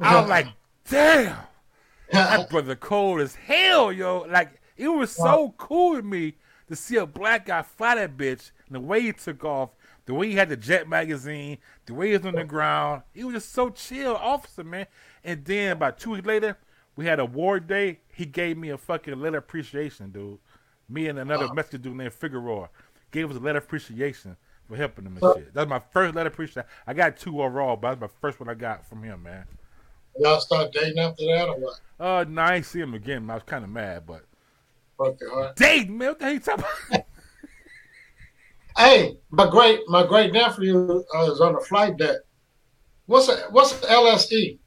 I 0.00 0.20
was 0.20 0.28
like, 0.28 0.46
damn, 0.88 1.36
that 2.12 2.48
brother 2.48 2.76
cold 2.76 3.20
as 3.20 3.34
hell, 3.34 3.92
yo. 3.92 4.26
Like 4.28 4.60
it 4.76 4.88
was 4.88 5.10
so 5.10 5.54
cool 5.56 5.96
to 5.96 6.02
me 6.02 6.34
to 6.68 6.76
see 6.76 6.96
a 6.96 7.06
black 7.06 7.46
guy 7.46 7.62
fly 7.62 7.96
that 7.96 8.16
bitch, 8.16 8.50
and 8.66 8.76
the 8.76 8.80
way 8.80 9.00
he 9.00 9.12
took 9.12 9.44
off, 9.44 9.70
the 10.06 10.14
way 10.14 10.28
he 10.28 10.34
had 10.34 10.48
the 10.48 10.56
jet 10.56 10.88
magazine, 10.88 11.58
the 11.86 11.94
way 11.94 12.08
he 12.08 12.16
was 12.16 12.26
on 12.26 12.34
the 12.34 12.44
ground. 12.44 13.02
He 13.12 13.24
was 13.24 13.34
just 13.34 13.52
so 13.52 13.70
chill, 13.70 14.16
officer, 14.16 14.64
man. 14.64 14.86
And 15.22 15.44
then 15.44 15.72
about 15.72 15.98
two 15.98 16.10
weeks 16.10 16.26
later, 16.26 16.58
we 16.96 17.06
had 17.06 17.18
a 17.18 17.22
award 17.22 17.66
day. 17.66 18.00
He 18.14 18.26
gave 18.26 18.56
me 18.56 18.70
a 18.70 18.78
fucking 18.78 19.20
letter 19.20 19.38
appreciation, 19.38 20.10
dude. 20.10 20.38
Me 20.88 21.08
and 21.08 21.18
another 21.18 21.48
Mexican 21.48 21.80
dude 21.82 21.96
named 21.96 22.12
Figueroa 22.12 22.68
gave 23.10 23.30
us 23.30 23.36
a 23.36 23.40
letter 23.40 23.58
of 23.58 23.64
appreciation 23.64 24.36
for 24.68 24.76
helping 24.76 25.06
him 25.06 25.16
and 25.16 25.24
Huh. 25.24 25.34
shit. 25.34 25.54
That's 25.54 25.68
my 25.68 25.78
first 25.92 26.14
letter 26.14 26.28
of 26.28 26.32
appreciation. 26.34 26.68
I 26.86 26.94
got 26.94 27.16
two 27.16 27.42
overall, 27.42 27.76
but 27.76 27.90
that's 27.90 28.00
my 28.00 28.18
first 28.20 28.40
one 28.40 28.48
I 28.48 28.54
got 28.54 28.86
from 28.86 29.02
him, 29.02 29.22
man. 29.22 29.44
Y'all 30.18 30.40
start 30.40 30.72
dating 30.72 30.98
after 30.98 31.24
that 31.26 31.48
or 31.48 31.58
what? 31.58 31.80
Uh, 31.98 32.24
no, 32.28 32.42
I 32.42 32.56
ain't 32.56 32.66
see 32.66 32.80
him 32.80 32.94
again. 32.94 33.28
I 33.30 33.34
was 33.34 33.42
kind 33.44 33.64
of 33.64 33.70
mad, 33.70 34.06
but 34.06 34.24
Broke 34.96 35.20
your 35.20 35.30
heart. 35.30 35.56
date, 35.56 35.88
man, 35.90 36.08
what 36.08 36.18
the 36.18 36.24
hell 36.24 36.34
you 36.34 36.40
talking 36.40 36.64
about? 36.88 37.04
Hey, 38.76 39.16
my 39.30 39.48
great 39.48 39.80
my 39.86 40.04
great 40.04 40.32
nephew 40.32 41.04
uh, 41.14 41.30
is 41.30 41.40
on 41.40 41.52
the 41.54 41.60
flight 41.60 41.96
deck. 41.96 42.16
What's 43.06 43.28
a, 43.28 43.36
what's? 43.50 43.72
LSD? 43.84 44.58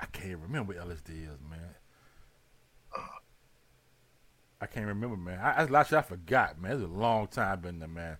I 0.00 0.06
can't 0.06 0.38
remember 0.40 0.74
what 0.74 0.88
LSD 0.88 1.10
is, 1.32 1.38
man. 1.48 1.74
I 4.60 4.66
can't 4.66 4.86
remember, 4.86 5.16
man. 5.16 5.38
I, 5.40 5.62
I, 5.62 5.64
last 5.64 5.90
year 5.90 6.00
I 6.00 6.02
forgot, 6.02 6.60
man. 6.60 6.72
It's 6.72 6.82
a 6.82 6.86
long 6.86 7.26
time 7.28 7.60
been 7.60 7.78
there, 7.78 7.88
man. 7.88 8.16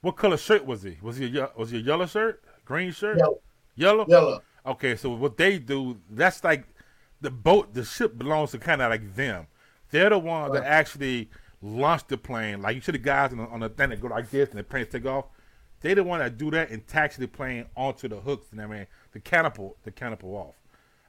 What 0.00 0.16
color 0.16 0.36
shirt 0.36 0.64
was 0.64 0.82
he? 0.82 0.98
Was 1.02 1.16
he 1.16 1.36
a, 1.38 1.50
was 1.56 1.70
he 1.70 1.78
a 1.78 1.80
yellow 1.80 2.06
shirt, 2.06 2.42
green 2.64 2.92
shirt, 2.92 3.18
Yellow. 3.18 3.40
yellow? 3.74 4.06
Yellow. 4.08 4.42
Okay, 4.66 4.96
so 4.96 5.10
what 5.10 5.36
they 5.36 5.58
do, 5.58 5.98
that's 6.10 6.44
like 6.44 6.66
the 7.20 7.30
boat, 7.30 7.74
the 7.74 7.84
ship 7.84 8.16
belongs 8.18 8.50
to 8.52 8.58
kind 8.58 8.80
of 8.82 8.90
like 8.90 9.14
them. 9.14 9.46
They're 9.90 10.10
the 10.10 10.18
ones 10.18 10.52
that 10.52 10.64
actually 10.64 11.30
launch 11.62 12.06
the 12.06 12.18
plane. 12.18 12.60
Like 12.62 12.74
you 12.76 12.80
see 12.82 12.92
the 12.92 12.98
guys 12.98 13.32
on 13.32 13.38
the, 13.38 13.44
on 13.44 13.60
the 13.60 13.68
thing 13.70 13.90
that 13.90 14.00
go 14.00 14.08
like 14.08 14.30
this 14.30 14.50
and 14.50 14.58
the 14.58 14.64
planes 14.64 14.88
take 14.90 15.06
off. 15.06 15.26
They 15.80 15.94
the 15.94 16.02
one 16.04 16.20
that 16.20 16.38
do 16.38 16.50
that 16.52 16.70
and 16.70 16.86
taxi 16.86 17.20
the 17.20 17.28
plane 17.28 17.66
onto 17.76 18.08
the 18.08 18.16
hooks 18.20 18.46
and 18.52 18.60
I 18.60 18.66
mean 18.66 18.86
the 19.12 19.20
canopy, 19.20 19.70
the 19.82 19.90
canopy 19.90 20.26
off. 20.26 20.54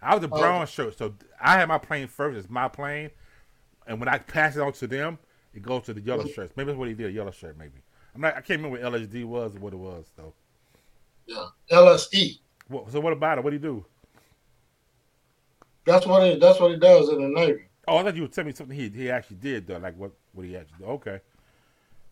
I 0.02 0.14
was 0.16 0.22
the 0.22 0.30
Oh. 0.34 0.40
brown 0.40 0.68
shirt, 0.68 0.98
so 0.98 1.14
I 1.42 1.54
had 1.60 1.68
my 1.68 1.78
plane 1.78 2.08
first. 2.08 2.38
It's 2.38 2.50
my 2.50 2.68
plane, 2.68 3.10
and 3.88 4.00
when 4.00 4.10
I 4.10 4.18
pass 4.18 4.56
it 4.56 4.62
on 4.62 4.74
to 4.74 4.88
them, 4.88 5.18
it 5.54 5.62
goes 5.62 5.84
to 5.84 5.94
the 5.94 6.02
yellow 6.02 6.24
mm-hmm. 6.24 6.34
shirts. 6.34 6.54
Maybe 6.56 6.68
that's 6.68 6.78
what 6.78 6.88
he 6.88 6.94
did, 6.94 7.08
a 7.08 7.12
yellow 7.12 7.32
shirt. 7.32 7.58
Maybe 7.58 7.82
I'm 8.14 8.22
not. 8.22 8.34
I 8.36 8.42
can't 8.42 8.62
remember 8.62 8.80
what 8.80 8.94
LSD 8.94 9.26
was 9.26 9.56
or 9.56 9.60
what 9.60 9.74
it 9.74 9.78
was 9.78 10.12
though. 10.16 10.34
Yeah. 11.28 11.46
LSD. 11.72 12.40
What, 12.68 12.92
so 12.92 13.00
what 13.00 13.14
about 13.14 13.38
it? 13.38 13.44
What 13.44 13.52
do 13.52 13.56
you 13.56 13.62
do? 13.62 13.86
That's 15.86 16.06
what 16.06 16.24
he 16.24 16.40
that's 16.40 16.60
what 16.60 16.72
he 16.72 16.78
does 16.78 17.10
in 17.10 17.22
the 17.22 17.40
Navy. 17.40 17.66
Oh, 17.88 17.98
I 17.98 18.04
thought 18.04 18.16
you 18.16 18.24
would 18.24 18.34
tell 18.34 18.44
me 18.44 18.54
something 18.54 18.76
he 18.76 18.90
he 18.90 19.12
actually 19.12 19.38
did 19.38 19.68
though, 19.68 19.78
like 19.78 19.98
what 19.98 20.12
what 20.34 20.46
he 20.46 20.56
actually 20.58 20.78
did. 20.80 20.88
Okay. 20.88 21.20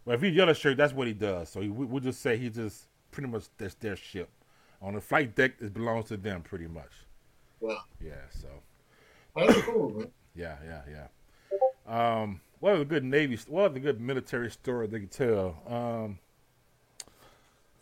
Well, 0.06 0.16
if 0.16 0.22
he's 0.22 0.36
yellow 0.36 0.54
shirt, 0.54 0.78
that's 0.78 0.94
what 0.94 1.08
he 1.08 1.14
does. 1.14 1.50
So 1.50 1.62
he, 1.62 1.70
we, 1.70 1.86
we'll 1.86 2.04
just 2.04 2.22
say 2.22 2.38
he 2.38 2.50
just 2.50 2.88
pretty 3.12 3.30
much 3.30 3.46
that's 3.58 3.76
their 3.76 3.96
ship. 3.96 4.30
On 4.82 4.94
the 4.94 5.02
flight 5.02 5.34
deck, 5.36 5.54
it 5.62 5.74
belongs 5.74 6.10
to 6.10 6.18
them 6.18 6.42
pretty 6.42 6.68
much. 6.68 6.92
Yeah. 7.62 7.76
Yeah. 8.04 8.12
So 8.30 8.48
That's 9.36 9.62
cool, 9.62 9.92
man. 9.92 10.12
yeah, 10.36 10.58
yeah, 10.66 10.82
yeah. 10.90 11.08
Um, 11.88 12.42
what 12.60 12.80
a 12.80 12.86
good 12.86 13.04
Navy? 13.04 13.38
What 13.48 13.66
other 13.66 13.80
good 13.80 14.00
military 14.00 14.50
story 14.50 14.88
they 14.88 15.02
could 15.02 15.12
tell? 15.12 15.58
Um, 15.68 16.20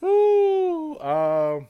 ooh, 0.07 0.99
um, 0.99 1.67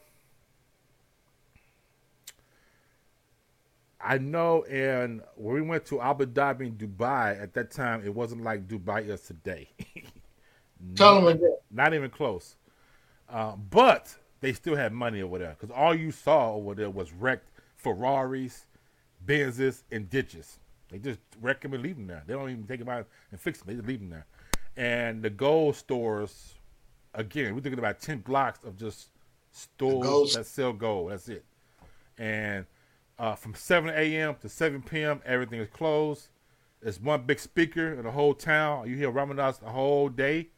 I 3.99 4.17
know. 4.17 4.63
And 4.63 5.21
when 5.35 5.55
we 5.55 5.61
went 5.61 5.85
to 5.87 6.01
Abu 6.01 6.25
Dhabi 6.25 6.67
and 6.67 6.77
Dubai 6.77 7.41
at 7.41 7.53
that 7.53 7.71
time, 7.71 8.01
it 8.05 8.13
wasn't 8.13 8.43
like 8.43 8.67
Dubai 8.67 9.07
is 9.07 9.21
today. 9.21 9.69
Tell 10.95 11.19
him 11.19 11.27
again. 11.27 11.57
Not 11.69 11.93
even 11.93 12.09
close. 12.09 12.55
Uh, 13.29 13.55
but 13.55 14.15
they 14.41 14.53
still 14.53 14.75
had 14.75 14.93
money 14.93 15.21
over 15.21 15.37
there 15.37 15.55
because 15.59 15.73
all 15.75 15.93
you 15.93 16.11
saw 16.11 16.53
over 16.53 16.73
there 16.75 16.89
was 16.89 17.13
wrecked 17.13 17.49
Ferraris, 17.75 18.65
Benzes, 19.25 19.83
and 19.91 20.09
ditches. 20.09 20.59
They 20.91 20.99
just 20.99 21.19
wreck 21.39 21.61
them 21.61 21.73
and 21.73 21.81
leave 21.81 21.95
them 21.95 22.07
there. 22.07 22.23
They 22.25 22.33
don't 22.33 22.49
even 22.49 22.67
take 22.67 22.79
them 22.79 22.89
out 22.89 23.07
and 23.31 23.39
fix 23.39 23.59
them. 23.59 23.67
They 23.67 23.75
just 23.75 23.87
leave 23.87 23.99
them 23.99 24.09
there. 24.09 24.25
And 24.75 25.21
the 25.21 25.29
gold 25.29 25.75
stores, 25.75 26.55
again, 27.13 27.55
we're 27.55 27.61
thinking 27.61 27.79
about 27.79 27.99
10 27.99 28.19
blocks 28.19 28.63
of 28.63 28.77
just 28.77 29.09
stores 29.51 30.33
that 30.35 30.45
sell 30.45 30.73
gold. 30.73 31.11
That's 31.11 31.29
it. 31.29 31.45
And 32.17 32.65
uh, 33.17 33.35
from 33.35 33.53
7 33.53 33.89
a.m. 33.89 34.35
to 34.41 34.49
7 34.49 34.81
p.m., 34.81 35.21
everything 35.25 35.59
is 35.59 35.69
closed. 35.69 36.27
There's 36.81 36.99
one 36.99 37.23
big 37.23 37.39
speaker 37.39 37.93
in 37.93 38.03
the 38.03 38.11
whole 38.11 38.33
town. 38.33 38.89
You 38.89 38.97
hear 38.97 39.11
Ramadas 39.11 39.59
the 39.59 39.69
whole 39.69 40.09
day. 40.09 40.49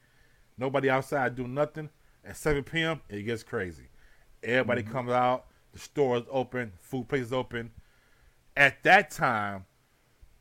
Nobody 0.57 0.89
outside 0.89 1.35
doing 1.35 1.53
nothing. 1.53 1.89
At 2.25 2.37
7 2.37 2.63
p.m., 2.63 3.01
it 3.09 3.23
gets 3.23 3.43
crazy. 3.43 3.89
Everybody 4.41 4.83
comes 4.83 5.11
out. 5.11 5.45
The 5.73 5.79
store 5.79 6.17
is 6.17 6.23
open. 6.29 6.71
Food 6.79 7.09
place 7.09 7.23
is 7.23 7.33
open. 7.33 7.71
At 8.55 8.81
that 8.83 9.11
time, 9.11 9.65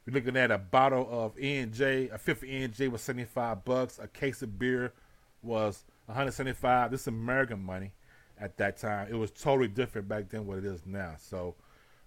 we're 0.06 0.14
looking 0.14 0.36
at 0.36 0.50
a 0.50 0.58
bottle 0.58 1.06
of 1.10 1.38
E&J. 1.38 2.08
A 2.08 2.18
fifth 2.18 2.42
of 2.42 2.48
E&J 2.48 2.88
was 2.88 3.02
75 3.02 3.64
bucks. 3.64 3.98
A 3.98 4.08
case 4.08 4.42
of 4.42 4.58
beer 4.58 4.92
was 5.42 5.84
175. 6.06 6.90
This 6.90 7.02
is 7.02 7.06
American 7.06 7.62
money 7.62 7.92
at 8.38 8.56
that 8.56 8.76
time. 8.76 9.08
It 9.10 9.14
was 9.14 9.30
totally 9.30 9.68
different 9.68 10.08
back 10.08 10.28
then 10.28 10.46
what 10.46 10.58
it 10.58 10.64
is 10.64 10.84
now. 10.84 11.14
So 11.18 11.54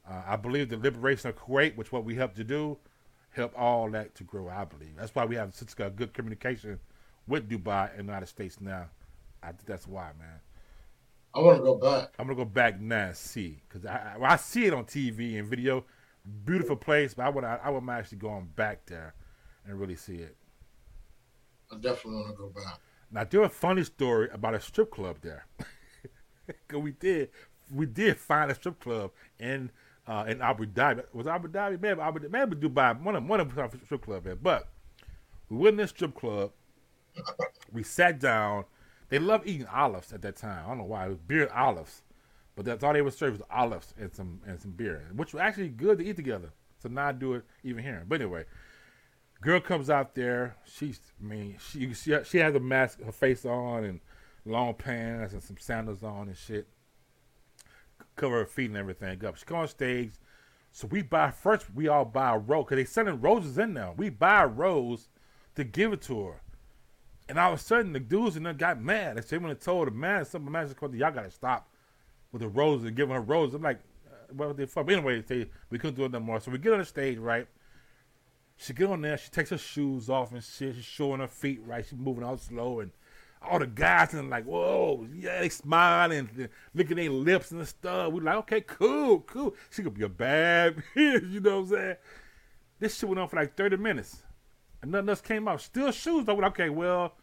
uh, 0.10 0.24
I 0.28 0.36
believe 0.36 0.70
the 0.70 0.78
liberation 0.78 1.30
of 1.30 1.38
Kuwait, 1.38 1.78
which 1.78 1.92
what 1.92 2.04
we 2.04 2.16
helped 2.16 2.36
to 2.36 2.44
do, 2.44 2.78
helped 3.30 3.56
all 3.56 3.90
that 3.92 4.14
to 4.16 4.24
grow, 4.24 4.50
I 4.50 4.66
believe. 4.66 4.96
That's 4.98 5.16
why 5.16 5.26
we 5.26 5.36
have 5.36 5.56
such 5.56 5.74
a 5.80 5.90
good 5.90 6.14
communication 6.14 6.80
with 7.28 7.50
Dubai 7.50 7.92
and 7.92 8.00
the 8.00 8.04
United 8.04 8.28
States 8.28 8.60
now. 8.60 8.88
I 9.42 9.48
think 9.48 9.66
that's 9.66 9.88
why, 9.88 10.12
man. 10.20 10.40
I 11.34 11.40
want 11.40 11.58
to 11.58 11.64
go 11.64 11.76
back. 11.76 12.14
I'm 12.18 12.28
gonna 12.28 12.38
go 12.38 12.46
back 12.46 12.80
now 12.80 13.08
and 13.08 13.16
see 13.16 13.62
because 13.68 13.86
I, 13.86 14.16
I, 14.18 14.34
I 14.34 14.36
see 14.38 14.66
it 14.66 14.74
on 14.74 14.86
TV 14.86 15.38
and 15.38 15.48
video, 15.48 15.84
beautiful 16.46 16.76
place. 16.76 17.14
But 17.14 17.26
I 17.26 17.30
would 17.30 17.44
I, 17.44 17.60
I 17.64 17.70
would 17.70 17.84
mind 17.84 18.00
actually 18.00 18.20
going 18.20 18.50
back 18.56 18.86
there 18.86 19.14
and 19.66 19.80
really 19.80 19.96
see 19.96 20.16
it. 20.16 20.36
I 21.72 21.76
definitely 21.76 22.22
want 22.22 22.30
to 22.30 22.38
go 22.38 22.50
back. 22.50 22.80
Now 23.12 23.24
do 23.24 23.44
a 23.44 23.50
funny 23.50 23.84
story 23.84 24.30
about 24.32 24.56
a 24.56 24.60
strip 24.60 24.92
club 24.92 25.18
there. 25.22 25.46
Cause 26.68 26.82
we 26.82 26.92
did 26.92 27.30
we 27.74 27.86
did 27.86 28.18
find 28.18 28.52
a 28.52 28.56
strip 28.56 28.80
club 28.80 29.12
in 29.40 29.72
uh, 30.08 30.26
in 30.28 30.42
Abu 30.42 30.66
Dhabi. 30.66 31.04
Was 31.14 31.28
Abu 31.28 31.48
Dhabi? 31.48 31.82
Maybe 31.82 32.00
Abu 32.00 32.20
Dhabi, 32.20 32.32
maybe 32.32 32.56
Dubai. 32.56 33.00
One 33.02 33.16
of 33.16 33.28
one 33.28 33.40
of 33.40 33.56
the 33.56 33.70
strip 33.86 34.06
club 34.06 34.24
there. 34.24 34.36
But 34.36 34.68
we 35.50 35.58
went 35.58 35.74
in 35.74 35.78
this 35.78 35.90
strip 35.92 36.16
club. 36.16 36.52
We 37.72 37.84
sat 37.84 38.20
down. 38.20 38.66
They 39.10 39.20
love 39.20 39.46
eating 39.46 39.68
olives 39.68 40.12
at 40.12 40.22
that 40.24 40.36
time. 40.36 40.66
I 40.66 40.70
don't 40.70 40.80
know 40.80 40.84
why. 40.86 41.06
It 41.06 41.10
was 41.10 41.18
beer 41.20 41.50
olives. 41.54 42.02
But 42.56 42.66
that's 42.66 42.84
all 42.84 42.94
they 42.94 43.02
would 43.02 43.14
serve 43.14 43.34
was 43.34 43.42
olives 43.50 43.94
and 44.00 44.14
some 44.14 44.42
and 44.48 44.60
some 44.60 44.72
beer, 44.72 45.10
which 45.14 45.34
were 45.34 45.42
actually 45.42 45.70
good 45.70 45.98
to 46.00 46.06
eat 46.06 46.16
together. 46.16 46.54
So 46.82 46.90
now 46.90 47.08
I 47.08 47.12
do 47.12 47.34
it 47.34 47.44
even 47.64 47.84
here. 47.84 48.04
But 48.08 48.22
anyway, 48.22 48.46
girl 49.42 49.60
comes 49.60 49.90
out 49.90 50.16
there. 50.16 50.56
She's, 50.66 51.00
I 51.22 51.26
mean, 51.26 51.58
she 51.60 51.94
she 51.94 52.16
she 52.24 52.38
has 52.38 52.56
a 52.56 52.60
mask, 52.60 53.02
her 53.02 53.12
face 53.12 53.46
on, 53.46 53.84
and 53.84 54.00
long 54.46 54.74
pants 54.76 55.34
and 55.34 55.44
some 55.44 55.58
sandals 55.60 56.04
on 56.04 56.28
and 56.28 56.38
shit. 56.38 56.68
Cover 58.16 58.40
her 58.40 58.46
feet 58.46 58.70
and 58.70 58.78
everything 58.78 59.26
up. 59.26 59.36
She 59.36 59.46
comes 59.46 59.60
on 59.60 59.68
stage. 59.68 60.12
So 60.72 60.88
we 60.88 61.02
buy 61.02 61.32
first. 61.32 61.74
We 61.74 61.90
all 61.90 62.06
buy 62.06 62.36
a 62.36 62.38
rose 62.38 62.66
because 62.66 62.78
they 62.78 62.86
sending 62.86 63.20
roses 63.20 63.58
in 63.58 63.74
now. 63.74 63.94
We 63.98 64.10
buy 64.10 64.44
a 64.44 64.48
rose 64.48 65.10
to 65.56 65.64
give 65.66 65.92
it 65.92 66.02
to 66.04 66.28
her. 66.28 66.42
And 67.28 67.40
all 67.40 67.54
of 67.54 67.60
a 67.60 67.62
sudden, 67.62 67.94
the 67.94 68.00
dudes 68.00 68.36
and 68.36 68.46
them 68.46 68.56
got 68.56 68.82
mad. 68.82 69.18
They 69.18 69.38
went 69.38 69.52
and 69.52 69.60
told 69.60 69.88
the 69.88 69.92
man, 69.92 70.26
some 70.26 70.50
man 70.50 70.68
said, 70.68 70.78
y'all 70.94 71.12
got 71.12 71.24
to 71.24 71.32
stop 71.32 71.70
with 72.36 72.42
the 72.42 72.50
roses 72.50 72.92
giving 72.92 73.16
her 73.16 73.22
roses. 73.22 73.56
I'm 73.56 73.62
like, 73.62 73.80
uh, 74.06 74.34
what 74.34 74.58
the 74.58 74.68
fuck. 74.68 74.92
Anyway, 74.92 75.22
they, 75.22 75.48
we 75.70 75.80
couldn't 75.80 75.96
do 75.96 76.04
it 76.04 76.12
no 76.12 76.20
more. 76.20 76.42
So 76.42 76.52
we 76.52 76.58
get 76.58 76.74
on 76.74 76.80
the 76.80 76.86
stage, 76.86 77.18
right? 77.18 77.48
She 78.58 78.74
get 78.74 78.90
on 78.90 79.02
there, 79.02 79.18
she 79.18 79.30
takes 79.30 79.52
her 79.52 79.58
shoes 79.58 80.10
off 80.10 80.34
and 80.34 80.44
shit. 80.44 80.76
She's 80.76 80.84
showing 80.84 81.22
her 81.22 81.30
feet, 81.30 81.62
right? 81.66 81.86
She's 81.86 81.98
moving 81.98 82.26
all 82.26 82.36
slow. 82.36 82.82
And 82.82 82.92
all 83.42 83.58
the 83.58 83.68
guys 83.68 84.14
and 84.14 84.30
like, 84.30 84.44
whoa, 84.44 85.08
yeah, 85.16 85.40
they 85.40 85.48
smiling, 85.48 86.30
and 86.38 86.50
licking 86.74 86.98
their 86.98 87.10
lips 87.10 87.52
and 87.52 87.62
the 87.62 87.66
stuff. 87.66 88.12
We 88.12 88.20
like, 88.20 88.36
okay, 88.36 88.62
cool, 88.62 89.22
cool. 89.22 89.56
She 89.70 89.82
could 89.82 89.94
be 89.94 90.04
a 90.04 90.10
bad 90.10 90.84
bitch, 90.96 91.32
you 91.32 91.40
know 91.40 91.62
what 91.62 91.70
I'm 91.70 91.70
saying? 91.70 91.96
This 92.80 92.98
shit 92.98 93.08
went 93.08 93.22
on 93.22 93.30
for 93.30 93.38
like 93.38 93.56
30 93.56 93.78
minutes. 93.78 94.24
And 94.82 94.92
nothing 94.92 95.08
else 95.08 95.22
came 95.22 95.48
out. 95.48 95.62
Still 95.62 95.94
shoes 95.94 96.26
though. 96.26 96.44
Okay, 96.48 96.68
well, 96.68 97.14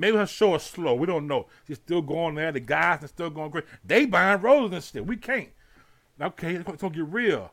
maybe 0.00 0.16
her 0.16 0.26
show 0.26 0.54
is 0.54 0.62
slow. 0.62 0.94
We 0.94 1.06
don't 1.06 1.26
know. 1.26 1.46
She's 1.66 1.76
still 1.76 2.02
going 2.02 2.34
there. 2.34 2.52
The 2.52 2.60
guys 2.60 3.04
are 3.04 3.08
still 3.08 3.30
going 3.30 3.50
great. 3.50 3.64
They 3.84 4.06
buying 4.06 4.40
roses 4.40 4.72
and 4.72 4.84
shit. 4.84 5.06
We 5.06 5.16
can't. 5.16 5.50
Okay, 6.20 6.54
it's 6.54 6.64
gonna 6.64 6.94
get 6.94 7.06
real. 7.06 7.52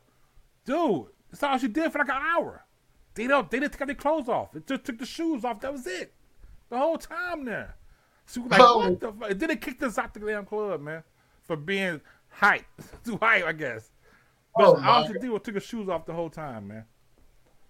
Dude, 0.64 1.06
that's 1.30 1.42
all 1.42 1.58
she 1.58 1.68
did 1.68 1.92
for 1.92 1.98
like 1.98 2.08
an 2.08 2.16
hour. 2.16 2.64
They 3.14 3.26
don't 3.26 3.50
they 3.50 3.60
didn't 3.60 3.72
take 3.72 3.86
their 3.86 3.94
clothes 3.94 4.28
off. 4.28 4.54
It 4.54 4.66
just 4.66 4.84
took 4.84 4.98
the 4.98 5.06
shoes 5.06 5.44
off. 5.44 5.60
That 5.60 5.72
was 5.72 5.86
it. 5.86 6.12
The 6.68 6.78
whole 6.78 6.98
time 6.98 7.44
there. 7.44 7.76
So 8.26 8.42
like, 8.42 8.60
oh. 8.60 8.78
what 8.78 9.00
the 9.00 9.12
fuck? 9.12 9.30
Then 9.30 9.48
they 9.48 9.56
kicked 9.56 9.82
us 9.82 9.96
out 9.98 10.12
the 10.12 10.20
damn 10.20 10.44
club, 10.44 10.82
man. 10.82 11.02
For 11.44 11.56
being 11.56 12.00
hype. 12.28 12.66
Too 13.04 13.18
hype, 13.20 13.44
I 13.44 13.52
guess. 13.52 13.90
But 14.54 14.66
oh, 14.66 14.82
all 14.82 15.06
she 15.06 15.14
did 15.14 15.30
was 15.30 15.42
took 15.42 15.54
her 15.54 15.60
shoes 15.60 15.88
off 15.88 16.04
the 16.04 16.12
whole 16.12 16.30
time, 16.30 16.68
man. 16.68 16.84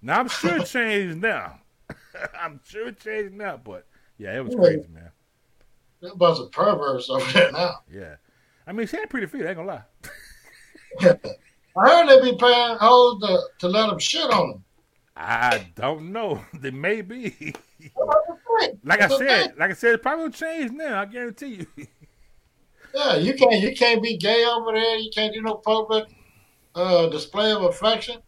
Now 0.02 0.20
I'm 0.20 0.28
sure 0.28 0.56
it 0.56 0.66
changed 0.66 1.18
now. 1.18 1.60
I'm 2.40 2.60
sure 2.64 2.88
it 2.88 3.00
changed 3.00 3.34
now, 3.34 3.60
but 3.62 3.86
yeah, 4.18 4.36
it 4.36 4.44
was 4.44 4.54
yeah. 4.54 4.60
crazy, 4.60 4.88
man. 4.92 5.10
That 6.02 6.16
was 6.16 6.40
a 6.40 6.46
pervert 6.46 7.08
over 7.08 7.32
there 7.32 7.52
now. 7.52 7.78
Yeah. 7.92 8.16
I 8.66 8.72
mean, 8.72 8.86
she 8.86 8.96
had 8.96 9.08
pretty 9.08 9.26
feet, 9.26 9.44
I 9.44 9.48
ain't 9.48 9.56
gonna 9.56 9.68
lie. 9.68 9.82
I 11.76 11.88
heard 11.88 12.08
they 12.08 12.30
be 12.30 12.36
paying 12.36 12.76
hoes 12.78 13.20
to, 13.22 13.40
to 13.60 13.68
let 13.68 13.88
them 13.88 13.98
shit 13.98 14.30
on 14.30 14.50
them. 14.50 14.64
I 15.16 15.66
don't 15.74 16.12
know. 16.12 16.44
They 16.60 16.70
may 16.70 17.02
be. 17.02 17.54
like 18.84 19.00
I 19.00 19.08
said, 19.08 19.54
like 19.56 19.70
I 19.70 19.74
said, 19.74 19.94
it 19.94 20.02
probably 20.02 20.24
will 20.24 20.32
change 20.32 20.72
now. 20.72 21.00
I 21.00 21.06
guarantee 21.06 21.66
you. 21.66 21.66
yeah, 22.94 23.16
you 23.16 23.34
can't 23.34 23.60
you 23.60 23.74
can't 23.74 24.02
be 24.02 24.16
gay 24.16 24.44
over 24.44 24.72
there. 24.72 24.96
You 24.96 25.10
can't 25.14 25.32
do 25.32 25.42
no 25.42 25.54
public 25.54 26.06
uh, 26.74 27.08
display 27.08 27.52
of 27.52 27.62
affection. 27.62 28.18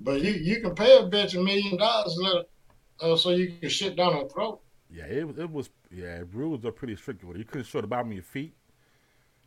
But 0.00 0.20
you 0.20 0.32
you 0.32 0.60
can 0.60 0.74
pay 0.74 0.96
a 0.96 1.02
bitch 1.02 1.34
a 1.38 1.42
million 1.42 1.76
dollars 1.76 2.18
uh, 3.00 3.16
so 3.16 3.30
you 3.30 3.54
can 3.60 3.68
shit 3.68 3.96
down 3.96 4.14
her 4.14 4.28
throat. 4.28 4.60
Yeah, 4.94 5.04
it, 5.04 5.38
it 5.38 5.50
was. 5.50 5.70
Yeah, 5.90 6.22
rules 6.32 6.64
are 6.64 6.70
pretty 6.70 6.94
strict 6.96 7.24
with 7.24 7.36
it. 7.36 7.40
You 7.40 7.44
couldn't 7.44 7.66
show 7.66 7.80
the 7.80 7.86
bottom 7.86 8.08
of 8.08 8.14
your 8.14 8.22
feet. 8.22 8.54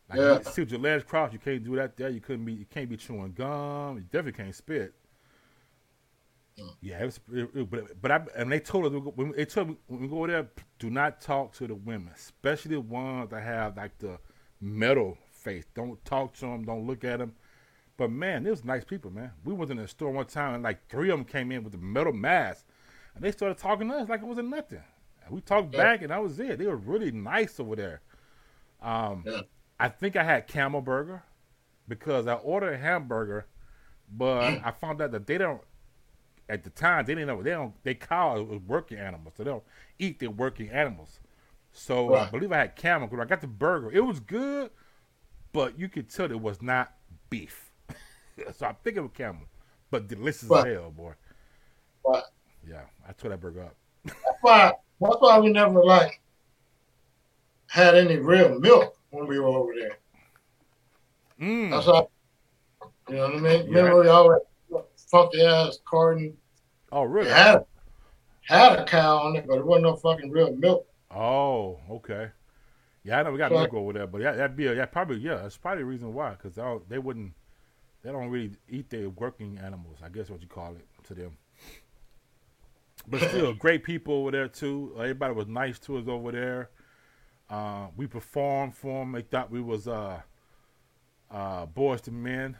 Like, 0.10 0.20
yeah. 0.20 0.38
You 0.38 0.44
sit 0.44 0.58
with 0.60 0.72
your 0.72 0.82
legs 0.82 1.04
crossed. 1.04 1.34
You 1.34 1.40
can't 1.40 1.64
do 1.64 1.76
that 1.78 1.96
there. 1.96 2.10
You 2.10 2.20
couldn't 2.20 2.46
be. 2.46 2.54
You 2.54 2.66
can't 2.66 2.90
be 2.90 2.98
chewing 2.98 3.32
gum. 3.32 3.98
You 3.98 4.04
definitely 4.04 4.44
can't 4.44 4.56
spit. 4.56 4.94
Mm. 6.60 6.74
Yeah, 6.82 7.02
it 7.02 7.06
was, 7.06 7.20
it, 7.32 7.50
it, 7.54 7.70
but 7.70 8.02
but 8.02 8.12
I 8.12 8.22
and 8.36 8.52
they 8.52 8.60
told 8.60 8.94
us 8.94 9.02
when 9.16 9.32
they 9.32 9.46
told 9.46 9.70
me 9.70 9.76
when 9.88 10.02
we 10.02 10.08
go 10.08 10.28
there, 10.28 10.48
do 10.80 10.90
not 10.90 11.22
talk 11.22 11.54
to 11.54 11.68
the 11.68 11.76
women, 11.76 12.12
especially 12.14 12.76
the 12.76 12.82
ones 12.82 13.30
that 13.30 13.44
have 13.44 13.78
like 13.78 13.98
the 14.00 14.20
metal 14.60 15.18
face. 15.32 15.66
Don't 15.76 16.04
talk 16.04 16.34
to 16.36 16.42
them. 16.42 16.66
Don't 16.66 16.86
look 16.86 17.04
at 17.04 17.20
them. 17.20 17.34
But 17.96 18.12
man, 18.12 18.46
it 18.46 18.50
was 18.50 18.66
nice 18.66 18.84
people, 18.84 19.12
man. 19.12 19.32
We 19.44 19.54
was 19.54 19.70
in 19.70 19.78
the 19.78 19.88
store 19.88 20.12
one 20.12 20.26
time 20.26 20.56
and 20.56 20.64
like 20.64 20.88
three 20.90 21.10
of 21.10 21.18
them 21.18 21.26
came 21.26 21.52
in 21.52 21.64
with 21.64 21.72
the 21.72 21.80
metal 21.80 22.14
mask, 22.14 22.66
and 23.16 23.24
they 23.24 23.32
started 23.32 23.58
talking 23.58 23.90
to 23.90 23.96
us 23.96 24.10
like 24.10 24.22
it 24.22 24.28
wasn't 24.28 24.50
nothing. 24.50 24.84
We 25.30 25.42
talked 25.42 25.74
yeah. 25.74 25.84
back, 25.84 26.02
and 26.02 26.12
that 26.12 26.22
was 26.22 26.40
it. 26.40 26.60
They 26.60 26.66
were 26.66 26.76
really 26.76 27.12
nice 27.12 27.60
over 27.60 27.76
there. 27.76 28.02
Um, 28.82 29.24
yeah. 29.26 29.42
I 29.80 29.90
think 29.90 30.16
I 30.16 30.24
had 30.24 30.48
camel 30.48 30.82
burger 30.82 31.24
because 31.88 32.28
I 32.28 32.34
ordered 32.34 32.74
a 32.74 32.78
hamburger, 32.78 33.48
but 34.12 34.62
I 34.64 34.72
found 34.72 35.02
out 35.02 35.12
that 35.12 35.28
they 35.28 35.38
don't 35.38 35.62
at 36.50 36.64
the 36.64 36.70
time 36.70 37.06
they 37.06 37.14
didn't 37.14 37.28
know 37.28 37.44
they 37.44 37.52
don't 37.52 37.74
they 37.84 37.94
call 37.94 38.40
it 38.40 38.62
working 38.64 38.98
animals, 38.98 39.34
so 39.38 39.44
they 39.44 39.50
don't 39.50 39.64
eat 40.00 40.20
their 40.20 40.32
working 40.32 40.70
animals. 40.70 41.20
So 41.72 42.10
right. 42.10 42.28
I 42.28 42.32
believe 42.32 42.52
I 42.52 42.58
had 42.58 42.76
camel. 42.76 43.08
When 43.08 43.22
I 43.22 43.26
got 43.26 43.42
the 43.42 43.48
burger, 43.48 43.92
it 43.92 44.00
was 44.00 44.20
good, 44.20 44.72
but 45.54 45.78
you 45.78 45.90
could 45.90 46.10
tell 46.10 46.32
it 46.32 46.40
was 46.40 46.62
not 46.62 46.94
beef. 47.30 47.72
so 48.56 48.66
I'm 48.66 48.78
thinking 48.84 49.04
of 49.04 49.14
camel, 49.14 49.44
but 49.92 50.08
delicious 50.08 50.46
right. 50.46 50.68
as 50.68 50.74
hell, 50.74 50.92
boy. 50.92 51.14
Right. 52.04 52.24
Yeah, 52.68 52.82
I 53.08 53.12
tore 53.12 53.30
that 53.30 53.40
burger 53.40 53.64
up. 53.64 53.76
that's 54.06 54.18
why. 54.42 54.74
That's 55.00 55.16
why 55.20 55.40
we 55.40 55.52
never 55.52 55.84
like 55.84 56.22
had 57.68 57.96
any 57.96 58.18
real 58.18 58.60
milk 58.60 58.98
when 59.12 59.28
we 59.28 59.40
were 59.40 59.48
over 59.48 59.74
there. 59.78 59.98
Mm. 61.40 61.70
That's 61.70 61.88
why. 61.88 62.08
You 63.10 63.16
know 63.16 63.22
what 63.28 63.36
I 63.36 63.40
mean? 63.40 63.72
Yeah. 63.72 63.82
Remember 63.82 64.02
we 64.02 64.08
always 64.10 64.42
funky 65.10 65.42
ass 65.42 65.80
carton. 65.86 66.36
Oh, 66.92 67.04
really? 67.04 67.30
It 67.30 67.36
had, 67.36 67.66
had 68.42 68.80
a 68.80 68.86
cow 68.86 69.18
on 69.20 69.36
it, 69.36 69.46
but 69.48 69.58
it 69.60 69.66
wasn't 69.66 69.84
no 69.84 69.96
fucking 69.96 70.32
real 70.32 70.56
milk. 70.56 70.88
Oh, 71.12 71.80
okay. 71.90 72.32
Yeah, 73.04 73.20
I 73.20 73.24
know 73.24 73.32
we 73.32 73.38
got 73.38 73.52
milk 73.52 73.74
over 73.74 73.94
there, 73.94 74.08
but 74.08 74.22
yeah, 74.22 74.34
that'd 74.34 74.58
be 74.58 74.68
a, 74.68 74.76
yeah, 74.76 74.86
probably 74.86 75.18
yeah, 75.18 75.36
that's 75.36 75.56
probably 75.56 75.84
the 75.84 75.86
reason 75.86 76.14
why, 76.14 76.32
because 76.32 76.60
they 76.90 76.98
wouldn't, 76.98 77.34
they 78.04 78.12
don't 78.12 78.30
really 78.30 78.52
eat 78.68 78.90
their 78.90 79.10
working 79.10 79.58
animals. 79.64 80.00
I 80.04 80.10
guess 80.10 80.30
what 80.30 80.42
you 80.42 80.48
call 80.48 80.76
it 80.76 80.86
to 81.06 81.14
them. 81.14 81.38
But 83.08 83.22
still, 83.22 83.54
great 83.54 83.84
people 83.84 84.16
over 84.16 84.32
there 84.32 84.48
too. 84.48 84.94
Everybody 84.98 85.34
was 85.34 85.48
nice 85.48 85.80
to 85.80 85.98
us 85.98 86.08
over 86.08 86.32
there. 86.32 86.70
Uh, 87.50 87.88
we 87.96 88.08
performed 88.08 88.76
for 88.76 89.00
them. 89.00 89.14
They 89.14 89.22
thought 89.22 89.50
we 89.50 89.62
was 89.62 89.88
uh, 89.88 90.20
uh, 91.32 91.66
Boyz 91.68 92.08
II 92.08 92.14
Men 92.14 92.58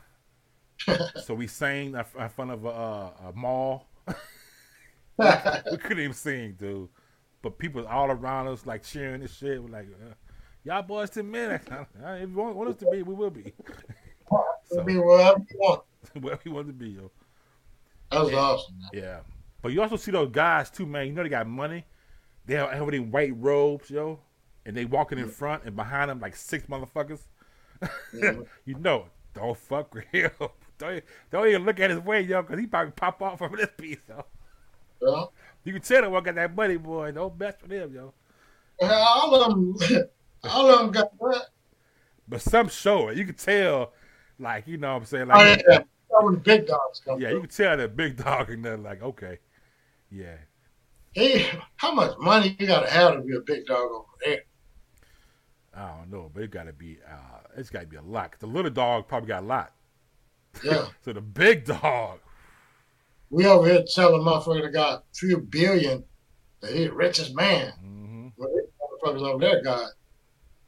so 1.24 1.34
we 1.34 1.48
sang 1.48 1.96
in 1.96 2.30
front 2.30 2.52
of 2.52 2.66
a, 2.66 2.70
a 2.70 3.32
mall. 3.36 3.88
we 4.08 5.78
couldn't 5.78 6.00
even 6.00 6.14
sing, 6.14 6.54
dude. 6.54 6.90
But 7.42 7.58
people 7.58 7.86
all 7.88 8.12
around 8.12 8.48
us 8.48 8.66
like 8.66 8.84
cheering 8.84 9.22
and 9.22 9.30
shit. 9.30 9.62
We're 9.62 9.70
like, 9.70 9.88
uh, 9.88 10.14
y'all 10.64 10.84
Boyz 10.84 11.16
II 11.16 11.24
Men. 11.24 11.52
if 11.62 12.30
you 12.30 12.36
want, 12.36 12.56
want, 12.56 12.70
us 12.70 12.76
to 12.78 12.90
be, 12.92 13.04
we 13.04 13.14
will 13.14 13.30
be. 13.30 13.54
so, 14.66 14.84
be 14.84 14.98
wherever 14.98 15.40
you 15.40 15.58
want. 15.60 15.84
wherever 16.20 16.42
you 16.44 16.52
want 16.52 16.68
to 16.68 16.74
be, 16.74 16.90
yo. 16.90 17.12
That 18.12 18.24
was 18.24 18.34
awesome. 18.34 18.80
Man. 18.80 18.90
Yeah. 18.94 19.20
But 19.68 19.74
you 19.74 19.82
also 19.82 19.98
see 19.98 20.12
those 20.12 20.30
guys 20.32 20.70
too, 20.70 20.86
man. 20.86 21.08
You 21.08 21.12
know 21.12 21.24
they 21.24 21.28
got 21.28 21.46
money. 21.46 21.84
They 22.46 22.54
have, 22.56 22.90
these 22.90 23.02
white 23.02 23.34
robes, 23.36 23.90
yo. 23.90 24.22
And 24.66 24.78
they 24.78 24.86
walking 24.86 25.20
in 25.20 25.28
front 25.28 25.66
and 25.66 25.76
behind 25.76 26.10
them 26.10 26.22
like 26.22 26.38
six 26.38 26.68
motherfuckers. 26.68 27.20
you 28.66 28.76
know, 28.80 29.08
don't 29.34 29.58
fuck 29.58 29.94
with 29.94 30.06
him. 30.06 30.32
Don't, 30.78 31.04
don't 31.32 31.48
even 31.48 31.66
look 31.66 31.80
at 31.80 31.90
his 31.90 32.00
way, 32.00 32.22
yo, 32.22 32.44
because 32.44 32.60
he 32.60 32.68
probably 32.68 32.92
pop 32.92 33.20
off 33.22 33.40
from 33.40 33.56
this 33.58 33.72
piece, 33.78 33.98
yo. 34.08 34.24
Yeah. 35.02 35.26
You 35.66 35.74
can 35.74 35.82
tell 35.82 36.04
him 36.06 36.12
what 36.12 36.24
got 36.24 36.36
that 36.36 36.56
money, 36.56 36.78
boy. 36.78 37.12
Don't 37.12 37.38
mess 37.38 37.56
with 37.64 37.72
him, 37.72 37.94
yo. 37.96 38.14
all 38.84 39.36
of 39.36 39.50
them, 39.50 39.76
all 40.44 40.70
of 40.70 40.80
them 40.80 40.92
got 40.92 41.18
that. 41.18 41.48
But 42.30 42.42
some 42.42 42.70
show 42.70 43.10
it. 43.10 43.18
You 43.18 43.26
can 43.26 43.34
tell, 43.34 43.92
like, 44.40 44.68
you 44.68 44.78
know 44.78 44.94
what 44.94 45.00
I'm 45.00 45.06
saying? 45.06 45.28
Like, 45.28 45.66
oh, 45.68 45.72
yeah. 45.72 45.80
the 46.32 46.38
big 46.38 46.68
dogs 46.68 47.02
come 47.04 47.20
Yeah, 47.20 47.30
through. 47.30 47.36
you 47.38 47.42
can 47.48 47.50
tell 47.50 47.78
that 47.78 47.96
big 47.98 48.16
dog 48.16 48.52
and 48.52 48.64
they're 48.64 48.78
like, 48.78 49.02
okay. 49.02 49.40
Yeah. 50.12 50.38
Hey, 51.14 51.48
how 51.78 51.94
much 51.94 52.18
money 52.20 52.56
you 52.60 52.68
got 52.68 52.82
to 52.82 52.90
have 52.92 53.16
to 53.16 53.22
be 53.22 53.36
a 53.36 53.40
big 53.40 53.66
dog 53.66 53.90
over 53.92 54.06
there? 54.24 54.42
I 55.74 55.98
don't 55.98 56.12
know, 56.12 56.32
but 56.34 56.44
it 56.44 56.52
got 56.52 56.66
to 56.66 56.74
be, 56.74 56.98
uh, 57.08 57.40
it's 57.56 57.70
got 57.70 57.82
to 57.82 57.88
be 57.88 57.98
a 57.98 58.02
lot. 58.02 58.36
The 58.40 58.48
little 58.48 58.72
dog 58.72 59.08
probably 59.08 59.28
got 59.28 59.44
a 59.44 59.46
lot. 59.46 59.74
Yeah. 60.64 60.88
so 61.06 61.14
the 61.14 61.22
big 61.22 61.66
dog. 61.66 62.20
We 63.30 63.46
over 63.46 63.68
here 63.68 63.84
telling 63.94 64.22
motherfucker 64.22 64.64
that 64.64 64.74
got 64.74 65.00
a 65.00 65.04
few 65.14 65.40
billion 65.40 66.04
that 66.62 66.72
he 66.72 66.86
the 66.86 66.94
richest 66.94 67.36
man. 67.36 67.74
Mm-hmm. 67.84 68.28
But 68.38 68.50
motherfuckers 68.50 69.22
over 69.22 69.40
there 69.40 69.62
got 69.62 69.92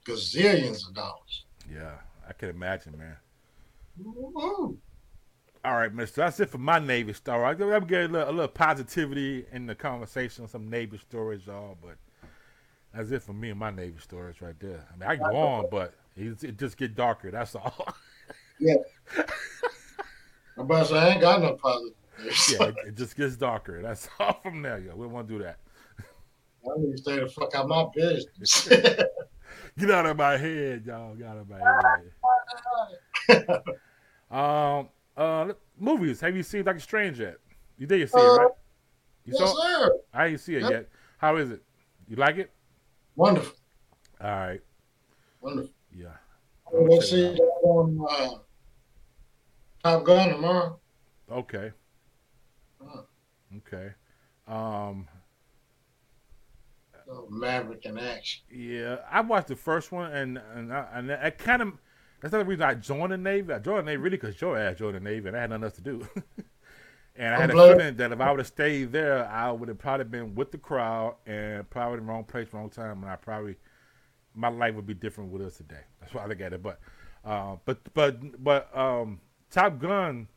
gazillions 0.05 0.87
of 0.87 0.93
dollars. 0.93 1.45
Yeah, 1.71 1.93
I 2.27 2.33
can 2.33 2.49
imagine, 2.49 2.97
man. 2.97 3.15
Woo-hoo. 3.97 4.77
All 5.65 5.73
right, 5.73 5.93
Mister. 5.93 6.21
That's 6.21 6.39
it 6.39 6.49
for 6.49 6.57
my 6.57 6.79
Navy 6.79 7.13
story. 7.13 7.43
I'm 7.43 7.57
gonna 7.57 7.81
get 7.81 8.05
a 8.05 8.07
little, 8.07 8.29
a 8.29 8.31
little 8.31 8.47
positivity 8.47 9.45
in 9.51 9.65
the 9.65 9.75
conversation, 9.75 10.47
some 10.47 10.69
Navy 10.69 10.97
stories, 10.97 11.41
y'all. 11.45 11.77
But 11.81 11.97
that's 12.93 13.11
it 13.11 13.21
for 13.23 13.33
me 13.33 13.49
and 13.49 13.59
my 13.59 13.69
Navy 13.69 13.99
stories 13.99 14.41
right 14.41 14.57
there. 14.59 14.87
I 14.93 14.97
mean, 14.97 15.09
I 15.09 15.15
can 15.17 15.31
go 15.31 15.37
on, 15.37 15.65
but 15.69 15.93
it, 16.15 16.43
it 16.43 16.57
just 16.57 16.77
get 16.77 16.95
darker. 16.95 17.29
That's 17.29 17.55
all. 17.55 17.87
yeah. 18.59 18.75
I'm 19.17 20.65
about 20.65 20.87
to 20.87 20.93
say, 20.93 20.97
I 20.97 21.09
ain't 21.09 21.21
got 21.21 21.41
no 21.41 21.53
positive. 21.53 21.95
yeah, 22.51 22.71
it, 22.87 22.95
just 22.95 23.15
gets 23.15 23.35
darker. 23.35 23.81
That's 23.81 24.07
all 24.19 24.39
from 24.41 24.61
there, 24.61 24.79
yo. 24.79 24.95
We 24.95 25.05
don't 25.05 25.13
want 25.13 25.27
to 25.27 25.37
do 25.37 25.43
that. 25.43 25.57
I 25.99 26.77
need 26.77 26.91
to 26.91 26.97
stay 26.97 27.19
the 27.19 27.27
fuck 27.27 27.55
out 27.55 27.63
of 27.63 27.69
my 27.69 27.85
business. 27.93 28.67
Get 29.77 29.91
out 29.91 30.05
of 30.05 30.17
my 30.17 30.35
head, 30.35 30.83
y'all. 30.85 31.15
Get 31.15 31.27
out 31.27 31.37
of 31.37 31.49
my 31.49 31.59
head. 33.29 33.61
um, 34.29 34.89
uh, 35.19 35.53
movies. 35.77 36.21
Have 36.21 36.35
you 36.35 36.43
seen 36.43 36.63
Doctor 36.63 36.79
Strange 36.79 37.19
yet? 37.19 37.37
You 37.77 37.87
did 37.87 37.99
you 37.99 38.07
see 38.07 38.17
uh, 38.17 38.21
it, 38.21 38.37
right? 38.37 38.51
You 39.25 39.33
yes, 39.37 39.49
saw? 39.49 39.61
sir. 39.61 39.91
I 40.13 40.27
didn't 40.29 40.39
see 40.41 40.55
it 40.55 40.61
yep. 40.63 40.71
yet. 40.71 40.89
How 41.17 41.35
is 41.37 41.51
it? 41.51 41.61
You 42.07 42.15
like 42.15 42.37
it? 42.37 42.51
Wonderful. 43.15 43.53
All 44.21 44.29
right. 44.29 44.61
Wonderful. 45.41 45.71
Yeah. 45.93 46.07
We'll 46.71 47.01
see 47.01 47.35
on 47.63 48.05
uh, 48.09 48.29
Top 49.83 50.03
Gun 50.05 50.29
tomorrow. 50.29 50.79
Okay. 51.31 51.71
Uh, 52.81 53.01
Okay. 53.57 53.89
Um. 54.47 55.07
so 57.05 57.27
Maverick 57.31 57.85
in 57.85 57.97
action. 57.97 58.43
Yeah, 58.51 58.97
I 59.09 59.21
watched 59.21 59.47
the 59.47 59.55
first 59.55 59.91
one, 59.91 60.11
and 60.11 60.39
and 60.55 60.71
I, 60.71 60.87
and 60.93 61.11
I 61.11 61.29
kind 61.31 61.61
of 61.63 61.73
that's 62.21 62.31
not 62.31 62.39
the 62.39 62.45
reason 62.45 62.63
I 62.63 62.73
joined 62.73 63.11
the 63.11 63.17
Navy. 63.17 63.53
I 63.53 63.59
joined 63.59 63.87
the 63.87 63.91
Navy 63.91 63.97
really 63.97 64.17
because 64.17 64.39
your 64.39 64.57
ass 64.57 64.77
joined 64.77 64.95
the 64.95 64.99
Navy, 64.99 65.27
and 65.27 65.37
I 65.37 65.41
had 65.41 65.49
nothing 65.49 65.63
else 65.63 65.75
to 65.75 65.81
do. 65.81 66.07
and 67.15 67.35
I 67.35 67.39
had 67.39 67.51
a 67.51 67.53
I'm 67.53 67.77
feeling 67.77 67.95
that 67.97 68.11
if 68.11 68.19
I 68.19 68.31
would 68.31 68.39
have 68.39 68.47
stayed 68.47 68.91
there, 68.91 69.27
I 69.27 69.51
would 69.51 69.69
have 69.69 69.77
probably 69.77 70.05
been 70.05 70.35
with 70.35 70.51
the 70.51 70.57
crowd 70.57 71.15
and 71.25 71.69
probably 71.69 71.99
in 71.99 72.05
the 72.05 72.11
wrong 72.11 72.23
place, 72.23 72.47
wrong 72.53 72.69
time, 72.69 73.03
and 73.03 73.11
I 73.11 73.15
probably 73.15 73.55
my 74.35 74.49
life 74.49 74.75
would 74.75 74.85
be 74.85 74.93
different 74.93 75.31
with 75.31 75.41
us 75.41 75.57
today. 75.57 75.81
That's 75.99 76.13
why 76.13 76.23
I 76.23 76.27
look 76.27 76.41
at 76.41 76.53
it. 76.53 76.63
But, 76.63 76.79
uh, 77.25 77.57
but 77.65 77.93
but 77.93 78.43
but 78.43 78.77
um, 78.77 79.19
Top 79.51 79.79
Gun 79.79 80.27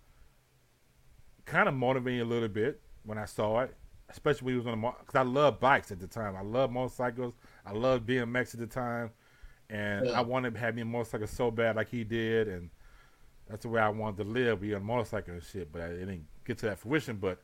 kind 1.45 1.69
of 1.69 1.75
motivated 1.75 2.05
me 2.15 2.21
a 2.21 2.25
little 2.25 2.49
bit 2.49 2.81
when 3.05 3.19
I 3.19 3.25
saw 3.25 3.61
it, 3.61 3.75
especially 4.09 4.47
when 4.47 4.55
he 4.55 4.59
was 4.59 4.67
on 4.67 4.81
the 4.81 4.93
because 5.01 5.15
I 5.15 5.23
love 5.23 5.61
bikes 5.61 5.91
at 5.93 6.01
the 6.01 6.07
time. 6.07 6.37
I 6.37 6.43
love 6.43 6.71
motorcycles. 6.71 7.35
I 7.67 7.73
loved 7.73 8.09
BMX 8.09 8.55
at 8.55 8.61
the 8.61 8.67
time, 8.67 9.11
and 9.71 10.07
Yeah. 10.07 10.13
I 10.13 10.21
wanted 10.21 10.55
to 10.55 10.61
have 10.61 10.75
me 10.75 10.83
a 10.83 10.85
motorcycle 10.85 11.27
so 11.27 11.51
bad 11.51 11.77
like 11.77 11.89
he 11.89 12.05
did, 12.05 12.49
and 12.49 12.71
that's 13.49 13.63
the 13.63 13.69
way 13.69 13.81
I 13.81 13.89
wanted 13.89 14.25
to 14.25 14.31
live, 14.31 14.61
be 14.61 14.75
on 14.75 14.83
a 14.83 14.85
motorcycle 14.85 15.35
and 15.35 15.43
shit. 15.43 15.73
But 15.73 15.83
I 15.83 15.89
didn't 15.89 16.27
get 16.45 16.59
to 16.59 16.67
that 16.67 16.79
fruition. 16.79 17.17
But 17.17 17.41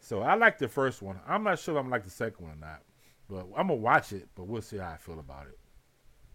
so 0.00 0.22
I 0.22 0.34
like 0.34 0.58
the 0.58 0.68
first 0.68 1.02
one. 1.02 1.18
I'm 1.26 1.42
not 1.42 1.58
sure 1.58 1.76
if 1.76 1.84
I'm 1.84 1.90
like 1.90 2.04
the 2.04 2.10
second 2.10 2.44
one 2.46 2.54
or 2.54 2.60
not, 2.60 2.82
but 3.28 3.46
I'm 3.56 3.68
gonna 3.68 3.74
watch 3.74 4.12
it. 4.12 4.28
But 4.34 4.44
we'll 4.44 4.62
see 4.62 4.78
how 4.78 4.90
I 4.90 4.96
feel 4.96 5.18
about 5.18 5.46
it. 5.46 5.58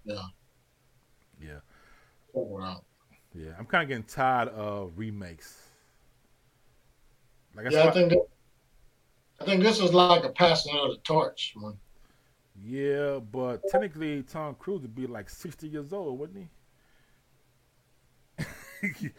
Yeah. 0.06 0.22
Yeah, 1.42 1.60
out. 2.62 2.86
yeah. 3.34 3.52
I'm 3.58 3.66
kind 3.66 3.84
of 3.84 3.90
getting 3.90 4.04
tired 4.04 4.50
of 4.50 4.94
remakes. 4.96 5.70
Like 7.56 7.68
I 7.68 7.70
Yeah, 7.70 7.88
I 7.88 7.92
think 7.92 8.10
that, 8.10 8.28
I 9.42 9.46
think 9.46 9.64
this 9.64 9.80
is 9.80 9.94
like 9.94 10.24
a 10.24 10.30
passing 10.30 10.76
of 10.78 10.92
the 10.92 10.98
torch 11.04 11.54
one. 11.56 11.78
Yeah, 12.62 13.20
but 13.20 13.62
technically 13.70 14.24
Tom 14.24 14.56
Cruise 14.56 14.82
would 14.82 14.96
be 14.96 15.08
like 15.08 15.30
sixty 15.30 15.68
years 15.68 15.92
old, 15.92 16.20
wouldn't 16.20 16.38
he? 16.38 16.48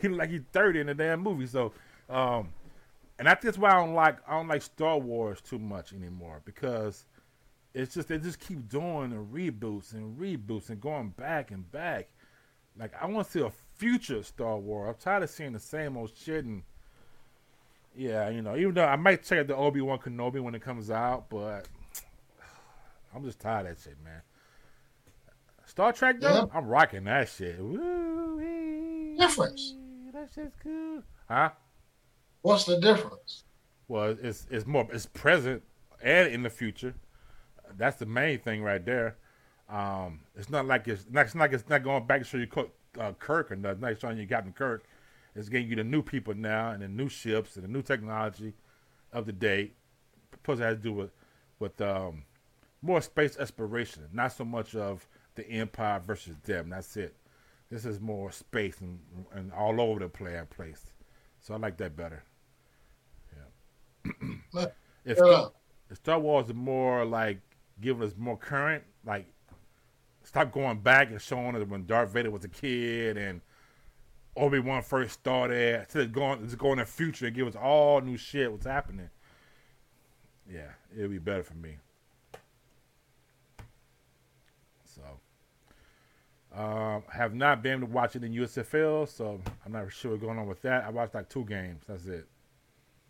he 0.00 0.08
like 0.08 0.30
he's 0.30 0.42
thirty 0.52 0.80
in 0.80 0.86
the 0.86 0.94
damn 0.94 1.20
movie. 1.20 1.46
So, 1.46 1.72
um, 2.08 2.48
and 3.18 3.28
that's 3.28 3.58
why 3.58 3.70
I 3.70 3.74
don't 3.74 3.94
like 3.94 4.16
I 4.26 4.32
don't 4.32 4.48
like 4.48 4.62
Star 4.62 4.98
Wars 4.98 5.40
too 5.40 5.58
much 5.58 5.92
anymore 5.92 6.40
because 6.44 7.04
it's 7.74 7.94
just 7.94 8.08
they 8.08 8.18
just 8.18 8.40
keep 8.40 8.68
doing 8.68 9.10
the 9.10 9.16
reboots 9.16 9.92
and 9.92 10.18
reboots 10.18 10.70
and 10.70 10.80
going 10.80 11.10
back 11.10 11.50
and 11.50 11.70
back. 11.70 12.08
Like 12.78 12.92
I 13.00 13.06
want 13.06 13.26
to 13.26 13.32
see 13.32 13.40
a 13.40 13.52
future 13.76 14.22
Star 14.22 14.56
Wars. 14.56 14.88
I'm 14.88 14.94
tired 14.94 15.24
of 15.24 15.30
seeing 15.30 15.52
the 15.52 15.60
same 15.60 15.96
old 15.96 16.12
shit 16.16 16.44
and. 16.44 16.62
Yeah, 17.94 18.30
you 18.30 18.40
know, 18.40 18.56
even 18.56 18.72
though 18.72 18.86
I 18.86 18.96
might 18.96 19.22
check 19.22 19.40
out 19.40 19.48
the 19.48 19.54
Obi 19.54 19.82
Wan 19.82 19.98
Kenobi 19.98 20.40
when 20.40 20.54
it 20.54 20.62
comes 20.62 20.90
out, 20.90 21.28
but 21.28 21.68
I'm 23.14 23.24
just 23.24 23.40
tired 23.40 23.66
of 23.66 23.76
that 23.76 23.82
shit, 23.82 23.96
man. 24.02 24.22
Star 25.66 25.92
Trek 25.92 26.20
though, 26.20 26.34
Yeah. 26.34 26.44
I'm 26.58 26.66
rocking 26.66 27.04
that 27.04 27.28
shit. 27.28 27.58
Woo 27.58 29.16
Difference. 29.18 29.74
That 30.12 30.28
shit's 30.34 30.56
good. 30.62 31.02
Huh? 31.28 31.50
What's 32.42 32.64
the 32.64 32.80
difference? 32.80 33.44
Well, 33.88 34.16
it's 34.22 34.46
it's 34.50 34.66
more 34.66 34.88
it's 34.92 35.06
present 35.06 35.62
and 36.02 36.32
in 36.32 36.42
the 36.42 36.50
future. 36.50 36.94
That's 37.76 37.96
the 37.96 38.06
main 38.06 38.38
thing 38.40 38.62
right 38.62 38.84
there. 38.84 39.16
Um, 39.68 40.20
it's 40.36 40.50
not 40.50 40.66
like 40.66 40.88
it's 40.88 41.06
not, 41.10 41.26
it's 41.26 41.34
not 41.34 41.42
like 41.42 41.52
it's 41.52 41.68
not 41.68 41.82
going 41.82 42.06
back 42.06 42.20
to 42.20 42.24
show 42.26 42.36
you 42.38 42.48
uh, 43.00 43.12
Kirk 43.18 43.50
or 43.52 43.56
nothing. 43.56 43.74
It's 43.74 43.82
not 43.82 44.00
showing 44.00 44.18
you 44.18 44.26
Captain 44.26 44.52
Kirk. 44.52 44.84
It's 45.34 45.48
getting 45.48 45.68
you 45.68 45.76
the 45.76 45.84
new 45.84 46.02
people 46.02 46.34
now 46.34 46.70
and 46.70 46.82
the 46.82 46.88
new 46.88 47.08
ships 47.08 47.56
and 47.56 47.64
the 47.64 47.68
new 47.68 47.80
technology 47.82 48.52
of 49.12 49.24
the 49.24 49.32
day. 49.32 49.72
Plus, 50.42 50.58
it 50.58 50.62
has 50.62 50.76
to 50.76 50.82
do 50.82 50.92
with 50.92 51.10
with 51.58 51.80
um, 51.80 52.24
more 52.82 53.00
space 53.00 53.36
exploration, 53.36 54.02
not 54.12 54.32
so 54.32 54.44
much 54.44 54.74
of 54.74 55.06
the 55.34 55.48
Empire 55.48 56.02
versus 56.04 56.36
them. 56.44 56.68
That's 56.70 56.96
it. 56.96 57.16
This 57.70 57.86
is 57.86 58.00
more 58.00 58.30
space 58.30 58.80
and, 58.80 58.98
and 59.32 59.52
all 59.52 59.80
over 59.80 60.00
the 60.00 60.08
play 60.08 60.38
place. 60.50 60.92
So 61.40 61.54
I 61.54 61.56
like 61.56 61.78
that 61.78 61.96
better. 61.96 62.22
Yeah. 64.04 64.12
if, 65.04 65.18
Yeah. 65.24 65.46
if 65.90 65.96
Star 65.96 66.18
Wars 66.18 66.46
is 66.48 66.54
more 66.54 67.04
like 67.04 67.40
giving 67.80 68.06
us 68.06 68.14
more 68.18 68.36
current, 68.36 68.84
like 69.06 69.26
stop 70.22 70.52
going 70.52 70.80
back 70.80 71.10
and 71.10 71.20
showing 71.20 71.56
us 71.56 71.66
when 71.66 71.86
Darth 71.86 72.10
Vader 72.10 72.30
was 72.30 72.44
a 72.44 72.48
kid 72.48 73.16
and 73.16 73.40
Obi 74.36 74.58
Wan 74.60 74.82
first 74.82 75.14
started. 75.14 75.80
Instead 75.80 76.02
of 76.02 76.12
going, 76.12 76.44
just 76.44 76.58
going 76.58 76.72
in 76.72 76.78
the 76.78 76.84
future 76.86 77.26
and 77.26 77.34
give 77.34 77.46
us 77.46 77.56
all 77.56 78.00
new 78.00 78.16
shit. 78.16 78.50
What's 78.50 78.66
happening? 78.66 79.10
Yeah, 80.50 80.70
it'd 80.94 81.10
be 81.10 81.18
better 81.18 81.42
for 81.42 81.54
me. 81.54 81.76
So, 84.84 85.02
um, 86.54 87.02
have 87.10 87.34
not 87.34 87.62
been 87.62 87.78
able 87.78 87.86
to 87.88 87.92
watch 87.92 88.16
it 88.16 88.24
in 88.24 88.32
USFL, 88.32 89.08
so 89.08 89.40
I'm 89.64 89.72
not 89.72 89.90
sure 89.92 90.12
what's 90.12 90.22
going 90.22 90.38
on 90.38 90.46
with 90.46 90.62
that. 90.62 90.84
I 90.84 90.90
watched 90.90 91.14
like 91.14 91.28
two 91.28 91.44
games. 91.44 91.84
That's 91.86 92.06
it. 92.06 92.26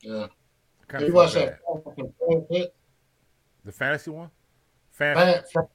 Yeah. 0.01 0.27
Kind 0.89 1.07
You 1.07 1.13
watch 1.13 1.35
that 1.35 1.61
fan 1.65 1.95
control 1.95 2.47
clip? 2.47 2.75
The 3.65 3.73
fantasy 3.73 4.11
one. 4.11 4.31
Fan- 4.91 5.17
fan, 5.17 5.43
fan, 5.53 5.67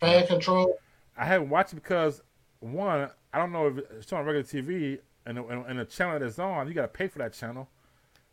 fan 0.00 0.26
control? 0.26 0.78
I 1.16 1.24
haven't 1.24 1.48
watched 1.48 1.72
it 1.72 1.76
because 1.76 2.22
one, 2.60 3.08
I 3.32 3.38
don't 3.38 3.52
know 3.52 3.68
if 3.68 3.78
it's 3.98 4.12
on 4.12 4.24
regular 4.24 4.42
TV 4.42 4.98
and 5.26 5.38
the, 5.38 5.44
and 5.44 5.78
the 5.78 5.84
channel 5.84 6.18
that's 6.18 6.38
on, 6.38 6.68
you 6.68 6.74
got 6.74 6.82
to 6.82 6.88
pay 6.88 7.08
for 7.08 7.18
that 7.18 7.32
channel, 7.32 7.68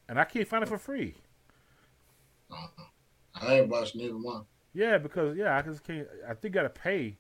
and 0.10 0.20
I 0.20 0.24
can't 0.26 0.48
find 0.48 0.64
it 0.64 0.70
for 0.70 0.78
free. 0.78 1.16
Uh, 2.52 2.68
I 3.36 3.60
ain't 3.60 3.70
watched 3.70 3.96
neither 3.96 4.18
one. 4.18 4.44
Yeah, 4.74 4.98
because 4.98 5.38
yeah, 5.38 5.58
I 5.58 5.62
just 5.62 5.84
can't. 5.84 6.08
I 6.28 6.34
think 6.34 6.54
got 6.54 6.64
to 6.64 6.70
pay 6.70 7.18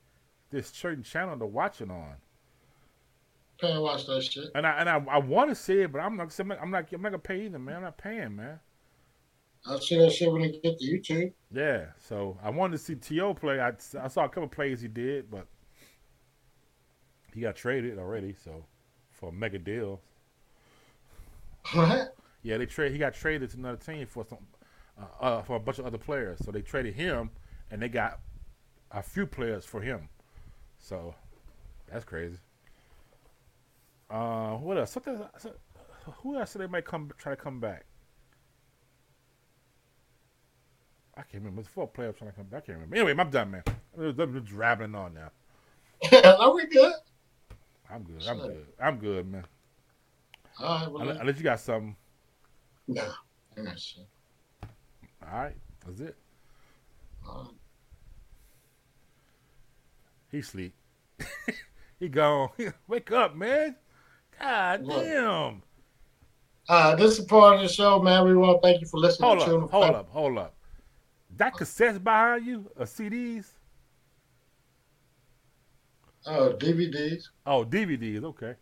this 0.52 0.68
certain 0.70 1.04
channel 1.04 1.38
to 1.40 1.46
watch 1.46 1.82
it 1.82 1.90
on, 1.90 2.16
Can't 3.60 3.82
watch 3.82 4.06
that 4.08 4.22
shit. 4.24 4.50
and 4.56 4.66
I 4.68 4.72
and 4.80 4.90
I, 4.90 5.04
I 5.10 5.18
want 5.20 5.50
to 5.50 5.56
see 5.56 5.82
it, 5.82 5.92
but 5.92 6.00
I'm 6.00 6.16
not. 6.18 6.38
I'm 6.40 6.48
not. 6.48 6.60
I'm 6.62 6.72
not, 6.72 6.92
gonna 6.92 7.20
pay 7.20 7.46
either, 7.46 7.60
man. 7.60 7.78
I'm 7.78 7.82
not 7.84 7.98
paying, 7.98 8.36
man. 8.36 8.60
I'll 9.66 9.80
see 9.80 9.98
that 10.00 10.12
shit 10.12 10.32
when 10.32 10.42
it 10.42 10.62
get 10.64 10.80
to 10.80 10.86
YouTube. 10.86 11.34
Yeah, 11.52 11.86
so 12.00 12.38
I 12.44 12.50
wanted 12.50 12.78
to 12.78 12.84
see 12.84 12.96
To 12.96 13.34
play. 13.36 13.60
I, 13.60 13.74
I 14.02 14.08
saw 14.08 14.26
a 14.26 14.30
couple 14.30 14.48
plays 14.48 14.82
he 14.82 14.88
did, 14.88 15.30
but 15.30 15.46
he 17.34 17.42
got 17.42 17.56
traded 17.56 18.00
already, 18.00 18.36
so 18.44 18.66
for 19.12 19.30
a 19.30 19.32
mega 19.32 19.60
deal. 19.60 20.02
What? 21.74 22.16
Yeah, 22.44 22.58
they 22.58 22.66
trade. 22.66 22.92
He 22.92 22.98
got 22.98 23.14
traded 23.14 23.52
to 23.52 23.58
another 23.58 23.78
team 23.78 24.08
for 24.08 24.26
some, 24.28 24.40
uh, 25.00 25.24
uh, 25.24 25.42
for 25.44 25.56
a 25.58 25.60
bunch 25.60 25.78
of 25.78 25.86
other 25.86 26.00
players. 26.00 26.40
So 26.44 26.52
they 26.52 26.62
traded 26.62 26.96
him, 26.96 27.30
and 27.70 27.80
they 27.82 27.88
got 27.88 28.20
a 28.90 29.04
few 29.04 29.28
players 29.28 29.64
for 29.64 29.80
him. 29.80 30.10
So 30.82 31.16
that's 31.90 32.04
crazy. 32.04 32.38
Uh, 34.10 34.56
what 34.56 34.78
else? 34.78 34.92
Something. 34.92 35.22
Who 36.22 36.38
else 36.38 36.52
said 36.52 36.62
they 36.62 36.68
might 36.68 36.84
come 36.86 37.10
try 37.18 37.32
to 37.34 37.42
come 37.42 37.60
back? 37.60 37.86
I 41.16 41.22
can't 41.22 41.36
remember. 41.44 41.62
There's 41.62 41.72
four 41.74 41.88
players 41.88 42.16
trying 42.18 42.32
to 42.32 42.36
come 42.36 42.48
back. 42.48 42.64
I 42.64 42.66
can't 42.66 42.78
remember. 42.80 42.96
Anyway, 42.96 43.16
I'm 43.18 43.30
done, 43.30 43.52
man. 43.52 43.64
I'm 43.98 44.04
just- 44.10 44.20
I'm 44.20 44.42
just 44.42 44.54
rambling 44.54 44.96
on 44.96 45.14
now. 45.14 45.32
Are 46.40 46.54
we 46.54 46.66
good? 46.66 46.94
I'm 47.90 48.04
good. 48.04 48.24
I'm 48.28 48.38
good. 48.40 48.68
I'm 48.82 48.98
good, 48.98 49.32
man. 49.32 49.46
All 50.60 50.80
right, 50.80 50.92
well, 50.92 51.02
Unless, 51.04 51.20
unless 51.20 51.38
you 51.38 51.44
got 51.44 51.60
something. 51.60 51.96
nah. 52.88 53.04
I 53.58 53.62
got 53.62 53.80
shit. 53.80 54.06
All 54.64 55.40
right, 55.40 55.56
that's 55.86 56.00
it. 56.00 56.16
All 57.28 57.44
right. 57.44 57.61
He 60.32 60.42
sleep. 60.42 60.74
he 62.00 62.08
gone. 62.10 62.50
Wake 62.88 63.12
up, 63.12 63.36
man. 63.36 63.76
God 64.40 64.86
What? 64.86 65.04
damn. 65.04 65.62
Uh, 66.70 66.96
this 66.96 67.20
is 67.20 67.26
part 67.26 67.56
of 67.56 67.62
the 67.62 67.68
show, 67.68 68.02
man. 68.02 68.26
We 68.26 68.36
want 68.36 68.62
to 68.62 68.68
thank 68.68 68.82
you 68.82 68.88
for 68.88 68.98
listening 68.98 69.28
Hold 69.28 69.40
to 69.42 69.58
up, 69.58 69.72
hold 69.72 69.96
up, 69.96 70.10
hold 70.10 70.38
up. 70.38 70.56
That 71.38 71.54
cassettes 71.54 72.02
behind 72.02 72.46
you, 72.46 72.72
or 72.78 72.86
CDs? 72.86 73.52
Oh, 76.26 76.54
DVDs. 76.54 77.30
Oh, 77.46 77.66
DVDs. 77.66 78.24
Okay. 78.24 78.56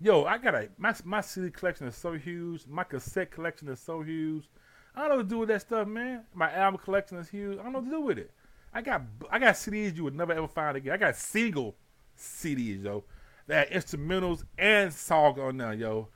Yo, 0.00 0.24
I 0.24 0.38
got 0.38 0.54
a 0.54 0.68
my 0.78 0.94
my 1.04 1.20
CD 1.20 1.50
collection 1.50 1.86
is 1.86 1.96
so 1.96 2.12
huge. 2.12 2.66
My 2.66 2.84
cassette 2.84 3.30
collection 3.30 3.68
is 3.68 3.80
so 3.80 4.02
huge. 4.02 4.48
I 4.94 5.00
don't 5.00 5.08
know 5.10 5.16
what 5.16 5.22
to 5.24 5.28
do 5.28 5.38
with 5.38 5.48
that 5.50 5.60
stuff, 5.62 5.86
man. 5.86 6.24
My 6.34 6.52
album 6.52 6.80
collection 6.82 7.18
is 7.18 7.28
huge. 7.28 7.58
I 7.58 7.62
don't 7.62 7.72
know 7.72 7.78
what 7.80 7.84
to 7.86 7.90
do 7.90 8.00
with 8.00 8.18
it. 8.18 8.30
I 8.72 8.82
got 8.82 9.02
I 9.30 9.38
got 9.38 9.54
CDs 9.54 9.96
you 9.96 10.04
would 10.04 10.14
never 10.14 10.32
ever 10.32 10.48
find 10.48 10.76
again. 10.76 10.92
I 10.92 10.96
got 10.96 11.16
single 11.16 11.76
CDs, 12.18 12.84
yo. 12.84 13.04
That 13.46 13.70
instrumentals 13.70 14.44
and 14.58 14.92
song 14.92 15.38
on 15.38 15.56
there, 15.56 15.74
yo. 15.74 16.08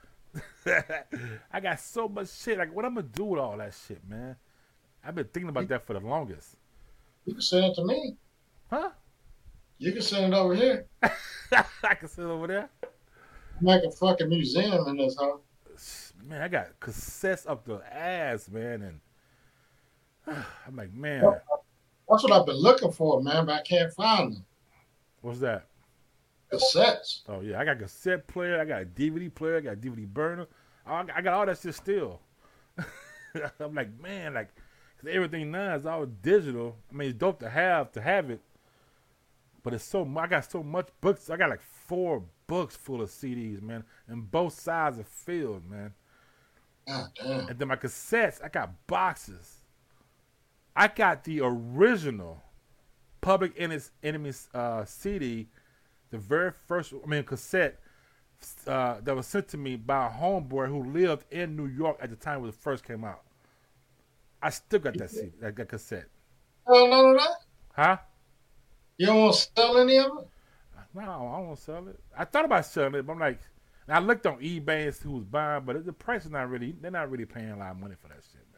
I 1.52 1.60
got 1.60 1.80
so 1.80 2.08
much 2.08 2.30
shit. 2.32 2.58
Like, 2.58 2.74
what 2.74 2.84
I'm 2.84 2.94
gonna 2.94 3.06
do 3.06 3.24
with 3.24 3.40
all 3.40 3.56
that 3.58 3.74
shit, 3.86 4.00
man? 4.08 4.36
I've 5.04 5.14
been 5.14 5.26
thinking 5.26 5.48
about 5.48 5.68
that 5.68 5.86
for 5.86 5.94
the 5.94 6.00
longest. 6.00 6.56
You 7.24 7.34
can 7.34 7.42
send 7.42 7.66
it 7.66 7.74
to 7.76 7.84
me. 7.84 8.16
Huh? 8.68 8.90
You 9.78 9.92
can 9.92 10.02
send 10.02 10.32
it 10.32 10.36
over 10.36 10.54
here. 10.54 10.86
I 11.02 11.94
can 11.94 12.08
send 12.08 12.28
it 12.28 12.30
over 12.30 12.46
there. 12.46 12.68
Like 13.62 13.82
a 13.82 13.90
fucking 13.90 14.28
museum 14.28 14.86
in 14.88 14.96
this 14.96 15.16
house. 15.18 16.12
Man, 16.22 16.42
I 16.42 16.48
got 16.48 16.78
cassettes 16.80 17.48
up 17.48 17.64
the 17.64 17.82
ass, 17.90 18.48
man, 18.50 18.82
and 18.82 19.00
I'm 20.66 20.76
like, 20.76 20.92
man, 20.92 21.24
That's 22.10 22.24
what 22.24 22.32
I've 22.32 22.46
been 22.46 22.56
looking 22.56 22.92
for, 22.92 23.22
man, 23.22 23.46
but 23.46 23.54
I 23.54 23.62
can't 23.62 23.92
find 23.92 24.34
them. 24.34 24.46
what's 25.22 25.40
that? 25.40 25.66
Cassettes. 26.52 27.20
Oh 27.28 27.40
yeah, 27.40 27.60
I 27.60 27.64
got 27.64 27.78
cassette 27.78 28.26
player, 28.26 28.60
I 28.60 28.64
got 28.64 28.82
a 28.82 28.84
DVD 28.84 29.32
player, 29.32 29.58
I 29.58 29.60
got 29.60 29.74
a 29.74 29.76
DVD 29.76 30.06
burner. 30.06 30.46
Oh, 30.86 30.92
I 30.92 31.06
I 31.16 31.22
got 31.22 31.34
all 31.34 31.46
that 31.46 31.58
shit 31.58 31.74
still. 31.74 32.20
I'm 33.60 33.74
like, 33.74 33.98
man, 34.00 34.34
like 34.34 34.48
everything 35.08 35.52
now 35.52 35.76
is 35.76 35.86
all 35.86 36.06
digital. 36.06 36.76
I 36.90 36.94
mean, 36.96 37.10
it's 37.10 37.18
dope 37.18 37.38
to 37.40 37.50
have 37.50 37.92
to 37.92 38.00
have 38.00 38.30
it, 38.30 38.40
but 39.62 39.74
it's 39.74 39.84
so 39.84 40.08
I 40.18 40.26
got 40.26 40.50
so 40.50 40.62
much 40.64 40.88
books. 41.00 41.30
I 41.30 41.36
got 41.36 41.50
like 41.50 41.62
four 41.62 42.24
books 42.48 42.76
full 42.76 43.02
of 43.02 43.10
CDs, 43.10 43.62
man, 43.62 43.84
and 44.08 44.28
both 44.28 44.54
sides 44.58 44.98
are 44.98 45.04
filled, 45.04 45.70
man. 45.70 45.94
God. 47.22 47.50
And 47.50 47.58
then 47.58 47.68
my 47.68 47.76
cassettes, 47.76 48.42
I 48.42 48.48
got 48.48 48.86
boxes. 48.88 49.59
I 50.80 50.88
got 50.88 51.24
the 51.24 51.42
original 51.42 52.42
Public 53.20 53.52
Enemies 53.58 54.48
uh, 54.54 54.82
CD, 54.86 55.46
the 56.08 56.16
very 56.16 56.52
first, 56.66 56.94
I 56.94 57.06
mean, 57.06 57.22
cassette 57.22 57.78
uh, 58.66 58.96
that 59.02 59.14
was 59.14 59.26
sent 59.26 59.48
to 59.48 59.58
me 59.58 59.76
by 59.76 60.06
a 60.06 60.10
homeboy 60.10 60.68
who 60.68 60.90
lived 60.90 61.26
in 61.30 61.54
New 61.54 61.66
York 61.66 61.98
at 62.00 62.08
the 62.08 62.16
time 62.16 62.40
when 62.40 62.48
it 62.48 62.54
first 62.54 62.82
came 62.82 63.04
out. 63.04 63.20
I 64.42 64.48
still 64.48 64.78
got 64.78 64.96
that 64.96 65.10
CD, 65.10 65.32
that, 65.42 65.54
that 65.54 65.68
cassette. 65.68 66.08
Oh, 66.66 66.86
none 66.88 67.10
of 67.10 67.16
that? 67.18 67.36
Huh? 67.76 67.96
You 68.96 69.04
don't 69.04 69.18
want 69.18 69.34
to 69.34 69.48
sell 69.54 69.76
any 69.76 69.98
of 69.98 70.06
it? 70.06 70.28
No, 70.94 71.02
I 71.02 71.04
don't 71.04 71.46
want 71.48 71.58
to 71.58 71.62
sell 71.62 71.88
it. 71.88 72.00
I 72.16 72.24
thought 72.24 72.46
about 72.46 72.64
selling 72.64 72.94
it, 72.94 73.06
but 73.06 73.12
I'm 73.12 73.18
like, 73.18 73.40
I 73.86 73.98
looked 73.98 74.26
on 74.26 74.40
eBay 74.40 74.86
and 74.86 74.94
see 74.94 75.04
who 75.04 75.16
was 75.16 75.24
buying, 75.24 75.62
but 75.62 75.84
the 75.84 75.92
price 75.92 76.24
is 76.24 76.30
not 76.30 76.48
really, 76.48 76.74
they're 76.80 76.90
not 76.90 77.10
really 77.10 77.26
paying 77.26 77.50
a 77.50 77.58
lot 77.58 77.72
of 77.72 77.76
money 77.76 77.96
for 78.00 78.08
that 78.08 78.22
shit. 78.32 78.49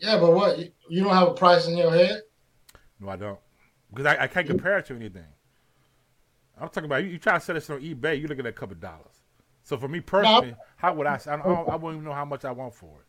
Yeah, 0.00 0.18
but 0.18 0.32
what? 0.32 0.58
You, 0.88 1.04
don't 1.04 1.14
have 1.14 1.28
a 1.28 1.34
price 1.34 1.68
in 1.68 1.76
your 1.76 1.92
head? 1.92 2.22
No, 2.98 3.10
I 3.10 3.16
don't. 3.16 3.38
Because 3.90 4.06
I, 4.06 4.24
I 4.24 4.26
can't 4.26 4.46
compare 4.46 4.78
it 4.78 4.86
to 4.86 4.96
anything. 4.96 5.24
I'm 6.58 6.68
talking 6.68 6.84
about 6.84 7.04
you, 7.04 7.10
you 7.10 7.18
try 7.18 7.34
to 7.34 7.40
sell 7.40 7.54
this 7.54 7.68
on 7.70 7.80
eBay, 7.80 8.18
you're 8.18 8.28
looking 8.28 8.46
at 8.46 8.50
a 8.50 8.52
couple 8.52 8.76
dollars. 8.76 9.22
So 9.62 9.76
for 9.76 9.88
me 9.88 10.00
personally, 10.00 10.54
how 10.76 10.94
would 10.94 11.06
I? 11.06 11.20
I, 11.26 11.36
don't, 11.36 11.68
I 11.68 11.76
wouldn't 11.76 12.00
even 12.00 12.04
know 12.04 12.14
how 12.14 12.24
much 12.24 12.44
I 12.44 12.50
want 12.50 12.74
for 12.74 13.00
it. 13.00 13.06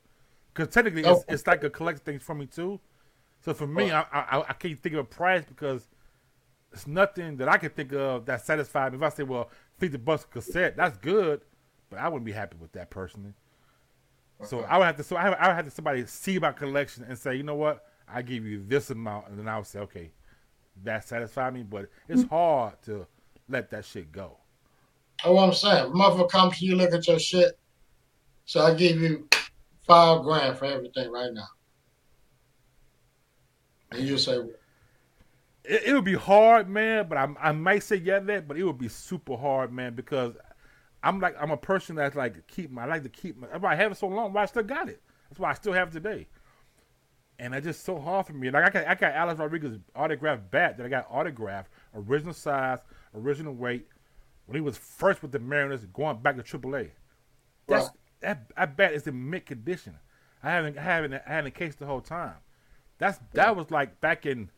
Because 0.54 0.74
technically, 0.74 1.04
it's, 1.04 1.24
it's 1.28 1.48
like 1.48 1.64
a 1.64 1.70
collector 1.70 2.04
thing 2.04 2.20
for 2.20 2.36
me 2.36 2.46
too. 2.46 2.80
So 3.44 3.54
for 3.54 3.68
me, 3.68 3.92
I, 3.92 4.02
I 4.12 4.44
I 4.50 4.54
can't 4.54 4.82
think 4.82 4.94
of 4.94 5.00
a 5.00 5.04
price 5.04 5.44
because 5.46 5.88
it's 6.72 6.88
nothing 6.88 7.38
that 7.38 7.48
I 7.50 7.58
can 7.58 7.70
think 7.70 7.94
of 7.94 8.26
that 8.26 8.46
satisfies 8.46 8.92
me. 8.92 8.98
If 8.98 9.04
I 9.04 9.10
say, 9.10 9.24
well, 9.24 9.50
fifty 9.78 9.98
bucks 9.98 10.24
a 10.24 10.28
cassette, 10.28 10.78
that's 10.78 10.98
good, 10.98 11.42
but 11.90 12.00
I 12.00 12.08
wouldn't 12.08 12.26
be 12.26 12.32
happy 12.32 12.58
with 12.60 12.74
that 12.74 12.90
personally. 12.90 13.34
So 14.44 14.62
I 14.62 14.78
would 14.78 14.86
have 14.86 14.98
to. 14.98 15.04
So 15.04 15.16
I 15.16 15.30
would, 15.30 15.38
I 15.38 15.48
would 15.48 15.56
have 15.56 15.66
to 15.66 15.72
somebody 15.72 16.06
see 16.06 16.40
my 16.40 16.52
collection 16.52 17.06
and 17.08 17.18
say, 17.18 17.36
you 17.36 17.44
know 17.44 17.56
what, 17.56 17.86
I 18.08 18.22
give 18.22 18.46
you 18.46 18.64
this 18.66 18.90
amount, 18.90 19.30
and 19.30 19.40
then 19.40 19.48
I 19.48 19.58
would 19.58 19.68
say, 19.68 19.80
okay, 19.80 20.12
that 20.84 21.08
satisfies 21.08 21.54
me. 21.54 21.64
But 21.64 21.90
it's 22.08 22.24
hard 22.24 22.82
to 22.84 23.06
let 23.48 23.70
that 23.72 23.86
shit 23.86 24.12
go. 24.12 24.38
What 25.24 25.44
I'm 25.44 25.54
saying. 25.54 25.92
Motherfucker 25.94 26.30
comes 26.30 26.60
to 26.60 26.66
you, 26.66 26.76
look 26.76 26.94
at 26.94 27.08
your 27.08 27.20
shit. 27.20 27.58
So 28.46 28.62
I 28.62 28.74
give 28.74 29.00
you 29.00 29.28
five 29.86 30.24
grand 30.24 30.58
for 30.58 30.66
everything 30.66 31.12
right 31.12 31.32
now. 31.32 31.48
And 33.92 34.08
you 34.08 34.18
say, 34.18 34.38
It, 35.64 35.84
it 35.86 35.94
would 35.94 36.06
be 36.06 36.16
hard, 36.16 36.68
man. 36.68 37.08
But 37.08 37.18
I 37.18 37.28
I 37.40 37.52
might 37.52 37.84
say 37.84 37.98
yeah 37.98 38.20
that, 38.20 38.48
but 38.48 38.58
it 38.58 38.64
would 38.64 38.80
be 38.80 38.88
super 38.88 39.38
hard, 39.38 39.72
man, 39.72 39.94
because 39.94 40.34
I'm 41.04 41.20
like 41.20 41.36
I'm 41.40 41.52
a 41.52 41.58
person 41.58 41.96
that's 41.96 42.16
like 42.16 42.48
keep 42.48 42.72
my 42.72 42.84
I 42.84 42.86
like 42.86 43.04
to 43.04 43.10
keep 43.10 43.38
my. 43.38 43.48
That's 43.48 43.62
why 43.62 43.74
I 43.74 43.76
have 43.76 43.92
it 43.92 43.98
so 43.98 44.08
long. 44.08 44.34
Why 44.34 44.44
I 44.44 44.46
still 44.46 44.64
got 44.64 44.90
it. 44.90 45.02
That's 45.30 45.40
why 45.40 45.52
I 45.52 45.54
still 45.54 45.74
have 45.74 45.90
it 45.90 45.92
today. 45.92 46.28
And 47.40 47.56
it's 47.56 47.66
just 47.66 47.84
so 47.84 47.98
hard 47.98 48.28
for 48.28 48.34
me. 48.34 48.52
Like 48.52 48.66
I 48.66 48.70
got 48.70 48.88
I 48.88 48.96
got 48.96 49.14
Alex 49.14 49.40
Rodriguez 49.40 49.78
autographed 49.96 50.52
bat 50.52 50.78
that 50.78 50.86
I 50.86 50.90
got 50.90 51.08
autographed, 51.10 51.72
original 51.96 52.34
size, 52.34 52.80
original 53.16 53.54
weight, 53.54 53.88
when 54.46 54.56
he 54.56 54.62
was 54.62 54.78
first 54.78 55.22
with 55.22 55.32
the 55.32 55.40
Mariners, 55.40 55.86
going 55.86 56.18
back 56.20 56.36
to 56.36 56.44
AAA. 56.44 56.92
That's 57.68 57.90
that 58.20 58.52
that 58.56 58.78
bat 58.78 58.94
is 58.94 59.08
in 59.08 59.30
mint 59.30 59.46
condition. 59.48 59.98
I 60.44 60.52
haven't 60.52 60.78
I 60.78 60.82
haven't 60.82 61.14
I 61.14 61.22
had 61.26 61.46
a 61.46 61.52
case 61.52 61.76
the 61.76 61.86
whole 61.86 62.02
time. 62.02 62.36
That's 63.00 63.20
that 63.34 63.56
was 63.56 63.72
like 63.72 64.00
back 64.02 64.26
in 64.28 64.50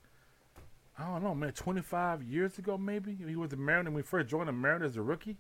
I 0.98 1.06
don't 1.06 1.24
know, 1.24 1.34
man, 1.34 1.54
25 1.54 2.22
years 2.22 2.60
ago, 2.60 2.78
maybe. 2.78 3.16
He 3.16 3.36
was 3.36 3.50
the 3.50 3.58
Mariners 3.58 3.92
when 3.92 3.96
we 3.96 4.02
first 4.04 4.28
joined 4.28 4.48
the 4.48 4.54
Mariners 4.54 4.92
as 4.92 4.98
a 4.98 5.02
rookie. 5.02 5.38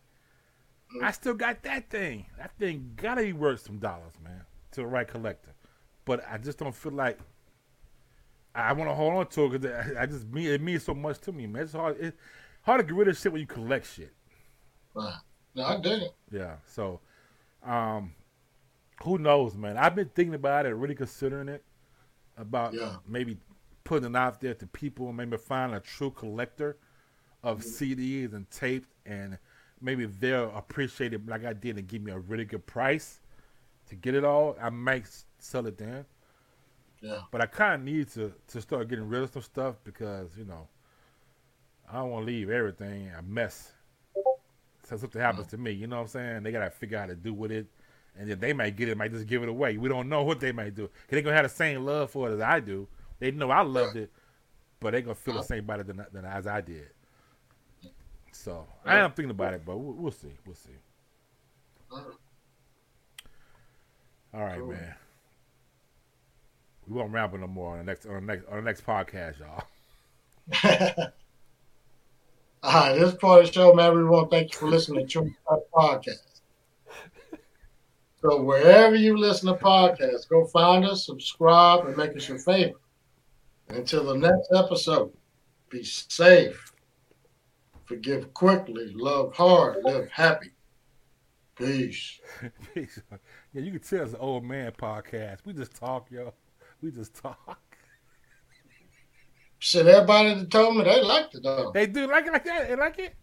I 1.02 1.12
still 1.12 1.34
got 1.34 1.64
that 1.64 1.90
thing. 1.90 2.26
That 2.38 2.52
thing 2.58 2.94
gotta 2.96 3.22
be 3.24 3.34
worth 3.34 3.62
some 3.62 3.80
dollars, 3.80 4.14
man, 4.24 4.42
to 4.72 4.82
the 4.82 4.88
right 4.88 5.08
collector. 5.08 5.54
But 6.06 6.24
I 6.30 6.38
just 6.38 6.58
don't 6.60 6.76
feel 6.76 6.92
like 6.92 7.18
I 8.56 8.74
want 8.74 8.90
to 8.90 8.94
hold 8.94 9.14
on 9.16 9.28
to 9.28 9.46
it 9.46 9.62
because 9.62 9.96
I 9.98 10.06
just 10.06 10.28
mean 10.28 10.48
it 10.48 10.62
means 10.62 10.84
so 10.84 10.94
much 10.94 11.20
to 11.22 11.32
me, 11.32 11.48
man. 11.48 11.64
It's 11.64 11.74
hard. 11.74 11.98
It's 12.00 12.18
hard 12.62 12.82
to 12.82 12.86
get 12.86 12.96
rid 12.96 13.08
of 13.08 13.18
shit 13.18 13.32
when 13.32 13.42
you 13.42 13.48
collect 13.48 13.88
shit. 13.88 14.14
right. 14.94 15.16
No, 15.56 15.64
I 15.66 15.80
dig 15.80 16.02
it. 16.04 16.16
Yeah. 16.32 16.56
So, 16.66 17.00
um, 17.64 18.14
who 19.04 19.18
knows, 19.20 19.56
man? 19.56 19.78
I've 19.78 19.96
been 19.96 20.10
thinking 20.10 20.34
about 20.36 20.66
it, 20.66 20.70
really 20.76 20.96
considering 20.96 21.48
it, 21.48 21.64
about 22.38 22.74
Yeah. 22.74 22.96
maybe 23.08 23.38
putting 23.84 24.10
it 24.10 24.16
out 24.16 24.42
there 24.42 24.56
to 24.56 24.66
people, 24.68 25.12
maybe 25.14 25.38
find 25.38 25.74
a 25.76 25.80
true 25.80 26.10
collector 26.12 26.78
of 27.44 27.60
CDs 27.64 28.34
and 28.34 28.50
tapes, 28.50 28.88
and 29.06 29.38
maybe 29.84 30.06
they'll 30.08 30.56
appreciate 30.56 31.14
it 31.14 31.28
like 31.28 31.46
I 31.46 31.54
did 31.54 31.78
and 31.78 31.88
give 31.88 32.04
me 32.04 32.12
a 32.12 32.20
really 32.20 32.46
good 32.46 32.66
price 32.66 33.22
to 33.88 33.96
get 33.96 34.16
it 34.16 34.26
all. 34.26 34.58
I 34.62 34.70
might 34.70 35.08
sell 35.40 35.68
it 35.68 35.78
then, 35.78 36.06
Yeah. 37.02 37.22
but 37.32 37.42
I 37.42 37.46
kind 37.48 37.76
of 37.76 37.82
need 37.84 38.10
to 38.12 38.34
to 38.48 38.62
start 38.62 38.88
getting 38.88 39.08
rid 39.10 39.24
of 39.24 39.32
some 39.32 39.42
stuff 39.44 39.76
because 39.84 40.38
you 40.38 40.46
know 40.46 40.68
I 41.90 41.96
don't 41.98 42.12
want 42.12 42.26
to 42.26 42.32
leave 42.32 42.50
everything 42.50 43.10
a 43.18 43.22
mess. 43.22 43.74
So 44.84 44.98
something 44.98 45.22
happens 45.22 45.48
to 45.48 45.58
me, 45.58 45.72
you 45.72 45.88
know 45.88 45.98
what 45.98 46.02
I'm 46.04 46.08
saying? 46.10 46.44
They 46.44 46.52
gotta 46.52 46.70
figure 46.70 46.98
out 46.98 47.02
how 47.02 47.08
to 47.08 47.16
do 47.16 47.34
with 47.34 47.52
it, 47.52 47.68
and 48.18 48.30
then 48.30 48.40
they 48.40 48.54
might 48.54 48.76
get 48.76 48.90
it, 48.90 48.98
might 48.98 49.12
just 49.12 49.28
give 49.28 49.44
it 49.44 49.50
away. 49.50 49.78
We 49.78 49.90
don't 49.90 50.10
know 50.10 50.24
what 50.24 50.40
they 50.40 50.52
might 50.52 50.76
do. 50.76 50.88
'Cause 50.88 50.94
they 51.12 51.22
gonna 51.22 51.36
have 51.36 51.46
the 51.46 51.50
same 51.50 51.86
love 51.86 52.12
for 52.12 52.30
it 52.30 52.34
as 52.34 52.42
I 52.42 52.60
do. 52.60 52.88
They 53.20 53.32
know 53.32 53.50
I 53.52 53.62
loved 53.62 53.96
it, 53.96 54.12
but 54.80 54.92
they 54.92 55.02
gonna 55.02 55.16
feel 55.16 55.36
the 55.36 55.42
same 55.44 55.66
about 55.66 55.82
it 55.82 55.88
than, 55.88 56.06
than 56.12 56.26
as 56.26 56.48
I 56.48 56.62
did. 56.62 56.90
So 58.34 58.66
I 58.86 58.98
am 58.98 59.12
thinking 59.12 59.32
about 59.32 59.54
it, 59.54 59.64
but 59.66 59.78
we'll, 59.78 59.94
we'll 59.94 60.12
see. 60.12 60.34
We'll 60.46 60.56
see. 60.56 60.72
Alright. 64.34 64.60
Cool. 64.60 64.72
man. 64.72 64.96
We 66.88 66.96
won't 66.96 67.12
ramble 67.12 67.38
no 67.38 67.48
more 67.48 67.74
on 67.74 67.78
the 67.80 67.84
next 67.86 68.06
on 68.06 68.16
the 68.16 68.22
next 68.22 68.46
on 68.50 68.58
the 68.58 68.62
next 68.64 68.86
podcast, 68.86 69.40
y'all. 69.40 69.64
All 72.64 72.74
right, 72.74 72.98
this 72.98 73.14
part 73.16 73.42
of 73.42 73.48
the 73.48 73.54
show, 73.54 73.74
man. 73.74 73.96
We 73.96 74.04
want 74.06 74.32
to 74.32 74.38
thank 74.38 74.54
you 74.54 74.60
for 74.60 74.68
listening 74.68 75.08
to 75.08 75.32
our 75.48 75.60
podcast. 75.74 76.42
So 78.22 78.42
wherever 78.42 78.96
you 78.96 79.18
listen 79.18 79.48
to 79.48 79.56
podcasts, 79.56 80.30
go 80.30 80.46
find 80.48 80.86
us, 80.86 81.06
subscribe, 81.06 81.86
and 81.86 81.98
make 81.98 82.16
us 82.16 82.30
your 82.30 82.40
favorite. 82.40 82.78
Until 83.68 84.06
the 84.06 84.16
next 84.16 84.50
episode, 84.56 85.12
be 85.70 85.84
safe, 85.84 86.73
forgive 87.86 88.34
quickly, 88.34 88.92
love 88.94 89.36
hard, 89.36 89.78
live 89.84 90.10
happy. 90.10 90.52
Peace. 91.56 92.20
Peace. 92.74 93.00
yeah, 93.54 93.62
you 93.62 93.72
can 93.72 93.80
tell 93.80 94.04
it's 94.04 94.14
an 94.14 94.20
old 94.20 94.44
man 94.44 94.72
podcast. 94.72 95.40
We 95.46 95.54
just 95.54 95.76
talk, 95.76 96.10
yo. 96.10 96.34
We 96.82 96.92
just 96.92 97.14
talk. 97.16 97.78
Shit, 99.60 99.88
everybody 99.88 100.34
that 100.34 100.52
told 100.52 100.76
me 100.76 100.84
they 100.84 101.02
liked 101.02 101.36
it 101.36 101.44
though. 101.44 101.72
They 101.74 101.88
do 101.88 102.08
like 102.08 102.26
it 102.26 102.34
like 102.34 102.46
that. 102.46 102.68
They 102.68 102.76
like 102.76 103.00
it. 103.00 103.16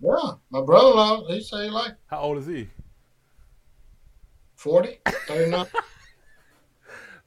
Yeah, 0.00 0.32
my 0.50 0.62
brother-in-law, 0.62 1.26
he 1.28 1.42
say 1.42 1.64
he 1.64 1.70
like 1.70 1.94
How 2.06 2.20
old 2.20 2.38
is 2.38 2.46
he? 2.46 2.68
40, 4.54 5.00
39. 5.26 5.66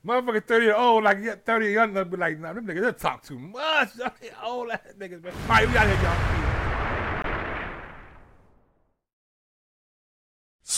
Motherfucker, 0.05 0.43
thirty 0.43 0.65
year 0.65 0.75
old, 0.75 1.03
like 1.03 1.45
thirty 1.45 1.65
year 1.65 1.73
young, 1.75 1.93
be 2.09 2.17
like, 2.17 2.39
nah, 2.39 2.53
them 2.53 2.65
niggas 2.65 2.81
they 2.81 2.91
talk 2.93 3.21
too 3.21 3.38
much. 3.38 3.89
Old 4.43 4.71
ass 4.71 4.79
niggas, 4.97 5.23
man. 5.23 5.31
All 5.43 5.49
right, 5.49 5.69
we 5.69 5.77
out 5.77 5.85
here, 5.85 6.01
y'all. 6.01 6.51